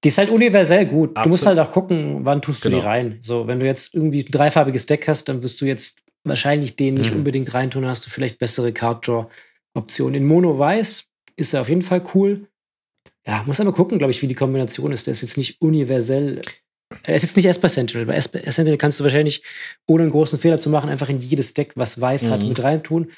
die 0.04 0.10
ist 0.10 0.18
halt 0.18 0.30
universell 0.30 0.86
gut. 0.86 1.10
Absolut. 1.10 1.26
Du 1.26 1.30
musst 1.30 1.46
halt 1.46 1.60
auch 1.60 1.72
gucken, 1.72 2.24
wann 2.24 2.42
tust 2.42 2.64
du 2.64 2.70
genau. 2.70 2.82
die 2.82 2.88
rein. 2.88 3.20
So, 3.22 3.48
wenn 3.48 3.60
du 3.60 3.66
jetzt 3.66 3.94
irgendwie 3.94 4.22
ein 4.22 4.32
dreifarbiges 4.32 4.86
Deck 4.86 5.08
hast, 5.08 5.28
dann 5.28 5.44
wirst 5.44 5.60
du 5.60 5.66
jetzt 5.66 6.00
wahrscheinlich 6.24 6.76
den 6.76 6.96
nicht 6.96 7.12
mhm. 7.12 7.18
unbedingt 7.18 7.54
reintun, 7.54 7.82
dann 7.82 7.92
hast 7.92 8.06
du 8.06 8.10
vielleicht 8.10 8.40
bessere 8.40 8.72
Card 8.74 9.08
Draw 9.08 9.28
Optionen. 9.74 10.16
In 10.16 10.26
Mono 10.26 10.58
Weiß 10.58 11.06
ist 11.36 11.54
er 11.54 11.62
auf 11.62 11.70
jeden 11.70 11.82
Fall 11.82 12.04
cool. 12.14 12.48
Ja, 13.26 13.44
muss 13.46 13.60
aber 13.60 13.74
gucken, 13.74 13.98
glaube 13.98 14.12
ich, 14.12 14.22
wie 14.22 14.28
die 14.28 14.36
Kombination 14.36 14.92
ist. 14.92 15.08
Der 15.08 15.12
ist 15.12 15.22
jetzt 15.22 15.38
nicht 15.38 15.62
universell. 15.62 16.42
Er 17.08 17.16
ist 17.16 17.22
jetzt 17.22 17.38
nicht 17.38 17.46
Esper 17.46 17.70
Sentinel, 17.70 18.08
weil 18.08 18.18
Esper 18.18 18.40
Sentinel 18.52 18.78
kannst 18.78 19.00
du 19.00 19.04
wahrscheinlich, 19.04 19.42
ohne 19.88 20.04
einen 20.04 20.12
großen 20.12 20.38
Fehler 20.38 20.58
zu 20.58 20.70
machen, 20.70 20.90
einfach 20.90 21.10
in 21.10 21.20
jedes 21.20 21.54
Deck, 21.54 21.72
was 21.76 22.00
weiß 22.00 22.24
mhm. 22.24 22.32
hat, 22.32 22.42
mit 22.42 22.62
reintun. 22.62 23.12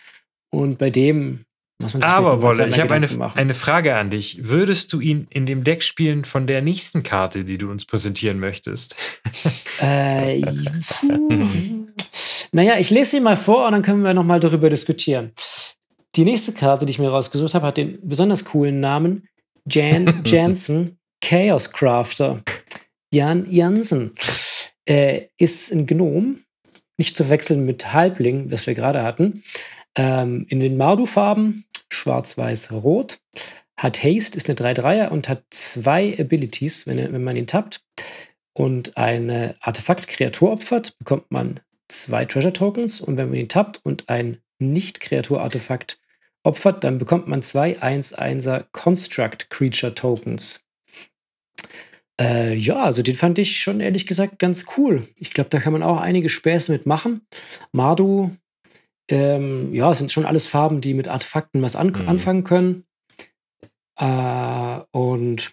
Und 0.51 0.77
bei 0.77 0.91
dem 0.91 1.45
muss 1.81 1.93
man 1.93 2.01
sich 2.01 2.09
Aber 2.09 2.41
Wolle, 2.41 2.67
ich 2.67 2.79
habe 2.79 2.93
eine, 2.93 3.07
eine 3.35 3.53
Frage 3.53 3.95
an 3.95 4.11
dich. 4.11 4.47
Würdest 4.47 4.93
du 4.93 4.99
ihn 4.99 5.27
in 5.31 5.45
dem 5.45 5.63
Deck 5.63 5.81
spielen 5.81 6.23
von 6.23 6.45
der 6.45 6.61
nächsten 6.61 7.03
Karte, 7.03 7.43
die 7.43 7.57
du 7.57 7.71
uns 7.71 7.85
präsentieren 7.85 8.39
möchtest? 8.39 8.95
äh, 9.81 10.41
naja, 12.51 12.77
ich 12.77 12.91
lese 12.91 13.11
sie 13.11 13.19
mal 13.19 13.37
vor 13.37 13.65
und 13.65 13.71
dann 13.71 13.81
können 13.81 14.03
wir 14.03 14.13
nochmal 14.13 14.39
darüber 14.39 14.69
diskutieren. 14.69 15.31
Die 16.15 16.25
nächste 16.25 16.51
Karte, 16.51 16.85
die 16.85 16.91
ich 16.91 16.99
mir 16.99 17.09
rausgesucht 17.09 17.53
habe, 17.55 17.65
hat 17.65 17.77
den 17.77 17.97
besonders 18.03 18.45
coolen 18.45 18.79
Namen 18.79 19.27
Jan 19.65 20.21
Jansen, 20.25 20.99
Chaos 21.21 21.71
Crafter. 21.71 22.41
Jan 23.11 23.49
Jansen 23.49 24.13
äh, 24.85 25.27
ist 25.37 25.71
ein 25.71 25.87
Gnom, 25.87 26.39
nicht 26.97 27.17
zu 27.17 27.29
wechseln 27.29 27.65
mit 27.65 27.93
Halbling, 27.93 28.51
was 28.51 28.67
wir 28.67 28.75
gerade 28.75 29.03
hatten. 29.03 29.43
Ähm, 29.95 30.45
in 30.49 30.59
den 30.59 30.77
Mardu-Farben, 30.77 31.65
schwarz-weiß-rot. 31.89 33.19
Hat 33.77 34.03
Haste, 34.03 34.37
ist 34.37 34.49
eine 34.49 34.59
3-3er 34.59 35.09
und 35.09 35.29
hat 35.29 35.43
zwei 35.51 36.17
Abilities, 36.19 36.85
wenn, 36.85 36.97
wenn 36.97 37.23
man 37.23 37.37
ihn 37.37 37.47
tappt. 37.47 37.81
Und 38.53 38.97
eine 38.97 39.55
Artefakt-Kreatur 39.61 40.51
opfert, 40.51 40.97
bekommt 40.99 41.31
man 41.31 41.61
zwei 41.87 42.25
Treasure 42.25 42.53
Tokens. 42.53 42.99
Und 42.99 43.17
wenn 43.17 43.29
man 43.29 43.37
ihn 43.37 43.47
tappt 43.47 43.79
und 43.83 44.09
ein 44.09 44.41
Nicht-Kreatur-Artefakt 44.59 45.99
opfert, 46.43 46.83
dann 46.83 46.97
bekommt 46.97 47.27
man 47.27 47.41
zwei 47.41 47.79
1-1er 47.79 48.65
Construct 48.71 49.49
Creature 49.49 49.95
Tokens. 49.95 50.68
Äh, 52.19 52.53
ja, 52.55 52.83
also 52.83 53.01
den 53.01 53.15
fand 53.15 53.37
ich 53.37 53.61
schon 53.61 53.79
ehrlich 53.79 54.05
gesagt 54.05 54.39
ganz 54.39 54.65
cool. 54.77 55.07
Ich 55.19 55.31
glaube, 55.31 55.49
da 55.49 55.59
kann 55.59 55.73
man 55.73 55.83
auch 55.83 55.97
einige 55.97 56.27
Späße 56.27 56.71
mitmachen. 56.71 57.21
Mardu, 57.71 58.35
ähm, 59.09 59.73
ja, 59.73 59.93
sind 59.95 60.11
schon 60.11 60.25
alles 60.25 60.45
Farben, 60.45 60.81
die 60.81 60.93
mit 60.93 61.07
Artefakten 61.07 61.61
was 61.61 61.75
an 61.75 61.87
mhm. 61.87 62.09
anfangen 62.09 62.43
können. 62.43 62.83
Äh, 63.97 64.79
und 64.91 65.51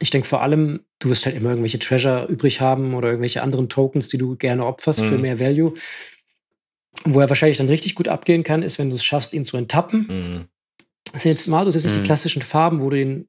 ich 0.00 0.10
denke 0.10 0.26
vor 0.26 0.42
allem, 0.42 0.80
du 0.98 1.08
wirst 1.08 1.24
halt 1.24 1.36
immer 1.36 1.50
irgendwelche 1.50 1.78
Treasure 1.78 2.26
übrig 2.26 2.60
haben 2.60 2.94
oder 2.94 3.08
irgendwelche 3.08 3.42
anderen 3.42 3.68
Tokens, 3.68 4.08
die 4.08 4.18
du 4.18 4.36
gerne 4.36 4.66
opferst 4.66 5.02
mhm. 5.02 5.08
für 5.08 5.18
mehr 5.18 5.40
Value. 5.40 5.74
Wo 7.04 7.20
er 7.20 7.28
wahrscheinlich 7.28 7.58
dann 7.58 7.68
richtig 7.68 7.94
gut 7.94 8.08
abgehen 8.08 8.42
kann, 8.42 8.62
ist, 8.62 8.78
wenn 8.78 8.90
du 8.90 8.96
es 8.96 9.04
schaffst, 9.04 9.34
ihn 9.34 9.44
zu 9.44 9.56
enttappen. 9.56 10.06
Mhm. 10.08 10.44
Also 11.12 11.28
jetzt 11.28 11.46
mal, 11.46 11.64
du 11.64 11.70
siehst 11.70 11.86
mhm. 11.86 12.00
die 12.00 12.02
klassischen 12.02 12.42
Farben, 12.42 12.80
wo 12.80 12.90
du 12.90 13.00
ihn 13.00 13.28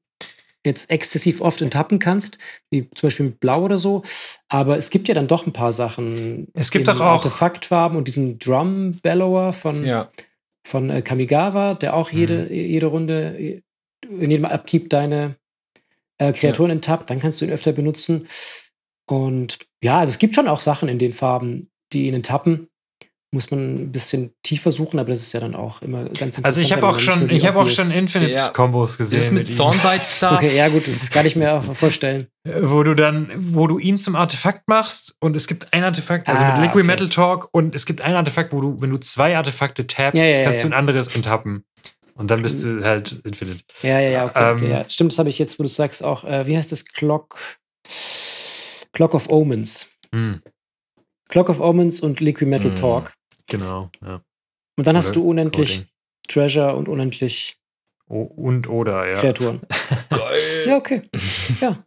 jetzt 0.64 0.90
exzessiv 0.90 1.40
oft 1.40 1.62
enttappen 1.62 1.98
kannst, 1.98 2.38
wie 2.70 2.88
zum 2.94 3.06
Beispiel 3.06 3.26
mit 3.26 3.40
Blau 3.40 3.62
oder 3.62 3.78
so. 3.78 4.02
Aber 4.48 4.76
es 4.76 4.90
gibt 4.90 5.08
ja 5.08 5.14
dann 5.14 5.28
doch 5.28 5.46
ein 5.46 5.52
paar 5.52 5.72
Sachen. 5.72 6.48
Es 6.54 6.70
gibt 6.70 6.88
doch 6.88 7.00
auch 7.00 7.06
Artefaktfarben 7.06 7.96
und 7.96 8.08
diesen 8.08 8.38
Drum 8.38 8.92
Bellower 9.02 9.52
von, 9.52 9.84
ja. 9.84 10.08
von 10.66 10.90
äh, 10.90 11.02
Kamigawa, 11.02 11.74
der 11.74 11.94
auch 11.94 12.10
jede, 12.10 12.44
mhm. 12.44 12.52
jede 12.52 12.86
Runde 12.86 13.62
in 14.08 14.30
jedem 14.30 14.44
Upkeep 14.44 14.90
deine 14.90 15.36
äh, 16.18 16.32
Kreaturen 16.32 16.70
ja. 16.70 16.74
enttappt. 16.74 17.10
Dann 17.10 17.20
kannst 17.20 17.40
du 17.40 17.44
ihn 17.44 17.52
öfter 17.52 17.72
benutzen. 17.72 18.28
Und 19.06 19.58
ja, 19.82 20.00
also 20.00 20.10
es 20.10 20.18
gibt 20.18 20.34
schon 20.34 20.48
auch 20.48 20.60
Sachen 20.60 20.88
in 20.88 20.98
den 20.98 21.12
Farben, 21.12 21.68
die 21.92 22.06
ihn 22.06 22.14
enttappen 22.14 22.67
muss 23.30 23.50
man 23.50 23.74
ein 23.74 23.92
bisschen 23.92 24.32
tiefer 24.42 24.70
suchen, 24.70 24.98
aber 24.98 25.10
das 25.10 25.20
ist 25.20 25.32
ja 25.32 25.40
dann 25.40 25.54
auch 25.54 25.82
immer 25.82 26.04
ganz 26.04 26.38
interessant. 26.38 26.46
Also 26.46 26.60
ich 26.62 26.72
habe 26.72 26.86
auch 26.86 26.98
schon, 26.98 27.28
ich 27.28 27.46
habe 27.46 27.58
auch 27.58 27.68
schon 27.68 27.90
Infinite-Kombos 27.90 28.94
ja. 28.94 28.96
gesehen. 28.96 29.18
Das 29.18 29.26
ist 29.26 29.32
mit, 29.32 29.48
mit 29.48 29.56
Thornbite 29.58 30.04
Star. 30.04 30.36
Okay, 30.36 30.56
ja 30.56 30.68
gut, 30.68 30.88
das 30.88 31.10
kann 31.10 31.26
ich 31.26 31.36
mir 31.36 31.52
auch 31.52 31.74
vorstellen. 31.74 32.28
Wo 32.62 32.82
du 32.82 32.94
dann, 32.94 33.30
wo 33.36 33.66
du 33.66 33.78
ihn 33.78 33.98
zum 33.98 34.16
Artefakt 34.16 34.66
machst 34.66 35.14
und 35.20 35.36
es 35.36 35.46
gibt 35.46 35.74
ein 35.74 35.84
Artefakt, 35.84 36.26
also 36.26 36.42
ah, 36.42 36.52
mit 36.52 36.62
Liquid 36.62 36.78
okay. 36.78 36.86
Metal 36.86 37.08
Talk 37.10 37.48
und 37.52 37.74
es 37.74 37.84
gibt 37.84 38.00
ein 38.00 38.14
Artefakt, 38.14 38.52
wo 38.54 38.62
du, 38.62 38.80
wenn 38.80 38.90
du 38.90 38.96
zwei 38.98 39.36
Artefakte 39.36 39.86
tappst, 39.86 40.22
ja, 40.22 40.28
ja, 40.30 40.42
kannst 40.42 40.62
du 40.62 40.68
ein 40.68 40.72
anderes 40.72 41.14
enttappen. 41.14 41.64
Und 42.14 42.30
dann 42.30 42.42
bist 42.42 42.64
du 42.64 42.82
halt 42.82 43.20
Infinite. 43.24 43.60
Ja, 43.82 44.00
ja, 44.00 44.10
ja, 44.10 44.24
okay, 44.24 44.50
ähm, 44.50 44.56
okay 44.56 44.70
ja. 44.70 44.84
Stimmt, 44.88 45.12
das 45.12 45.18
habe 45.18 45.28
ich 45.28 45.38
jetzt, 45.38 45.58
wo 45.58 45.62
du 45.62 45.68
sagst, 45.68 46.02
auch, 46.02 46.24
äh, 46.24 46.46
wie 46.46 46.56
heißt 46.56 46.72
das? 46.72 46.84
Clock, 46.86 47.38
Clock 48.92 49.14
of 49.14 49.28
Omens. 49.28 49.90
Hm. 50.12 50.42
Clock 51.28 51.50
of 51.50 51.60
Omens 51.60 52.00
und 52.00 52.20
Liquid 52.20 52.48
Metal 52.48 52.70
hm. 52.70 52.74
Talk. 52.74 53.12
Genau, 53.48 53.90
ja. 54.04 54.22
Und 54.76 54.86
dann 54.86 54.96
hast 54.96 55.16
du 55.16 55.28
unendlich 55.28 55.78
Coding. 55.78 55.88
Treasure 56.28 56.76
und 56.76 56.88
unendlich 56.88 57.58
o 58.08 58.22
und 58.22 58.68
oder, 58.68 59.06
ja. 59.08 59.18
Kreaturen. 59.18 59.60
ja, 60.66 60.76
okay. 60.76 61.02
ja. 61.60 61.84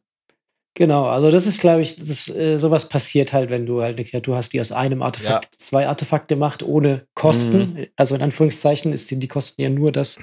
Genau, 0.74 1.08
also 1.08 1.30
das 1.30 1.48
ist, 1.48 1.60
glaube 1.60 1.82
ich, 1.82 1.98
das, 1.98 2.30
äh, 2.30 2.58
sowas 2.58 2.88
passiert 2.88 3.34
halt, 3.34 3.50
wenn 3.50 3.66
du 3.66 3.82
halt 3.82 3.98
eine 3.98 4.08
Kreatur 4.08 4.38
hast, 4.38 4.54
die 4.54 4.62
aus 4.62 4.72
einem 4.72 5.02
Artefakt 5.02 5.46
ja. 5.46 5.58
zwei 5.58 5.88
Artefakte 5.88 6.38
macht, 6.38 6.64
ohne 6.64 7.08
Kosten. 7.14 7.74
Mhm. 7.74 7.88
Also 7.98 8.16
in 8.16 8.22
Anführungszeichen 8.22 8.94
ist 8.94 9.12
die 9.12 9.28
Kosten 9.28 9.62
ja 9.62 9.70
nur, 9.70 9.92
dass 9.92 10.18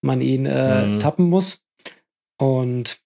man 0.00 0.20
ihn 0.20 0.46
äh, 0.46 0.84
mhm. 0.84 0.98
tappen 0.98 1.28
muss. 1.28 1.62
Und 2.38 2.98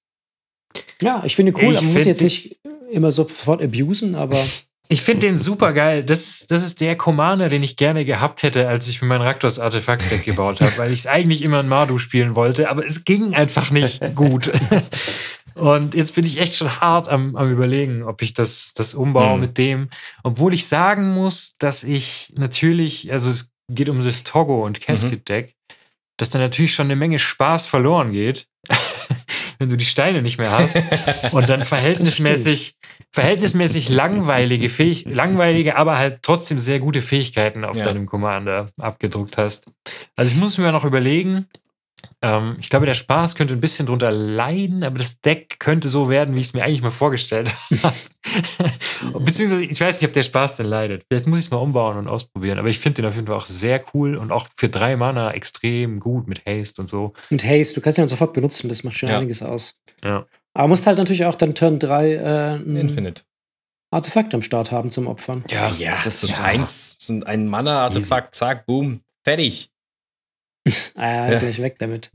ja, 1.03 1.23
ich 1.27 1.37
finde 1.37 1.53
cool, 1.57 1.75
ich 1.75 1.83
man 1.83 1.93
muss 1.93 2.05
jetzt 2.05 2.23
nicht 2.23 2.59
immer 2.91 3.11
sofort 3.11 3.63
abusen, 3.63 4.15
aber 4.15 4.37
Ich 4.89 5.03
finde 5.03 5.27
den 5.27 5.37
super 5.37 5.73
geil. 5.73 6.05
Das 6.05 6.23
ist, 6.27 6.51
das 6.51 6.63
ist 6.63 6.81
der 6.81 6.97
Commander, 6.97 7.49
den 7.49 7.63
ich 7.63 7.77
gerne 7.77 8.05
gehabt 8.05 8.43
hätte, 8.43 8.69
als 8.69 8.89
ich 8.89 9.01
mir 9.01 9.09
mein 9.09 9.23
Raktors 9.23 9.59
Artefakt-Deck 9.59 10.25
gebaut 10.25 10.61
habe, 10.61 10.77
weil 10.77 10.93
ich 10.93 11.01
es 11.01 11.07
eigentlich 11.07 11.43
immer 11.43 11.61
in 11.61 11.69
Mardu 11.69 11.99
spielen 11.99 12.37
wollte, 12.37 12.69
aber 12.69 12.85
es 12.85 13.05
ging 13.05 13.35
einfach 13.35 13.71
nicht 13.71 14.03
gut. 14.15 14.51
Und 15.55 15.95
jetzt 15.95 16.15
bin 16.15 16.25
ich 16.25 16.41
echt 16.41 16.57
schon 16.57 16.81
hart 16.81 17.09
am, 17.09 17.37
am 17.37 17.51
überlegen, 17.51 18.03
ob 18.03 18.23
ich 18.23 18.33
das, 18.35 18.75
das 18.75 18.95
umbaue 18.95 19.35
mhm. 19.35 19.41
mit 19.41 19.59
dem. 19.59 19.89
Obwohl 20.23 20.55
ich 20.55 20.67
sagen 20.67 21.13
muss, 21.13 21.57
dass 21.59 21.85
ich 21.85 22.33
natürlich, 22.37 23.13
also 23.13 23.31
es 23.31 23.51
geht 23.69 23.89
um 23.89 24.05
das 24.05 24.25
Togo 24.25 24.65
und 24.65 24.81
Casket-Deck, 24.81 25.47
mhm. 25.47 25.75
dass 26.17 26.31
da 26.31 26.39
natürlich 26.39 26.75
schon 26.75 26.87
eine 26.87 26.97
Menge 26.97 27.19
Spaß 27.19 27.67
verloren 27.67 28.13
geht 28.13 28.47
wenn 29.63 29.69
du 29.69 29.77
die 29.77 29.85
Steine 29.85 30.21
nicht 30.23 30.39
mehr 30.39 30.51
hast 30.51 30.77
und 31.33 31.49
dann 31.49 31.61
verhältnismäßig, 31.61 32.75
verhältnismäßig 33.11 33.89
langweilige, 33.89 34.69
Fähig 34.69 35.07
langweilige, 35.07 35.77
aber 35.77 35.99
halt 35.99 36.19
trotzdem 36.23 36.59
sehr 36.59 36.81
gute 36.81 37.01
Fähigkeiten 37.01 37.65
auf 37.65 37.77
ja. 37.77 37.85
deinem 37.85 38.07
Commander 38.07 38.67
abgedruckt 38.79 39.39
hast. 39.39 39.67
Also 40.17 40.33
ich 40.33 40.37
muss 40.39 40.59
mir 40.59 40.73
noch 40.73 40.85
überlegen, 40.85 41.47
ähm, 42.23 42.57
ich 42.61 42.69
glaube, 42.69 42.87
der 42.87 42.95
Spaß 42.95 43.35
könnte 43.35 43.55
ein 43.55 43.61
bisschen 43.61 43.87
drunter 43.87 44.11
leiden, 44.11 44.85
aber 44.85 44.99
das 44.99 45.21
Deck 45.21 45.59
könnte 45.59 45.89
so 45.89 46.09
werden, 46.09 46.35
wie 46.35 46.41
ich 46.41 46.47
es 46.47 46.55
mir 46.55 46.65
eigentlich 46.65 46.83
mal 46.83 46.91
vorgestellt 46.91 47.51
habe. 47.83 49.25
Beziehungsweise, 49.25 49.65
ich 49.65 49.81
weiß 49.81 50.01
nicht, 50.01 50.09
ob 50.09 50.13
der 50.13 50.23
Spaß 50.23 50.57
denn 50.57 50.67
leidet. 50.67 51.05
Vielleicht 51.09 51.27
muss 51.27 51.39
ich 51.39 51.47
es 51.47 51.51
mal 51.51 51.59
umbauen 51.59 51.97
und 51.97 52.09
ausprobieren. 52.09 52.59
Aber 52.59 52.69
ich 52.69 52.79
finde 52.79 53.03
den 53.03 53.09
auf 53.09 53.15
jeden 53.15 53.27
Fall 53.27 53.37
auch 53.37 53.47
sehr 53.47 53.83
cool 53.95 54.17
und 54.17 54.33
auch 54.33 54.47
für 54.55 54.69
drei 54.69 54.97
Mana 54.97 55.33
extrem 55.33 56.01
gut 56.01 56.29
mit 56.29 56.47
Haste 56.47 56.83
und 56.83 56.89
so. 56.89 57.13
Mit 57.31 57.45
Haste, 57.45 57.75
du 57.75 57.81
kannst 57.81 57.99
ihn 57.99 58.09
sofort 58.09 58.33
benutzen, 58.33 58.69
das 58.69 58.85
macht 58.85 58.97
schon 58.97 59.09
ja. 59.09 59.19
einiges 59.19 59.43
aus. 59.43 59.75
Ja. 60.05 60.27
Aber 60.55 60.69
musst 60.69 60.87
halt 60.87 60.99
natürlich 60.99 61.25
auch 61.25 61.35
dann 61.35 61.55
Turn 61.55 61.79
3 61.79 62.13
äh, 62.13 62.55
Infinite. 62.57 63.23
Artefakt 63.91 64.35
am 64.35 64.43
Start 64.43 64.73
haben 64.73 64.91
zum 64.91 65.07
Opfern. 65.07 65.45
Ja, 65.51 65.71
ja 65.79 65.95
das 66.03 66.23
ist 66.25 66.41
eins, 66.41 66.97
sind 66.99 67.27
ein 67.27 67.47
Mana-Artefakt, 67.47 68.35
zack, 68.35 68.65
boom, 68.65 69.01
fertig. 69.23 69.72
Ah, 70.95 71.31
ja, 71.33 71.39
gleich 71.39 71.61
weg 71.61 71.79
damit. 71.79 72.11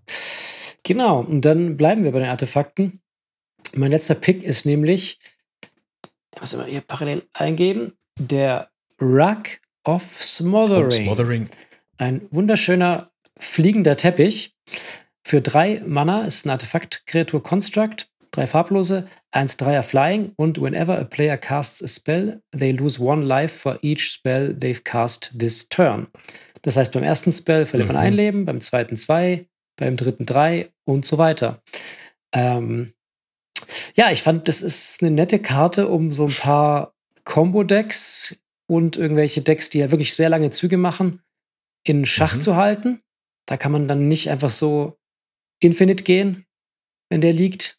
Genau, 0.84 1.20
und 1.20 1.42
dann 1.42 1.78
bleiben 1.78 2.04
wir 2.04 2.12
bei 2.12 2.20
den 2.20 2.30
Artefakten. 2.30 3.02
Mein 3.76 3.92
letzter 3.92 4.16
Pick 4.16 4.44
ist 4.44 4.66
nämlich, 4.66 5.20
ich 6.34 6.42
muss 6.42 6.54
immer 6.54 6.66
hier 6.66 6.82
parallel 6.82 7.24
eingeben, 7.34 7.98
der 8.20 8.70
Rug 9.02 9.60
of 9.84 10.04
Smothering. 10.24 11.06
Smothering. 11.06 11.50
Ein 11.98 12.28
wunderschöner 12.32 13.12
fliegender 13.40 13.98
Teppich. 13.98 14.56
Für 15.24 15.42
drei 15.42 15.82
Mana 15.86 16.26
ist 16.26 16.46
ein 16.46 16.52
Artefakt-Kreatur 16.52 17.44
Construct, 17.44 18.10
drei 18.32 18.48
farblose, 18.48 19.08
1-3er 19.34 19.84
Flying 19.84 20.32
und 20.38 20.62
whenever 20.62 20.98
a 20.98 21.04
player 21.04 21.38
casts 21.38 21.84
a 21.84 21.88
spell, 21.88 22.42
they 22.58 22.72
lose 22.72 23.00
one 23.00 23.26
life 23.26 23.54
for 23.60 23.78
each 23.82 24.10
spell 24.10 24.56
they've 24.58 24.84
cast 24.84 25.38
this 25.38 25.68
turn. 25.68 26.08
Das 26.68 26.76
heißt, 26.76 26.92
beim 26.92 27.04
ersten 27.04 27.32
Spell 27.32 27.66
verliert 27.66 27.88
mhm. 27.88 27.96
man 27.96 28.04
ein 28.04 28.12
mhm. 28.12 28.18
Leben, 28.18 28.46
beim 28.46 28.60
zweiten 28.60 28.98
zwei, 28.98 29.48
beim 29.78 29.96
dritten 29.96 30.26
drei 30.26 30.70
und 30.84 31.06
so 31.06 31.18
weiter. 31.18 31.64
Ähm, 32.34 32.92
ja, 33.96 34.12
ich 34.12 34.22
fand, 34.22 34.50
das 34.50 34.62
ist 34.62 35.02
eine 35.02 35.12
nette 35.12 35.40
Karte, 35.40 35.88
um 35.88 36.12
so 36.12 36.26
ein 36.26 36.34
paar 36.34 36.94
Combo-Decks 37.24 38.36
und 38.70 38.98
irgendwelche 38.98 39.44
Decks, 39.44 39.70
die 39.70 39.80
ja 39.80 39.92
wirklich 39.92 40.14
sehr 40.14 40.28
lange 40.28 40.50
Züge 40.50 40.76
machen, 40.76 41.22
in 41.86 42.04
Schach 42.04 42.36
mhm. 42.36 42.42
zu 42.42 42.58
halten. 42.58 43.02
Da 43.46 43.56
kann 43.56 43.72
man 43.72 43.88
dann 43.88 44.10
nicht 44.10 44.30
einfach 44.30 44.50
so 44.50 44.98
Infinite 45.62 46.04
gehen, 46.04 46.48
wenn 47.10 47.22
der 47.22 47.32
liegt. 47.32 47.78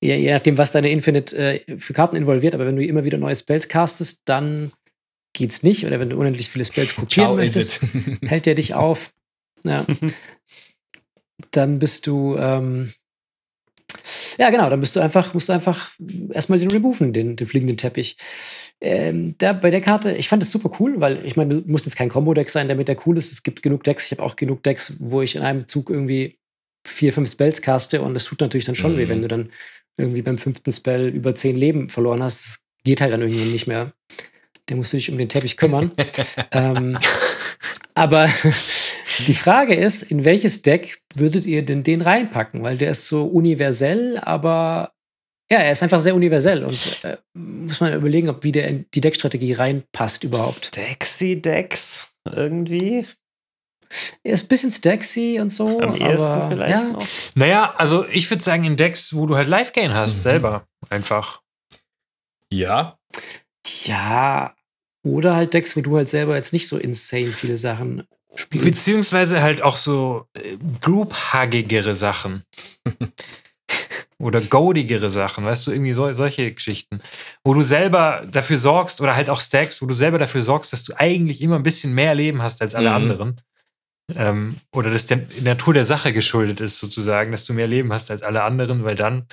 Ja, 0.00 0.14
je 0.14 0.32
nachdem, 0.32 0.56
was 0.56 0.70
deine 0.70 0.92
Infinite 0.92 1.36
äh, 1.36 1.78
für 1.78 1.94
Karten 1.94 2.14
involviert, 2.14 2.54
aber 2.54 2.64
wenn 2.64 2.76
du 2.76 2.86
immer 2.86 3.02
wieder 3.02 3.18
neue 3.18 3.34
Spells 3.34 3.66
castest, 3.66 4.22
dann 4.26 4.70
geht's 5.32 5.62
nicht. 5.62 5.86
Oder 5.86 6.00
wenn 6.00 6.10
du 6.10 6.16
unendlich 6.16 6.48
viele 6.48 6.64
Spells 6.64 6.94
kopieren 6.94 7.28
Ciao, 7.28 7.36
möchtest, 7.36 7.80
hält 8.26 8.46
der 8.46 8.54
dich 8.54 8.74
auf. 8.74 9.12
Ja. 9.64 9.84
dann 11.50 11.78
bist 11.78 12.06
du, 12.06 12.36
ähm, 12.36 12.92
ja 14.38 14.50
genau, 14.50 14.70
dann 14.70 14.80
bist 14.80 14.96
du 14.96 15.00
einfach, 15.00 15.34
musst 15.34 15.48
du 15.48 15.52
einfach 15.52 15.90
erstmal 16.30 16.58
den 16.58 16.70
removen, 16.70 17.12
den, 17.12 17.36
den 17.36 17.46
fliegenden 17.46 17.76
Teppich. 17.76 18.16
Ähm, 18.80 19.36
der, 19.38 19.54
bei 19.54 19.70
der 19.70 19.82
Karte, 19.82 20.12
ich 20.16 20.28
fand 20.28 20.42
es 20.42 20.50
super 20.50 20.70
cool, 20.80 21.00
weil 21.00 21.24
ich 21.26 21.36
meine, 21.36 21.60
du 21.60 21.70
musst 21.70 21.84
jetzt 21.84 21.96
kein 21.96 22.08
Combo-Deck 22.08 22.48
sein, 22.48 22.68
damit 22.68 22.88
der 22.88 23.06
cool 23.06 23.18
ist. 23.18 23.30
Es 23.30 23.42
gibt 23.42 23.62
genug 23.62 23.84
Decks, 23.84 24.10
ich 24.10 24.18
habe 24.18 24.26
auch 24.26 24.36
genug 24.36 24.62
Decks, 24.62 24.96
wo 25.00 25.20
ich 25.20 25.36
in 25.36 25.42
einem 25.42 25.68
Zug 25.68 25.90
irgendwie 25.90 26.38
vier, 26.86 27.12
fünf 27.12 27.30
Spells 27.30 27.60
caste 27.60 28.00
und 28.00 28.14
das 28.14 28.24
tut 28.24 28.40
natürlich 28.40 28.64
dann 28.64 28.74
schon 28.74 28.94
mhm. 28.94 28.98
weh, 28.98 29.08
wenn 29.08 29.22
du 29.22 29.28
dann 29.28 29.50
irgendwie 29.98 30.22
beim 30.22 30.38
fünften 30.38 30.72
Spell 30.72 31.08
über 31.08 31.34
zehn 31.34 31.56
Leben 31.56 31.88
verloren 31.88 32.22
hast. 32.22 32.46
Das 32.46 32.60
geht 32.84 33.02
halt 33.02 33.12
dann 33.12 33.20
irgendwie 33.20 33.52
nicht 33.52 33.66
mehr 33.66 33.92
der 34.70 34.76
musste 34.76 34.96
sich 34.96 35.10
um 35.10 35.18
den 35.18 35.28
Teppich 35.28 35.56
kümmern. 35.56 35.90
ähm, 36.52 36.98
aber 37.94 38.26
die 39.26 39.34
Frage 39.34 39.74
ist, 39.74 40.02
in 40.02 40.24
welches 40.24 40.62
Deck 40.62 41.02
würdet 41.14 41.44
ihr 41.44 41.64
denn 41.64 41.82
den 41.82 42.00
reinpacken? 42.00 42.62
Weil 42.62 42.78
der 42.78 42.92
ist 42.92 43.08
so 43.08 43.26
universell, 43.26 44.18
aber 44.18 44.92
ja, 45.50 45.58
er 45.58 45.72
ist 45.72 45.82
einfach 45.82 45.98
sehr 45.98 46.14
universell 46.14 46.64
und 46.64 47.04
äh, 47.04 47.16
muss 47.34 47.80
man 47.80 47.92
überlegen, 47.92 48.28
ob 48.28 48.44
wie 48.44 48.52
der 48.52 48.68
in 48.68 48.86
die 48.94 49.00
Deckstrategie 49.00 49.52
reinpasst 49.52 50.22
überhaupt. 50.22 50.66
Staxy 50.66 51.42
Decks 51.42 52.14
irgendwie? 52.24 53.04
Er 54.22 54.34
ist 54.34 54.44
ein 54.44 54.48
bisschen 54.48 54.70
staxy 54.70 55.38
und 55.40 55.50
so. 55.50 55.80
Am 55.80 55.96
ehesten 55.96 56.48
vielleicht 56.48 56.82
ja. 56.82 56.84
noch. 56.84 57.04
Naja, 57.34 57.74
also 57.76 58.06
ich 58.06 58.30
würde 58.30 58.44
sagen, 58.44 58.62
in 58.62 58.76
Decks, 58.76 59.14
wo 59.16 59.26
du 59.26 59.34
halt 59.34 59.48
Live-Gain 59.48 59.92
hast, 59.92 60.18
mhm. 60.18 60.20
selber 60.20 60.68
einfach. 60.88 61.42
Ja. 62.52 62.98
Ja, 63.84 64.54
oder 65.02 65.34
halt 65.34 65.54
Decks, 65.54 65.76
wo 65.76 65.80
du 65.80 65.96
halt 65.96 66.08
selber 66.08 66.36
jetzt 66.36 66.52
nicht 66.52 66.68
so 66.68 66.76
insane 66.76 67.26
viele 67.26 67.56
Sachen 67.56 68.04
spielst. 68.34 68.64
Beziehungsweise 68.64 69.42
halt 69.42 69.62
auch 69.62 69.76
so 69.76 70.26
äh, 70.34 70.56
group-huggigere 70.80 71.94
Sachen. 71.94 72.44
oder 74.20 74.40
goadigere 74.40 75.08
Sachen, 75.08 75.44
weißt 75.44 75.66
du, 75.66 75.72
irgendwie 75.72 75.94
so, 75.94 76.12
solche 76.12 76.52
Geschichten. 76.52 77.00
Wo 77.42 77.54
du 77.54 77.62
selber 77.62 78.26
dafür 78.30 78.58
sorgst, 78.58 79.00
oder 79.00 79.16
halt 79.16 79.30
auch 79.30 79.40
Stacks, 79.40 79.80
wo 79.80 79.86
du 79.86 79.94
selber 79.94 80.18
dafür 80.18 80.42
sorgst, 80.42 80.72
dass 80.72 80.84
du 80.84 80.92
eigentlich 80.94 81.40
immer 81.40 81.56
ein 81.56 81.62
bisschen 81.62 81.94
mehr 81.94 82.14
Leben 82.14 82.42
hast 82.42 82.60
als 82.60 82.74
alle 82.74 82.90
mhm. 82.90 82.96
anderen. 82.96 83.40
Ähm, 84.14 84.56
oder 84.72 84.90
dass 84.90 85.06
der 85.06 85.22
Natur 85.42 85.72
der 85.72 85.84
Sache 85.84 86.12
geschuldet 86.12 86.60
ist, 86.60 86.78
sozusagen, 86.78 87.32
dass 87.32 87.46
du 87.46 87.54
mehr 87.54 87.66
Leben 87.66 87.92
hast 87.92 88.10
als 88.10 88.22
alle 88.22 88.42
anderen, 88.42 88.84
weil 88.84 88.96
dann 88.96 89.26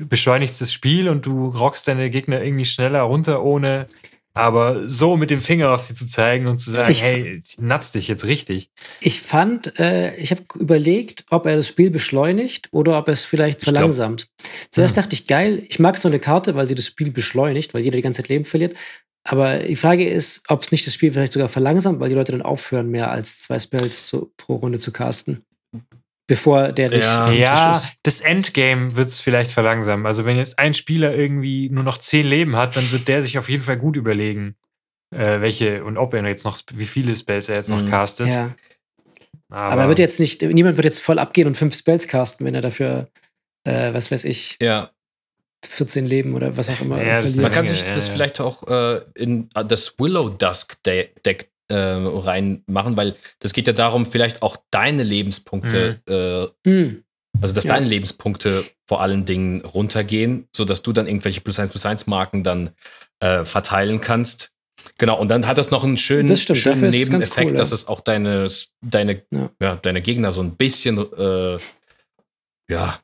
beschleunigst 0.00 0.60
das 0.60 0.72
Spiel 0.72 1.08
und 1.08 1.24
du 1.26 1.48
rockst 1.48 1.86
deine 1.86 2.10
Gegner 2.10 2.42
irgendwie 2.42 2.64
schneller 2.64 3.02
runter, 3.02 3.44
ohne 3.44 3.86
Aber 4.36 4.88
so 4.88 5.16
mit 5.16 5.30
dem 5.30 5.40
Finger 5.40 5.70
auf 5.70 5.82
sie 5.82 5.94
zu 5.94 6.08
zeigen 6.08 6.48
und 6.48 6.58
zu 6.58 6.72
sagen, 6.72 6.90
ich, 6.90 7.02
hey, 7.02 7.40
ich 7.40 7.56
natz 7.60 7.92
dich 7.92 8.08
jetzt 8.08 8.24
richtig. 8.24 8.68
Ich 9.00 9.20
fand, 9.20 9.78
äh, 9.78 10.16
ich 10.16 10.32
habe 10.32 10.42
überlegt, 10.56 11.24
ob 11.30 11.46
er 11.46 11.56
das 11.56 11.68
Spiel 11.68 11.90
beschleunigt 11.90 12.68
oder 12.72 12.98
ob 12.98 13.08
er 13.08 13.12
es 13.12 13.24
vielleicht 13.24 13.62
verlangsamt. 13.62 14.28
Zuerst 14.70 14.96
hm. 14.96 15.02
dachte 15.02 15.14
ich, 15.14 15.28
geil, 15.28 15.64
ich 15.68 15.78
mag 15.78 15.96
so 15.96 16.08
eine 16.08 16.18
Karte, 16.18 16.56
weil 16.56 16.66
sie 16.66 16.74
das 16.74 16.86
Spiel 16.86 17.12
beschleunigt, 17.12 17.74
weil 17.74 17.82
jeder 17.82 17.96
die 17.96 18.02
ganze 18.02 18.22
Zeit 18.22 18.28
Leben 18.28 18.44
verliert. 18.44 18.76
Aber 19.22 19.60
die 19.60 19.76
Frage 19.76 20.06
ist, 20.06 20.42
ob 20.48 20.62
es 20.62 20.72
nicht 20.72 20.86
das 20.86 20.94
Spiel 20.94 21.12
vielleicht 21.12 21.32
sogar 21.32 21.48
verlangsamt, 21.48 22.00
weil 22.00 22.08
die 22.08 22.14
Leute 22.16 22.32
dann 22.32 22.42
aufhören, 22.42 22.90
mehr 22.90 23.12
als 23.12 23.40
zwei 23.40 23.60
Spells 23.60 24.08
zu, 24.08 24.32
pro 24.36 24.56
Runde 24.56 24.80
zu 24.80 24.90
casten 24.90 25.44
bevor 26.26 26.72
der 26.72 26.88
durch 26.88 27.04
ja, 27.04 27.30
ja 27.30 27.80
das 28.02 28.20
Endgame 28.20 28.96
wird 28.96 29.08
es 29.08 29.20
vielleicht 29.20 29.50
verlangsamen. 29.50 30.06
Also 30.06 30.24
wenn 30.24 30.36
jetzt 30.36 30.58
ein 30.58 30.74
Spieler 30.74 31.14
irgendwie 31.14 31.68
nur 31.70 31.84
noch 31.84 31.98
zehn 31.98 32.26
Leben 32.26 32.56
hat, 32.56 32.76
dann 32.76 32.90
wird 32.92 33.08
der 33.08 33.22
sich 33.22 33.38
auf 33.38 33.48
jeden 33.48 33.62
Fall 33.62 33.76
gut 33.76 33.96
überlegen, 33.96 34.56
äh, 35.14 35.40
welche 35.40 35.84
und 35.84 35.98
ob 35.98 36.14
er 36.14 36.26
jetzt 36.26 36.44
noch, 36.44 36.58
wie 36.74 36.86
viele 36.86 37.14
Spells 37.14 37.48
er 37.48 37.56
jetzt 37.56 37.70
noch 37.70 37.82
mhm. 37.82 37.88
castet. 37.88 38.28
Ja. 38.28 38.54
Aber, 39.50 39.82
Aber 39.82 39.88
wird 39.88 39.98
jetzt 39.98 40.18
nicht, 40.18 40.42
niemand 40.42 40.76
wird 40.76 40.86
jetzt 40.86 41.00
voll 41.00 41.18
abgehen 41.18 41.46
und 41.46 41.56
fünf 41.56 41.76
Spells 41.76 42.08
casten, 42.08 42.46
wenn 42.46 42.54
er 42.54 42.60
dafür, 42.60 43.08
äh, 43.64 43.92
was 43.92 44.10
weiß 44.10 44.24
ich, 44.24 44.56
ja. 44.60 44.90
14 45.66 46.06
Leben 46.06 46.34
oder 46.34 46.56
was 46.56 46.68
auch 46.68 46.80
immer. 46.80 47.02
Ja, 47.02 47.22
man 47.40 47.50
kann 47.50 47.66
sich 47.66 47.82
das 47.82 48.08
vielleicht 48.08 48.40
auch 48.40 48.66
äh, 48.68 49.00
in 49.14 49.48
das 49.54 49.98
Willow 49.98 50.28
Dusk 50.28 50.82
Deck 50.82 51.50
äh, 51.68 51.76
reinmachen, 51.76 52.96
weil 52.96 53.14
das 53.38 53.52
geht 53.52 53.66
ja 53.66 53.72
darum, 53.72 54.06
vielleicht 54.06 54.42
auch 54.42 54.56
deine 54.70 55.02
Lebenspunkte, 55.02 56.00
mhm. 56.08 56.62
äh, 56.64 57.02
also 57.40 57.54
dass 57.54 57.64
ja. 57.64 57.74
deine 57.74 57.86
Lebenspunkte 57.86 58.64
vor 58.86 59.00
allen 59.00 59.24
Dingen 59.24 59.62
runtergehen, 59.62 60.48
sodass 60.54 60.82
du 60.82 60.92
dann 60.92 61.06
irgendwelche 61.06 61.40
plus 61.40 61.58
1 61.58 61.70
plus 61.70 61.86
1 61.86 62.06
Marken 62.06 62.42
dann 62.42 62.70
äh, 63.20 63.44
verteilen 63.44 64.00
kannst. 64.00 64.52
Genau, 64.98 65.18
und 65.18 65.28
dann 65.28 65.46
hat 65.46 65.58
das 65.58 65.70
noch 65.70 65.84
einen 65.84 65.96
schönen, 65.96 66.36
schönen 66.36 66.90
Nebeneffekt, 66.90 67.52
cool, 67.52 67.56
dass 67.56 67.72
es 67.72 67.88
auch 67.88 68.00
deine, 68.00 68.48
deine, 68.82 69.22
ja. 69.30 69.50
ja. 69.60 69.76
deine 69.76 70.02
Gegner 70.02 70.32
so 70.32 70.42
ein 70.42 70.56
bisschen 70.56 70.98
äh, 70.98 71.58
ja, 72.70 73.00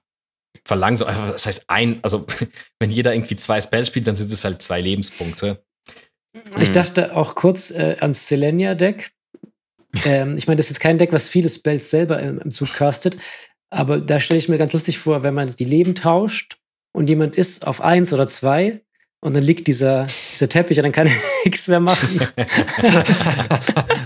verlangsamt. 0.65 1.11
Das 1.33 1.47
heißt, 1.47 1.65
ein, 1.69 2.01
also 2.03 2.27
wenn 2.79 2.91
jeder 2.91 3.15
irgendwie 3.15 3.37
zwei 3.37 3.61
Spells 3.61 3.89
spielt, 3.89 4.07
dann 4.07 4.17
sind 4.17 4.31
es 4.31 4.45
halt 4.45 4.63
zwei 4.63 4.81
Lebenspunkte. 4.81 5.65
Ich 6.33 6.69
hm. 6.69 6.75
dachte 6.75 7.17
auch 7.17 7.35
kurz 7.35 7.71
äh, 7.71 7.97
ans 8.01 8.29
Selenia-Deck. 8.29 9.11
ähm, 10.05 10.37
ich 10.37 10.47
meine, 10.47 10.57
das 10.57 10.67
ist 10.67 10.71
jetzt 10.71 10.81
kein 10.81 10.99
Deck, 10.99 11.13
was 11.13 11.29
viele 11.29 11.49
Spells 11.49 11.91
selber 11.91 12.21
im, 12.21 12.39
im 12.39 12.53
Zug 12.53 12.73
castet, 12.73 13.17
aber 13.71 14.01
da 14.01 14.21
stelle 14.21 14.39
ich 14.39 14.49
mir 14.49 14.59
ganz 14.59 14.73
lustig 14.73 14.99
vor, 14.99 15.23
wenn 15.23 15.35
man 15.35 15.49
die 15.49 15.65
Leben 15.65 15.95
tauscht 15.95 16.59
und 16.93 17.09
jemand 17.09 17.37
ist 17.37 17.67
auf 17.67 17.81
eins 17.81 18.13
oder 18.13 18.27
zwei 18.27 18.83
und 19.23 19.37
dann 19.37 19.43
liegt 19.43 19.67
dieser, 19.67 20.07
dieser 20.33 20.49
Teppich 20.49 20.79
und 20.79 20.85
dann 20.85 20.93
kann 20.93 21.07
er 21.07 21.13
nichts 21.45 21.69
mehr 21.69 21.81
machen. 21.81 22.09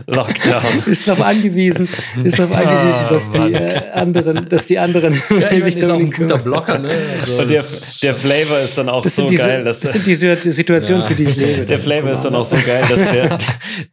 Lockdown. 0.07 0.83
Ist 0.87 1.07
darauf 1.07 1.25
angewiesen, 1.25 1.89
ist 2.25 2.39
darauf 2.39 2.57
angewiesen, 2.57 3.05
dass 3.09 3.31
die 3.31 3.53
äh, 3.53 3.91
anderen, 3.93 4.49
dass 4.49 4.67
die 4.67 4.77
anderen 4.79 5.13
ja, 5.41 5.61
sich 5.61 5.77
ist 5.77 5.89
auch 5.89 6.01
ein 6.01 6.11
guter 6.11 6.39
Blocker, 6.39 6.81
ne? 6.81 6.91
Also, 7.21 7.39
und 7.39 7.51
der, 7.51 7.65
der 8.03 8.15
Flavor 8.15 8.59
ist 8.59 8.77
dann 8.77 8.89
auch 8.89 9.07
so 9.07 9.27
diese, 9.27 9.45
geil. 9.45 9.65
Dass 9.65 9.81
das 9.81 9.93
sind 9.93 10.07
die 10.07 10.17
Situationen, 10.17 11.03
ja. 11.03 11.09
für 11.09 11.15
die 11.15 11.25
ich 11.25 11.37
lebe. 11.37 11.65
Der 11.65 11.79
Flavor 11.79 12.11
ist 12.11 12.23
dann 12.23 12.35
auch 12.35 12.45
so 12.45 12.57
geil, 12.57 12.83
dass 12.89 13.05
der, 13.05 13.39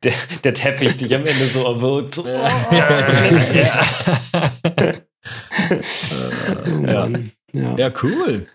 der, 0.03 0.13
der 0.43 0.53
Teppich 0.53 0.97
dich 0.97 1.13
am 1.13 1.25
Ende 1.25 1.45
so 1.45 1.65
erwirkt. 1.65 2.15
So, 2.15 2.25
oh, 2.25 2.75
ja. 2.75 3.07
ja. 7.53 7.77
ja, 7.77 7.91
cool. 8.01 8.47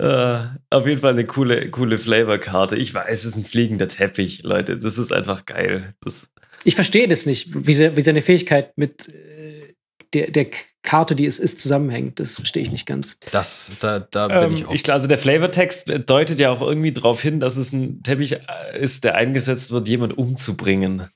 Uh, 0.00 0.46
auf 0.70 0.86
jeden 0.86 1.00
Fall 1.00 1.12
eine 1.12 1.24
coole, 1.24 1.68
coole 1.70 1.98
Flavor-Karte. 1.98 2.76
Ich 2.76 2.94
weiß, 2.94 3.08
es 3.10 3.24
ist 3.24 3.36
ein 3.36 3.44
fliegender 3.44 3.88
Teppich, 3.88 4.44
Leute. 4.44 4.78
Das 4.78 4.98
ist 4.98 5.12
einfach 5.12 5.46
geil. 5.46 5.94
Das 6.00 6.28
ich 6.64 6.74
verstehe 6.74 7.08
das 7.08 7.26
nicht, 7.26 7.66
wie, 7.66 7.74
se, 7.74 7.96
wie 7.96 8.02
seine 8.02 8.22
Fähigkeit 8.22 8.76
mit 8.76 9.08
äh, 9.08 9.74
der, 10.12 10.30
der 10.30 10.46
Karte, 10.82 11.14
die 11.14 11.26
es 11.26 11.38
ist, 11.38 11.60
zusammenhängt. 11.60 12.20
Das 12.20 12.34
verstehe 12.34 12.62
ich 12.62 12.70
nicht 12.70 12.86
ganz. 12.86 13.18
Das, 13.32 13.72
da, 13.80 14.00
da 14.00 14.28
bin 14.28 14.36
ähm, 14.36 14.56
ich 14.56 14.66
auch. 14.66 14.74
Ich, 14.74 14.92
also 14.92 15.06
der 15.06 15.18
Flavortext 15.18 15.92
deutet 16.06 16.38
ja 16.38 16.50
auch 16.50 16.60
irgendwie 16.60 16.92
darauf 16.92 17.22
hin, 17.22 17.40
dass 17.40 17.56
es 17.56 17.72
ein 17.72 18.02
Teppich 18.02 18.32
äh, 18.32 18.78
ist, 18.78 19.04
der 19.04 19.14
eingesetzt 19.14 19.70
wird, 19.70 19.88
jemand 19.88 20.16
umzubringen. 20.16 21.08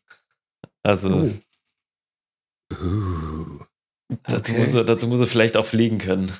Also. 0.83 1.11
Uh. 1.11 1.33
Uh. 2.72 3.61
Dazu, 4.27 4.53
okay. 4.53 4.61
muss 4.61 4.75
er, 4.75 4.85
dazu 4.85 5.09
muss 5.09 5.20
er 5.20 5.27
vielleicht 5.27 5.57
auch 5.57 5.66
fliegen 5.66 5.99
können. 5.99 6.31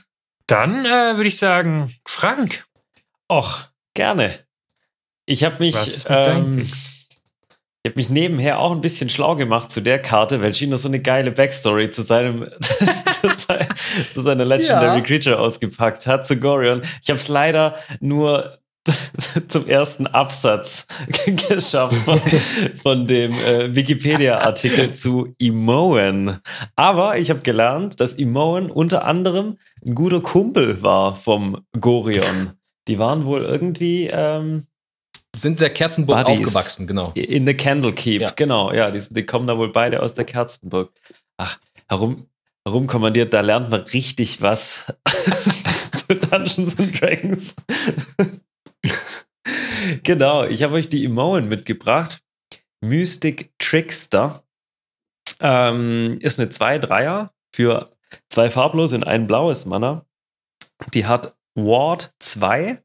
Dann 0.47 0.85
äh, 0.85 1.17
würde 1.17 1.29
ich 1.29 1.39
sagen, 1.39 1.93
Frank. 2.07 2.65
Och, 3.31 3.61
gerne. 3.95 4.39
Ich 5.27 5.43
habe 5.43 5.57
mich, 5.59 5.77
ähm, 6.09 6.61
ich 6.61 7.91
habe 7.91 7.97
mich 7.97 8.11
nebenher 8.11 8.59
auch 8.59 8.73
ein 8.73 8.83
bisschen 8.83 9.09
schlau 9.09 9.37
gemacht 9.37 9.73
zu 9.73 9.81
der 9.81 10.01
Karte, 10.01 10.43
weil 10.43 10.53
Chino 10.53 10.77
so 10.77 10.89
eine 10.89 11.01
geile 11.01 11.31
Backstory 11.31 11.91
zu 11.91 12.03
seinem 12.03 12.51
zu, 12.61 13.31
sein, 13.31 13.67
zu, 14.13 14.21
seiner 14.21 14.45
Legendary 14.45 14.99
ja. 14.99 15.05
Creature 15.05 15.39
ausgepackt 15.39 16.07
hat, 16.07 16.27
zu 16.27 16.39
Gorion. 16.39 16.83
Ich 17.03 17.09
habe 17.09 17.19
es 17.19 17.29
leider 17.29 17.75
nur 18.01 18.51
zum 19.49 19.67
ersten 19.67 20.07
Absatz 20.07 20.87
geschafft 21.49 21.97
von, 22.05 22.21
von 22.83 23.07
dem 23.07 23.33
äh, 23.33 23.75
Wikipedia-Artikel 23.75 24.93
zu 24.93 25.35
Imoen. 25.39 26.39
Aber 26.77 27.19
ich 27.19 27.31
habe 27.31 27.41
gelernt, 27.41 28.01
dass 28.01 28.15
Imoen 28.15 28.71
unter 28.71 29.07
anderem 29.07 29.57
ein 29.85 29.95
guter 29.95 30.21
Kumpel 30.21 30.83
war 30.83 31.15
vom 31.15 31.65
Gorion. 31.79 32.53
Die 32.89 32.99
waren 32.99 33.25
wohl 33.25 33.43
irgendwie. 33.43 34.09
Ähm, 34.13 34.67
sind 35.35 35.53
in 35.53 35.59
der 35.59 35.71
Kerzenburg 35.71 36.27
Buddies. 36.27 36.41
aufgewachsen, 36.41 36.87
genau. 36.87 37.13
In 37.15 37.45
der 37.45 37.57
Candlekeep, 37.57 38.21
ja. 38.21 38.31
genau. 38.31 38.73
Ja, 38.73 38.91
die, 38.91 39.03
die, 39.11 39.27
kommen 39.27 39.47
da 39.47 39.59
wohl 39.59 39.73
beide 39.73 40.01
aus 40.01 40.15
der 40.15 40.25
Kerzenburg. 40.25 40.93
Ach, 41.39 41.59
herum, 41.89 42.29
herumkommandiert, 42.65 43.35
da 43.35 43.41
lernt 43.41 43.71
man 43.71 43.81
richtig 43.81 44.43
was 44.43 44.95
Dungeons 46.31 46.79
and 46.79 47.01
Dragons 47.01 47.57
genau, 50.03 50.45
ich 50.45 50.63
habe 50.63 50.75
euch 50.75 50.89
die 50.89 51.05
Emoen 51.05 51.49
mitgebracht. 51.49 52.21
Mystic 52.81 53.53
Trickster 53.59 54.45
ähm, 55.41 56.19
ist 56.21 56.39
eine 56.39 56.51
2-3er 56.51 57.31
für 57.55 57.94
zwei 58.35 58.51
farblose 58.51 58.97
und 58.97 59.07
ein 59.07 59.27
blaues 59.29 59.65
Mana. 59.65 60.05
Die 60.93 61.07
hat 61.07 61.37
Ward 61.55 62.13
2 62.19 62.83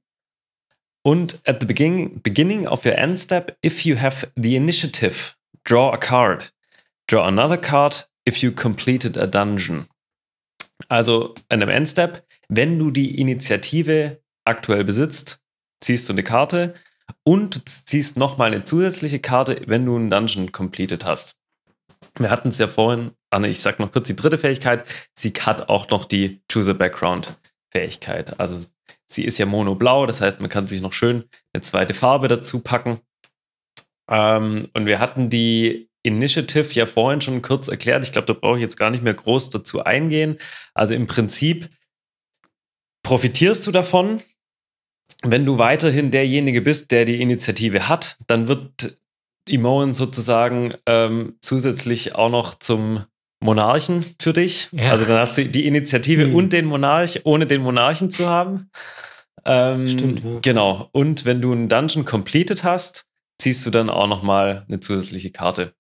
und 1.01 1.41
at 1.45 1.59
the 1.59 1.65
beginning, 1.65 2.21
beginning 2.21 2.67
of 2.67 2.85
your 2.85 2.95
end 2.95 3.17
step, 3.17 3.57
if 3.65 3.83
you 3.83 3.99
have 3.99 4.31
the 4.35 4.55
initiative, 4.55 5.33
draw 5.63 5.91
a 5.91 5.97
card. 5.97 6.53
Draw 7.07 7.25
another 7.25 7.57
card 7.57 8.07
if 8.27 8.37
you 8.37 8.51
completed 8.51 9.17
a 9.17 9.25
dungeon. 9.25 9.87
Also 10.87 11.33
in 11.49 11.63
einem 11.63 11.69
Endstep, 11.69 12.23
wenn 12.47 12.77
du 12.77 12.91
die 12.91 13.19
Initiative 13.19 14.21
aktuell 14.45 14.83
besitzt, 14.83 15.41
ziehst 15.81 16.07
du 16.07 16.13
eine 16.13 16.23
Karte 16.23 16.75
und 17.23 17.67
ziehst 17.67 18.17
nochmal 18.17 18.53
eine 18.53 18.63
zusätzliche 18.65 19.19
Karte, 19.19 19.63
wenn 19.65 19.85
du 19.85 19.95
einen 19.95 20.11
Dungeon 20.11 20.51
completed 20.51 21.05
hast. 21.05 21.38
Wir 22.19 22.31
hatten 22.31 22.49
es 22.49 22.57
ja 22.57 22.67
vorhin, 22.67 23.11
Anne, 23.29 23.47
ich 23.47 23.59
sag 23.59 23.79
noch 23.79 23.91
kurz 23.91 24.07
die 24.07 24.15
dritte 24.15 24.37
Fähigkeit. 24.37 24.85
Sie 25.13 25.31
hat 25.39 25.69
auch 25.69 25.89
noch 25.89 26.05
die 26.05 26.41
Choose 26.51 26.71
a 26.71 26.73
Background 26.73 27.37
Fähigkeit. 27.71 28.39
Also 28.39 28.67
sie 29.05 29.23
ist 29.23 29.37
ja 29.37 29.45
monoblau, 29.45 30.05
das 30.05 30.21
heißt, 30.21 30.39
man 30.39 30.49
kann 30.49 30.67
sich 30.67 30.81
noch 30.81 30.93
schön 30.93 31.23
eine 31.53 31.61
zweite 31.61 31.93
Farbe 31.93 32.27
dazu 32.27 32.61
packen. 32.61 32.99
Ähm, 34.09 34.67
und 34.73 34.85
wir 34.85 34.99
hatten 34.99 35.29
die 35.29 35.89
Initiative 36.03 36.73
ja 36.73 36.85
vorhin 36.85 37.21
schon 37.21 37.41
kurz 37.41 37.67
erklärt. 37.67 38.03
Ich 38.03 38.11
glaube, 38.11 38.27
da 38.27 38.33
brauche 38.33 38.57
ich 38.57 38.61
jetzt 38.61 38.77
gar 38.77 38.89
nicht 38.89 39.03
mehr 39.03 39.13
groß 39.13 39.49
dazu 39.49 39.83
eingehen. 39.83 40.37
Also 40.73 40.93
im 40.93 41.07
Prinzip 41.07 41.69
profitierst 43.03 43.65
du 43.67 43.71
davon, 43.71 44.21
wenn 45.23 45.45
du 45.45 45.57
weiterhin 45.57 46.11
derjenige 46.11 46.61
bist, 46.61 46.91
der 46.91 47.05
die 47.05 47.21
Initiative 47.21 47.89
hat, 47.89 48.17
dann 48.27 48.47
wird 48.47 48.98
Imoen 49.49 49.93
sozusagen 49.93 50.73
ähm, 50.85 51.37
zusätzlich 51.41 52.15
auch 52.15 52.29
noch 52.29 52.55
zum 52.55 53.05
Monarchen 53.41 54.03
für 54.19 54.33
dich. 54.33 54.69
Ja. 54.71 54.91
Also 54.91 55.05
dann 55.05 55.17
hast 55.17 55.37
du 55.37 55.45
die 55.45 55.65
Initiative 55.65 56.27
mhm. 56.27 56.35
und 56.35 56.53
den 56.53 56.65
Monarch, 56.65 57.21
ohne 57.23 57.47
den 57.47 57.61
Monarchen 57.61 58.09
zu 58.09 58.27
haben. 58.27 58.69
Ähm, 59.45 59.87
Stimmt. 59.87 60.23
Ja. 60.23 60.39
Genau. 60.41 60.89
Und 60.91 61.25
wenn 61.25 61.41
du 61.41 61.51
einen 61.51 61.69
Dungeon 61.69 62.05
completed 62.05 62.63
hast, 62.63 63.05
ziehst 63.41 63.65
du 63.65 63.69
dann 63.69 63.89
auch 63.89 64.07
noch 64.07 64.23
mal 64.23 64.65
eine 64.67 64.79
zusätzliche 64.79 65.31
Karte. 65.31 65.73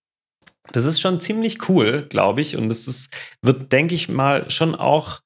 Das 0.71 0.85
ist 0.85 1.01
schon 1.01 1.19
ziemlich 1.19 1.67
cool, 1.67 2.05
glaube 2.09 2.41
ich. 2.41 2.55
Und 2.55 2.69
das 2.69 2.87
ist, 2.87 3.13
wird, 3.41 3.71
denke 3.71 3.95
ich 3.95 4.07
mal, 4.07 4.49
schon 4.49 4.75
auch 4.75 5.21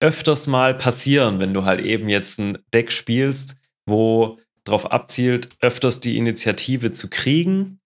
öfters 0.00 0.46
mal 0.46 0.74
passieren, 0.74 1.38
wenn 1.38 1.54
du 1.54 1.64
halt 1.64 1.80
eben 1.80 2.08
jetzt 2.08 2.38
ein 2.38 2.58
Deck 2.74 2.90
spielst, 2.90 3.58
wo 3.86 4.38
darauf 4.64 4.90
abzielt, 4.90 5.50
öfters 5.60 6.00
die 6.00 6.16
Initiative 6.16 6.92
zu 6.92 7.08
kriegen 7.08 7.78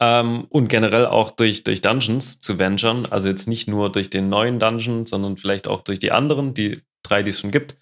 ähm, 0.00 0.46
und 0.48 0.68
generell 0.68 1.06
auch 1.06 1.30
durch, 1.30 1.64
durch 1.64 1.80
Dungeons 1.80 2.40
zu 2.40 2.58
venturen. 2.58 3.06
Also 3.10 3.28
jetzt 3.28 3.48
nicht 3.48 3.68
nur 3.68 3.90
durch 3.90 4.10
den 4.10 4.28
neuen 4.28 4.58
Dungeon, 4.58 5.06
sondern 5.06 5.36
vielleicht 5.36 5.68
auch 5.68 5.82
durch 5.82 5.98
die 5.98 6.12
anderen, 6.12 6.54
die 6.54 6.82
drei, 7.02 7.22
die 7.22 7.30
es 7.30 7.40
schon 7.40 7.50
gibt, 7.50 7.76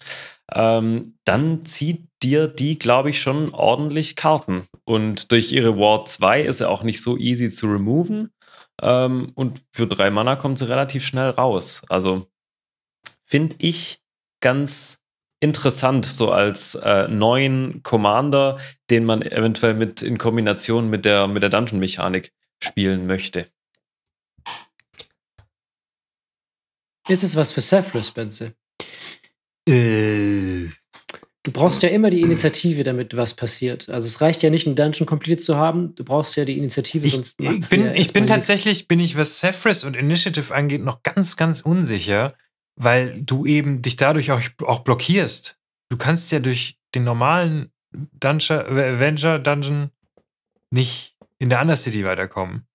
ähm, 0.53 1.17
dann 1.25 1.65
zieht 1.65 2.07
dir 2.21 2.47
die, 2.47 2.77
glaube 2.77 3.09
ich, 3.09 3.21
schon 3.21 3.53
ordentlich 3.53 4.15
Karten. 4.15 4.63
Und 4.83 5.31
durch 5.31 5.51
ihre 5.51 5.77
Ward 5.77 6.07
2 6.07 6.41
ist 6.41 6.61
er 6.61 6.69
auch 6.69 6.83
nicht 6.83 7.01
so 7.01 7.17
easy 7.17 7.49
zu 7.49 7.67
removen. 7.67 8.31
Ähm, 8.81 9.31
und 9.35 9.63
für 9.71 9.87
drei 9.87 10.11
Mana 10.11 10.35
kommt 10.35 10.57
sie 10.57 10.69
relativ 10.69 11.05
schnell 11.05 11.29
raus. 11.29 11.83
Also 11.89 12.27
finde 13.23 13.55
ich 13.59 13.99
ganz 14.41 15.04
interessant, 15.45 16.05
so 16.05 16.31
als 16.31 16.75
äh, 16.75 17.07
neuen 17.07 17.81
Commander, 17.83 18.59
den 18.89 19.05
man 19.05 19.21
eventuell 19.21 19.73
mit 19.73 20.01
in 20.01 20.17
Kombination 20.17 20.89
mit 20.89 21.05
der, 21.05 21.27
mit 21.27 21.41
der 21.41 21.49
Dungeon-Mechanik 21.49 22.33
spielen 22.61 23.07
möchte. 23.07 23.45
Ist 27.07 27.23
es 27.23 27.35
was 27.35 27.51
für 27.51 27.61
Sephiroth, 27.61 28.05
Spencer? 28.05 28.51
Äh. 29.69 30.67
Du 31.43 31.51
brauchst 31.51 31.83
ja 31.83 31.89
immer 31.89 32.09
die 32.09 32.21
Initiative, 32.21 32.81
damit 32.81 33.15
was 33.15 33.35
passiert. 33.35 33.87
Also 33.87 34.07
es 34.07 34.19
reicht 34.19 34.41
ja 34.41 34.49
nicht, 34.49 34.65
einen 34.65 34.75
Dungeon 34.75 35.05
komplett 35.05 35.43
zu 35.43 35.55
haben. 35.57 35.93
Du 35.93 36.03
brauchst 36.03 36.35
ja 36.37 36.43
die 36.43 36.57
Initiative, 36.57 37.07
sonst 37.07 37.35
ich, 37.39 37.47
ich 37.47 37.69
bin, 37.69 37.85
ja 37.85 37.93
ich 37.93 38.13
bin 38.13 38.25
tatsächlich, 38.25 38.87
bin 38.87 38.99
ich, 38.99 39.15
was 39.15 39.39
Sephiroth 39.41 39.83
und 39.83 39.95
Initiative 39.95 40.55
angeht, 40.55 40.81
noch 40.83 41.03
ganz, 41.03 41.37
ganz 41.37 41.61
unsicher, 41.61 42.33
weil 42.75 43.21
du 43.21 43.45
eben 43.45 43.81
dich 43.81 43.95
dadurch 43.95 44.31
auch, 44.31 44.41
auch 44.63 44.83
blockierst. 44.83 45.59
Du 45.89 45.97
kannst 45.97 46.31
ja 46.31 46.39
durch 46.39 46.77
den 46.93 47.03
normalen 47.03 47.71
Dungeon, 47.91 48.59
Avenger 48.59 49.39
Dungeon 49.39 49.91
nicht 50.71 51.15
in 51.39 51.49
der 51.49 51.61
Undercity 51.61 52.05
weiterkommen. 52.05 52.67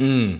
Mm. 0.00 0.38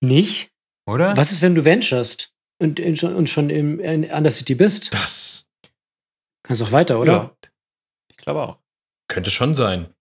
Nicht? 0.00 0.52
Oder? 0.86 1.16
Was 1.16 1.30
ist, 1.30 1.42
wenn 1.42 1.54
du 1.54 1.64
venturest? 1.64 2.32
und, 2.62 2.80
und 2.80 3.28
schon 3.28 3.50
im, 3.50 3.80
in 3.80 4.04
Undercity 4.04 4.54
bist. 4.54 4.94
Das. 4.94 5.50
Kannst 6.44 6.62
auch 6.62 6.72
weiter, 6.72 6.98
oder? 7.00 7.12
Ja. 7.12 7.36
Ich 8.08 8.16
glaube 8.16 8.42
auch. 8.42 8.58
Könnte 9.08 9.30
schon 9.30 9.54
sein. 9.54 9.92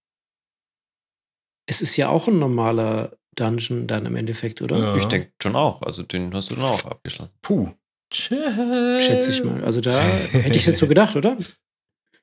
Es 1.67 1.81
ist 1.81 1.97
ja 1.97 2.09
auch 2.09 2.27
ein 2.27 2.39
normaler 2.39 3.17
Dungeon 3.35 3.87
dann 3.87 4.05
im 4.05 4.15
Endeffekt, 4.15 4.61
oder? 4.61 4.77
Ja. 4.77 4.95
Ich 4.95 5.05
denke 5.05 5.31
schon 5.41 5.55
auch. 5.55 5.81
Also 5.81 6.03
den 6.03 6.33
hast 6.33 6.51
du 6.51 6.55
dann 6.55 6.65
auch 6.65 6.85
abgeschlossen. 6.85 7.37
Puh. 7.41 7.71
Schätze 8.11 9.29
ich 9.29 9.43
mal. 9.43 9.63
Also 9.63 9.81
da 9.81 9.91
hätte 10.31 10.57
ich 10.57 10.65
jetzt 10.65 10.79
so 10.79 10.87
gedacht, 10.87 11.15
oder? 11.15 11.37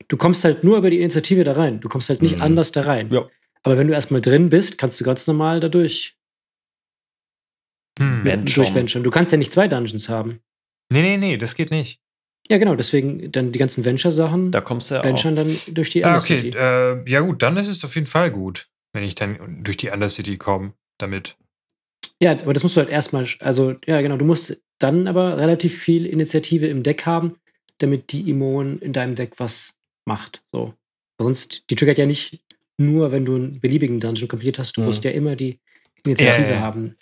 Du 0.09 0.17
kommst 0.17 0.45
halt 0.45 0.65
nur 0.65 0.79
über 0.79 0.91
die 0.91 0.99
Initiative 0.99 1.45
da 1.45 1.53
rein. 1.53 1.81
Du 1.81 1.89
kommst 1.89 2.09
halt 2.09 2.23
nicht 2.23 2.37
mhm. 2.37 2.43
anders 2.43 2.73
da 2.73 2.83
rein. 2.83 3.11
Ja. 3.11 3.29
Aber 3.63 3.77
wenn 3.77 3.89
du 3.89 3.95
erstmal 3.95 4.21
drin 4.21 4.49
bist, 4.51 4.79
kannst 4.79 5.01
du 5.01 5.05
ganz 5.05 5.27
normal 5.27 5.61
da 5.61 5.69
durch. 5.69 6.17
Hm. 7.99 8.25
Venturen. 8.25 9.03
Du 9.03 9.11
kannst 9.11 9.33
ja 9.33 9.39
nicht 9.39 9.53
zwei 9.53 9.67
Dungeons 9.67 10.09
haben. 10.09 10.41
Nee, 10.91 11.03
nee, 11.03 11.17
nee, 11.17 11.37
das 11.37 11.55
geht 11.57 11.71
nicht. 11.71 12.01
Ja, 12.49 12.57
genau, 12.57 12.77
deswegen 12.77 13.31
dann 13.33 13.53
die 13.53 13.59
ganzen 13.59 13.85
Venture-Sachen. 13.85 14.53
Da 14.53 14.61
kommst 14.61 14.91
du 14.91 14.95
ja 14.95 15.05
Venturen 15.05 15.37
dann 15.37 15.55
durch 15.73 15.91
die 15.91 16.05
ah, 16.05 16.17
okay. 16.17 16.51
Äh, 16.55 17.11
ja, 17.11 17.21
gut, 17.21 17.43
dann 17.43 17.57
ist 17.57 17.69
es 17.69 17.85
auf 17.85 17.95
jeden 17.95 18.07
Fall 18.07 18.31
gut, 18.31 18.69
wenn 18.93 19.03
ich 19.03 19.15
dann 19.15 19.63
durch 19.63 19.77
die 19.77 19.91
Undercity 19.91 20.39
komme 20.39 20.73
damit. 20.97 21.37
Ja, 22.21 22.33
aber 22.33 22.55
das 22.55 22.63
musst 22.63 22.77
du 22.77 22.81
halt 22.81 22.89
erstmal, 22.89 23.27
also, 23.41 23.75
ja, 23.85 24.01
genau, 24.01 24.17
du 24.17 24.25
musst 24.25 24.63
dann 24.79 25.07
aber 25.07 25.37
relativ 25.39 25.79
viel 25.79 26.07
Initiative 26.07 26.67
im 26.67 26.83
Deck 26.83 27.07
haben, 27.07 27.35
damit 27.79 28.13
die 28.13 28.29
Immun 28.31 28.79
in 28.79 28.93
deinem 28.93 29.15
Deck 29.15 29.35
was 29.39 29.75
macht. 30.05 30.43
So. 30.53 30.75
Sonst, 31.21 31.65
die 31.71 31.75
triggert 31.75 31.99
ja 31.99 32.07
nicht 32.07 32.41
nur, 32.79 33.13
wenn 33.13 33.25
du 33.25 33.35
einen 33.35 33.61
beliebigen 33.61 34.01
Dungeon 34.01 34.29
komplett 34.29 34.59
hast, 34.59 34.77
du 34.77 34.81
mhm. 34.81 34.87
musst 34.89 35.05
ja 35.05 35.11
immer 35.11 35.37
die 35.37 35.59
Initiative 36.05 36.51
ja, 36.51 36.61
haben. 36.61 36.97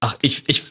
Ach, 0.00 0.16
ich, 0.22 0.44
ich. 0.46 0.62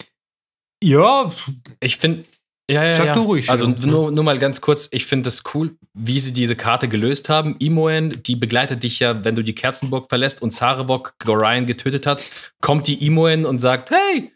Ja, 0.84 1.32
ich 1.80 1.98
finde. 1.98 2.26
Ja, 2.70 2.86
ja, 2.86 2.94
Sag 2.94 3.08
ja. 3.08 3.14
du 3.14 3.24
ruhig. 3.24 3.50
Also 3.50 3.68
nur, 3.68 4.12
nur 4.12 4.24
mal 4.24 4.40
ganz 4.40 4.62
kurz, 4.62 4.88
ich 4.92 5.06
finde 5.06 5.28
es 5.28 5.44
cool, 5.54 5.76
wie 5.94 6.20
sie 6.20 6.34
diese 6.34 6.56
Karte 6.56 6.88
gelöst 6.88 7.28
haben. 7.28 7.58
Imoen, 7.60 8.24
die 8.24 8.38
begleitet 8.38 8.84
dich 8.84 9.00
ja, 9.00 9.26
wenn 9.26 9.36
du 9.36 9.44
die 9.44 9.54
Kerzenburg 9.54 10.08
verlässt 10.08 10.42
und 10.42 10.52
Zarevok 10.52 11.16
Gorion 11.20 11.66
getötet 11.66 12.06
hat, 12.06 12.54
kommt 12.62 12.88
die 12.88 13.06
Imoen 13.06 13.46
und 13.46 13.60
sagt, 13.60 13.92
hey, 13.92 14.32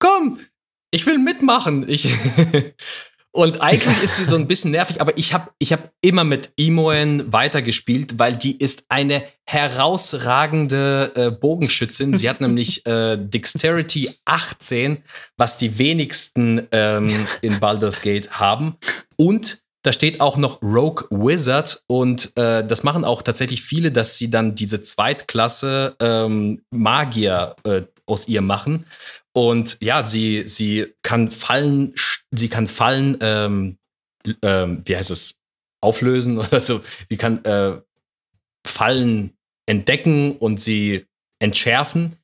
komm, 0.00 0.40
ich 0.90 1.06
will 1.06 1.18
mitmachen. 1.18 1.88
Ich 1.88 2.14
Und 3.32 3.62
eigentlich 3.62 4.02
ist 4.02 4.16
sie 4.16 4.24
so 4.24 4.34
ein 4.34 4.48
bisschen 4.48 4.72
nervig, 4.72 5.00
aber 5.00 5.16
ich 5.16 5.32
habe 5.32 5.50
ich 5.58 5.72
hab 5.72 5.92
immer 6.00 6.24
mit 6.24 6.50
Imoen 6.56 7.32
weitergespielt, 7.32 8.18
weil 8.18 8.34
die 8.34 8.58
ist 8.58 8.86
eine 8.88 9.22
herausragende 9.46 11.12
äh, 11.14 11.30
Bogenschützin. 11.30 12.14
Sie 12.16 12.28
hat 12.28 12.40
nämlich 12.40 12.84
äh, 12.86 13.16
Dexterity 13.16 14.10
18, 14.24 14.98
was 15.36 15.58
die 15.58 15.78
wenigsten 15.78 16.66
ähm, 16.72 17.08
in 17.40 17.60
Baldur's 17.60 18.00
Gate 18.00 18.32
haben. 18.32 18.74
Und 19.16 19.62
da 19.82 19.92
steht 19.92 20.20
auch 20.20 20.36
noch 20.36 20.60
Rogue 20.60 21.06
Wizard 21.10 21.82
und 21.86 22.36
äh, 22.36 22.66
das 22.66 22.82
machen 22.82 23.04
auch 23.04 23.22
tatsächlich 23.22 23.62
viele, 23.62 23.92
dass 23.92 24.16
sie 24.18 24.28
dann 24.28 24.54
diese 24.54 24.82
Zweitklasse 24.82 25.96
ähm, 26.00 26.62
Magier 26.70 27.56
äh, 27.64 27.82
aus 28.06 28.28
ihr 28.28 28.42
machen. 28.42 28.84
Und 29.32 29.78
ja, 29.80 30.04
sie, 30.04 30.44
sie 30.46 30.94
kann 31.02 31.30
Fallen, 31.30 31.94
sie 32.30 32.48
kann 32.48 32.66
Fallen, 32.66 33.18
ähm, 33.20 33.78
ähm, 34.42 34.82
wie 34.84 34.96
heißt 34.96 35.10
es, 35.10 35.40
auflösen 35.80 36.38
oder 36.38 36.60
so. 36.60 36.82
Sie 37.08 37.16
kann 37.16 37.44
äh, 37.44 37.80
Fallen 38.66 39.36
entdecken 39.66 40.36
und 40.36 40.60
sie 40.60 41.06
entschärfen. 41.38 42.16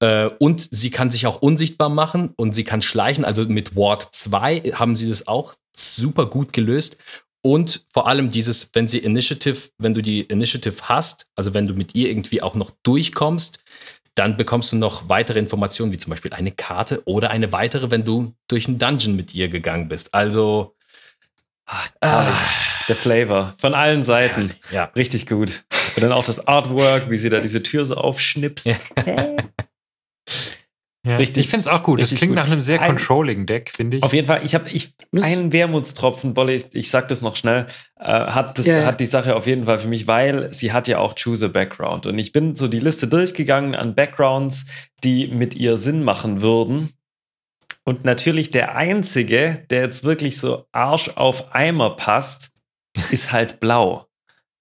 Äh, 0.00 0.26
und 0.38 0.60
sie 0.60 0.90
kann 0.90 1.10
sich 1.10 1.26
auch 1.26 1.40
unsichtbar 1.40 1.88
machen 1.88 2.34
und 2.36 2.54
sie 2.54 2.64
kann 2.64 2.82
schleichen. 2.82 3.24
Also 3.24 3.46
mit 3.46 3.74
Ward 3.74 4.14
2 4.14 4.72
haben 4.74 4.96
sie 4.96 5.08
das 5.08 5.26
auch 5.26 5.54
super 5.76 6.26
gut 6.26 6.52
gelöst. 6.52 6.98
Und 7.44 7.86
vor 7.92 8.06
allem 8.06 8.30
dieses, 8.30 8.70
wenn 8.72 8.86
sie 8.86 8.98
Initiative, 8.98 9.70
wenn 9.78 9.94
du 9.94 10.02
die 10.02 10.20
Initiative 10.20 10.76
hast, 10.82 11.26
also 11.34 11.54
wenn 11.54 11.66
du 11.66 11.74
mit 11.74 11.94
ihr 11.94 12.08
irgendwie 12.08 12.40
auch 12.40 12.54
noch 12.54 12.70
durchkommst, 12.84 13.64
dann 14.14 14.36
bekommst 14.36 14.72
du 14.72 14.76
noch 14.76 15.08
weitere 15.08 15.38
Informationen, 15.38 15.92
wie 15.92 15.98
zum 15.98 16.10
Beispiel 16.10 16.32
eine 16.32 16.52
Karte 16.52 17.02
oder 17.06 17.30
eine 17.30 17.52
weitere, 17.52 17.90
wenn 17.90 18.04
du 18.04 18.34
durch 18.48 18.68
einen 18.68 18.78
Dungeon 18.78 19.16
mit 19.16 19.34
ihr 19.34 19.48
gegangen 19.48 19.88
bist. 19.88 20.14
Also. 20.14 20.76
Ah, 22.00 22.34
der 22.88 22.96
Flavor 22.96 23.54
von 23.58 23.74
allen 23.74 24.02
Seiten. 24.02 24.52
Ja. 24.72 24.90
Richtig 24.96 25.26
gut. 25.26 25.64
Und 25.96 26.02
dann 26.02 26.12
auch 26.12 26.24
das 26.24 26.46
Artwork, 26.46 27.08
wie 27.08 27.16
sie 27.16 27.30
da 27.30 27.40
diese 27.40 27.62
Tür 27.62 27.86
so 27.86 27.94
aufschnipst. 27.94 28.66
Ja. 28.66 28.76
Ja, 31.04 31.16
richtig, 31.16 31.44
ich 31.44 31.50
finde 31.50 31.62
es 31.62 31.68
auch 31.68 31.82
gut. 31.82 32.00
Es 32.00 32.14
klingt 32.14 32.30
gut. 32.30 32.36
nach 32.36 32.46
einem 32.46 32.60
sehr 32.60 32.78
controlling 32.78 33.44
Deck, 33.44 33.72
finde 33.74 33.96
ich. 33.96 34.02
Auf 34.04 34.12
jeden 34.12 34.28
Fall. 34.28 34.42
Ich 34.44 34.54
habe 34.54 34.70
ich, 34.70 34.94
einen 35.20 35.52
Wermutstropfen, 35.52 36.32
Bolle, 36.32 36.54
ich, 36.54 36.66
ich 36.74 36.90
sag 36.90 37.08
das 37.08 37.22
noch 37.22 37.34
schnell, 37.34 37.66
äh, 37.98 38.04
hat, 38.06 38.56
das, 38.56 38.68
yeah. 38.68 38.86
hat 38.86 39.00
die 39.00 39.06
Sache 39.06 39.34
auf 39.34 39.48
jeden 39.48 39.64
Fall 39.64 39.80
für 39.80 39.88
mich, 39.88 40.06
weil 40.06 40.52
sie 40.52 40.72
hat 40.72 40.86
ja 40.86 40.98
auch 40.98 41.16
Choose 41.16 41.46
a 41.46 41.48
Background. 41.48 42.06
Und 42.06 42.18
ich 42.18 42.30
bin 42.30 42.54
so 42.54 42.68
die 42.68 42.78
Liste 42.78 43.08
durchgegangen 43.08 43.74
an 43.74 43.96
Backgrounds, 43.96 44.66
die 45.02 45.26
mit 45.26 45.56
ihr 45.56 45.76
Sinn 45.76 46.04
machen 46.04 46.40
würden. 46.40 46.90
Und 47.84 48.04
natürlich 48.04 48.52
der 48.52 48.76
einzige, 48.76 49.64
der 49.70 49.82
jetzt 49.82 50.04
wirklich 50.04 50.38
so 50.38 50.66
Arsch 50.70 51.10
auf 51.16 51.52
Eimer 51.52 51.96
passt, 51.96 52.52
ist 53.10 53.32
halt 53.32 53.58
blau. 53.58 54.06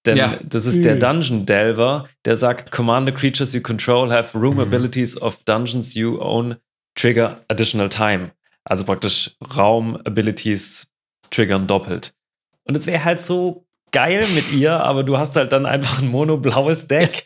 Denn 0.05 0.17
ja. 0.17 0.35
das 0.43 0.65
ist 0.65 0.83
der 0.83 0.95
mhm. 0.95 0.99
Dungeon 0.99 1.45
Delver, 1.45 2.07
der 2.25 2.35
sagt, 2.35 2.71
Command 2.71 3.07
the 3.07 3.13
creatures 3.13 3.53
you 3.53 3.61
control 3.61 4.11
have 4.11 4.37
room 4.37 4.55
mhm. 4.55 4.61
abilities 4.61 5.21
of 5.21 5.43
dungeons 5.43 5.93
you 5.93 6.19
own 6.19 6.55
trigger 6.95 7.39
additional 7.49 7.89
time. 7.89 8.31
Also 8.63 8.83
praktisch 8.83 9.35
Raum-Abilities 9.55 10.87
triggern 11.29 11.67
doppelt. 11.67 12.13
Und 12.63 12.75
es 12.75 12.85
wäre 12.85 13.03
halt 13.03 13.19
so 13.19 13.65
geil 13.91 14.25
mit 14.35 14.51
ihr, 14.51 14.73
aber 14.83 15.03
du 15.03 15.17
hast 15.17 15.35
halt 15.35 15.51
dann 15.51 15.65
einfach 15.65 15.99
ein 15.99 16.09
mono-blaues 16.09 16.87
Deck. 16.87 17.23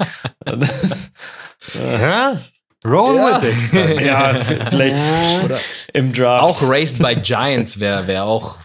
ja, 1.73 2.41
roll 2.85 3.15
ja. 3.15 3.41
with 3.41 3.49
it. 3.49 4.01
ja, 4.05 4.33
vielleicht 4.35 4.97
ja. 4.97 5.57
im 5.93 6.13
Draft. 6.13 6.43
Auch 6.43 6.69
Raised 6.69 6.99
by 6.99 7.15
Giants 7.15 7.79
wäre 7.79 8.07
wär 8.07 8.25
auch 8.25 8.57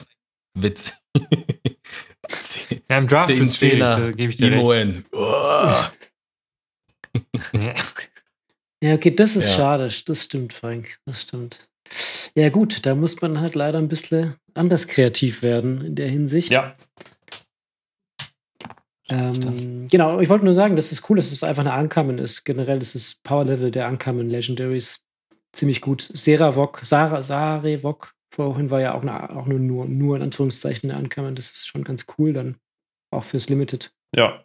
witzig. 0.55 0.95
Ja, 2.89 2.99
im 2.99 3.09
Draft 3.09 3.29
Zehn 3.29 3.49
Zehner, 3.49 4.13
gebe 4.13 4.31
ich 4.31 4.37
dir 4.37 4.53
Imoen. 4.53 5.05
ja. 5.13 5.93
ja, 8.83 8.95
okay, 8.95 9.15
das 9.15 9.37
ist 9.37 9.49
ja. 9.49 9.57
schade. 9.57 9.91
Das 10.07 10.25
stimmt, 10.25 10.53
Frank. 10.53 10.99
Das 11.07 11.23
stimmt. 11.23 11.69
Ja, 12.35 12.49
gut, 12.49 12.87
da 12.87 12.95
muss 12.95 13.21
man 13.21 13.41
halt 13.41 13.55
leider 13.55 13.79
ein 13.79 13.89
bisschen 13.89 14.37
anders 14.55 14.87
kreativ 14.87 15.43
werden 15.43 15.85
in 15.85 15.95
der 15.97 16.09
Hinsicht. 16.09 16.51
Ja. 16.51 16.75
Ähm, 19.11 19.89
genau, 19.91 20.21
ich 20.21 20.29
wollte 20.29 20.45
nur 20.45 20.55
sagen, 20.55 20.77
das 20.77 20.93
ist 20.93 21.09
cool, 21.11 21.17
dass 21.17 21.33
es 21.33 21.43
einfach 21.43 21.63
eine 21.63 21.73
Ankamen 21.73 22.19
ist. 22.19 22.45
Generell 22.45 22.81
ist 22.81 22.95
das 22.95 23.17
Power-Level 23.25 23.73
der 23.73 23.87
Ankamen 23.87 24.31
Legendaries 24.31 25.01
ziemlich 25.53 25.81
gut. 25.81 26.09
Seravok, 26.13 26.83
Sarah, 26.85 27.23
Sarevok 27.23 28.15
Vorhin 28.33 28.71
war 28.71 28.81
ja 28.81 28.95
auch, 28.95 29.03
eine, 29.03 29.31
auch 29.31 29.47
nur, 29.47 29.59
nur, 29.59 29.87
nur 29.87 30.17
in 30.17 30.23
Anführungszeichen 30.23 30.91
eine 30.91 30.99
Ankammern. 30.99 31.35
Das 31.35 31.51
ist 31.51 31.67
schon 31.67 31.85
ganz 31.85 32.07
cool 32.19 32.33
dann. 32.33 32.57
Auch 33.13 33.25
fürs 33.25 33.49
Limited. 33.49 33.93
Ja. 34.15 34.45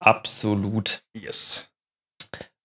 Absolut. 0.00 1.02
Yes. 1.14 1.70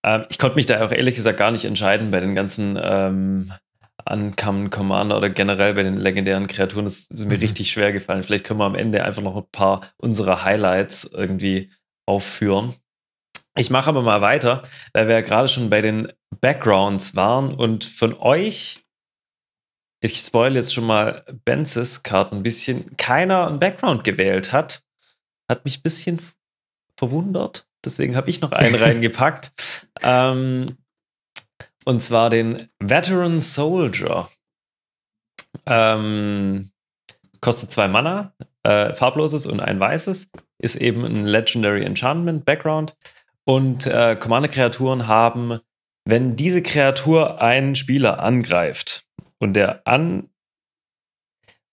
Ähm, 0.02 0.24
ich 0.30 0.38
konnte 0.38 0.56
mich 0.56 0.66
da 0.66 0.84
auch 0.84 0.92
ehrlich 0.92 1.16
gesagt 1.16 1.38
gar 1.38 1.50
nicht 1.50 1.64
entscheiden 1.64 2.10
bei 2.10 2.20
den 2.20 2.34
ganzen 2.34 2.78
ähm, 2.82 3.50
Uncommon 4.08 4.70
Commander 4.70 5.16
oder 5.16 5.28
generell 5.28 5.74
bei 5.74 5.82
den 5.82 5.98
legendären 5.98 6.46
Kreaturen. 6.46 6.84
Das 6.86 7.06
ist 7.06 7.24
mir 7.26 7.36
mhm. 7.36 7.40
richtig 7.40 7.70
schwer 7.70 7.92
gefallen. 7.92 8.22
Vielleicht 8.22 8.44
können 8.44 8.60
wir 8.60 8.64
am 8.64 8.74
Ende 8.74 9.04
einfach 9.04 9.22
noch 9.22 9.36
ein 9.36 9.50
paar 9.52 9.82
unserer 9.98 10.44
Highlights 10.44 11.04
irgendwie 11.04 11.70
aufführen. 12.06 12.74
Ich 13.56 13.70
mache 13.70 13.90
aber 13.90 14.02
mal 14.02 14.20
weiter, 14.20 14.62
weil 14.92 15.08
wir 15.08 15.16
ja 15.16 15.20
gerade 15.20 15.48
schon 15.48 15.70
bei 15.70 15.80
den 15.80 16.12
Backgrounds 16.40 17.16
waren 17.16 17.52
und 17.52 17.84
von 17.84 18.14
euch, 18.14 18.84
ich 20.00 20.18
spoil 20.18 20.54
jetzt 20.54 20.74
schon 20.74 20.86
mal 20.86 21.24
Benzes 21.44 22.02
Karten 22.02 22.36
ein 22.36 22.42
bisschen, 22.42 22.96
keiner 22.96 23.46
einen 23.46 23.60
Background 23.60 24.02
gewählt 24.02 24.52
hat. 24.52 24.82
Hat 25.48 25.64
mich 25.64 25.78
ein 25.78 25.82
bisschen 25.82 26.20
verwundert. 26.96 27.66
Deswegen 27.84 28.16
habe 28.16 28.30
ich 28.30 28.40
noch 28.40 28.52
einen 28.52 28.74
reingepackt. 28.82 29.52
Ähm, 30.02 30.76
und 31.84 32.02
zwar 32.02 32.30
den 32.30 32.56
Veteran 32.78 33.40
Soldier. 33.40 34.28
Ähm, 35.66 36.70
kostet 37.40 37.72
zwei 37.72 37.88
Mana, 37.88 38.34
äh, 38.62 38.94
farbloses 38.94 39.46
und 39.46 39.60
ein 39.60 39.80
weißes. 39.80 40.30
Ist 40.58 40.76
eben 40.76 41.04
ein 41.04 41.26
Legendary 41.26 41.84
Enchantment 41.84 42.44
Background. 42.44 42.96
Und 43.44 43.86
äh, 43.86 44.16
Commander-Kreaturen 44.16 45.08
haben, 45.08 45.60
wenn 46.04 46.36
diese 46.36 46.62
Kreatur 46.62 47.42
einen 47.42 47.74
Spieler 47.74 48.20
angreift 48.20 49.09
und 49.40 49.54
der 49.54 49.86
an 49.86 50.30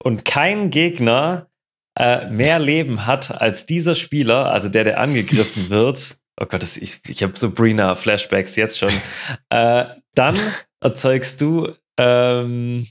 und 0.04 0.26
kein 0.26 0.70
Gegner 0.70 1.50
äh, 1.98 2.30
mehr 2.30 2.60
Leben 2.60 3.06
hat 3.06 3.42
als 3.42 3.66
dieser 3.66 3.96
Spieler, 3.96 4.52
also 4.52 4.70
der, 4.70 4.84
der 4.84 5.00
angegriffen 5.00 5.70
wird, 5.70 6.18
oh 6.40 6.46
Gott, 6.46 6.64
das, 6.64 6.78
ich, 6.78 7.00
ich 7.08 7.24
habe 7.24 7.38
so 7.38 7.52
Brina-Flashbacks 7.52 8.56
jetzt 8.56 8.80
schon, 8.80 8.94
äh, 9.50 9.86
dann 10.14 10.38
erzeugst 10.82 11.42
du 11.42 11.74
ähm, 12.00 12.88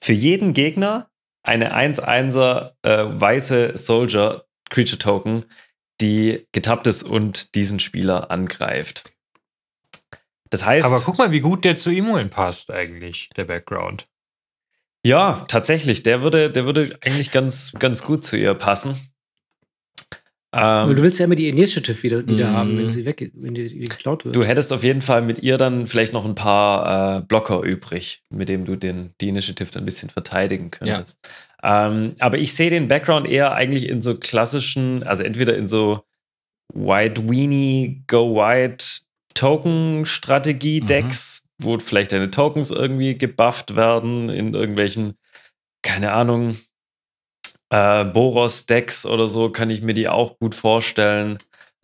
für 0.00 0.12
jeden 0.12 0.52
Gegner 0.52 1.10
eine 1.42 1.76
1-1er 1.76 2.72
äh, 2.82 3.04
weiße 3.20 3.76
Soldier 3.76 4.46
Creature 4.70 4.98
Token, 4.98 5.44
die 6.00 6.46
getappt 6.52 6.86
ist 6.86 7.04
und 7.04 7.54
diesen 7.54 7.78
Spieler 7.78 8.30
angreift. 8.30 9.12
Das 10.56 10.64
heißt. 10.64 10.86
Aber 10.86 11.00
guck 11.02 11.18
mal, 11.18 11.32
wie 11.32 11.40
gut 11.40 11.66
der 11.66 11.76
zu 11.76 11.90
Imoen 11.90 12.30
passt, 12.30 12.72
eigentlich, 12.72 13.28
der 13.36 13.44
Background. 13.44 14.08
Ja, 15.04 15.44
tatsächlich. 15.48 16.02
Der 16.02 16.22
würde, 16.22 16.50
der 16.50 16.64
würde 16.64 16.98
eigentlich 17.02 17.30
ganz, 17.30 17.72
ganz 17.78 18.02
gut 18.02 18.24
zu 18.24 18.38
ihr 18.38 18.54
passen. 18.54 18.96
Aber 20.52 20.94
du 20.94 21.02
willst 21.02 21.18
ja 21.18 21.26
immer 21.26 21.34
die 21.34 21.50
Initiative 21.50 22.02
wieder, 22.02 22.26
wieder 22.26 22.50
haben, 22.50 22.78
wenn 22.78 22.84
mhm. 22.84 22.88
sie 22.88 23.04
weg, 23.04 23.30
wenn 23.34 23.52
die, 23.52 23.68
die, 23.68 23.80
geklaut 23.80 24.24
wird. 24.24 24.34
Du 24.34 24.42
hättest 24.42 24.72
auf 24.72 24.82
jeden 24.82 25.02
Fall 25.02 25.20
mit 25.20 25.42
ihr 25.42 25.58
dann 25.58 25.86
vielleicht 25.86 26.14
noch 26.14 26.24
ein 26.24 26.34
paar 26.34 27.18
äh, 27.18 27.20
Blocker 27.20 27.60
übrig, 27.60 28.22
mit 28.30 28.48
dem 28.48 28.64
du 28.64 28.76
den, 28.76 29.10
die 29.20 29.28
Initiative 29.28 29.70
dann 29.70 29.82
ein 29.82 29.84
bisschen 29.84 30.08
verteidigen 30.08 30.70
könntest. 30.70 31.18
Ja. 31.62 31.88
Ähm, 31.88 32.14
aber 32.20 32.38
ich 32.38 32.54
sehe 32.54 32.70
den 32.70 32.88
Background 32.88 33.28
eher 33.28 33.52
eigentlich 33.52 33.86
in 33.86 34.00
so 34.00 34.16
klassischen, 34.16 35.02
also 35.02 35.22
entweder 35.22 35.54
in 35.54 35.68
so 35.68 36.04
White 36.72 37.28
Weenie, 37.28 38.02
Go 38.06 38.34
White 38.34 39.05
Token-Strategie-Decks, 39.36 41.44
mhm. 41.58 41.64
wo 41.64 41.78
vielleicht 41.78 42.12
deine 42.12 42.30
Tokens 42.30 42.72
irgendwie 42.72 43.16
gebufft 43.16 43.76
werden 43.76 44.28
in 44.28 44.54
irgendwelchen, 44.54 45.16
keine 45.82 46.12
Ahnung, 46.12 46.56
äh, 47.70 48.04
Boros-Decks 48.04 49.06
oder 49.06 49.28
so 49.28 49.50
kann 49.50 49.70
ich 49.70 49.82
mir 49.82 49.94
die 49.94 50.08
auch 50.08 50.38
gut 50.38 50.54
vorstellen. 50.54 51.38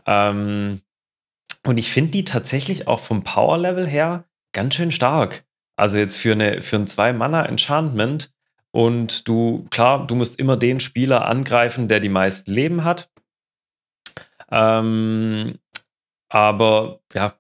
Ähm, 0.07 0.81
und 1.65 1.79
ich 1.79 1.91
finde 1.91 2.11
die 2.11 2.25
tatsächlich 2.25 2.89
auch 2.89 3.01
vom 3.01 3.23
Power-Level 3.23 3.87
her 3.87 4.25
ganz 4.53 4.75
schön 4.75 4.91
stark. 4.91 5.45
Also 5.77 5.99
jetzt 5.99 6.19
für, 6.19 6.33
eine, 6.33 6.61
für 6.61 6.77
ein 6.77 6.87
Zwei-Mana-Enchantment 6.87 8.33
und 8.73 9.29
du, 9.29 9.67
klar, 9.71 10.07
du 10.07 10.15
musst 10.15 10.39
immer 10.39 10.57
den 10.57 10.81
Spieler 10.81 11.27
angreifen, 11.27 11.89
der 11.89 12.01
die 12.01 12.09
meisten 12.09 12.53
Leben 12.53 12.85
hat. 12.85 13.11
Ähm, 14.51 15.59
aber 16.29 17.01
ja, 17.15 17.35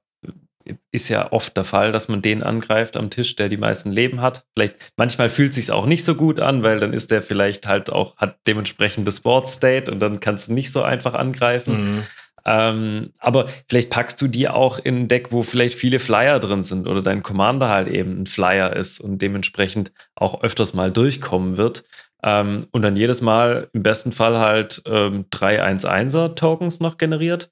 ist 0.91 1.09
ja 1.09 1.33
oft 1.33 1.57
der 1.57 1.65
Fall, 1.65 1.93
dass 1.93 2.09
man 2.09 2.23
den 2.23 2.43
angreift 2.43 2.97
am 2.97 3.11
Tisch, 3.11 3.37
der 3.37 3.49
die 3.49 3.57
meisten 3.57 3.91
Leben 3.91 4.21
hat. 4.21 4.45
Vielleicht 4.55 4.77
manchmal 4.97 5.29
fühlt 5.29 5.51
es 5.51 5.57
sich 5.57 5.71
auch 5.71 5.87
nicht 5.87 6.05
so 6.05 6.15
gut 6.15 6.41
an, 6.41 6.63
weil 6.63 6.79
dann 6.79 6.93
ist 6.93 7.11
der 7.11 7.23
vielleicht 7.23 7.67
halt 7.67 7.91
auch 7.91 8.17
hat 8.17 8.39
dementsprechend 8.47 9.07
das 9.09 9.21
Board 9.21 9.49
State 9.49 9.91
und 9.91 10.01
dann 10.01 10.21
kannst 10.21 10.49
du 10.49 10.53
nicht 10.53 10.73
so 10.73 10.83
einfach 10.83 11.15
angreifen. 11.15 11.81
Mhm. 11.81 12.03
Ähm, 12.45 13.11
aber 13.19 13.47
vielleicht 13.69 13.91
packst 13.91 14.21
du 14.21 14.27
die 14.27 14.49
auch 14.49 14.79
in 14.79 15.03
ein 15.03 15.09
Deck, 15.09 15.31
wo 15.31 15.43
vielleicht 15.43 15.79
viele 15.79 15.99
Flyer 15.99 16.41
drin 16.41 16.63
sind 16.63 16.89
oder 16.89 17.03
dein 17.03 17.23
Commander 17.23 17.69
halt 17.69 17.89
eben 17.89 18.23
ein 18.23 18.27
Flyer 18.27 18.75
ist 18.75 19.01
und 19.01 19.23
dementsprechend 19.23 19.93
auch 20.17 20.43
öfters 20.43 20.75
mal 20.75 20.91
durchkommen 20.91 21.57
wird. 21.57 21.85
Ähm, 22.25 22.67
und 22.73 22.83
dann 22.83 22.97
jedes 22.97 23.21
Mal 23.21 23.69
im 23.73 23.83
besten 23.83 24.13
Fall 24.13 24.39
halt 24.39 24.83
ähm, 24.87 25.27
drei 25.31 25.65
1-1er 25.65 26.35
Tokens 26.35 26.81
noch 26.81 26.99
generiert. 26.99 27.51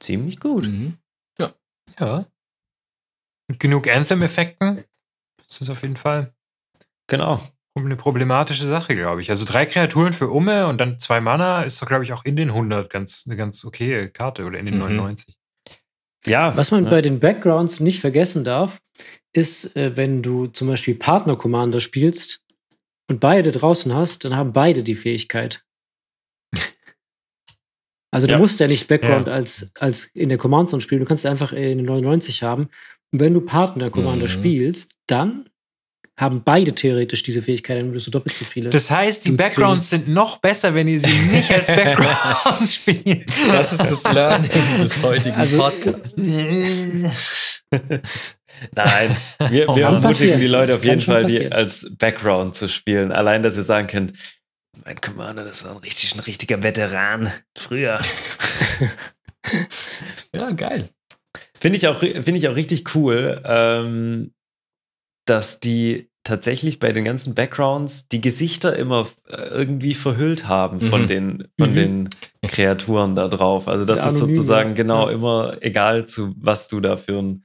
Ziemlich 0.00 0.40
gut. 0.40 0.66
Mhm. 0.66 0.98
Ja. 1.98 2.26
Mit 3.48 3.60
genug 3.60 3.88
Anthem-Effekten 3.88 4.84
ist 5.46 5.60
das 5.60 5.70
auf 5.70 5.82
jeden 5.82 5.96
Fall. 5.96 6.32
Genau. 7.06 7.40
Eine 7.76 7.96
problematische 7.96 8.66
Sache, 8.66 8.94
glaube 8.94 9.20
ich. 9.20 9.30
Also 9.30 9.44
drei 9.44 9.66
Kreaturen 9.66 10.12
für 10.12 10.28
Umme 10.28 10.68
und 10.68 10.80
dann 10.80 10.98
zwei 11.00 11.20
Mana 11.20 11.62
ist 11.62 11.82
doch, 11.82 11.88
glaube 11.88 12.04
ich, 12.04 12.12
auch 12.12 12.24
in 12.24 12.36
den 12.36 12.50
100 12.50 12.88
ganz, 12.88 13.24
eine 13.26 13.36
ganz 13.36 13.64
okaye 13.64 14.08
Karte 14.10 14.44
oder 14.44 14.58
in 14.58 14.66
den 14.66 14.74
mhm. 14.76 14.96
99. 14.96 15.36
Ja. 16.26 16.56
Was 16.56 16.70
man 16.70 16.84
ja. 16.84 16.90
bei 16.90 17.02
den 17.02 17.18
Backgrounds 17.18 17.80
nicht 17.80 18.00
vergessen 18.00 18.44
darf, 18.44 18.78
ist, 19.32 19.76
äh, 19.76 19.96
wenn 19.96 20.22
du 20.22 20.46
zum 20.46 20.68
Beispiel 20.68 20.94
Partner-Commander 20.94 21.80
spielst 21.80 22.42
und 23.08 23.18
beide 23.20 23.50
draußen 23.50 23.92
hast, 23.92 24.24
dann 24.24 24.36
haben 24.36 24.52
beide 24.52 24.82
die 24.82 24.94
Fähigkeit. 24.94 25.63
Also 28.14 28.28
du 28.28 28.34
ja. 28.34 28.38
musst 28.38 28.60
ja 28.60 28.68
nicht 28.68 28.86
Background 28.86 29.26
ja. 29.26 29.32
als, 29.32 29.72
als 29.76 30.04
in 30.14 30.28
der 30.28 30.38
Command 30.38 30.70
Zone 30.70 30.80
spielen, 30.80 31.00
du 31.00 31.06
kannst 31.06 31.26
einfach 31.26 31.52
in 31.52 31.78
den 31.78 31.84
99 31.84 32.44
haben. 32.44 32.68
Und 33.12 33.18
wenn 33.18 33.34
du 33.34 33.40
Partner 33.40 33.90
Commander 33.90 34.26
mhm. 34.26 34.30
spielst, 34.30 34.92
dann 35.08 35.46
haben 36.16 36.42
beide 36.44 36.76
theoretisch 36.76 37.24
diese 37.24 37.42
Fähigkeit, 37.42 37.76
dann 37.76 37.88
würdest 37.88 38.06
du 38.06 38.12
doppelt 38.12 38.36
so 38.36 38.44
viele. 38.44 38.70
Das 38.70 38.88
heißt, 38.88 39.24
die 39.26 39.32
Backgrounds 39.32 39.90
sind 39.90 40.06
noch 40.06 40.38
besser, 40.38 40.76
wenn 40.76 40.86
ihr 40.86 41.00
sie 41.00 41.12
nicht 41.12 41.50
als 41.50 41.66
Backgrounds 41.74 42.74
spielt. 42.76 43.28
Das 43.48 43.72
ist 43.72 43.80
das 43.80 44.04
Learning 44.04 44.50
des 44.80 45.02
heutigen 45.02 45.34
also, 45.34 45.58
Podcasts. 45.58 46.14
Nein, 48.76 49.16
wir, 49.50 49.66
wir 49.74 49.86
ermutigen 49.86 50.38
die 50.38 50.46
Leute 50.46 50.76
auf 50.76 50.84
jeden 50.84 51.00
Fall, 51.00 51.24
die 51.24 51.50
als 51.50 51.90
Background 51.98 52.54
zu 52.54 52.68
spielen. 52.68 53.10
Allein, 53.10 53.42
dass 53.42 53.56
ihr 53.56 53.64
sagen 53.64 53.88
könnt, 53.88 54.12
mein 54.84 55.00
Commander, 55.00 55.44
das 55.44 55.64
war 55.64 55.72
ein, 55.72 55.78
richtig, 55.78 56.14
ein 56.14 56.20
richtiger 56.20 56.62
Veteran 56.62 57.30
früher. 57.56 58.00
ja, 60.34 60.50
geil. 60.52 60.90
Finde 61.58 61.78
ich, 61.78 61.88
auch, 61.88 61.98
find 61.98 62.28
ich 62.28 62.48
auch 62.48 62.56
richtig 62.56 62.94
cool, 62.94 63.40
ähm, 63.44 64.34
dass 65.26 65.60
die 65.60 66.10
tatsächlich 66.24 66.78
bei 66.78 66.92
den 66.92 67.04
ganzen 67.04 67.34
Backgrounds 67.34 68.08
die 68.08 68.20
Gesichter 68.20 68.74
immer 68.76 69.06
äh, 69.28 69.36
irgendwie 69.36 69.94
verhüllt 69.94 70.48
haben 70.48 70.80
von, 70.80 71.02
mhm. 71.02 71.06
den, 71.06 71.48
von 71.58 71.70
mhm. 71.70 71.74
den 71.74 72.08
Kreaturen 72.46 73.14
da 73.14 73.28
drauf. 73.28 73.68
Also 73.68 73.84
das 73.84 74.06
ist 74.06 74.18
sozusagen 74.18 74.74
genau 74.74 75.08
ja. 75.08 75.14
immer, 75.14 75.58
egal 75.60 76.06
zu 76.06 76.34
was 76.38 76.68
du 76.68 76.80
da 76.80 76.96
für 76.96 77.18
ein 77.18 77.44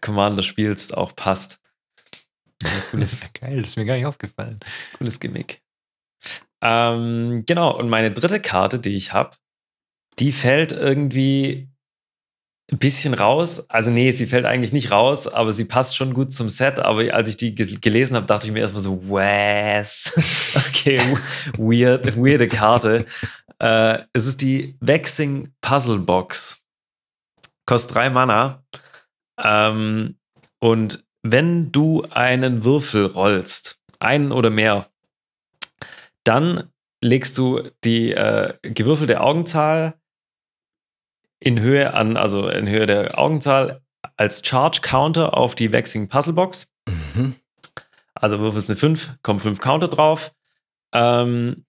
Commander 0.00 0.42
spielst, 0.42 0.96
auch 0.96 1.14
passt. 1.14 1.60
cooles, 2.90 3.32
Geil, 3.40 3.58
das 3.58 3.70
ist 3.70 3.76
mir 3.76 3.84
gar 3.84 3.96
nicht 3.96 4.06
aufgefallen. 4.06 4.60
Cooles 4.96 5.18
Gimmick. 5.18 5.60
Ähm, 6.62 7.44
genau, 7.46 7.76
und 7.76 7.88
meine 7.88 8.10
dritte 8.10 8.40
Karte, 8.40 8.78
die 8.78 8.94
ich 8.94 9.12
habe, 9.12 9.36
die 10.18 10.32
fällt 10.32 10.72
irgendwie 10.72 11.70
ein 12.70 12.78
bisschen 12.78 13.14
raus. 13.14 13.68
Also 13.68 13.90
nee, 13.90 14.10
sie 14.12 14.26
fällt 14.26 14.44
eigentlich 14.44 14.72
nicht 14.72 14.90
raus, 14.90 15.26
aber 15.26 15.52
sie 15.52 15.64
passt 15.64 15.96
schon 15.96 16.14
gut 16.14 16.32
zum 16.32 16.48
Set. 16.48 16.78
Aber 16.78 17.12
als 17.12 17.28
ich 17.28 17.36
die 17.36 17.54
gelesen 17.54 18.16
habe, 18.16 18.26
dachte 18.26 18.46
ich 18.46 18.52
mir 18.52 18.60
erstmal 18.60 18.82
so, 18.82 19.02
was? 19.08 20.14
okay, 20.68 21.00
weird, 21.56 22.16
weirde 22.16 22.46
Karte. 22.46 23.06
Äh, 23.58 23.98
es 24.12 24.26
ist 24.26 24.40
die 24.40 24.76
Vexing 24.80 25.52
Puzzle 25.60 25.98
Box. 25.98 26.62
Kostet 27.66 27.96
drei 27.96 28.10
Mana. 28.10 28.64
Ähm, 29.42 30.16
und 30.60 31.04
wenn 31.22 31.72
du 31.72 32.06
einen 32.10 32.64
Würfel 32.64 33.06
rollst, 33.06 33.80
einen 33.98 34.32
oder 34.32 34.50
mehr, 34.50 34.89
dann 36.24 36.70
legst 37.02 37.38
du 37.38 37.70
die 37.84 38.12
äh, 38.12 38.54
gewürfelte 38.62 39.20
Augenzahl 39.20 39.94
in 41.40 41.60
Höhe 41.60 41.94
an, 41.94 42.16
also 42.16 42.48
in 42.48 42.68
Höhe 42.68 42.86
der 42.86 43.18
Augenzahl 43.18 43.82
als 44.16 44.46
Charge 44.46 44.80
Counter 44.82 45.36
auf 45.36 45.54
die 45.54 45.72
Waxing 45.72 46.08
Puzzle 46.08 46.34
Box. 46.34 46.68
Mhm. 46.86 47.36
Also 48.14 48.40
würfelst 48.40 48.68
eine 48.68 48.76
5, 48.76 49.18
kommen 49.22 49.40
5 49.40 49.60
Counter 49.60 49.88
drauf. 49.88 50.34
Ähm, 50.92 51.64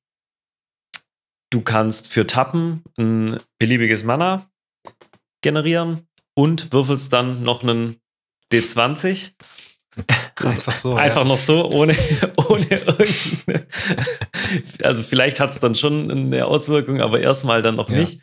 du 1.49 1.61
kannst 1.61 2.11
für 2.11 2.27
Tappen 2.27 2.83
ein 2.97 3.39
beliebiges 3.57 4.03
Mana 4.03 4.45
generieren 5.41 6.07
und 6.33 6.73
würfelst 6.73 7.13
dann 7.13 7.43
noch 7.43 7.63
einen 7.63 8.01
D20 8.51 9.33
einfach 10.43 10.73
so. 10.73 10.95
Einfach 10.95 11.21
ja. 11.23 11.27
noch 11.27 11.37
so, 11.37 11.69
ohne, 11.69 11.95
ohne 12.49 12.65
irgendeine. 12.69 13.67
Also 14.83 15.03
vielleicht 15.03 15.39
hat 15.39 15.51
es 15.51 15.59
dann 15.59 15.75
schon 15.75 16.11
eine 16.11 16.45
Auswirkung, 16.45 17.01
aber 17.01 17.19
erstmal 17.19 17.61
dann 17.61 17.75
noch 17.75 17.89
ja. 17.89 17.97
nicht. 17.97 18.21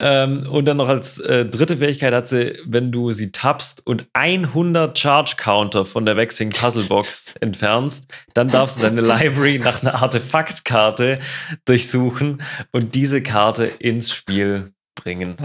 Ähm, 0.00 0.46
und 0.48 0.66
dann 0.66 0.76
noch 0.76 0.88
als 0.88 1.18
äh, 1.18 1.44
dritte 1.44 1.78
Fähigkeit 1.78 2.14
hat 2.14 2.28
sie, 2.28 2.56
wenn 2.64 2.92
du 2.92 3.10
sie 3.10 3.32
tappst 3.32 3.84
und 3.84 4.06
100 4.12 4.96
Charge 4.96 5.34
Counter 5.36 5.84
von 5.84 6.06
der 6.06 6.16
Vexing 6.16 6.50
Puzzle 6.50 6.84
Box 6.84 7.34
entfernst, 7.40 8.12
dann 8.32 8.48
darfst 8.48 8.78
du 8.78 8.82
deine 8.82 9.00
Library 9.00 9.58
nach 9.58 9.82
einer 9.82 10.00
Artefaktkarte 10.00 11.18
durchsuchen 11.64 12.40
und 12.70 12.94
diese 12.94 13.22
Karte 13.22 13.64
ins 13.64 14.12
Spiel 14.12 14.72
bringen. 14.94 15.36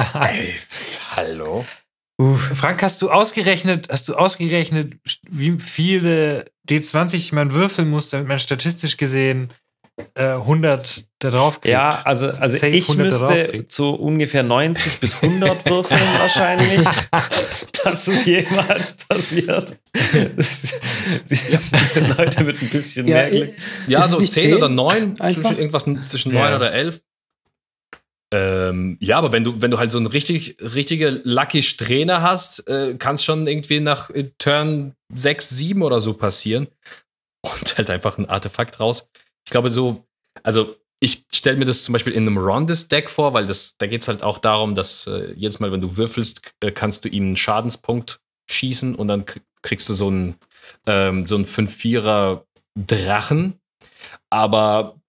Hallo? 1.15 1.65
Uh, 2.23 2.35
Frank, 2.35 2.81
hast 2.81 3.01
du 3.01 3.11
ausgerechnet, 3.11 3.89
hast 3.89 4.07
du 4.07 4.15
ausgerechnet, 4.15 4.93
wie 5.29 5.59
viele 5.59 6.45
D20 6.69 7.35
man 7.35 7.53
würfeln 7.53 7.89
muss, 7.89 8.11
damit 8.11 8.29
man 8.29 8.39
statistisch 8.39 8.95
gesehen 8.95 9.49
äh, 10.15 10.27
100 10.27 11.03
da 11.19 11.31
drauf 11.31 11.59
kriegt? 11.59 11.73
Ja, 11.73 12.01
also, 12.05 12.27
also 12.27 12.65
ich 12.65 12.87
müsste 12.95 13.65
zu 13.67 13.95
ungefähr 13.95 14.41
90 14.41 15.01
bis 15.01 15.21
100 15.21 15.65
würfeln 15.65 15.99
wahrscheinlich, 16.19 16.87
dass 17.83 18.07
es 18.07 18.23
jemals 18.23 18.93
passiert. 18.93 19.77
Leute 22.17 22.43
mit 22.45 22.61
ein 22.61 22.69
bisschen 22.69 23.05
ja, 23.05 23.15
mehr 23.15 23.31
Glück. 23.31 23.53
Ja, 23.87 24.07
so 24.07 24.19
10, 24.19 24.27
10 24.27 24.53
oder 24.53 24.69
9, 24.69 25.15
irgendwas 25.19 25.83
zwischen 26.05 26.31
9 26.31 26.41
ja. 26.41 26.55
oder 26.55 26.71
11. 26.71 27.01
Ähm, 28.33 28.97
ja, 28.99 29.19
aber 29.19 29.31
wenn 29.31 29.43
du, 29.43 29.61
wenn 29.61 29.69
du 29.69 29.77
halt 29.77 29.91
so 29.91 29.99
einen 29.99 30.07
richtig, 30.07 30.57
richtige 30.59 31.21
Lucky 31.23 31.61
Strähne 31.61 32.23
hast, 32.23 32.67
äh, 32.67 32.95
kann 32.97 33.13
es 33.13 33.23
schon 33.23 33.45
irgendwie 33.45 33.79
nach 33.79 34.09
äh, 34.09 34.31
Turn 34.39 34.95
6, 35.13 35.49
7 35.49 35.83
oder 35.83 35.99
so 35.99 36.15
passieren. 36.15 36.67
Und 37.41 37.77
halt 37.77 37.91
einfach 37.91 38.17
ein 38.17 38.27
Artefakt 38.27 38.79
raus. 38.79 39.07
Ich 39.45 39.51
glaube, 39.51 39.69
so, 39.69 40.03
also 40.41 40.75
ich 40.99 41.25
stelle 41.31 41.57
mir 41.57 41.65
das 41.65 41.83
zum 41.83 41.93
Beispiel 41.93 42.13
in 42.13 42.25
einem 42.25 42.39
Rondes-Deck 42.39 43.07
vor, 43.07 43.35
weil 43.35 43.45
das, 43.45 43.77
da 43.77 43.85
geht 43.85 44.01
es 44.01 44.07
halt 44.07 44.23
auch 44.23 44.39
darum, 44.39 44.73
dass 44.73 45.05
äh, 45.05 45.33
jedes 45.33 45.59
Mal, 45.59 45.71
wenn 45.71 45.81
du 45.81 45.95
würfelst, 45.95 46.55
äh, 46.61 46.71
kannst 46.71 47.05
du 47.05 47.09
ihm 47.09 47.25
einen 47.25 47.37
Schadenspunkt 47.37 48.19
schießen 48.49 48.95
und 48.95 49.09
dann 49.09 49.25
kriegst 49.61 49.89
du 49.89 49.93
so 49.93 50.07
einen, 50.07 50.37
ähm, 50.87 51.27
so 51.27 51.35
einen 51.35 51.45
5-4er 51.45 52.45
Drachen. 52.75 53.59
Aber 54.31 54.99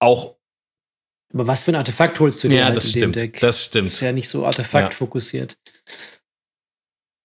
auch 0.00 0.34
aber 1.32 1.46
was 1.46 1.62
für 1.62 1.72
ein 1.72 1.76
Artefakt 1.76 2.18
holst 2.20 2.42
du 2.42 2.48
dir 2.48 2.60
ja, 2.60 2.64
halt 2.66 2.76
das 2.76 2.86
in 2.86 2.90
stimmt, 2.90 3.16
dem 3.16 3.22
Deck? 3.22 3.40
Das 3.40 3.66
stimmt. 3.66 3.86
Das 3.86 3.94
ist 3.94 4.00
ja 4.00 4.12
nicht 4.12 4.28
so 4.28 4.46
artefaktfokussiert. 4.46 5.56
Ja. 5.64 5.94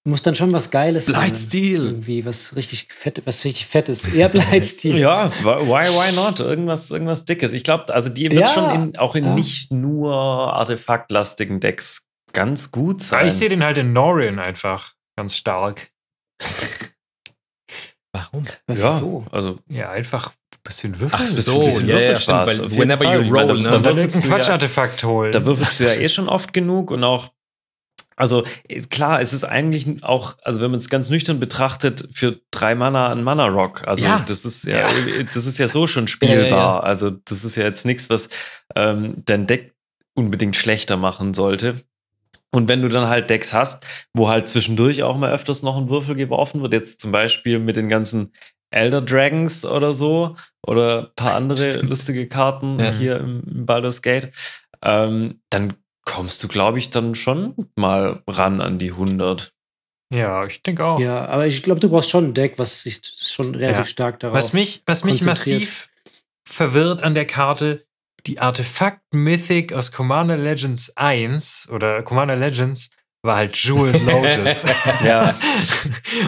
Muss 0.08 0.22
dann 0.22 0.36
schon 0.36 0.54
was 0.54 0.70
Geiles 0.70 1.08
Blightstil. 1.08 1.84
Irgendwie 1.84 2.26
was 2.26 2.56
richtig 2.56 2.94
fett, 2.94 3.24
was 3.26 3.44
richtig 3.44 3.66
fettes. 3.66 4.14
Eher 4.14 4.30
Blightstil. 4.30 5.00
ja, 5.00 5.32
why, 5.42 5.88
why 5.88 6.16
not? 6.16 6.40
Irgendwas, 6.40 6.92
irgendwas 6.92 7.26
Dickes. 7.26 7.54
Ich 7.54 7.64
glaube, 7.64 7.92
also 7.92 8.10
die 8.10 8.30
wird 8.30 8.42
ja, 8.42 8.48
schon 8.48 8.70
in, 8.76 8.98
auch 8.98 9.16
in 9.16 9.26
ja. 9.26 9.34
nicht 9.34 9.72
nur 9.72 10.14
artefaktlastigen 10.14 11.60
Decks 11.60 12.08
ganz 12.34 12.72
gut 12.72 13.02
sein. 13.02 13.28
ich 13.28 13.34
sehe 13.34 13.50
den 13.50 13.64
halt 13.64 13.80
in 13.80 13.94
Norin 13.94 14.38
einfach 14.38 14.94
ganz 15.18 15.36
stark. 15.36 15.90
Warum? 18.14 18.44
Ja, 18.70 18.98
so. 19.00 19.26
also 19.32 19.58
ja, 19.68 19.90
einfach 19.90 20.34
bisschen 20.66 21.00
Würfel. 21.00 21.18
Ach 21.22 21.26
so, 21.26 21.64
bisschen 21.64 21.88
ja, 21.88 22.00
ja, 22.00 22.16
stimmt, 22.18 22.48
weil 22.48 22.72
whenever 22.78 23.06
you 23.16 23.34
roll, 23.34 23.62
ne? 23.62 23.70
Da, 23.70 23.78
da 23.78 23.96
würfelst 23.96 24.18
ein 24.18 24.24
Quatschartefakt 24.24 25.04
ja, 25.04 25.08
holen. 25.08 25.32
Da 25.32 25.46
würfelst 25.46 25.80
du 25.80 25.86
ja 25.86 25.94
eh 25.94 26.10
schon 26.10 26.28
oft 26.28 26.52
genug 26.52 26.92
und 26.92 27.04
auch 27.06 27.32
also 28.18 28.46
klar, 28.90 29.20
es 29.20 29.34
ist 29.34 29.44
eigentlich 29.44 30.04
auch, 30.04 30.38
also 30.42 30.62
wenn 30.62 30.72
man 30.72 30.80
es 30.80 30.90
ganz 30.90 31.10
nüchtern 31.10 31.40
betrachtet, 31.40 32.08
für 32.14 32.40
drei 32.50 32.74
Mana 32.74 33.12
ein 33.12 33.24
Mana 33.24 33.48
Rock. 33.48 33.86
Also 33.88 34.06
ja. 34.06 34.24
das 34.26 34.46
ist 34.46 34.66
ja, 34.66 34.80
ja, 34.80 34.90
das 35.26 35.46
ist 35.46 35.58
ja 35.58 35.68
so 35.68 35.86
schon 35.86 36.08
spielbar. 36.08 36.78
Ja, 36.78 36.80
also 36.80 37.10
das 37.12 37.44
ist 37.44 37.58
ja 37.58 37.64
jetzt 37.64 37.86
nichts, 37.86 38.10
was 38.10 38.30
ähm, 38.76 39.16
dein 39.26 39.48
Deck 39.48 39.74
unbedingt 40.14 40.56
schlechter 40.56 40.96
machen 40.96 41.34
sollte. 41.34 41.76
Und 42.52 42.70
wenn 42.70 42.82
du 42.82 42.88
dann 42.88 43.10
halt 43.10 43.30
Decks 43.30 43.52
hast, 43.52 43.86
wo 44.14 44.30
halt 44.30 44.48
zwischendurch 44.48 45.04
auch 45.04 45.18
mal 45.18 45.34
öfters 45.34 45.62
noch 45.62 45.76
ein 45.76 45.90
Würfel 45.90 46.16
geworfen 46.16 46.62
wird, 46.62 46.72
jetzt 46.72 47.02
zum 47.02 47.12
Beispiel 47.12 47.60
mit 47.60 47.76
den 47.76 47.90
ganzen 47.90 48.32
Elder 48.76 49.02
Dragons 49.02 49.66
oder 49.66 49.94
so 49.94 50.36
oder 50.66 51.04
ein 51.04 51.16
paar 51.16 51.36
andere 51.36 51.72
Stimmt. 51.72 51.90
lustige 51.90 52.28
Karten 52.28 52.80
ja. 52.80 52.92
hier 52.92 53.18
im, 53.18 53.44
im 53.48 53.66
Baldur's 53.66 54.02
Gate, 54.02 54.32
ähm, 54.84 55.40
dann 55.50 55.74
kommst 56.06 56.44
du, 56.44 56.48
glaube 56.48 56.78
ich, 56.78 56.90
dann 56.90 57.16
schon 57.16 57.56
mal 57.76 58.22
ran 58.28 58.62
an 58.62 58.78
die 58.78 58.92
100. 58.92 59.54
Ja, 60.14 60.46
ich 60.46 60.62
denke 60.62 60.86
auch. 60.86 61.00
Ja, 61.00 61.26
aber 61.26 61.48
ich 61.48 61.64
glaube, 61.64 61.80
du 61.80 61.90
brauchst 61.90 62.12
schon 62.12 62.26
ein 62.26 62.34
Deck, 62.34 62.60
was 62.60 62.84
sich 62.84 63.02
schon 63.04 63.56
relativ 63.56 63.86
ja. 63.86 63.86
stark 63.86 64.20
darauf 64.20 64.38
Was 64.38 64.54
mich, 64.54 64.84
was 64.86 65.04
mich 65.04 65.24
massiv 65.24 65.90
verwirrt 66.48 67.02
an 67.02 67.16
der 67.16 67.26
Karte, 67.26 67.86
die 68.28 68.40
Artefakt 68.40 69.02
Mythic 69.14 69.74
aus 69.74 69.92
Commander 69.92 70.38
Legends 70.38 70.96
1 70.96 71.70
oder 71.72 72.04
Commander 72.04 72.36
Legends 72.36 72.92
war 73.26 73.38
halt 73.38 73.56
Jewel 73.58 73.92
Lotus. 73.92 74.66
ja. 75.04 75.34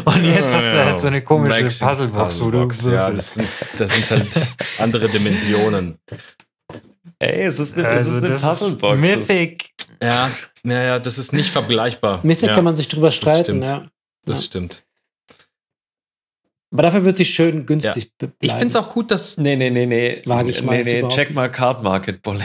Und 0.05 0.23
jetzt 0.25 0.53
hast 0.53 0.73
du 0.73 0.85
halt 0.85 0.99
so 0.99 1.07
eine 1.07 1.21
komische 1.21 1.63
Maxim 1.63 1.87
Puzzlebox, 1.87 2.41
wo 2.41 2.51
du 2.51 2.71
so 2.71 2.91
ja, 2.91 3.11
das 3.11 3.35
sind, 3.35 3.47
das 3.77 3.93
sind 3.93 4.11
halt 4.11 4.27
andere 4.79 5.07
Dimensionen. 5.09 5.97
Ey, 7.19 7.45
es 7.45 7.59
ist 7.59 7.77
eine, 7.77 7.87
also, 7.87 8.11
es 8.11 8.17
ist 8.17 8.23
eine 8.23 8.35
Puzzlebox. 8.35 9.01
Mythic. 9.01 9.69
Ja, 10.01 10.29
ja, 10.63 10.83
ja, 10.83 10.99
das 10.99 11.17
ist 11.17 11.33
nicht 11.33 11.49
vergleichbar. 11.49 12.19
Mythic 12.23 12.49
ja. 12.49 12.55
kann 12.55 12.63
man 12.63 12.75
sich 12.75 12.87
drüber 12.87 13.11
streiten, 13.11 13.61
das 13.61 13.69
ja. 13.69 13.87
Das 14.25 14.45
stimmt. 14.45 14.83
Aber 16.71 16.83
dafür 16.83 17.05
wird 17.05 17.17
sie 17.17 17.25
schön 17.25 17.65
günstig 17.65 18.11
ja. 18.21 18.27
Ich 18.41 18.51
finde 18.51 18.67
es 18.67 18.75
auch 18.75 18.89
gut, 18.89 19.09
dass. 19.11 19.37
Nee, 19.37 19.55
nee, 19.55 19.69
nee, 19.69 19.85
nee. 19.85 20.21
Wage 20.25 20.49
ich 20.49 20.61
mal 20.61 20.83
nee, 20.83 21.01
nee, 21.01 21.07
check 21.07 21.33
mal 21.33 21.49
Card 21.49 21.81
Market, 21.81 22.21
Bolle. 22.21 22.43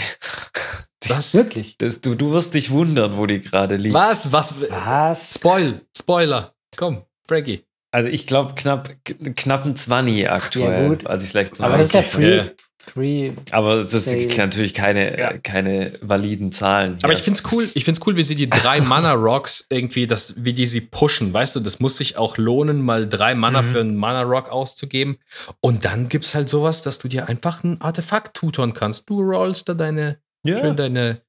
Was? 1.10 1.34
Wirklich? 1.34 1.76
Das, 1.78 2.00
du, 2.00 2.14
du 2.14 2.32
wirst 2.32 2.54
dich 2.54 2.70
wundern, 2.70 3.16
wo 3.16 3.26
die 3.26 3.40
gerade 3.40 3.76
liegt. 3.76 3.94
Was? 3.94 4.32
Was? 4.32 4.54
Was? 4.70 5.34
Spoil. 5.34 5.80
Spoiler. 5.96 6.54
Komm, 6.76 7.02
Frankie. 7.26 7.64
Also 7.90 8.08
ich 8.08 8.26
glaube 8.26 8.54
knapp, 8.54 8.90
knapp 9.36 9.66
ein 9.66 9.76
20 9.76 10.30
aktuell. 10.30 10.82
Ja, 10.82 10.88
gut. 10.88 11.06
Also 11.06 11.38
ich 11.38 11.60
Aber 11.60 11.76
das 11.76 11.88
ist 11.88 11.94
ja 11.94 12.02
Pre, 12.02 12.54
Pre 12.86 13.34
Aber 13.50 13.76
das 13.76 13.90
sind 13.90 14.36
natürlich 14.38 14.74
keine, 14.74 15.18
ja. 15.18 15.38
keine 15.38 15.92
validen 16.00 16.52
Zahlen. 16.52 16.96
Hier. 16.96 17.04
Aber 17.04 17.12
ich 17.12 17.20
finde 17.20 17.38
es 17.38 17.52
cool, 17.52 17.68
ich 17.74 17.84
find's 17.84 18.00
cool, 18.06 18.16
wie 18.16 18.22
sie 18.22 18.34
die 18.34 18.48
drei 18.48 18.80
Mana 18.82 19.12
Rocks 19.12 19.66
irgendwie, 19.68 20.06
das, 20.06 20.44
wie 20.44 20.54
die 20.54 20.66
sie 20.66 20.80
pushen. 20.80 21.32
Weißt 21.32 21.54
du, 21.54 21.60
das 21.60 21.80
muss 21.80 21.98
sich 21.98 22.16
auch 22.16 22.38
lohnen, 22.38 22.80
mal 22.80 23.06
drei 23.08 23.34
Mana 23.34 23.62
mhm. 23.62 23.66
für 23.66 23.80
einen 23.80 23.96
Mana 23.96 24.22
Rock 24.22 24.50
auszugeben. 24.50 25.18
Und 25.60 25.84
dann 25.84 26.08
gibt 26.08 26.24
es 26.24 26.34
halt 26.34 26.48
sowas, 26.48 26.82
dass 26.82 26.98
du 26.98 27.08
dir 27.08 27.28
einfach 27.28 27.62
ein 27.62 27.80
Artefakt 27.80 28.34
tutern 28.34 28.72
kannst. 28.72 29.08
Du 29.08 29.20
rollst 29.20 29.68
da 29.68 29.74
deine 29.74 30.18
ja. 30.44 30.58
Schön 30.58 30.76
deine, 30.76 31.22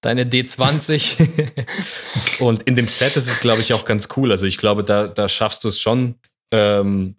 deine 0.00 0.24
D20. 0.24 1.66
und 2.40 2.62
in 2.64 2.76
dem 2.76 2.88
Set 2.88 3.16
ist 3.16 3.28
es, 3.28 3.40
glaube 3.40 3.60
ich, 3.60 3.72
auch 3.72 3.84
ganz 3.84 4.08
cool. 4.16 4.30
Also 4.30 4.46
ich 4.46 4.58
glaube, 4.58 4.84
da, 4.84 5.08
da 5.08 5.28
schaffst 5.28 5.64
du 5.64 5.68
es 5.68 5.80
schon, 5.80 6.16
ähm, 6.52 7.16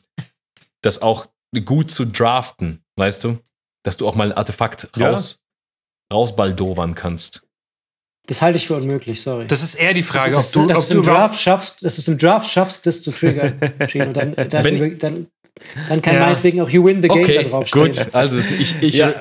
das 0.82 1.02
auch 1.02 1.28
gut 1.66 1.92
zu 1.92 2.06
draften, 2.06 2.84
weißt 2.98 3.24
du? 3.26 3.40
Dass 3.84 3.98
du 3.98 4.08
auch 4.08 4.16
mal 4.16 4.32
ein 4.32 4.38
Artefakt 4.38 4.90
raus, 5.00 5.44
ja. 6.12 6.18
rausbaldowern 6.18 6.96
kannst. 6.96 7.48
Das 8.28 8.42
halte 8.42 8.58
ich 8.58 8.68
für 8.68 8.76
unmöglich, 8.76 9.22
sorry. 9.22 9.48
Das 9.48 9.64
ist 9.64 9.76
eher 9.76 9.94
die 9.94 10.04
Frage, 10.04 10.36
dass, 10.36 10.56
ob 10.56 10.68
du, 10.68 10.74
dass 10.74 10.86
ob 10.86 10.90
du 10.90 10.98
im 10.98 11.04
Draft 11.04 11.42
schaffst, 11.42 11.84
dass 11.84 11.96
du 11.96 12.02
es 12.02 12.08
im 12.08 12.18
Draft 12.18 12.50
schaffst, 12.50 12.86
das 12.86 13.02
zu 13.02 13.12
triggern. 13.12 13.60
und 13.80 14.14
dann, 14.16 14.36
dann, 14.36 14.64
Wenn, 14.64 15.00
dann 15.00 15.28
dann 15.90 16.02
kann 16.02 16.16
ja. 16.16 16.22
meinetwegen 16.22 16.62
auch 16.62 16.70
You 16.70 16.86
Win 16.86 17.02
the 17.02 17.08
Game 17.08 17.24
okay, 17.24 17.36
da 17.36 17.44
draufstehen. 17.44 17.86
Gut, 17.86 18.16
also 18.16 18.40
ich, 18.40 18.82
ich 18.82 18.96
ja. 18.96 19.14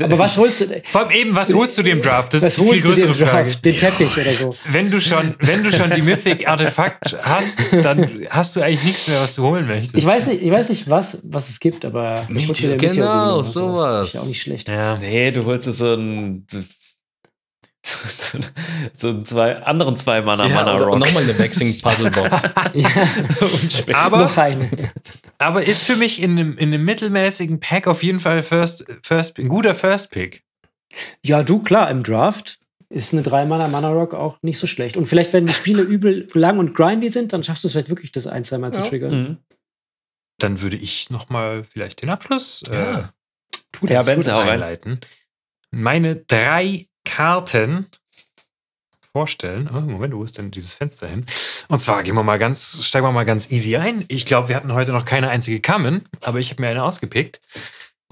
Aber 0.00 0.18
was 0.18 0.36
holst 0.36 0.60
du? 0.60 0.82
Vor 0.84 1.02
allem 1.02 1.10
eben, 1.12 1.34
was 1.34 1.52
holst 1.52 1.78
du 1.78 1.82
dem 1.82 2.02
Draft? 2.02 2.34
Das 2.34 2.42
was 2.42 2.58
ist 2.58 2.58
die 2.58 2.72
viel 2.72 2.82
größere 2.82 3.14
Frage. 3.14 3.56
Den 3.56 3.78
Teppich 3.78 4.16
oder 4.18 4.32
so. 4.32 4.54
Wenn 4.72 4.90
du 4.90 5.00
schon, 5.00 5.34
wenn 5.40 5.64
du 5.64 5.72
schon 5.72 5.90
die 5.90 6.02
Mythic 6.02 6.46
Artefakt 6.46 7.16
hast, 7.22 7.60
dann 7.72 8.26
hast 8.30 8.56
du 8.56 8.60
eigentlich 8.60 8.84
nichts 8.84 9.08
mehr, 9.08 9.20
was 9.20 9.34
du 9.34 9.44
holen 9.44 9.66
möchtest. 9.66 9.96
Ich 9.96 10.04
weiß 10.04 10.28
nicht, 10.28 10.42
ich 10.42 10.50
weiß 10.50 10.68
nicht 10.68 10.90
was, 10.90 11.20
was 11.24 11.48
es 11.48 11.58
gibt, 11.60 11.84
aber 11.84 12.22
Meteor, 12.28 12.76
genau, 12.76 13.42
sowas. 13.42 14.08
Ist 14.08 14.14
ja 14.14 14.20
auch 14.20 14.26
nicht 14.26 14.42
schlecht. 14.42 14.68
Ja. 14.68 14.98
Nee, 14.98 15.30
du 15.30 15.44
holst 15.44 15.72
so 15.72 15.94
ein 15.94 16.46
so 18.92 19.22
zwei 19.22 19.56
anderen 19.62 19.96
zwei 19.96 20.22
Mana 20.22 20.46
ja, 20.46 20.54
Mana 20.54 20.76
Rock. 20.76 20.94
Und 20.94 21.00
nochmal 21.00 21.24
eine 21.24 21.38
Vexing 21.38 21.80
Puzzle 21.80 22.10
Box. 22.10 22.42
ja. 22.74 22.88
aber, 23.94 24.30
aber 25.38 25.64
ist 25.64 25.82
für 25.82 25.96
mich 25.96 26.22
in 26.22 26.32
einem, 26.32 26.58
in 26.58 26.72
einem 26.72 26.84
mittelmäßigen 26.84 27.60
Pack 27.60 27.88
auf 27.88 28.02
jeden 28.02 28.20
Fall 28.20 28.42
First, 28.42 28.86
First, 29.02 29.38
ein 29.38 29.48
guter 29.48 29.74
First 29.74 30.12
Pick. 30.12 30.44
Ja, 31.24 31.42
du, 31.42 31.60
klar, 31.60 31.90
im 31.90 32.02
Draft 32.02 32.60
ist 32.88 33.12
eine 33.12 33.22
3 33.22 33.46
Mana 33.46 33.68
Mana 33.68 33.90
Rock 33.90 34.14
auch 34.14 34.38
nicht 34.42 34.58
so 34.58 34.66
schlecht. 34.66 34.96
Und 34.96 35.06
vielleicht, 35.06 35.32
wenn 35.32 35.46
die 35.46 35.52
Spiele 35.52 35.82
übel 35.82 36.28
lang 36.34 36.58
und 36.58 36.74
grindy 36.74 37.08
sind, 37.08 37.32
dann 37.32 37.42
schaffst 37.42 37.64
du 37.64 37.68
es 37.68 37.72
vielleicht 37.72 37.88
wirklich, 37.88 38.12
das 38.12 38.26
ein, 38.26 38.44
zwei 38.44 38.58
Mal 38.58 38.72
ja. 38.72 38.82
zu 38.82 38.88
triggern. 38.88 39.22
Mhm. 39.22 39.36
Dann 40.38 40.60
würde 40.60 40.76
ich 40.76 41.10
nochmal 41.10 41.64
vielleicht 41.64 42.02
den 42.02 42.10
Abschluss 42.10 42.62
ja. 42.66 43.00
äh, 43.00 43.02
tu 43.72 43.86
ja, 43.86 44.02
tu 44.02 44.20
das 44.20 44.28
einleiten. 44.28 45.00
Meine 45.70 46.16
drei 46.16 46.86
Karten 47.12 47.88
vorstellen. 49.12 49.68
Oh, 49.70 49.80
Moment, 49.80 50.14
wo 50.14 50.24
ist 50.24 50.38
denn 50.38 50.50
dieses 50.50 50.72
Fenster 50.72 51.06
hin? 51.06 51.26
Und 51.68 51.80
zwar 51.80 52.02
gehen 52.02 52.14
wir 52.14 52.22
mal 52.22 52.38
ganz, 52.38 52.82
steigen 52.82 53.06
wir 53.06 53.12
mal 53.12 53.26
ganz 53.26 53.50
easy 53.50 53.76
ein. 53.76 54.06
Ich 54.08 54.24
glaube, 54.24 54.48
wir 54.48 54.56
hatten 54.56 54.72
heute 54.72 54.92
noch 54.92 55.04
keine 55.04 55.28
einzige 55.28 55.60
Common, 55.60 56.06
aber 56.22 56.40
ich 56.40 56.50
habe 56.50 56.62
mir 56.62 56.68
eine 56.68 56.82
ausgepickt. 56.82 57.42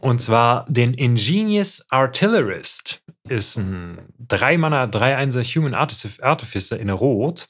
Und 0.03 0.21
zwar 0.21 0.67
den 0.69 0.93
Ingenious 0.93 1.87
Artillerist. 1.89 3.03
Ist 3.27 3.57
ein 3.57 3.99
3-Manner, 4.29 4.89
3-1er 4.89 5.45
Human 5.45 5.75
Artificer 5.75 6.79
in 6.79 6.91
Rot. 6.91 7.47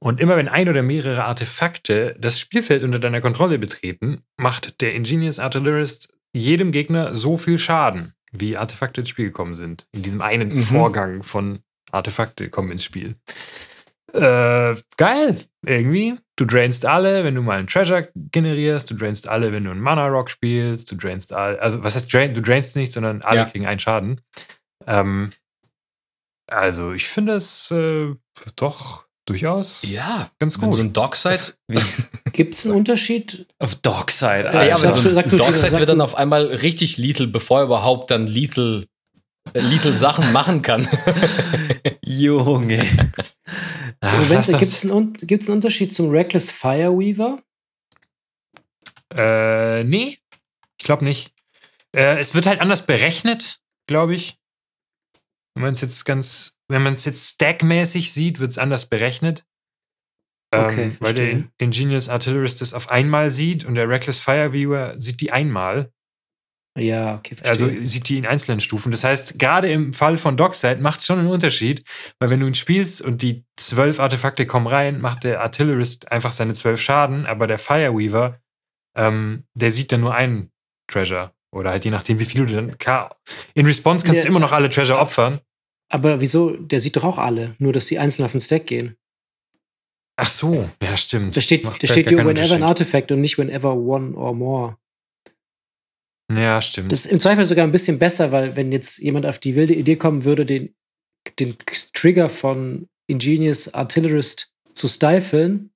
Und 0.00 0.18
immer 0.18 0.36
wenn 0.36 0.48
ein 0.48 0.68
oder 0.68 0.82
mehrere 0.82 1.22
Artefakte 1.22 2.16
das 2.18 2.40
Spielfeld 2.40 2.82
unter 2.82 2.98
deiner 2.98 3.20
Kontrolle 3.20 3.60
betreten, 3.60 4.22
macht 4.36 4.80
der 4.80 4.94
Ingenious 4.94 5.38
Artillerist 5.38 6.12
jedem 6.32 6.72
Gegner 6.72 7.14
so 7.14 7.36
viel 7.36 7.60
Schaden, 7.60 8.14
wie 8.32 8.56
Artefakte 8.56 9.00
ins 9.00 9.10
Spiel 9.10 9.26
gekommen 9.26 9.54
sind. 9.54 9.86
In 9.92 10.02
diesem 10.02 10.20
einen 10.20 10.54
mhm. 10.54 10.60
Vorgang 10.60 11.22
von 11.22 11.60
Artefakte 11.90 12.50
kommen 12.50 12.70
ins 12.70 12.84
Spiel. 12.84 13.16
Äh, 14.12 14.74
geil, 14.96 15.36
irgendwie. 15.64 16.18
Du 16.36 16.44
drainst 16.44 16.86
alle, 16.86 17.22
wenn 17.24 17.34
du 17.34 17.42
mal 17.42 17.58
einen 17.58 17.68
Treasure 17.68 18.08
generierst. 18.14 18.90
Du 18.90 18.94
drainst 18.94 19.28
alle, 19.28 19.52
wenn 19.52 19.64
du 19.64 19.70
einen 19.70 19.80
Mana 19.80 20.06
Rock 20.08 20.30
spielst. 20.30 20.90
Du 20.90 20.96
drainst 20.96 21.32
alle. 21.32 21.60
Also, 21.60 21.84
was 21.84 21.94
heißt 21.94 22.12
drain? 22.12 22.34
Du 22.34 22.42
drainst 22.42 22.76
nicht, 22.76 22.92
sondern 22.92 23.22
alle 23.22 23.40
ja. 23.40 23.44
kriegen 23.44 23.66
einen 23.66 23.80
Schaden. 23.80 24.20
Ähm, 24.86 25.30
also, 26.48 26.92
ich 26.92 27.06
finde 27.06 27.34
es 27.34 27.70
äh, 27.70 28.14
doch 28.56 29.04
durchaus 29.26 29.82
ja, 29.90 30.30
ganz 30.38 30.58
gut. 30.58 30.74
so 30.74 30.80
ein 30.80 30.92
Dockside. 30.92 31.40
Gibt 32.32 32.54
es 32.54 32.66
einen 32.66 32.76
Unterschied? 32.76 33.46
Auf 33.58 33.76
Dockside. 33.76 34.50
Ja, 34.52 34.62
ja, 34.64 34.74
aber 34.76 34.92
so 34.92 35.16
ein 35.16 35.30
Dockside 35.30 35.78
wird 35.78 35.88
dann 35.88 36.00
auf 36.00 36.16
einmal 36.16 36.46
richtig 36.46 36.96
lethal, 36.96 37.26
bevor 37.26 37.60
er 37.60 37.64
überhaupt 37.64 38.10
dann 38.10 38.26
lethal 38.26 38.86
äh, 39.52 39.60
Little 39.60 39.96
Sachen 39.96 40.32
machen 40.32 40.62
kann. 40.62 40.88
Junge. 42.04 42.78
Gibt 42.78 44.62
es 44.62 44.84
einen, 44.84 45.16
einen 45.20 45.48
Unterschied 45.48 45.94
zum 45.94 46.10
Reckless 46.10 46.50
Fireweaver? 46.50 47.42
Äh, 49.14 49.84
nee. 49.84 50.18
Ich 50.78 50.84
glaube 50.84 51.04
nicht. 51.04 51.32
Äh, 51.94 52.18
es 52.18 52.34
wird 52.34 52.46
halt 52.46 52.60
anders 52.60 52.86
berechnet, 52.86 53.60
glaube 53.86 54.14
ich. 54.14 54.39
Wenn 55.54 55.64
man 55.64 55.72
es 55.72 55.80
jetzt 55.80 56.04
ganz, 56.04 56.56
wenn 56.68 56.82
man 56.82 56.94
es 56.94 57.04
jetzt 57.04 57.34
stackmäßig 57.34 58.12
sieht, 58.12 58.40
wird 58.40 58.52
es 58.52 58.58
anders 58.58 58.86
berechnet. 58.86 59.44
Ähm, 60.52 60.64
okay, 60.64 60.92
weil 61.00 61.14
der 61.14 61.44
Ingenious 61.58 62.08
Artillerist 62.08 62.60
das 62.60 62.74
auf 62.74 62.90
einmal 62.90 63.30
sieht 63.30 63.64
und 63.64 63.76
der 63.76 63.88
Reckless 63.88 64.20
Fireweaver 64.20 64.98
sieht 64.98 65.20
die 65.20 65.32
einmal. 65.32 65.92
Ja, 66.78 67.16
okay, 67.16 67.34
verstehe. 67.34 67.68
Also 67.68 67.84
sieht 67.86 68.08
die 68.08 68.18
in 68.18 68.26
einzelnen 68.26 68.60
Stufen. 68.60 68.90
Das 68.90 69.04
heißt, 69.04 69.38
gerade 69.38 69.68
im 69.70 69.92
Fall 69.92 70.16
von 70.16 70.36
Dockside 70.36 70.80
macht 70.80 71.00
es 71.00 71.06
schon 71.06 71.18
einen 71.18 71.28
Unterschied, 71.28 71.84
weil 72.18 72.30
wenn 72.30 72.40
du 72.40 72.46
ihn 72.46 72.54
spielst 72.54 73.02
und 73.02 73.22
die 73.22 73.44
zwölf 73.56 73.98
Artefakte 73.98 74.46
kommen 74.46 74.66
rein, 74.66 75.00
macht 75.00 75.24
der 75.24 75.40
Artillerist 75.40 76.10
einfach 76.10 76.32
seine 76.32 76.54
zwölf 76.54 76.80
Schaden, 76.80 77.26
aber 77.26 77.46
der 77.46 77.58
Fireweaver, 77.58 78.40
ähm, 78.96 79.44
der 79.54 79.70
sieht 79.70 79.92
dann 79.92 80.00
nur 80.00 80.14
einen 80.14 80.50
Treasure. 80.88 81.32
Oder 81.52 81.70
halt 81.70 81.84
je 81.84 81.90
nachdem, 81.90 82.20
wie 82.20 82.24
viel 82.24 82.46
du 82.46 82.54
dann. 82.54 82.78
Klar, 82.78 83.16
in 83.54 83.66
Response 83.66 84.06
kannst 84.06 84.18
ja, 84.18 84.22
du 84.24 84.28
immer 84.28 84.40
noch 84.40 84.52
alle 84.52 84.70
Treasure 84.70 84.98
opfern. 84.98 85.40
Aber 85.88 86.20
wieso? 86.20 86.56
Der 86.56 86.80
sieht 86.80 86.96
doch 86.96 87.04
auch 87.04 87.18
alle, 87.18 87.56
nur 87.58 87.72
dass 87.72 87.86
die 87.86 87.98
einzeln 87.98 88.24
auf 88.24 88.32
den 88.32 88.40
Stack 88.40 88.66
gehen. 88.66 88.96
Ach 90.16 90.28
so, 90.28 90.68
ja, 90.82 90.96
stimmt. 90.96 91.36
Da 91.36 91.40
steht, 91.40 91.64
da 91.64 91.72
steht 91.72 92.08
hier 92.08 92.18
whenever 92.18 92.54
an 92.54 92.62
Artifact 92.62 93.10
und 93.10 93.20
nicht 93.20 93.38
whenever 93.38 93.74
one 93.74 94.14
or 94.16 94.34
more. 94.34 94.76
Ja, 96.32 96.60
stimmt. 96.60 96.92
Das 96.92 97.06
ist 97.06 97.12
im 97.12 97.18
Zweifel 97.18 97.44
sogar 97.44 97.64
ein 97.64 97.72
bisschen 97.72 97.98
besser, 97.98 98.30
weil 98.30 98.54
wenn 98.54 98.70
jetzt 98.70 98.98
jemand 98.98 99.26
auf 99.26 99.38
die 99.38 99.56
wilde 99.56 99.74
Idee 99.74 99.96
kommen 99.96 100.24
würde, 100.24 100.44
den, 100.44 100.74
den 101.38 101.56
Trigger 101.94 102.28
von 102.28 102.88
Ingenious 103.08 103.74
Artillerist 103.74 104.52
zu 104.74 104.86
stiflen, 104.86 105.72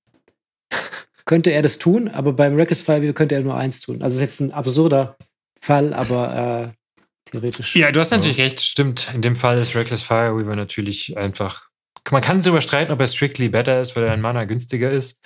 könnte 1.25 1.51
er 1.51 1.63
das 1.63 1.79
tun, 1.79 2.09
aber 2.09 2.35
beim 2.35 2.55
Reckless 2.55 2.83
Fire 2.83 3.13
könnte 3.13 3.35
er 3.35 3.41
nur 3.41 3.57
eins 3.57 3.81
tun. 3.81 4.03
Also 4.03 4.17
es 4.17 4.17
ist 4.17 4.21
jetzt 4.21 4.41
ein 4.41 4.53
absurder 4.53 5.17
Fall, 5.65 5.95
aber 5.95 6.73
äh, 6.75 7.31
theoretisch. 7.31 7.75
Ja, 7.77 7.91
du 7.91 8.01
hast 8.01 8.11
natürlich 8.11 8.39
ja. 8.39 8.45
recht, 8.45 8.61
stimmt. 8.61 9.11
In 9.15 9.23
dem 9.23 9.37
Fall 9.37 9.59
ist 9.59 9.75
Reckless 9.75 10.03
Fire 10.03 10.37
Weaver 10.37 10.57
natürlich 10.57 11.17
einfach. 11.17 11.69
Man 12.11 12.21
kann 12.21 12.43
darüber 12.43 12.61
streiten, 12.61 12.93
ob 12.93 13.01
er 13.01 13.07
strictly 13.07 13.49
better 13.49 13.81
ist, 13.81 13.97
weil 13.97 14.05
er 14.05 14.13
ein 14.13 14.21
Mana 14.21 14.45
günstiger 14.45 14.91
ist. 14.91 15.19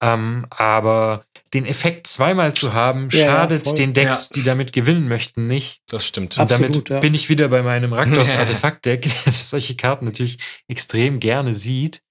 Ähm, 0.00 0.46
aber 0.50 1.24
den 1.54 1.66
Effekt 1.66 2.06
zweimal 2.06 2.52
zu 2.52 2.72
haben, 2.72 3.08
ja, 3.10 3.24
schadet 3.24 3.66
ja, 3.66 3.72
den 3.72 3.94
Decks, 3.94 4.30
ja. 4.30 4.34
die 4.34 4.42
damit 4.42 4.72
gewinnen 4.72 5.08
möchten, 5.08 5.46
nicht. 5.46 5.80
Das 5.88 6.06
stimmt. 6.06 6.36
Und 6.36 6.52
Absolut, 6.52 6.90
damit 6.90 7.00
bin 7.00 7.14
ich 7.14 7.28
wieder 7.28 7.48
bei 7.48 7.62
meinem 7.62 7.92
Raktos-Artefakt-Deck, 7.92 9.08
das 9.24 9.50
solche 9.50 9.74
Karten 9.74 10.04
natürlich 10.04 10.38
extrem 10.68 11.18
gerne 11.18 11.54
sieht. 11.54 12.02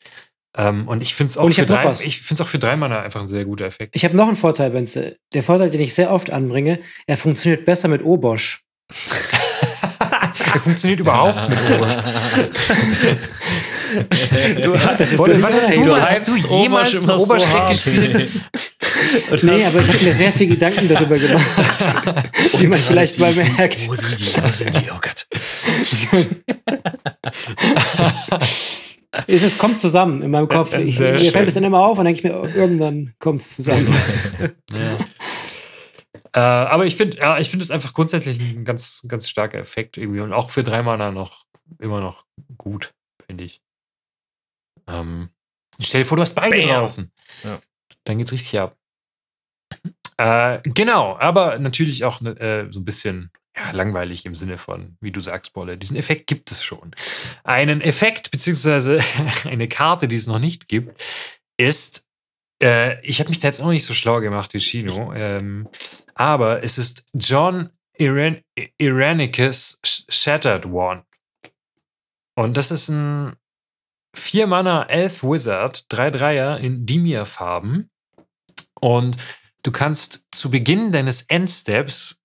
Ähm, 0.57 0.87
und 0.87 1.03
ich 1.03 1.13
finde 1.13 1.31
es 1.31 1.37
auch, 1.37 1.49
für 1.49 1.65
drei, 1.65 1.85
auch 1.85 2.47
für 2.47 2.59
drei 2.59 2.75
Mana 2.75 3.01
einfach 3.01 3.21
ein 3.21 3.27
sehr 3.27 3.45
guter 3.45 3.65
Effekt. 3.65 3.95
Ich 3.95 4.03
habe 4.03 4.17
noch 4.17 4.27
einen 4.27 4.35
Vorteil, 4.35 4.71
Benze. 4.71 5.17
Der 5.33 5.43
Vorteil, 5.43 5.69
den 5.69 5.81
ich 5.81 5.93
sehr 5.93 6.11
oft 6.11 6.31
anbringe, 6.31 6.79
er 7.05 7.17
funktioniert 7.17 7.63
besser 7.65 7.87
mit 7.87 8.03
Obosch. 8.03 8.63
er 10.53 10.59
funktioniert 10.59 10.99
überhaupt 10.99 11.49
mit 11.49 11.59
Obosch. 11.59 11.89
du, 14.61 14.73
das 14.97 15.13
ist 15.13 15.19
hast, 15.19 15.75
du, 15.75 15.83
du 15.83 16.01
hast 16.01 16.27
du 16.27 16.35
jemals 16.35 16.97
einen 16.97 17.09
Obersteck 17.09 17.73
so 17.73 17.91
gespielt? 17.91 18.31
nee, 19.43 19.65
aber 19.65 19.81
ich 19.81 19.87
habe 19.87 20.03
mir 20.03 20.13
sehr 20.13 20.31
viel 20.31 20.47
Gedanken 20.47 20.87
darüber 20.87 21.17
gemacht, 21.17 21.85
wie 22.57 22.67
man 22.67 22.79
vielleicht 22.79 23.19
mal 23.19 23.33
merkt. 23.33 23.87
Wo 23.87 23.95
sind 23.95 24.19
die? 24.19 24.33
Wo 24.41 24.51
sind 24.51 24.75
die? 24.75 24.89
Oh 24.91 24.99
Gott. 25.01 25.27
Es 29.27 29.57
kommt 29.57 29.79
zusammen 29.79 30.21
in 30.21 30.31
meinem 30.31 30.47
Kopf. 30.47 30.77
Ich, 30.77 30.99
mir 30.99 31.31
fällt 31.31 31.47
es 31.47 31.53
dann 31.53 31.63
immer 31.63 31.79
auf 31.79 31.97
und 31.97 32.05
denke 32.05 32.19
ich 32.19 32.23
mir, 32.23 32.55
irgendwann 32.55 33.13
kommt 33.19 33.41
es 33.41 33.55
zusammen. 33.55 33.93
ja. 34.71 34.97
Äh, 36.33 36.39
aber 36.39 36.85
ich 36.85 36.95
finde, 36.95 37.17
ja, 37.17 37.39
ich 37.39 37.49
finde 37.49 37.63
es 37.63 37.71
einfach 37.71 37.93
grundsätzlich 37.93 38.39
ein 38.39 38.65
ganz, 38.65 39.05
ganz 39.07 39.29
starker 39.29 39.57
Effekt 39.57 39.97
irgendwie 39.97 40.19
und 40.19 40.33
auch 40.33 40.49
für 40.49 40.63
drei 40.63 40.83
Mana 40.83 41.11
noch 41.11 41.45
immer 41.79 41.99
noch 41.99 42.25
gut, 42.57 42.93
finde 43.25 43.43
ich. 43.45 43.61
Ähm, 44.87 45.29
stell 45.79 46.01
dir 46.01 46.05
vor, 46.05 46.17
du 46.17 46.21
hast 46.21 46.35
beide 46.35 46.57
Bam. 46.57 46.69
draußen. 46.69 47.11
Ja. 47.43 47.59
Dann 48.03 48.17
geht's 48.17 48.31
richtig 48.31 48.59
ab. 48.59 48.77
Äh, 50.17 50.59
genau, 50.63 51.17
aber 51.17 51.59
natürlich 51.59 52.03
auch 52.03 52.21
äh, 52.21 52.67
so 52.69 52.79
ein 52.79 52.85
bisschen 52.85 53.31
ja, 53.57 53.71
langweilig 53.71 54.25
im 54.25 54.35
Sinne 54.35 54.57
von, 54.57 54.97
wie 55.01 55.11
du 55.11 55.19
sagst, 55.19 55.53
Bolle. 55.53 55.77
Diesen 55.77 55.97
Effekt 55.97 56.27
gibt 56.27 56.51
es 56.51 56.63
schon. 56.63 56.91
Einen 57.43 57.81
Effekt, 57.81 58.31
beziehungsweise 58.31 58.99
eine 59.45 59.67
Karte, 59.67 60.07
die 60.07 60.15
es 60.15 60.27
noch 60.27 60.39
nicht 60.39 60.67
gibt, 60.67 61.01
ist, 61.57 62.05
äh, 62.61 63.03
ich 63.05 63.19
habe 63.19 63.29
mich 63.29 63.39
da 63.39 63.47
jetzt 63.47 63.61
auch 63.61 63.69
nicht 63.69 63.85
so 63.85 63.93
schlau 63.93 64.19
gemacht 64.21 64.53
wie 64.53 64.59
Chino, 64.59 65.13
ähm, 65.13 65.67
aber 66.13 66.63
es 66.63 66.77
ist 66.77 67.05
John 67.13 67.69
Iran 67.97 68.41
Iranicus 68.77 69.79
Shattered 69.83 70.67
One. 70.67 71.03
Und 72.35 72.57
das 72.57 72.71
ist 72.71 72.89
ein 72.89 73.35
4 74.15 74.45
Mana 74.45 74.83
Elf 74.83 75.23
Wizard, 75.23 75.85
3 75.89 76.11
Dreier 76.11 76.59
in 76.59 76.85
Dimir-Farben. 76.85 77.89
Und 78.79 79.17
du 79.63 79.71
kannst 79.71 80.25
zu 80.31 80.51
Beginn 80.51 80.91
deines 80.91 81.23
Endsteps 81.23 82.21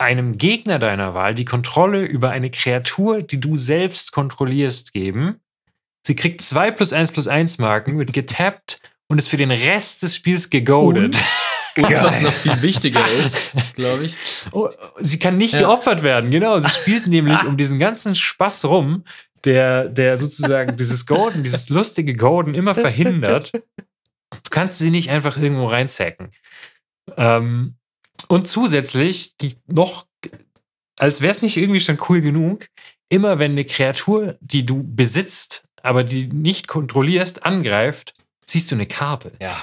einem 0.00 0.38
Gegner 0.38 0.78
deiner 0.78 1.14
Wahl 1.14 1.34
die 1.34 1.44
Kontrolle 1.44 2.04
über 2.04 2.30
eine 2.30 2.50
Kreatur, 2.50 3.22
die 3.22 3.38
du 3.38 3.56
selbst 3.56 4.12
kontrollierst, 4.12 4.92
geben. 4.92 5.40
Sie 6.06 6.16
kriegt 6.16 6.40
2 6.40 6.70
plus 6.70 6.92
1 6.92 7.12
plus 7.12 7.28
1 7.28 7.58
Marken, 7.58 7.98
wird 7.98 8.12
getappt 8.12 8.80
und 9.08 9.18
ist 9.18 9.28
für 9.28 9.36
den 9.36 9.50
Rest 9.50 10.02
des 10.02 10.16
Spiels 10.16 10.48
gegoadet. 10.48 11.16
Und, 11.76 11.84
und 11.84 12.02
was 12.02 12.22
noch 12.22 12.32
viel 12.32 12.62
wichtiger 12.62 13.04
ist, 13.20 13.52
glaube 13.74 14.04
ich. 14.04 14.14
Oh, 14.52 14.70
sie 14.98 15.18
kann 15.18 15.36
nicht 15.36 15.54
ja. 15.54 15.60
geopfert 15.60 16.02
werden, 16.02 16.30
genau. 16.30 16.58
Sie 16.58 16.70
spielt 16.70 17.06
nämlich 17.06 17.44
um 17.44 17.58
diesen 17.58 17.78
ganzen 17.78 18.14
Spaß 18.14 18.64
rum, 18.64 19.04
der, 19.44 19.88
der 19.88 20.16
sozusagen 20.16 20.76
dieses 20.76 21.04
Golden, 21.04 21.42
dieses 21.42 21.68
lustige 21.68 22.14
Golden 22.14 22.54
immer 22.54 22.74
verhindert. 22.74 23.52
Du 23.52 24.50
kannst 24.50 24.78
sie 24.78 24.90
nicht 24.90 25.10
einfach 25.10 25.36
irgendwo 25.36 25.64
reinsacken. 25.64 26.30
Ähm, 27.16 27.74
und 28.30 28.46
zusätzlich, 28.46 29.36
die 29.38 29.56
noch, 29.66 30.06
als 30.98 31.20
wäre 31.20 31.32
es 31.32 31.42
nicht 31.42 31.56
irgendwie 31.56 31.80
schon 31.80 31.98
cool 32.08 32.20
genug, 32.20 32.68
immer 33.08 33.40
wenn 33.40 33.52
eine 33.52 33.64
Kreatur, 33.64 34.38
die 34.40 34.64
du 34.64 34.84
besitzt, 34.84 35.64
aber 35.82 36.04
die 36.04 36.26
nicht 36.26 36.68
kontrollierst, 36.68 37.44
angreift, 37.44 38.14
ziehst 38.46 38.70
du 38.70 38.76
eine 38.76 38.86
Karte. 38.86 39.32
Ja. 39.40 39.60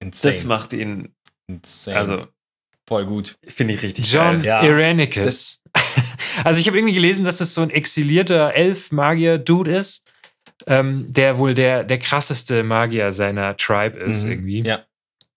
Insane. 0.00 0.34
Das 0.34 0.44
macht 0.44 0.72
ihn. 0.72 1.14
Insane. 1.46 1.98
Also. 1.98 2.26
Voll 2.88 3.04
gut. 3.04 3.36
Finde 3.46 3.74
ich 3.74 3.82
richtig 3.82 4.10
John 4.10 4.42
geil. 4.42 4.44
Ja. 4.46 4.62
Iranicus. 4.64 5.62
also 6.44 6.58
ich 6.58 6.66
habe 6.66 6.78
irgendwie 6.78 6.94
gelesen, 6.94 7.24
dass 7.24 7.36
das 7.36 7.52
so 7.52 7.60
ein 7.60 7.70
exilierter 7.70 8.54
Elf-Magier-Dude 8.54 9.70
ist, 9.70 10.10
ähm, 10.66 11.12
der 11.12 11.36
wohl 11.36 11.52
der, 11.52 11.84
der 11.84 11.98
krasseste 11.98 12.64
Magier 12.64 13.12
seiner 13.12 13.56
Tribe 13.58 13.98
ist, 13.98 14.24
mhm. 14.24 14.30
irgendwie. 14.30 14.62
Ja. 14.62 14.86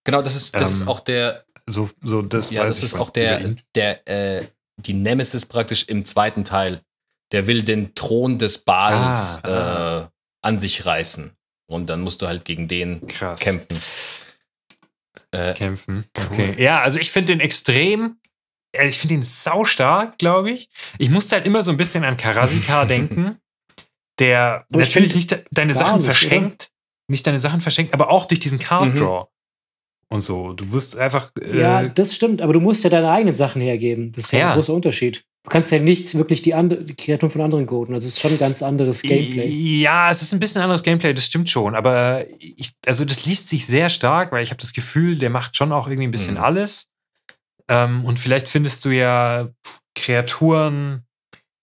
Genau, 0.06 0.22
das 0.22 0.36
ist, 0.36 0.56
das 0.56 0.72
ähm, 0.72 0.82
ist 0.82 0.88
auch 0.88 1.02
der. 1.02 1.44
So, 1.68 1.90
so 2.02 2.22
das 2.22 2.52
ja, 2.52 2.64
das 2.64 2.84
ist 2.84 2.94
auch 2.94 3.10
der, 3.10 3.56
der, 3.74 4.08
äh, 4.08 4.46
die 4.78 4.94
Nemesis 4.94 5.48
praktisch 5.48 5.84
im 5.86 6.06
zweiten 6.06 6.44
Teil. 6.44 6.82
Der 7.32 7.48
will 7.48 7.64
den 7.64 7.96
Thron 7.96 8.38
des 8.38 8.60
Baals 8.60 9.40
ah, 9.44 9.50
ah. 9.50 10.04
Äh, 10.04 10.08
an 10.44 10.60
sich 10.60 10.86
reißen. 10.86 11.36
Und 11.68 11.88
dann 11.88 12.02
musst 12.02 12.22
du 12.22 12.28
halt 12.28 12.46
gegen 12.46 12.68
den 12.68 13.06
Krass. 13.08 13.42
kämpfen. 13.42 13.80
Äh, 15.32 15.56
kämpfen. 15.56 16.06
Okay. 16.16 16.54
Ja, 16.62 16.82
also 16.82 17.00
ich 17.00 17.10
finde 17.10 17.34
den 17.34 17.40
extrem. 17.40 18.20
Ich 18.80 19.00
finde 19.00 19.16
ihn 19.16 19.24
saustark, 19.24 20.20
glaube 20.20 20.52
ich. 20.52 20.70
Ich 21.00 21.10
musste 21.10 21.36
halt 21.36 21.48
immer 21.48 21.64
so 21.64 21.72
ein 21.72 21.78
bisschen 21.78 22.04
an 22.04 22.16
Karasika 22.16 22.86
denken, 22.86 23.40
der 24.20 24.68
ich 24.70 24.78
natürlich 24.78 25.16
nicht 25.16 25.36
deine 25.52 25.74
Sachen 25.74 25.98
nicht, 25.98 26.06
verschenkt, 26.06 26.70
nicht 27.08 27.26
deine 27.26 27.40
Sachen 27.40 27.62
verschenkt, 27.62 27.94
aber 27.94 28.12
auch 28.12 28.26
durch 28.26 28.40
diesen 28.40 28.60
Card 28.60 28.94
Mhm. 28.94 29.26
Und 30.10 30.22
so. 30.22 30.54
Du 30.54 30.72
wirst 30.72 30.98
einfach. 30.98 31.32
Ja, 31.52 31.82
Äh, 31.82 31.92
das 31.94 32.16
stimmt, 32.16 32.42
aber 32.42 32.54
du 32.54 32.60
musst 32.60 32.84
ja 32.84 32.90
deine 32.90 33.10
eigenen 33.12 33.34
Sachen 33.34 33.62
hergeben. 33.62 34.12
Das 34.12 34.26
ist 34.26 34.32
ja, 34.32 34.40
Ja. 34.40 34.50
ein 34.50 34.56
großer 34.56 34.74
Unterschied. 34.74 35.24
Du 35.44 35.50
kannst 35.50 35.72
ja 35.72 35.78
nicht 35.80 36.16
wirklich 36.16 36.42
die, 36.42 36.54
andere, 36.56 36.84
die 36.84 36.96
Kreaturen 36.96 37.30
von 37.32 37.42
anderen 37.42 37.66
coden. 37.68 37.94
Also 37.94 38.08
es 38.08 38.14
ist 38.16 38.20
schon 38.22 38.32
ein 38.32 38.40
ganz 38.40 38.64
anderes 38.64 39.02
Gameplay. 39.04 39.48
Ja, 39.82 40.10
es 40.10 40.22
ist 40.24 40.34
ein 40.34 40.40
bisschen 40.40 40.62
anderes 40.62 40.82
Gameplay, 40.82 41.14
das 41.14 41.26
stimmt 41.26 41.50
schon. 41.52 41.76
Aber 41.76 42.26
ich, 42.40 42.72
also 42.88 43.06
das 43.06 43.26
liest 43.28 43.50
sich 43.50 43.66
sehr 43.66 43.90
stark, 43.90 44.32
weil 44.32 44.44
ich 44.44 44.50
habe 44.50 44.60
das 44.62 44.74
Gefühl, 44.74 45.18
der 45.18 45.30
macht 45.30 45.56
schon 45.56 45.72
auch 45.72 45.88
irgendwie 45.88 46.08
ein 46.08 46.12
bisschen 46.12 46.36
Mhm. 46.36 46.42
alles. 46.44 46.90
Ähm, 47.68 48.06
und 48.06 48.20
vielleicht 48.20 48.48
findest 48.48 48.84
du 48.86 48.90
ja 48.90 49.48
Kreaturen, 49.96 51.04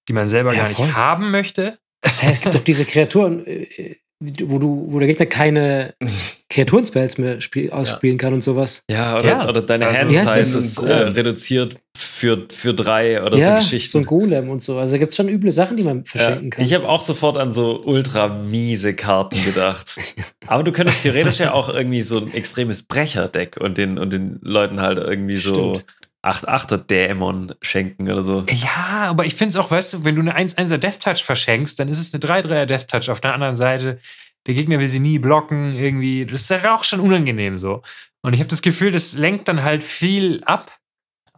die 0.09 0.13
man 0.13 0.29
selber 0.29 0.53
Ja, 0.53 0.63
gar 0.63 0.69
nicht 0.69 0.77
voll. 0.79 0.93
haben 0.93 1.31
möchte. 1.31 1.79
Es 2.23 2.41
gibt 2.41 2.55
doch 2.55 2.65
diese 2.65 2.85
Kreaturen, 2.85 3.47
äh, 3.47 3.97
wo, 4.45 4.59
du, 4.59 4.87
wo 4.89 4.99
der 4.99 5.09
Gegner 5.09 5.27
keine 5.27 5.95
Kreaturenspells 6.49 7.19
mehr 7.19 7.41
spiel, 7.41 7.71
ausspielen 7.71 8.19
kann 8.19 8.35
und 8.35 8.43
sowas. 8.43 8.85
Ja, 8.91 9.17
oder, 9.19 9.29
Ja. 9.29 9.49
oder 9.49 9.63
deine 9.63 9.87
Also- 9.87 10.01
Hand 10.01 10.11
Wie 10.11 10.19
heißt 10.19 10.29
Size 10.35 10.57
das? 10.57 10.65
ist 10.65 10.79
äh, 10.79 10.93
reduziert 10.93 11.77
für, 11.97 12.47
für 12.51 12.75
drei 12.75 13.23
oder 13.23 13.37
ja, 13.37 13.47
so 13.47 13.53
so 13.53 13.59
Geschichten. 13.71 13.99
ein 13.99 14.05
Golem 14.05 14.49
und 14.51 14.63
so. 14.63 14.79
Also 14.79 14.93
da 14.93 14.99
gibt 14.99 15.11
es 15.11 15.17
schon 15.17 15.29
üble 15.29 15.51
Sachen, 15.53 15.77
die 15.77 15.83
man 15.83 16.05
verschenken 16.05 16.45
Ja, 16.45 16.51
kann. 16.51 16.65
ich 16.65 16.75
habe 16.75 16.89
auch 16.89 17.01
sofort 17.01 17.37
an 17.39 17.53
so 17.53 17.83
ultra 17.85 18.29
miese 18.29 18.95
Karten 18.95 19.43
gedacht. 19.45 19.97
Aber 20.47 20.63
du 20.63 20.73
könntest 20.73 21.03
theoretisch 21.03 21.39
ja 21.39 21.53
auch 21.53 21.69
irgendwie 21.69 22.03
so 22.03 22.19
ein 22.19 22.33
extremes 22.35 22.83
Brecherdeck 22.83 23.57
und 23.59 23.79
den, 23.79 23.99
und 23.99 24.13
den 24.13 24.39
Leuten 24.43 24.81
halt 24.81 24.99
irgendwie 24.99 25.37
so 25.37 25.81
Stimmt. 26.25 26.49
8-8er-Dämon 26.49 27.55
schenken 27.63 28.11
oder 28.11 28.23
so. 28.23 28.45
Ja, 28.49 29.09
aber 29.09 29.25
ich 29.27 29.35
finde 29.35 29.51
es 29.51 29.57
auch, 29.57 29.71
weißt 29.71 29.95
du, 29.95 30.05
wenn 30.05 30.15
du 30.15 30.23
eine 30.23 30.37
1-1er 30.37 30.79
Death 30.79 31.03
Touch 31.03 31.25
verschenkst, 31.25 31.79
dann 31.79 31.89
ist 31.89 31.99
es 31.99 32.15
eine 32.15 32.23
3-3er 32.23 32.67
Death 32.67 32.89
Touch 32.89 33.11
auf 33.11 33.21
der 33.21 33.35
anderen 33.35 33.57
Seite. 33.57 33.99
Der 34.47 34.55
Gegner 34.55 34.79
will 34.79 34.89
sie 34.89 35.01
nie 35.01 35.19
blocken, 35.19 35.75
irgendwie. 35.75 36.27
Das 36.27 36.43
ist 36.43 36.51
ja 36.51 36.75
auch 36.75 36.85
schon 36.85 37.01
unangenehm 37.01 37.59
so. 37.59 37.83
Und 38.23 38.35
ich 38.35 38.41
habe 38.41 38.49
das 38.49 38.63
Gefühl, 38.63 38.93
das 38.93 39.15
lenkt 39.15 39.49
dann 39.49 39.63
halt 39.63 39.83
viel 39.83 40.43
ab. 40.45 40.79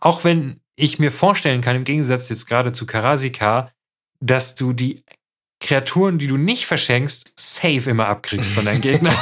Auch 0.00 0.24
wenn 0.24 0.60
ich 0.76 0.98
mir 0.98 1.10
vorstellen 1.12 1.60
kann, 1.60 1.76
im 1.76 1.84
Gegensatz 1.84 2.28
jetzt 2.28 2.46
gerade 2.46 2.72
zu 2.72 2.84
Karasika, 2.84 3.70
dass 4.20 4.54
du 4.54 4.72
die 4.72 5.02
Kreaturen, 5.64 6.18
die 6.18 6.26
du 6.26 6.36
nicht 6.36 6.66
verschenkst, 6.66 7.32
safe 7.36 7.90
immer 7.90 8.06
abkriegst 8.06 8.52
von 8.52 8.64
deinen 8.64 8.80
Gegnern. 8.80 9.14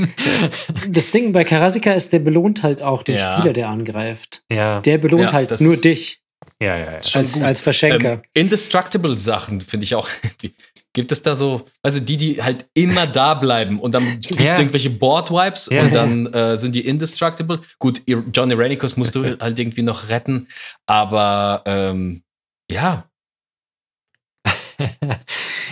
das 0.88 1.10
Ding 1.10 1.32
bei 1.32 1.44
Karasika 1.44 1.92
ist, 1.92 2.12
der 2.12 2.20
belohnt 2.20 2.62
halt 2.62 2.82
auch 2.82 3.02
den 3.02 3.16
Ja. 3.16 3.36
Spieler, 3.38 3.52
der 3.52 3.68
angreift. 3.68 4.42
ja, 4.50 4.80
Der 4.80 4.98
belohnt 4.98 5.24
Ja, 5.24 5.32
halt 5.32 5.50
das 5.50 5.60
nur 5.60 5.76
dich 5.76 6.20
ja, 6.60 6.76
ja. 6.78 6.84
ja. 6.92 6.98
Als, 7.14 7.40
als 7.42 7.60
Verschenker. 7.60 8.12
Ähm, 8.14 8.22
indestructible 8.32 9.18
Sachen 9.18 9.60
finde 9.60 9.84
ich 9.84 9.94
auch. 9.94 10.08
Gibt 10.94 11.12
es 11.12 11.20
da 11.20 11.36
so, 11.36 11.66
also 11.82 12.00
die, 12.00 12.16
die 12.16 12.42
halt 12.42 12.66
immer 12.72 13.06
da 13.06 13.34
bleiben 13.34 13.78
und 13.80 13.92
dann 13.92 14.20
kriegst 14.20 14.40
Ja. 14.40 14.54
du 14.54 14.60
irgendwelche 14.62 14.88
Board-Wipes 14.90 15.68
Ja, 15.70 15.82
und 15.82 15.88
ja. 15.88 15.94
dann 15.94 16.26
äh, 16.32 16.56
sind 16.56 16.74
die 16.74 16.86
indestructible. 16.86 17.60
Gut, 17.78 18.00
Ir- 18.06 18.24
John 18.32 18.50
Irenicus 18.50 18.96
musst 18.96 19.14
du 19.14 19.24
halt 19.40 19.58
irgendwie 19.58 19.82
noch 19.82 20.08
retten, 20.08 20.46
aber 20.86 21.62
ähm, 21.66 22.22
ja, 22.70 23.04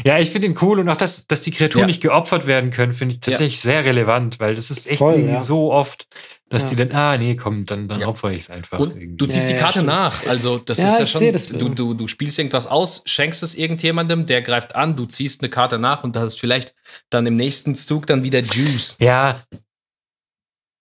ja, 0.06 0.18
ich 0.18 0.30
finde 0.30 0.48
ihn 0.48 0.58
cool 0.62 0.80
und 0.80 0.88
auch, 0.88 0.96
dass, 0.96 1.26
dass 1.26 1.42
die 1.42 1.50
Kreaturen 1.50 1.82
Ja. 1.82 1.86
nicht 1.86 2.02
geopfert 2.02 2.46
werden 2.46 2.70
können, 2.70 2.92
finde 2.92 3.14
ich 3.14 3.20
tatsächlich 3.20 3.60
sehr 3.60 3.84
relevant, 3.84 4.40
weil 4.40 4.54
das 4.54 4.70
ist 4.70 4.86
echt 4.86 4.98
Voll, 4.98 5.14
irgendwie 5.14 5.34
ja. 5.34 5.40
so 5.40 5.72
oft, 5.72 6.06
dass 6.50 6.64
Ja. 6.64 6.68
die 6.70 6.76
dann, 6.76 6.92
ah, 6.92 7.16
nee, 7.18 7.36
komm, 7.36 7.64
dann, 7.66 7.88
dann 7.88 8.00
Ja. 8.00 8.08
opfer 8.08 8.30
ich 8.32 8.42
es 8.42 8.50
einfach. 8.50 8.78
Und 8.78 8.90
irgendwie. 8.96 9.16
du 9.16 9.26
ziehst 9.26 9.48
Ja, 9.48 9.54
die 9.54 9.60
ja, 9.60 9.60
Karte 9.60 9.82
nach. 9.82 10.26
Also, 10.26 10.58
das 10.58 10.78
Ja, 10.78 10.86
ist 10.86 10.98
ja 10.98 11.04
ich 11.04 11.10
schon. 11.10 11.18
sehe 11.20 11.32
das. 11.32 11.48
Du, 11.48 11.68
du, 11.68 11.94
du 11.94 12.08
spielst 12.08 12.38
irgendwas 12.38 12.66
aus, 12.66 13.02
schenkst 13.06 13.42
es 13.42 13.54
irgendjemandem, 13.56 14.26
der 14.26 14.42
greift 14.42 14.74
an, 14.76 14.96
du 14.96 15.06
ziehst 15.06 15.42
eine 15.42 15.50
Karte 15.50 15.78
nach 15.78 16.04
und 16.04 16.16
hast 16.16 16.38
vielleicht 16.40 16.74
dann 17.10 17.26
im 17.26 17.36
nächsten 17.36 17.74
Zug 17.76 18.06
dann 18.06 18.22
wieder 18.24 18.40
Juice. 18.40 18.96
Ja. 19.00 19.40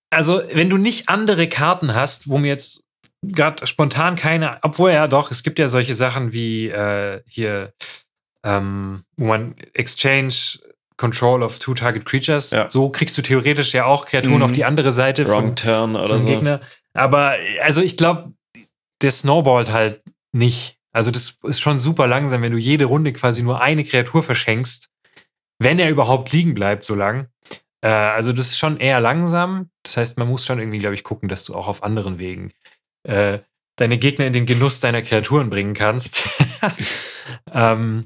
Also, 0.10 0.42
wenn 0.52 0.70
du 0.70 0.78
nicht 0.78 1.10
andere 1.10 1.48
Karten 1.48 1.96
hast, 1.96 2.30
wo 2.30 2.38
mir 2.38 2.50
jetzt 2.50 2.86
gerade 3.24 3.66
spontan 3.66 4.16
keine, 4.16 4.60
obwohl 4.62 4.92
ja 4.92 5.08
doch, 5.08 5.32
es 5.32 5.44
gibt 5.44 5.58
ja 5.58 5.68
solche 5.70 5.96
Sachen 5.96 6.34
wie 6.34 6.68
äh, 6.68 7.22
hier, 7.26 7.74
ähm, 8.44 9.04
wo 9.18 9.26
man 9.26 9.56
Exchange 9.74 10.34
Control 10.98 11.42
of 11.44 11.60
Two 11.60 11.74
Target 11.74 12.06
Creatures, 12.06 12.52
Ja. 12.52 12.70
so 12.70 12.90
kriegst 12.90 13.18
du 13.18 13.22
theoretisch 13.22 13.74
ja 13.74 13.86
auch 13.86 14.06
Kreaturen 14.06 14.38
Mhm. 14.38 14.44
auf 14.44 14.52
die 14.52 14.66
andere 14.66 14.92
Seite 14.92 15.28
Wrong 15.28 15.48
von, 15.48 15.56
Turn 15.56 15.96
oder 15.96 16.16
vom 16.16 16.22
so. 16.22 16.28
Gegner. 16.28 16.60
Aber 16.94 17.36
also 17.64 17.82
ich 17.82 17.98
glaube, 17.98 18.34
der 19.02 19.12
snowballt 19.12 19.72
halt 19.72 20.02
nicht. 20.32 20.78
Also 20.92 21.10
das 21.10 21.38
ist 21.44 21.60
schon 21.62 21.80
super 21.80 22.06
langsam, 22.08 22.42
wenn 22.44 22.52
du 22.52 22.58
jede 22.60 22.86
Runde 22.86 23.12
quasi 23.14 23.42
nur 23.42 23.62
eine 23.62 23.84
Kreatur 23.84 24.22
verschenkst, 24.22 24.90
wenn 25.60 25.80
er 25.80 25.90
überhaupt 25.90 26.32
liegen 26.32 26.54
bleibt 26.54 26.84
so 26.84 26.94
lang. 26.94 27.28
Äh, 27.82 27.88
also 27.90 28.32
das 28.32 28.50
ist 28.50 28.60
schon 28.60 28.78
eher 28.78 29.02
langsam. 29.02 29.70
Das 29.84 29.98
heißt, 29.98 30.18
man 30.20 30.28
muss 30.28 30.46
schon 30.46 30.60
irgendwie, 30.60 30.78
glaube 30.78 30.94
ich, 30.96 31.04
gucken, 31.04 31.28
dass 31.30 31.44
du 31.46 31.56
auch 31.56 31.68
auf 31.68 31.84
anderen 31.84 32.20
Wegen 32.20 32.52
äh, 33.08 33.40
deine 33.78 33.98
Gegner 33.98 34.28
in 34.28 34.34
den 34.34 34.46
Genuss 34.46 34.80
deiner 34.80 35.02
Kreaturen 35.02 35.50
bringen 35.50 35.74
kannst. 35.74 36.22
ähm, 37.54 38.06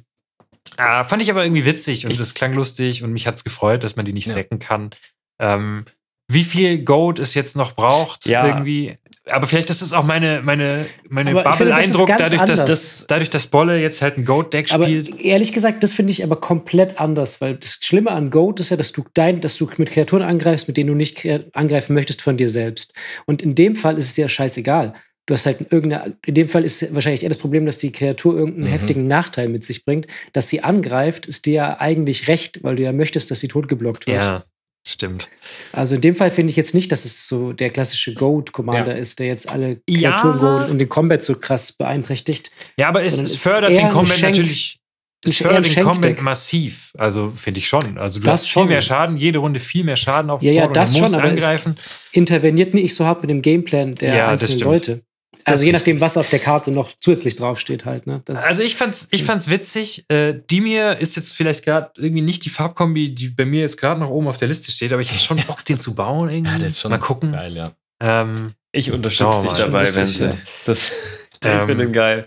äh, 0.78 1.04
fand 1.04 1.22
ich 1.22 1.30
aber 1.30 1.44
irgendwie 1.44 1.66
witzig 1.66 2.06
und 2.06 2.12
Ich- 2.12 2.18
das 2.18 2.34
klang 2.34 2.54
lustig 2.54 3.04
und 3.04 3.12
mich 3.14 3.28
hat's 3.28 3.44
gefreut, 3.44 3.84
dass 3.84 3.96
man 3.96 4.06
die 4.06 4.14
nicht 4.14 4.28
Ja. 4.28 4.34
sacken 4.34 4.60
kann. 4.60 4.92
Ähm, 5.40 5.86
wie 6.30 6.44
viel 6.44 6.84
Gold 6.84 7.20
es 7.20 7.34
jetzt 7.36 7.56
noch 7.56 7.74
braucht, 7.74 8.26
Ja. 8.28 8.46
irgendwie. 8.46 8.98
Aber 9.30 9.46
vielleicht 9.46 9.70
ist 9.70 9.82
es 9.82 9.92
auch 9.92 10.06
meine, 10.06 10.42
meine, 10.42 10.86
meine 11.10 11.34
das 11.34 11.44
Bubble-Eindruck, 11.44 12.08
dadurch 12.18 12.42
dass, 12.44 12.62
anders. 12.62 13.06
dadurch, 13.10 13.30
dass 13.30 13.48
Bolle 13.48 13.78
jetzt 13.82 14.02
halt 14.02 14.18
ein 14.18 14.24
Goat-Deck 14.24 14.72
Aber 14.74 14.86
spielt. 14.86 15.20
ehrlich 15.20 15.52
gesagt, 15.52 15.84
das 15.84 15.94
finde 15.94 16.12
ich 16.12 16.24
aber 16.24 16.38
komplett 16.38 17.00
anders, 17.00 17.42
weil 17.42 17.56
das 17.56 17.78
Schlimme 17.82 18.12
an 18.12 18.30
Goat 18.30 18.62
ist 18.62 18.70
ja, 18.70 18.78
dass 18.78 18.94
du 18.94 19.04
dein, 19.14 19.42
dass 19.42 19.58
du 19.58 19.70
mit 19.78 19.92
Kreaturen 19.92 20.24
angreifst, 20.24 20.70
mit 20.70 20.78
denen 20.78 20.88
du 20.92 20.96
nicht 20.96 21.28
angreifen 21.54 21.94
möchtest 21.94 22.22
von 22.22 22.38
dir 22.38 22.50
selbst. 22.50 22.94
Und 23.26 23.42
in 23.42 23.54
dem 23.54 23.76
Fall 23.76 23.98
ist 23.98 24.06
es 24.08 24.14
dir 24.14 24.30
scheißegal. 24.30 24.94
Du 25.28 25.34
hast 25.34 25.46
halt 25.46 25.72
irgendeine, 25.72 26.18
in 26.26 26.34
dem 26.34 26.50
Fall 26.50 26.64
ist 26.64 26.94
wahrscheinlich 26.96 27.22
eher 27.22 27.30
das 27.30 27.38
Problem, 27.38 27.66
dass 27.66 27.78
die 27.80 27.92
Kreatur 27.92 28.36
irgendeinen 28.36 28.66
Mhm. 28.68 28.72
heftigen 28.72 29.08
Nachteil 29.08 29.50
mit 29.50 29.64
sich 29.66 29.86
bringt. 29.86 30.08
Dass 30.34 30.50
sie 30.50 30.64
angreift, 30.64 31.26
ist 31.28 31.46
dir 31.46 31.54
ja 31.54 31.80
eigentlich 31.80 32.28
recht, 32.28 32.64
weil 32.64 32.78
du 32.78 32.84
ja 32.84 32.94
möchtest, 32.94 33.30
dass 33.30 33.40
sie 33.42 33.48
totgeblockt 33.50 34.08
wird. 34.08 34.24
Ja, 34.24 34.44
stimmt. 34.88 35.28
Also 35.74 35.96
in 35.96 36.02
dem 36.02 36.16
Fall 36.16 36.32
finde 36.32 36.52
ich 36.52 36.56
jetzt 36.58 36.74
nicht, 36.74 36.92
dass 36.94 37.04
es 37.06 37.28
so 37.28 37.52
der 37.52 37.70
klassische 37.72 38.14
Goat-Commander 38.14 38.94
Ja. 38.96 38.98
ist, 39.02 39.20
der 39.20 39.28
jetzt 39.28 39.52
alle 39.52 39.82
Ja. 39.90 40.12
Kreaturen 40.12 40.40
goatet 40.40 40.70
und 40.72 40.80
den 40.80 40.88
Combat 40.90 41.22
so 41.22 41.36
krass 41.36 41.74
beeinträchtigt. 41.74 42.50
Ja, 42.78 42.88
aber 42.88 43.02
es, 43.02 43.20
es 43.22 43.36
fördert 43.36 43.78
den 43.78 43.90
Combat 43.90 44.22
natürlich. 44.22 44.80
Es 45.26 45.38
fördert 45.38 45.76
den. 45.76 45.84
Combat 45.84 46.22
massiv. 46.22 46.94
Also 46.98 47.32
finde 47.32 47.60
ich 47.60 47.68
schon. 47.68 47.98
Also 47.98 48.20
du 48.20 48.26
Das 48.28 48.34
hast 48.34 48.44
viel 48.46 48.52
schon. 48.62 48.68
mehr 48.70 48.80
Schaden, 48.82 49.18
jede 49.18 49.40
Runde 49.40 49.60
viel 49.60 49.84
mehr 49.84 49.98
Schaden 49.98 50.30
auf 50.32 50.42
Ja, 50.42 50.54
ja, 50.54 50.62
Board 50.66 50.78
das 50.78 50.92
und 50.92 50.96
du 50.98 51.02
musst 51.02 51.16
schon, 51.16 51.24
angreifen. 51.24 51.78
interveniert 52.14 52.74
nicht 52.74 52.96
so 52.96 53.06
hart 53.06 53.22
mit 53.24 53.30
dem 53.30 53.42
Gameplan 53.42 53.96
der 53.96 54.16
Ja, 54.16 54.28
einzelnen. 54.30 54.60
Leute. 54.62 55.02
Das 55.46 55.54
Also 55.54 55.66
je 55.66 55.72
nachdem, 55.72 56.02
was 56.02 56.18
auf 56.18 56.30
der 56.30 56.40
Karte 56.40 56.72
noch 56.72 56.92
zusätzlich 57.00 57.36
draufsteht 57.36 57.86
halt. 57.86 58.06
Ne? 58.08 58.22
Das, 58.26 58.44
Also 58.44 58.64
ich 58.64 58.76
fand's, 58.76 59.08
ich 59.12 59.24
fand's 59.24 59.50
witzig. 59.50 60.06
Äh, 60.10 60.36
Dimir 60.52 60.98
ist 61.00 61.16
jetzt 61.16 61.34
vielleicht 61.34 61.64
gerade 61.64 61.92
irgendwie 61.98 62.22
nicht 62.22 62.44
die 62.46 62.50
Farbkombi, 62.50 63.16
die 63.16 63.30
bei 63.30 63.46
mir 63.46 63.62
jetzt 63.62 63.78
gerade 63.78 64.00
noch 64.00 64.10
oben 64.10 64.28
auf 64.28 64.38
der 64.38 64.48
Liste 64.48 64.72
steht, 64.72 64.92
aber 64.92 65.02
ich 65.02 65.12
hätte 65.12 65.24
schon 65.24 65.38
Bock, 65.48 65.64
den 65.66 65.80
zu 65.80 65.96
bauen 65.96 66.30
irgendwie. 66.30 66.52
Ja, 66.52 66.58
das 66.60 66.74
ist 66.74 66.82
schon 66.82 66.92
Mal 66.92 66.98
gucken. 66.98 67.32
geil, 67.32 67.56
ja. 67.56 67.72
Ähm, 68.02 68.54
Ich 68.72 68.92
unterstütze 68.92 69.44
dich 69.44 69.54
dabei, 69.54 69.86
wenn 69.94 70.30
ja. 70.30 70.34
Das, 70.66 70.92
ich 71.44 71.48
Ähm, 71.50 71.68
finde 71.68 71.84
ihn 71.86 71.94
geil. 71.94 72.26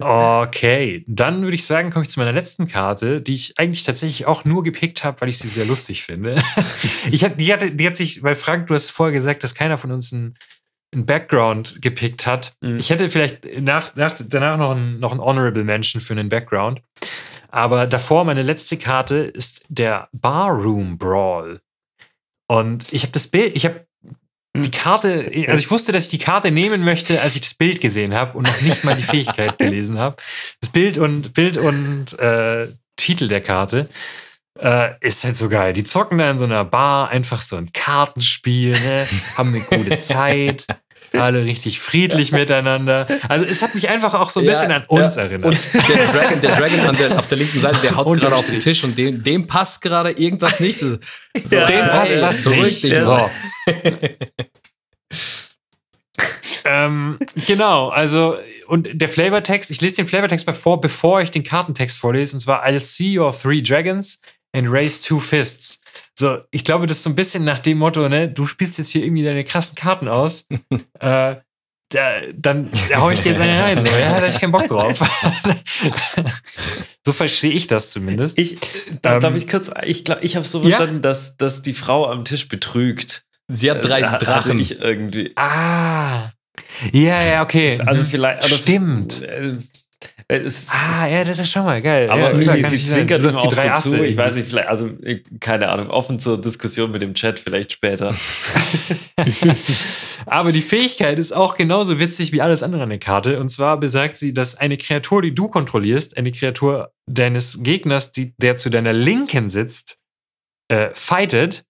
okay, 0.00 1.04
dann 1.06 1.42
würde 1.42 1.54
ich 1.54 1.64
sagen, 1.64 1.90
komme 1.90 2.04
ich 2.04 2.10
zu 2.10 2.18
meiner 2.20 2.32
letzten 2.32 2.68
Karte, 2.68 3.20
die 3.20 3.34
ich 3.34 3.58
eigentlich 3.58 3.84
tatsächlich 3.84 4.26
auch 4.26 4.44
nur 4.44 4.62
gepickt 4.62 5.04
habe, 5.04 5.20
weil 5.20 5.28
ich 5.28 5.38
sie 5.38 5.48
sehr 5.48 5.66
lustig 5.66 6.02
finde. 6.02 6.36
ich 7.10 7.24
hab, 7.24 7.36
die, 7.38 7.52
hatte, 7.52 7.70
die 7.70 7.86
hat 7.86 7.96
sich, 7.96 8.22
weil 8.22 8.34
Frank, 8.34 8.66
du 8.68 8.74
hast 8.74 8.90
vorher 8.90 9.12
gesagt, 9.12 9.44
dass 9.44 9.54
keiner 9.54 9.78
von 9.78 9.92
uns 9.92 10.12
einen, 10.12 10.36
einen 10.92 11.06
Background 11.06 11.80
gepickt 11.80 12.26
hat. 12.26 12.54
Mhm. 12.60 12.78
Ich 12.78 12.90
hätte 12.90 13.08
vielleicht 13.08 13.60
nach, 13.60 13.94
nach, 13.94 14.14
danach 14.18 14.56
noch 14.56 14.72
einen, 14.72 15.00
noch 15.00 15.12
einen 15.12 15.20
Honorable 15.20 15.64
Mention 15.64 16.00
für 16.00 16.14
einen 16.14 16.28
Background. 16.28 16.82
Aber 17.48 17.86
davor, 17.86 18.24
meine 18.24 18.42
letzte 18.42 18.76
Karte 18.76 19.16
ist 19.16 19.66
der 19.68 20.08
Barroom 20.12 20.98
Brawl. 20.98 21.60
Und 22.48 22.92
ich 22.92 23.02
habe 23.02 23.12
das 23.12 23.28
Bild, 23.28 23.54
ich 23.56 23.64
habe 23.64 23.86
die 24.56 24.70
Karte, 24.70 25.30
also 25.46 25.58
ich 25.58 25.70
wusste, 25.70 25.92
dass 25.92 26.04
ich 26.04 26.10
die 26.10 26.18
Karte 26.18 26.50
nehmen 26.50 26.82
möchte, 26.82 27.20
als 27.22 27.36
ich 27.36 27.42
das 27.42 27.54
Bild 27.54 27.80
gesehen 27.80 28.14
habe 28.14 28.36
und 28.36 28.48
noch 28.48 28.60
nicht 28.62 28.82
mal 28.82 28.96
die 28.96 29.04
Fähigkeit 29.04 29.58
gelesen 29.58 29.98
habe. 29.98 30.16
Das 30.60 30.70
Bild 30.70 30.98
und 30.98 31.34
Bild 31.34 31.56
und 31.56 32.18
äh, 32.18 32.66
Titel 32.96 33.28
der 33.28 33.40
Karte 33.40 33.88
äh, 34.62 34.94
ist 35.00 35.24
halt 35.24 35.36
so 35.36 35.48
geil. 35.48 35.72
Die 35.72 35.84
zocken 35.84 36.18
da 36.18 36.30
in 36.30 36.38
so 36.38 36.44
einer 36.44 36.64
Bar 36.64 37.08
einfach 37.10 37.42
so 37.42 37.56
ein 37.56 37.72
Kartenspiel, 37.72 38.72
ne? 38.72 39.06
haben 39.36 39.54
eine 39.54 39.60
gute 39.60 39.98
Zeit. 39.98 40.66
alle 41.12 41.44
richtig 41.44 41.80
friedlich 41.80 42.32
miteinander. 42.32 43.06
Also 43.28 43.44
es 43.44 43.62
hat 43.62 43.74
mich 43.74 43.88
einfach 43.88 44.14
auch 44.14 44.30
so 44.30 44.40
ein 44.40 44.46
bisschen 44.46 44.70
an 44.70 44.84
uns 44.86 45.16
ja. 45.16 45.22
erinnert. 45.22 45.46
Und 45.46 45.88
der 45.88 46.06
Dragon, 46.06 46.40
der 46.40 46.56
Dragon 46.56 46.96
der, 46.96 47.18
auf 47.18 47.26
der 47.26 47.38
linken 47.38 47.58
Seite, 47.58 47.78
der 47.82 47.96
haut 47.96 48.18
gerade 48.18 48.36
auf 48.36 48.46
den 48.46 48.60
Tisch 48.60 48.84
und 48.84 48.96
dem, 48.96 49.22
dem 49.22 49.46
passt 49.46 49.82
gerade 49.82 50.12
irgendwas 50.12 50.60
nicht. 50.60 50.78
So, 50.78 50.98
ja, 51.50 51.66
dem 51.66 51.88
passt 51.88 52.20
was 52.20 52.44
nicht. 52.44 52.82
So. 53.00 53.30
ähm, 56.64 57.18
genau, 57.46 57.88
also 57.88 58.36
und 58.68 58.88
der 58.92 59.08
Flavortext, 59.08 59.70
ich 59.70 59.80
lese 59.80 59.96
den 59.96 60.06
Flavortext 60.06 60.46
mal 60.46 60.52
vor, 60.52 60.80
bevor 60.80 61.20
ich 61.20 61.32
den 61.32 61.42
Kartentext 61.42 61.98
vorlese, 61.98 62.36
und 62.36 62.40
zwar 62.40 62.64
I'll 62.64 62.78
see 62.78 63.18
your 63.18 63.32
three 63.32 63.60
dragons 63.60 64.20
and 64.52 64.70
raise 64.70 65.02
two 65.02 65.20
fists. 65.20 65.80
So, 66.18 66.40
ich 66.50 66.64
glaube, 66.64 66.86
das 66.86 66.98
ist 66.98 67.02
so 67.04 67.10
ein 67.10 67.16
bisschen 67.16 67.44
nach 67.44 67.60
dem 67.60 67.78
Motto, 67.78 68.08
ne, 68.08 68.28
du 68.28 68.46
spielst 68.46 68.78
jetzt 68.78 68.90
hier 68.90 69.04
irgendwie 69.04 69.24
deine 69.24 69.44
krassen 69.44 69.74
Karten 69.74 70.08
aus. 70.08 70.46
äh, 71.00 71.36
da, 71.92 72.20
dann 72.36 72.70
da 72.88 73.00
hau 73.00 73.10
ich 73.10 73.20
dir 73.20 73.32
jetzt 73.32 73.40
eine 73.40 73.60
rein. 73.60 73.84
So. 73.84 73.98
Ja, 73.98 74.20
da 74.20 74.26
hab 74.26 74.28
ich 74.28 74.40
keinen 74.40 74.52
Bock 74.52 74.68
drauf. 74.68 75.00
so 77.04 77.12
verstehe 77.12 77.50
ich 77.50 77.66
das 77.66 77.90
zumindest. 77.90 78.38
Ich, 78.38 78.58
da, 79.02 79.16
ähm, 79.16 79.20
darf 79.20 79.34
ich 79.34 79.48
kurz, 79.48 79.70
ich 79.84 80.04
glaube, 80.04 80.24
ich 80.24 80.36
habe 80.36 80.46
so 80.46 80.60
verstanden, 80.60 80.96
ja? 80.96 81.00
dass, 81.00 81.36
dass 81.36 81.62
die 81.62 81.72
Frau 81.72 82.08
am 82.08 82.24
Tisch 82.24 82.48
betrügt. 82.48 83.24
Sie 83.48 83.70
hat 83.70 83.84
drei 83.84 84.02
äh, 84.02 84.18
Drachen. 84.18 84.60
Ich 84.60 84.80
irgendwie. 84.80 85.32
Ah. 85.34 86.30
Ja, 86.92 87.22
ja, 87.22 87.42
okay. 87.42 87.80
Also 87.84 88.04
vielleicht. 88.04 88.44
Stimmt. 88.44 89.22
Äh, 89.22 89.56
es, 90.30 90.68
ah, 90.70 91.08
ja, 91.08 91.24
das 91.24 91.40
ist 91.40 91.50
schon 91.50 91.64
mal 91.64 91.82
geil. 91.82 92.08
Aber 92.08 92.32
ja, 92.32 92.54
irgendwie, 92.54 92.68
sie 92.68 92.88
zwinkert 92.88 93.22
ihm 93.22 93.34
auch 93.34 93.52
drei 93.52 93.80
so 93.80 93.96
zu. 93.96 94.04
Ich 94.04 94.16
weiß 94.16 94.36
nicht, 94.36 94.48
vielleicht, 94.48 94.68
also 94.68 94.90
keine 95.40 95.68
Ahnung, 95.68 95.90
offen 95.90 96.20
zur 96.20 96.40
Diskussion 96.40 96.92
mit 96.92 97.02
dem 97.02 97.14
Chat 97.14 97.40
vielleicht 97.40 97.72
später. 97.72 98.14
aber 100.26 100.52
die 100.52 100.60
Fähigkeit 100.60 101.18
ist 101.18 101.32
auch 101.32 101.56
genauso 101.56 101.98
witzig 101.98 102.30
wie 102.30 102.42
alles 102.42 102.62
andere 102.62 102.84
an 102.84 102.90
der 102.90 103.00
Karte. 103.00 103.40
Und 103.40 103.48
zwar 103.48 103.80
besagt 103.80 104.16
sie, 104.16 104.32
dass 104.32 104.56
eine 104.56 104.76
Kreatur, 104.76 105.20
die 105.20 105.34
du 105.34 105.48
kontrollierst, 105.48 106.16
eine 106.16 106.30
Kreatur 106.30 106.92
deines 107.06 107.64
Gegners, 107.64 108.12
die, 108.12 108.34
der 108.38 108.54
zu 108.54 108.70
deiner 108.70 108.92
Linken 108.92 109.48
sitzt, 109.48 109.98
äh, 110.68 110.90
fightet. 110.94 111.64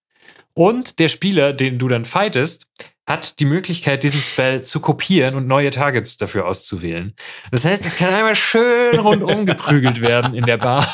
Und 0.53 0.99
der 0.99 1.07
Spieler, 1.07 1.53
den 1.53 1.79
du 1.79 1.87
dann 1.87 2.05
fightest, 2.05 2.67
hat 3.07 3.39
die 3.39 3.45
Möglichkeit, 3.45 4.03
diesen 4.03 4.21
Spell 4.21 4.63
zu 4.63 4.79
kopieren 4.79 5.35
und 5.35 5.47
neue 5.47 5.69
Targets 5.69 6.17
dafür 6.17 6.45
auszuwählen. 6.45 7.15
Das 7.51 7.65
heißt, 7.65 7.85
es 7.85 7.97
kann 7.97 8.13
einmal 8.13 8.35
schön 8.35 8.99
rundum 8.99 9.45
geprügelt 9.45 10.01
werden 10.01 10.33
in 10.33 10.45
der 10.45 10.57
Bar. 10.57 10.87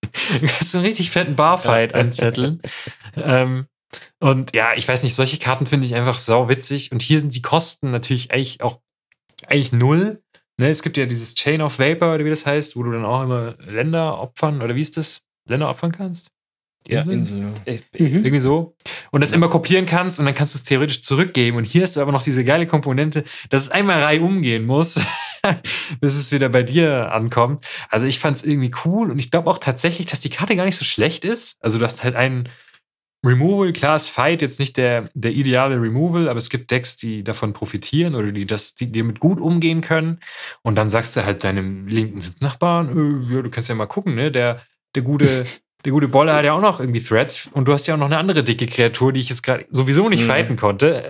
Du 0.00 0.46
kannst 0.46 0.74
einen 0.74 0.84
richtig 0.84 1.10
fetten 1.10 1.36
Barfight 1.36 1.94
anzetteln. 1.94 2.62
ähm, 3.16 3.66
und 4.20 4.54
ja, 4.54 4.74
ich 4.76 4.86
weiß 4.86 5.02
nicht, 5.02 5.14
solche 5.14 5.38
Karten 5.38 5.66
finde 5.66 5.86
ich 5.86 5.94
einfach 5.94 6.18
sau 6.18 6.48
witzig. 6.48 6.92
Und 6.92 7.02
hier 7.02 7.20
sind 7.20 7.34
die 7.34 7.42
Kosten 7.42 7.90
natürlich 7.90 8.32
eigentlich 8.32 8.62
auch 8.62 8.80
eigentlich 9.46 9.72
null. 9.72 10.22
Ne, 10.60 10.70
es 10.70 10.82
gibt 10.82 10.96
ja 10.96 11.06
dieses 11.06 11.34
Chain 11.34 11.62
of 11.62 11.78
Vapor, 11.78 12.14
oder 12.14 12.24
wie 12.24 12.30
das 12.30 12.44
heißt, 12.44 12.74
wo 12.74 12.82
du 12.82 12.90
dann 12.90 13.04
auch 13.04 13.22
immer 13.22 13.56
Länder 13.58 14.18
opfern, 14.18 14.60
oder 14.60 14.74
wie 14.74 14.80
ist 14.80 14.96
das? 14.96 15.22
Länder 15.46 15.70
opfern 15.70 15.92
kannst? 15.92 16.30
Ja, 16.88 17.02
Insel. 17.02 17.40
Ja. 17.40 17.74
Mhm. 17.98 18.24
Irgendwie 18.24 18.38
so. 18.38 18.74
Und 19.10 19.20
das 19.20 19.32
immer 19.32 19.48
kopieren 19.48 19.86
kannst 19.86 20.18
und 20.18 20.26
dann 20.26 20.34
kannst 20.34 20.54
du 20.54 20.58
es 20.58 20.64
theoretisch 20.64 21.02
zurückgeben. 21.02 21.56
Und 21.56 21.64
hier 21.64 21.82
hast 21.82 21.96
du 21.96 22.00
aber 22.00 22.12
noch 22.12 22.22
diese 22.22 22.44
geile 22.44 22.66
Komponente, 22.66 23.24
dass 23.50 23.62
es 23.62 23.70
einmal 23.70 24.02
Reihe 24.02 24.22
umgehen 24.22 24.64
muss, 24.66 25.00
bis 26.00 26.14
es 26.14 26.32
wieder 26.32 26.48
bei 26.48 26.62
dir 26.62 27.12
ankommt. 27.12 27.66
Also 27.90 28.06
ich 28.06 28.18
fand 28.18 28.38
es 28.38 28.44
irgendwie 28.44 28.72
cool 28.84 29.10
und 29.10 29.18
ich 29.18 29.30
glaube 29.30 29.50
auch 29.50 29.58
tatsächlich, 29.58 30.06
dass 30.06 30.20
die 30.20 30.30
Karte 30.30 30.56
gar 30.56 30.64
nicht 30.64 30.76
so 30.76 30.84
schlecht 30.84 31.24
ist. 31.24 31.56
Also 31.60 31.78
du 31.78 31.84
hast 31.84 32.04
halt 32.04 32.16
einen 32.16 32.48
Removal, 33.24 33.72
klar 33.72 33.96
ist 33.96 34.08
Fight 34.08 34.42
jetzt 34.42 34.60
nicht 34.60 34.76
der, 34.76 35.10
der 35.14 35.32
ideale 35.32 35.80
Removal, 35.80 36.28
aber 36.28 36.38
es 36.38 36.50
gibt 36.50 36.70
Decks, 36.70 36.96
die 36.96 37.24
davon 37.24 37.52
profitieren 37.52 38.14
oder 38.14 38.30
die 38.30 38.46
das, 38.46 38.76
die 38.76 38.92
damit 38.92 39.18
gut 39.18 39.40
umgehen 39.40 39.80
können. 39.80 40.20
Und 40.62 40.76
dann 40.76 40.88
sagst 40.88 41.16
du 41.16 41.24
halt 41.24 41.42
deinem 41.42 41.88
linken 41.88 42.20
Sitznachbarn, 42.20 43.28
äh, 43.28 43.34
ja, 43.34 43.42
du 43.42 43.50
kannst 43.50 43.68
ja 43.68 43.74
mal 43.74 43.86
gucken, 43.86 44.14
ne, 44.14 44.30
der, 44.30 44.62
der 44.94 45.02
gute 45.02 45.44
der 45.84 45.92
gute 45.92 46.08
Bolle 46.08 46.32
hat 46.32 46.44
ja 46.44 46.54
auch 46.54 46.60
noch 46.60 46.80
irgendwie 46.80 47.02
Threads 47.02 47.48
und 47.52 47.66
du 47.66 47.72
hast 47.72 47.86
ja 47.86 47.94
auch 47.94 47.98
noch 47.98 48.06
eine 48.06 48.18
andere 48.18 48.42
dicke 48.42 48.66
Kreatur, 48.66 49.12
die 49.12 49.20
ich 49.20 49.28
jetzt 49.28 49.42
gerade 49.42 49.66
sowieso 49.70 50.08
nicht 50.08 50.22
mhm. 50.22 50.26
fighten 50.26 50.56
konnte. 50.56 51.04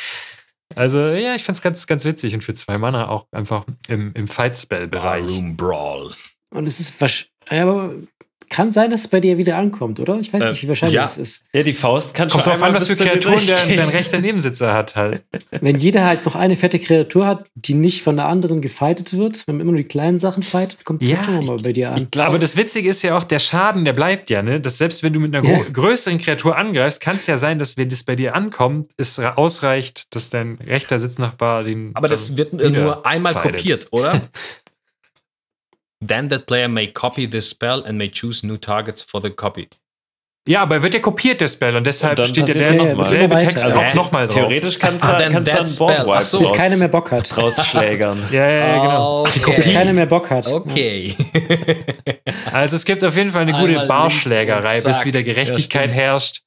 also, 0.74 0.98
ja, 0.98 1.34
ich 1.34 1.44
fand's 1.44 1.62
ganz, 1.62 1.86
ganz 1.86 2.04
witzig 2.04 2.34
und 2.34 2.42
für 2.42 2.54
zwei 2.54 2.78
Mana 2.78 3.08
auch 3.08 3.26
einfach 3.30 3.64
im, 3.88 4.12
im 4.14 4.26
Fight-Spell-Bereich. 4.26 5.28
Room 5.28 5.56
Brawl. 5.56 6.12
Und 6.50 6.66
es 6.66 6.80
ist 6.80 7.00
wahrscheinlich, 7.00 7.32
aber 7.50 7.94
kann 8.54 8.70
sein, 8.70 8.92
dass 8.92 9.00
es 9.00 9.08
bei 9.08 9.18
dir 9.18 9.36
wieder 9.36 9.56
ankommt, 9.56 9.98
oder? 9.98 10.16
Ich 10.20 10.32
weiß 10.32 10.40
äh, 10.40 10.50
nicht, 10.50 10.62
wie 10.62 10.68
wahrscheinlich 10.68 10.94
ja. 10.94 11.04
es 11.04 11.18
ist. 11.18 11.44
Ja, 11.52 11.64
die 11.64 11.72
Faust 11.72 12.14
kann 12.14 12.28
Kommt 12.28 12.44
schon 12.44 12.52
drauf 12.52 12.62
an, 12.62 12.72
was 12.72 12.86
für 12.86 12.94
Kreaturen 12.94 13.40
dein, 13.48 13.76
dein 13.76 13.88
rechter 13.88 14.20
Nebensitzer 14.20 14.72
hat 14.72 14.94
halt. 14.94 15.24
Wenn 15.60 15.80
jeder 15.80 16.04
halt 16.04 16.24
noch 16.24 16.36
eine 16.36 16.54
fette 16.54 16.78
Kreatur 16.78 17.26
hat, 17.26 17.48
die 17.56 17.74
nicht 17.74 18.04
von 18.04 18.14
der 18.14 18.26
anderen 18.26 18.60
gefightet 18.60 19.16
wird, 19.16 19.42
wenn 19.48 19.56
man 19.56 19.62
immer 19.62 19.72
nur 19.72 19.80
die 19.80 19.88
kleinen 19.88 20.20
Sachen 20.20 20.44
fightet, 20.44 20.84
kommt 20.84 21.02
es 21.02 21.08
ja, 21.08 21.24
schon 21.24 21.44
mal 21.46 21.56
bei 21.56 21.72
dir 21.72 21.90
an. 21.90 22.06
Glaub, 22.12 22.28
aber 22.28 22.38
das 22.38 22.56
Witzige 22.56 22.88
ist 22.88 23.02
ja 23.02 23.16
auch, 23.16 23.24
der 23.24 23.40
Schaden, 23.40 23.84
der 23.84 23.92
bleibt 23.92 24.30
ja, 24.30 24.40
ne? 24.40 24.60
Dass 24.60 24.78
selbst 24.78 25.02
wenn 25.02 25.12
du 25.12 25.18
mit 25.18 25.34
einer 25.34 25.44
ja. 25.44 25.58
größeren 25.72 26.18
Kreatur 26.18 26.56
angreifst, 26.56 27.00
kann 27.00 27.16
es 27.16 27.26
ja 27.26 27.36
sein, 27.36 27.58
dass 27.58 27.76
wenn 27.76 27.88
das 27.88 28.04
bei 28.04 28.14
dir 28.14 28.36
ankommt, 28.36 28.92
es 28.96 29.18
ausreicht, 29.18 30.14
dass 30.14 30.30
dein 30.30 30.58
rechter 30.64 31.00
Sitznachbar 31.00 31.64
den. 31.64 31.90
Aber 31.94 32.06
das 32.06 32.36
wird 32.36 32.52
nur 32.52 33.04
einmal 33.04 33.32
fightet. 33.32 33.56
kopiert, 33.56 33.88
oder? 33.90 34.20
Then 36.06 36.28
that 36.28 36.46
player 36.46 36.68
may 36.68 36.92
copy 36.92 37.28
this 37.28 37.50
spell 37.50 37.84
and 37.84 37.96
may 37.96 38.10
choose 38.10 38.46
new 38.46 38.56
targets 38.56 39.02
for 39.02 39.20
the 39.20 39.30
copy. 39.30 39.68
Ja, 40.46 40.60
aber 40.60 40.74
er 40.76 40.82
wird 40.82 40.92
ja 40.92 41.00
kopiert, 41.00 41.40
der 41.40 41.48
Spell, 41.48 41.74
und 41.74 41.86
deshalb 41.86 42.18
und 42.18 42.26
steht 42.26 42.48
ja 42.48 42.54
der 42.54 42.74
ja, 42.74 43.02
selbe 43.02 43.38
Text 43.38 43.64
also 43.64 43.78
auch 43.78 43.94
nochmal 43.94 44.26
drauf. 44.26 44.48
Theoretisch 44.48 44.78
kannst 44.78 45.02
du 45.02 45.08
ah, 45.08 45.18
dann, 45.18 45.42
dann 45.42 45.76
Boardwipe 45.78 46.24
so. 46.24 46.38
Bis 46.38 46.52
keiner 46.52 46.76
mehr 46.76 46.88
Bock 46.88 47.10
hat. 47.12 47.34
Rausschlägern. 47.38 48.22
ja, 48.30 48.46
ja, 48.46 48.66
ja, 48.66 48.82
genau. 48.82 49.20
Okay. 49.22 49.56
Bis 49.56 49.72
keiner 49.72 49.94
mehr 49.94 50.04
Bock 50.04 50.28
hat. 50.28 50.46
Okay. 50.46 51.16
also 52.52 52.76
es 52.76 52.84
gibt 52.84 53.02
auf 53.04 53.16
jeden 53.16 53.30
Fall 53.30 53.42
eine 53.42 53.52
gute 53.52 53.80
Einmal 53.80 53.86
Barschlägerei, 53.86 54.82
bis 54.82 55.04
wieder 55.06 55.22
Gerechtigkeit 55.22 55.90
ja, 55.90 55.96
herrscht. 55.96 56.42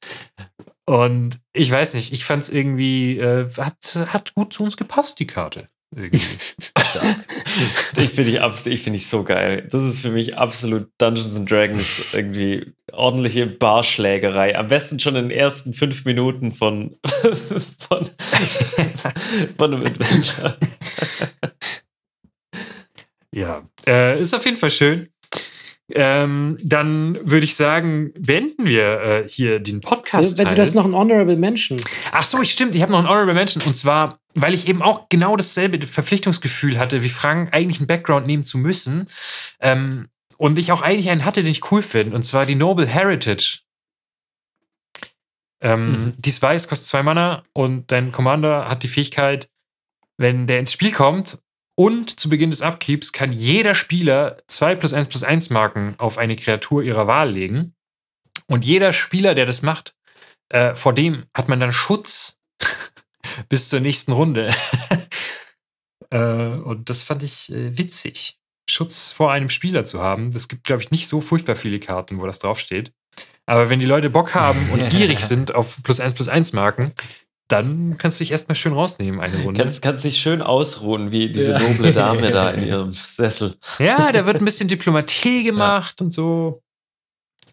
Und 0.86 1.36
ich 1.52 1.70
weiß 1.70 1.94
nicht, 1.94 2.12
ich 2.12 2.24
fand 2.24 2.44
es 2.44 2.50
irgendwie, 2.50 3.18
äh, 3.18 3.48
hat, 3.58 4.06
hat 4.12 4.32
gut 4.34 4.54
zu 4.54 4.62
uns 4.62 4.76
gepasst, 4.76 5.18
die 5.18 5.26
Karte. 5.26 5.68
Irgendwie. 5.94 6.18
ich 7.96 8.10
finde 8.10 8.30
ich, 8.30 8.66
ich, 8.66 8.82
find 8.82 8.96
ich 8.96 9.06
so 9.06 9.24
geil. 9.24 9.66
Das 9.70 9.82
ist 9.84 10.02
für 10.02 10.10
mich 10.10 10.36
absolut 10.36 10.90
Dungeons 10.98 11.38
and 11.38 11.50
Dragons 11.50 12.04
irgendwie 12.12 12.72
ordentliche 12.92 13.46
Barschlägerei. 13.46 14.58
Am 14.58 14.66
besten 14.66 14.98
schon 14.98 15.16
in 15.16 15.28
den 15.28 15.38
ersten 15.38 15.72
fünf 15.72 16.04
Minuten 16.04 16.52
von, 16.52 16.96
von, 17.04 18.10
von 19.56 19.74
einem 19.74 19.82
Adventure. 19.82 20.58
ja, 23.32 23.62
äh, 23.86 24.20
ist 24.20 24.34
auf 24.34 24.44
jeden 24.44 24.58
Fall 24.58 24.70
schön. 24.70 25.08
Ähm, 25.94 26.58
dann 26.62 27.16
würde 27.30 27.44
ich 27.44 27.56
sagen, 27.56 28.12
beenden 28.18 28.66
wir 28.66 29.00
äh, 29.00 29.28
hier 29.28 29.58
den 29.58 29.80
Podcast. 29.80 30.36
Wenn 30.36 30.48
du 30.48 30.54
das 30.54 30.74
noch 30.74 30.84
ein 30.84 30.94
Honorable 30.94 31.36
Mention. 31.36 31.80
Ach 32.12 32.22
so, 32.22 32.42
ich 32.42 32.50
stimmt, 32.50 32.74
ich 32.74 32.82
habe 32.82 32.92
noch 32.92 32.98
ein 32.98 33.08
Honorable 33.08 33.32
Mention. 33.32 33.62
Und 33.64 33.74
zwar, 33.74 34.20
weil 34.34 34.52
ich 34.52 34.68
eben 34.68 34.82
auch 34.82 35.08
genau 35.08 35.34
dasselbe 35.36 35.84
Verpflichtungsgefühl 35.86 36.78
hatte, 36.78 37.02
wie 37.02 37.08
Frank, 37.08 37.54
eigentlich 37.54 37.78
einen 37.78 37.86
Background 37.86 38.26
nehmen 38.26 38.44
zu 38.44 38.58
müssen. 38.58 39.08
Ähm, 39.60 40.08
und 40.36 40.58
ich 40.58 40.72
auch 40.72 40.82
eigentlich 40.82 41.08
einen 41.10 41.24
hatte, 41.24 41.42
den 41.42 41.50
ich 41.50 41.72
cool 41.72 41.82
finde. 41.82 42.14
Und 42.14 42.22
zwar 42.22 42.44
die 42.44 42.54
Noble 42.54 42.86
Heritage. 42.86 43.60
Ähm, 45.60 45.90
mhm. 45.90 46.12
Dies 46.18 46.40
weiß, 46.40 46.68
kostet 46.68 46.86
zwei 46.86 47.02
Mana 47.02 47.42
und 47.54 47.90
dein 47.90 48.12
Commander 48.12 48.68
hat 48.68 48.82
die 48.82 48.88
Fähigkeit, 48.88 49.48
wenn 50.18 50.46
der 50.46 50.60
ins 50.60 50.72
Spiel 50.72 50.92
kommt 50.92 51.38
und 51.78 52.18
zu 52.18 52.28
Beginn 52.28 52.50
des 52.50 52.60
Upkeeps 52.60 53.12
kann 53.12 53.32
jeder 53.32 53.72
Spieler 53.72 54.38
2 54.48 54.74
plus 54.74 54.92
1 54.92 55.06
plus 55.06 55.22
1 55.22 55.50
Marken 55.50 55.94
auf 55.98 56.18
eine 56.18 56.34
Kreatur 56.34 56.82
ihrer 56.82 57.06
Wahl 57.06 57.30
legen. 57.30 57.72
Und 58.48 58.64
jeder 58.64 58.92
Spieler, 58.92 59.36
der 59.36 59.46
das 59.46 59.62
macht, 59.62 59.94
äh, 60.48 60.74
vor 60.74 60.92
dem 60.92 61.26
hat 61.36 61.48
man 61.48 61.60
dann 61.60 61.72
Schutz 61.72 62.36
bis 63.48 63.68
zur 63.68 63.78
nächsten 63.78 64.10
Runde. 64.10 64.52
äh, 66.10 66.18
und 66.18 66.90
das 66.90 67.04
fand 67.04 67.22
ich 67.22 67.52
äh, 67.52 67.78
witzig. 67.78 68.40
Schutz 68.68 69.12
vor 69.12 69.30
einem 69.30 69.48
Spieler 69.48 69.84
zu 69.84 70.02
haben. 70.02 70.32
Das 70.32 70.48
gibt, 70.48 70.64
glaube 70.64 70.82
ich, 70.82 70.90
nicht 70.90 71.06
so 71.06 71.20
furchtbar 71.20 71.54
viele 71.54 71.78
Karten, 71.78 72.20
wo 72.20 72.26
das 72.26 72.40
draufsteht. 72.40 72.90
Aber 73.46 73.70
wenn 73.70 73.78
die 73.78 73.86
Leute 73.86 74.10
Bock 74.10 74.34
haben 74.34 74.68
und 74.72 74.88
gierig 74.90 75.20
sind 75.24 75.54
auf 75.54 75.80
plus 75.84 76.00
1 76.00 76.14
plus 76.14 76.26
1 76.26 76.54
Marken, 76.54 76.92
dann 77.48 77.96
kannst 77.98 78.20
du 78.20 78.24
dich 78.24 78.32
erstmal 78.32 78.56
schön 78.56 78.74
rausnehmen, 78.74 79.20
eine 79.20 79.42
Runde. 79.42 79.62
Kannst, 79.62 79.82
kannst 79.82 80.04
dich 80.04 80.18
schön 80.18 80.42
ausruhen, 80.42 81.10
wie 81.10 81.30
diese 81.30 81.52
ja. 81.52 81.58
noble 81.58 81.92
Dame 81.92 82.30
da 82.30 82.50
in 82.50 82.66
ihrem 82.66 82.90
Sessel. 82.90 83.54
Ja, 83.78 84.12
da 84.12 84.26
wird 84.26 84.36
ein 84.36 84.44
bisschen 84.44 84.68
Diplomatie 84.68 85.44
gemacht 85.44 85.96
ja. 85.98 86.04
und 86.04 86.10
so. 86.10 86.62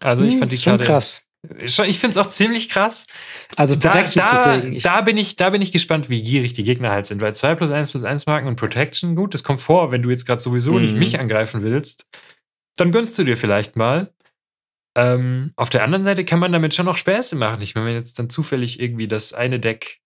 Also 0.00 0.24
ich 0.24 0.34
hm, 0.34 0.40
fand 0.40 0.52
die 0.52 0.58
schon 0.58 0.72
Karte, 0.72 0.84
krass. 0.84 1.22
Ich 1.60 1.74
finde 1.76 2.08
es 2.08 2.16
auch 2.18 2.28
ziemlich 2.28 2.68
krass. 2.68 3.06
Also 3.56 3.78
Protection 3.78 4.22
da, 4.22 4.58
da, 4.58 4.68
da, 4.80 5.00
bin 5.00 5.16
ich, 5.16 5.36
da 5.36 5.50
bin 5.50 5.62
ich 5.62 5.72
gespannt, 5.72 6.10
wie 6.10 6.22
gierig 6.22 6.52
die 6.52 6.64
Gegner 6.64 6.90
halt 6.90 7.06
sind, 7.06 7.20
weil 7.20 7.34
2 7.34 7.54
plus 7.54 7.70
1 7.70 7.92
plus 7.92 8.04
1 8.04 8.26
Marken 8.26 8.48
und 8.48 8.56
Protection, 8.56 9.14
gut, 9.14 9.32
das 9.32 9.44
kommt 9.44 9.60
vor, 9.60 9.92
wenn 9.92 10.02
du 10.02 10.10
jetzt 10.10 10.26
gerade 10.26 10.40
sowieso 10.40 10.74
mhm. 10.74 10.82
nicht 10.82 10.96
mich 10.96 11.20
angreifen 11.20 11.62
willst, 11.62 12.06
dann 12.76 12.92
gönnst 12.92 13.18
du 13.18 13.24
dir 13.24 13.36
vielleicht 13.36 13.76
mal. 13.76 14.10
Ähm, 14.96 15.52
auf 15.56 15.70
der 15.70 15.84
anderen 15.84 16.02
Seite 16.02 16.24
kann 16.24 16.40
man 16.40 16.52
damit 16.52 16.74
schon 16.74 16.86
noch 16.86 16.96
Späße 16.96 17.36
machen. 17.36 17.60
Ich 17.62 17.74
meine, 17.74 17.88
wenn 17.88 17.94
jetzt 17.94 18.18
dann 18.18 18.30
zufällig 18.30 18.80
irgendwie 18.80 19.06
das 19.06 19.32
eine 19.32 19.60
Deck 19.60 20.00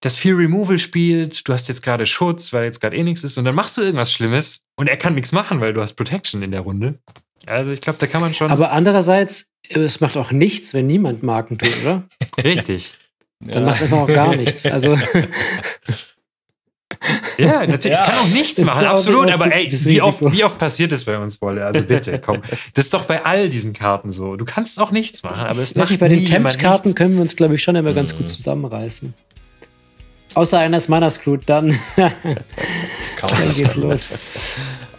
das 0.00 0.16
viel 0.16 0.34
Removal 0.34 0.78
spielt, 0.78 1.48
du 1.48 1.52
hast 1.52 1.68
jetzt 1.68 1.82
gerade 1.82 2.06
Schutz, 2.06 2.52
weil 2.52 2.64
jetzt 2.64 2.80
gerade 2.80 2.96
eh 2.96 3.02
nichts 3.02 3.24
ist 3.24 3.38
und 3.38 3.44
dann 3.44 3.54
machst 3.54 3.76
du 3.76 3.82
irgendwas 3.82 4.12
Schlimmes 4.12 4.64
und 4.76 4.88
er 4.88 4.96
kann 4.96 5.14
nichts 5.14 5.32
machen, 5.32 5.60
weil 5.60 5.72
du 5.72 5.80
hast 5.80 5.94
Protection 5.94 6.42
in 6.42 6.50
der 6.50 6.60
Runde. 6.60 6.98
Also 7.46 7.70
ich 7.70 7.80
glaube, 7.80 7.98
da 7.98 8.06
kann 8.06 8.20
man 8.20 8.34
schon. 8.34 8.50
Aber 8.50 8.72
andererseits, 8.72 9.50
es 9.68 10.00
macht 10.00 10.16
auch 10.16 10.32
nichts, 10.32 10.74
wenn 10.74 10.86
niemand 10.86 11.22
Marken 11.22 11.58
tut, 11.58 11.72
oder? 11.82 12.04
Richtig. 12.44 12.94
Dann 13.40 13.62
ja. 13.62 13.66
macht 13.68 13.76
es 13.76 13.82
einfach 13.82 13.98
auch 13.98 14.08
gar 14.08 14.34
nichts. 14.34 14.66
Also. 14.66 14.96
Ja, 17.38 17.66
natürlich. 17.66 17.98
Ja. 17.98 18.04
Es 18.04 18.10
kann 18.10 18.14
auch 18.14 18.34
nichts 18.34 18.60
das 18.60 18.66
machen, 18.66 18.86
absolut. 18.86 19.30
Aber 19.30 19.52
ey, 19.52 19.68
wie 19.70 20.00
oft, 20.00 20.20
wie 20.32 20.44
oft 20.44 20.58
passiert 20.58 20.92
das 20.92 21.04
bei 21.04 21.18
uns, 21.18 21.40
Wolle? 21.42 21.64
Also 21.64 21.82
bitte, 21.82 22.18
komm. 22.18 22.40
Das 22.74 22.86
ist 22.86 22.94
doch 22.94 23.04
bei 23.04 23.24
all 23.24 23.48
diesen 23.48 23.72
Karten 23.72 24.10
so. 24.10 24.36
Du 24.36 24.44
kannst 24.44 24.80
auch 24.80 24.90
nichts 24.90 25.22
machen, 25.22 25.46
aber 25.46 25.60
es 25.60 25.74
macht 25.74 25.98
Bei 25.98 26.08
den 26.08 26.24
Temps-Karten 26.24 26.94
können 26.94 27.14
wir 27.14 27.22
uns, 27.22 27.36
glaube 27.36 27.54
ich, 27.54 27.62
schon 27.62 27.76
immer 27.76 27.92
ganz 27.92 28.14
gut 28.14 28.24
mhm. 28.24 28.30
zusammenreißen. 28.30 29.14
Außer 30.34 30.58
einer 30.58 30.76
ist 30.76 30.88
Mana 30.88 31.08
Screwed, 31.08 31.48
dann, 31.48 31.78
dann 31.96 32.12
geht's 33.54 33.76
los. 33.76 34.12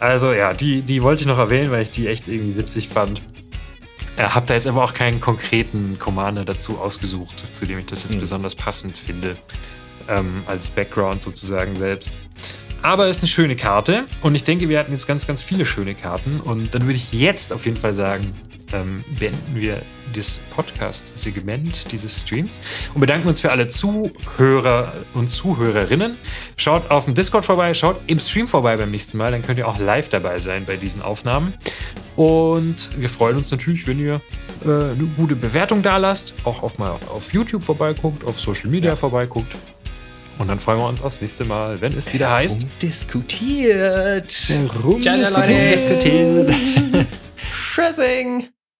Also 0.00 0.32
ja, 0.32 0.52
die, 0.52 0.82
die 0.82 1.02
wollte 1.02 1.22
ich 1.22 1.28
noch 1.28 1.38
erwähnen, 1.38 1.70
weil 1.70 1.82
ich 1.82 1.90
die 1.90 2.08
echt 2.08 2.26
irgendwie 2.26 2.56
witzig 2.56 2.88
fand. 2.88 3.22
Äh, 4.16 4.24
hab 4.24 4.46
da 4.46 4.54
jetzt 4.54 4.66
aber 4.66 4.82
auch 4.82 4.94
keinen 4.94 5.20
konkreten 5.20 5.96
Commander 5.98 6.44
dazu 6.44 6.78
ausgesucht, 6.78 7.44
zu 7.52 7.66
dem 7.66 7.78
ich 7.78 7.86
das 7.86 8.02
jetzt 8.02 8.16
mhm. 8.16 8.20
besonders 8.20 8.56
passend 8.56 8.96
finde 8.96 9.36
ähm, 10.08 10.42
als 10.46 10.70
Background 10.70 11.22
sozusagen 11.22 11.76
selbst. 11.76 12.18
Aber 12.82 13.06
es 13.06 13.18
ist 13.18 13.22
eine 13.24 13.28
schöne 13.28 13.56
Karte 13.56 14.06
und 14.22 14.34
ich 14.34 14.44
denke, 14.44 14.68
wir 14.68 14.78
hatten 14.78 14.92
jetzt 14.92 15.06
ganz, 15.06 15.26
ganz 15.26 15.42
viele 15.42 15.66
schöne 15.66 15.94
Karten 15.94 16.40
und 16.40 16.74
dann 16.74 16.82
würde 16.82 16.96
ich 16.96 17.12
jetzt 17.12 17.52
auf 17.52 17.66
jeden 17.66 17.76
Fall 17.76 17.92
sagen, 17.92 18.34
ähm, 18.72 19.04
beenden 19.18 19.56
wir 19.56 19.82
das 20.14 20.40
Podcast-Segment 20.50 21.92
dieses 21.92 22.22
Streams 22.22 22.90
und 22.94 23.00
bedanken 23.00 23.28
uns 23.28 23.40
für 23.40 23.50
alle 23.50 23.68
Zuhörer 23.68 24.92
und 25.14 25.28
Zuhörerinnen. 25.28 26.16
Schaut 26.56 26.90
auf 26.90 27.04
dem 27.04 27.14
Discord 27.14 27.44
vorbei, 27.44 27.74
schaut 27.74 28.00
im 28.06 28.18
Stream 28.18 28.48
vorbei 28.48 28.76
beim 28.76 28.90
nächsten 28.90 29.18
Mal, 29.18 29.32
dann 29.32 29.42
könnt 29.42 29.58
ihr 29.58 29.68
auch 29.68 29.78
live 29.78 30.08
dabei 30.08 30.38
sein 30.38 30.64
bei 30.66 30.76
diesen 30.76 31.02
Aufnahmen. 31.02 31.54
Und 32.16 32.90
wir 32.96 33.08
freuen 33.08 33.36
uns 33.36 33.50
natürlich, 33.50 33.86
wenn 33.86 34.00
ihr 34.00 34.20
äh, 34.64 34.68
eine 34.68 35.08
gute 35.16 35.36
Bewertung 35.36 35.82
da 35.82 35.98
lasst, 35.98 36.34
auch 36.44 36.62
auf 36.62 36.78
mal 36.78 36.98
auf 37.10 37.32
YouTube 37.32 37.62
vorbeiguckt, 37.62 38.24
auf 38.24 38.40
Social 38.40 38.70
Media 38.70 38.90
ja. 38.90 38.96
vorbeiguckt. 38.96 39.54
Und 40.38 40.48
dann 40.48 40.60
freuen 40.60 40.78
wir 40.78 40.86
uns 40.86 41.02
aufs 41.02 41.20
nächste 41.20 41.44
Mal, 41.44 41.80
wenn 41.80 41.92
es 41.96 42.12
wieder 42.14 42.30
heißt. 42.30 42.66
Diskutiert. 42.80 44.32
Rumdiskutiert. 44.84 45.34
Rumdiskutiert. 45.34 46.54
Stressing. 47.36 48.48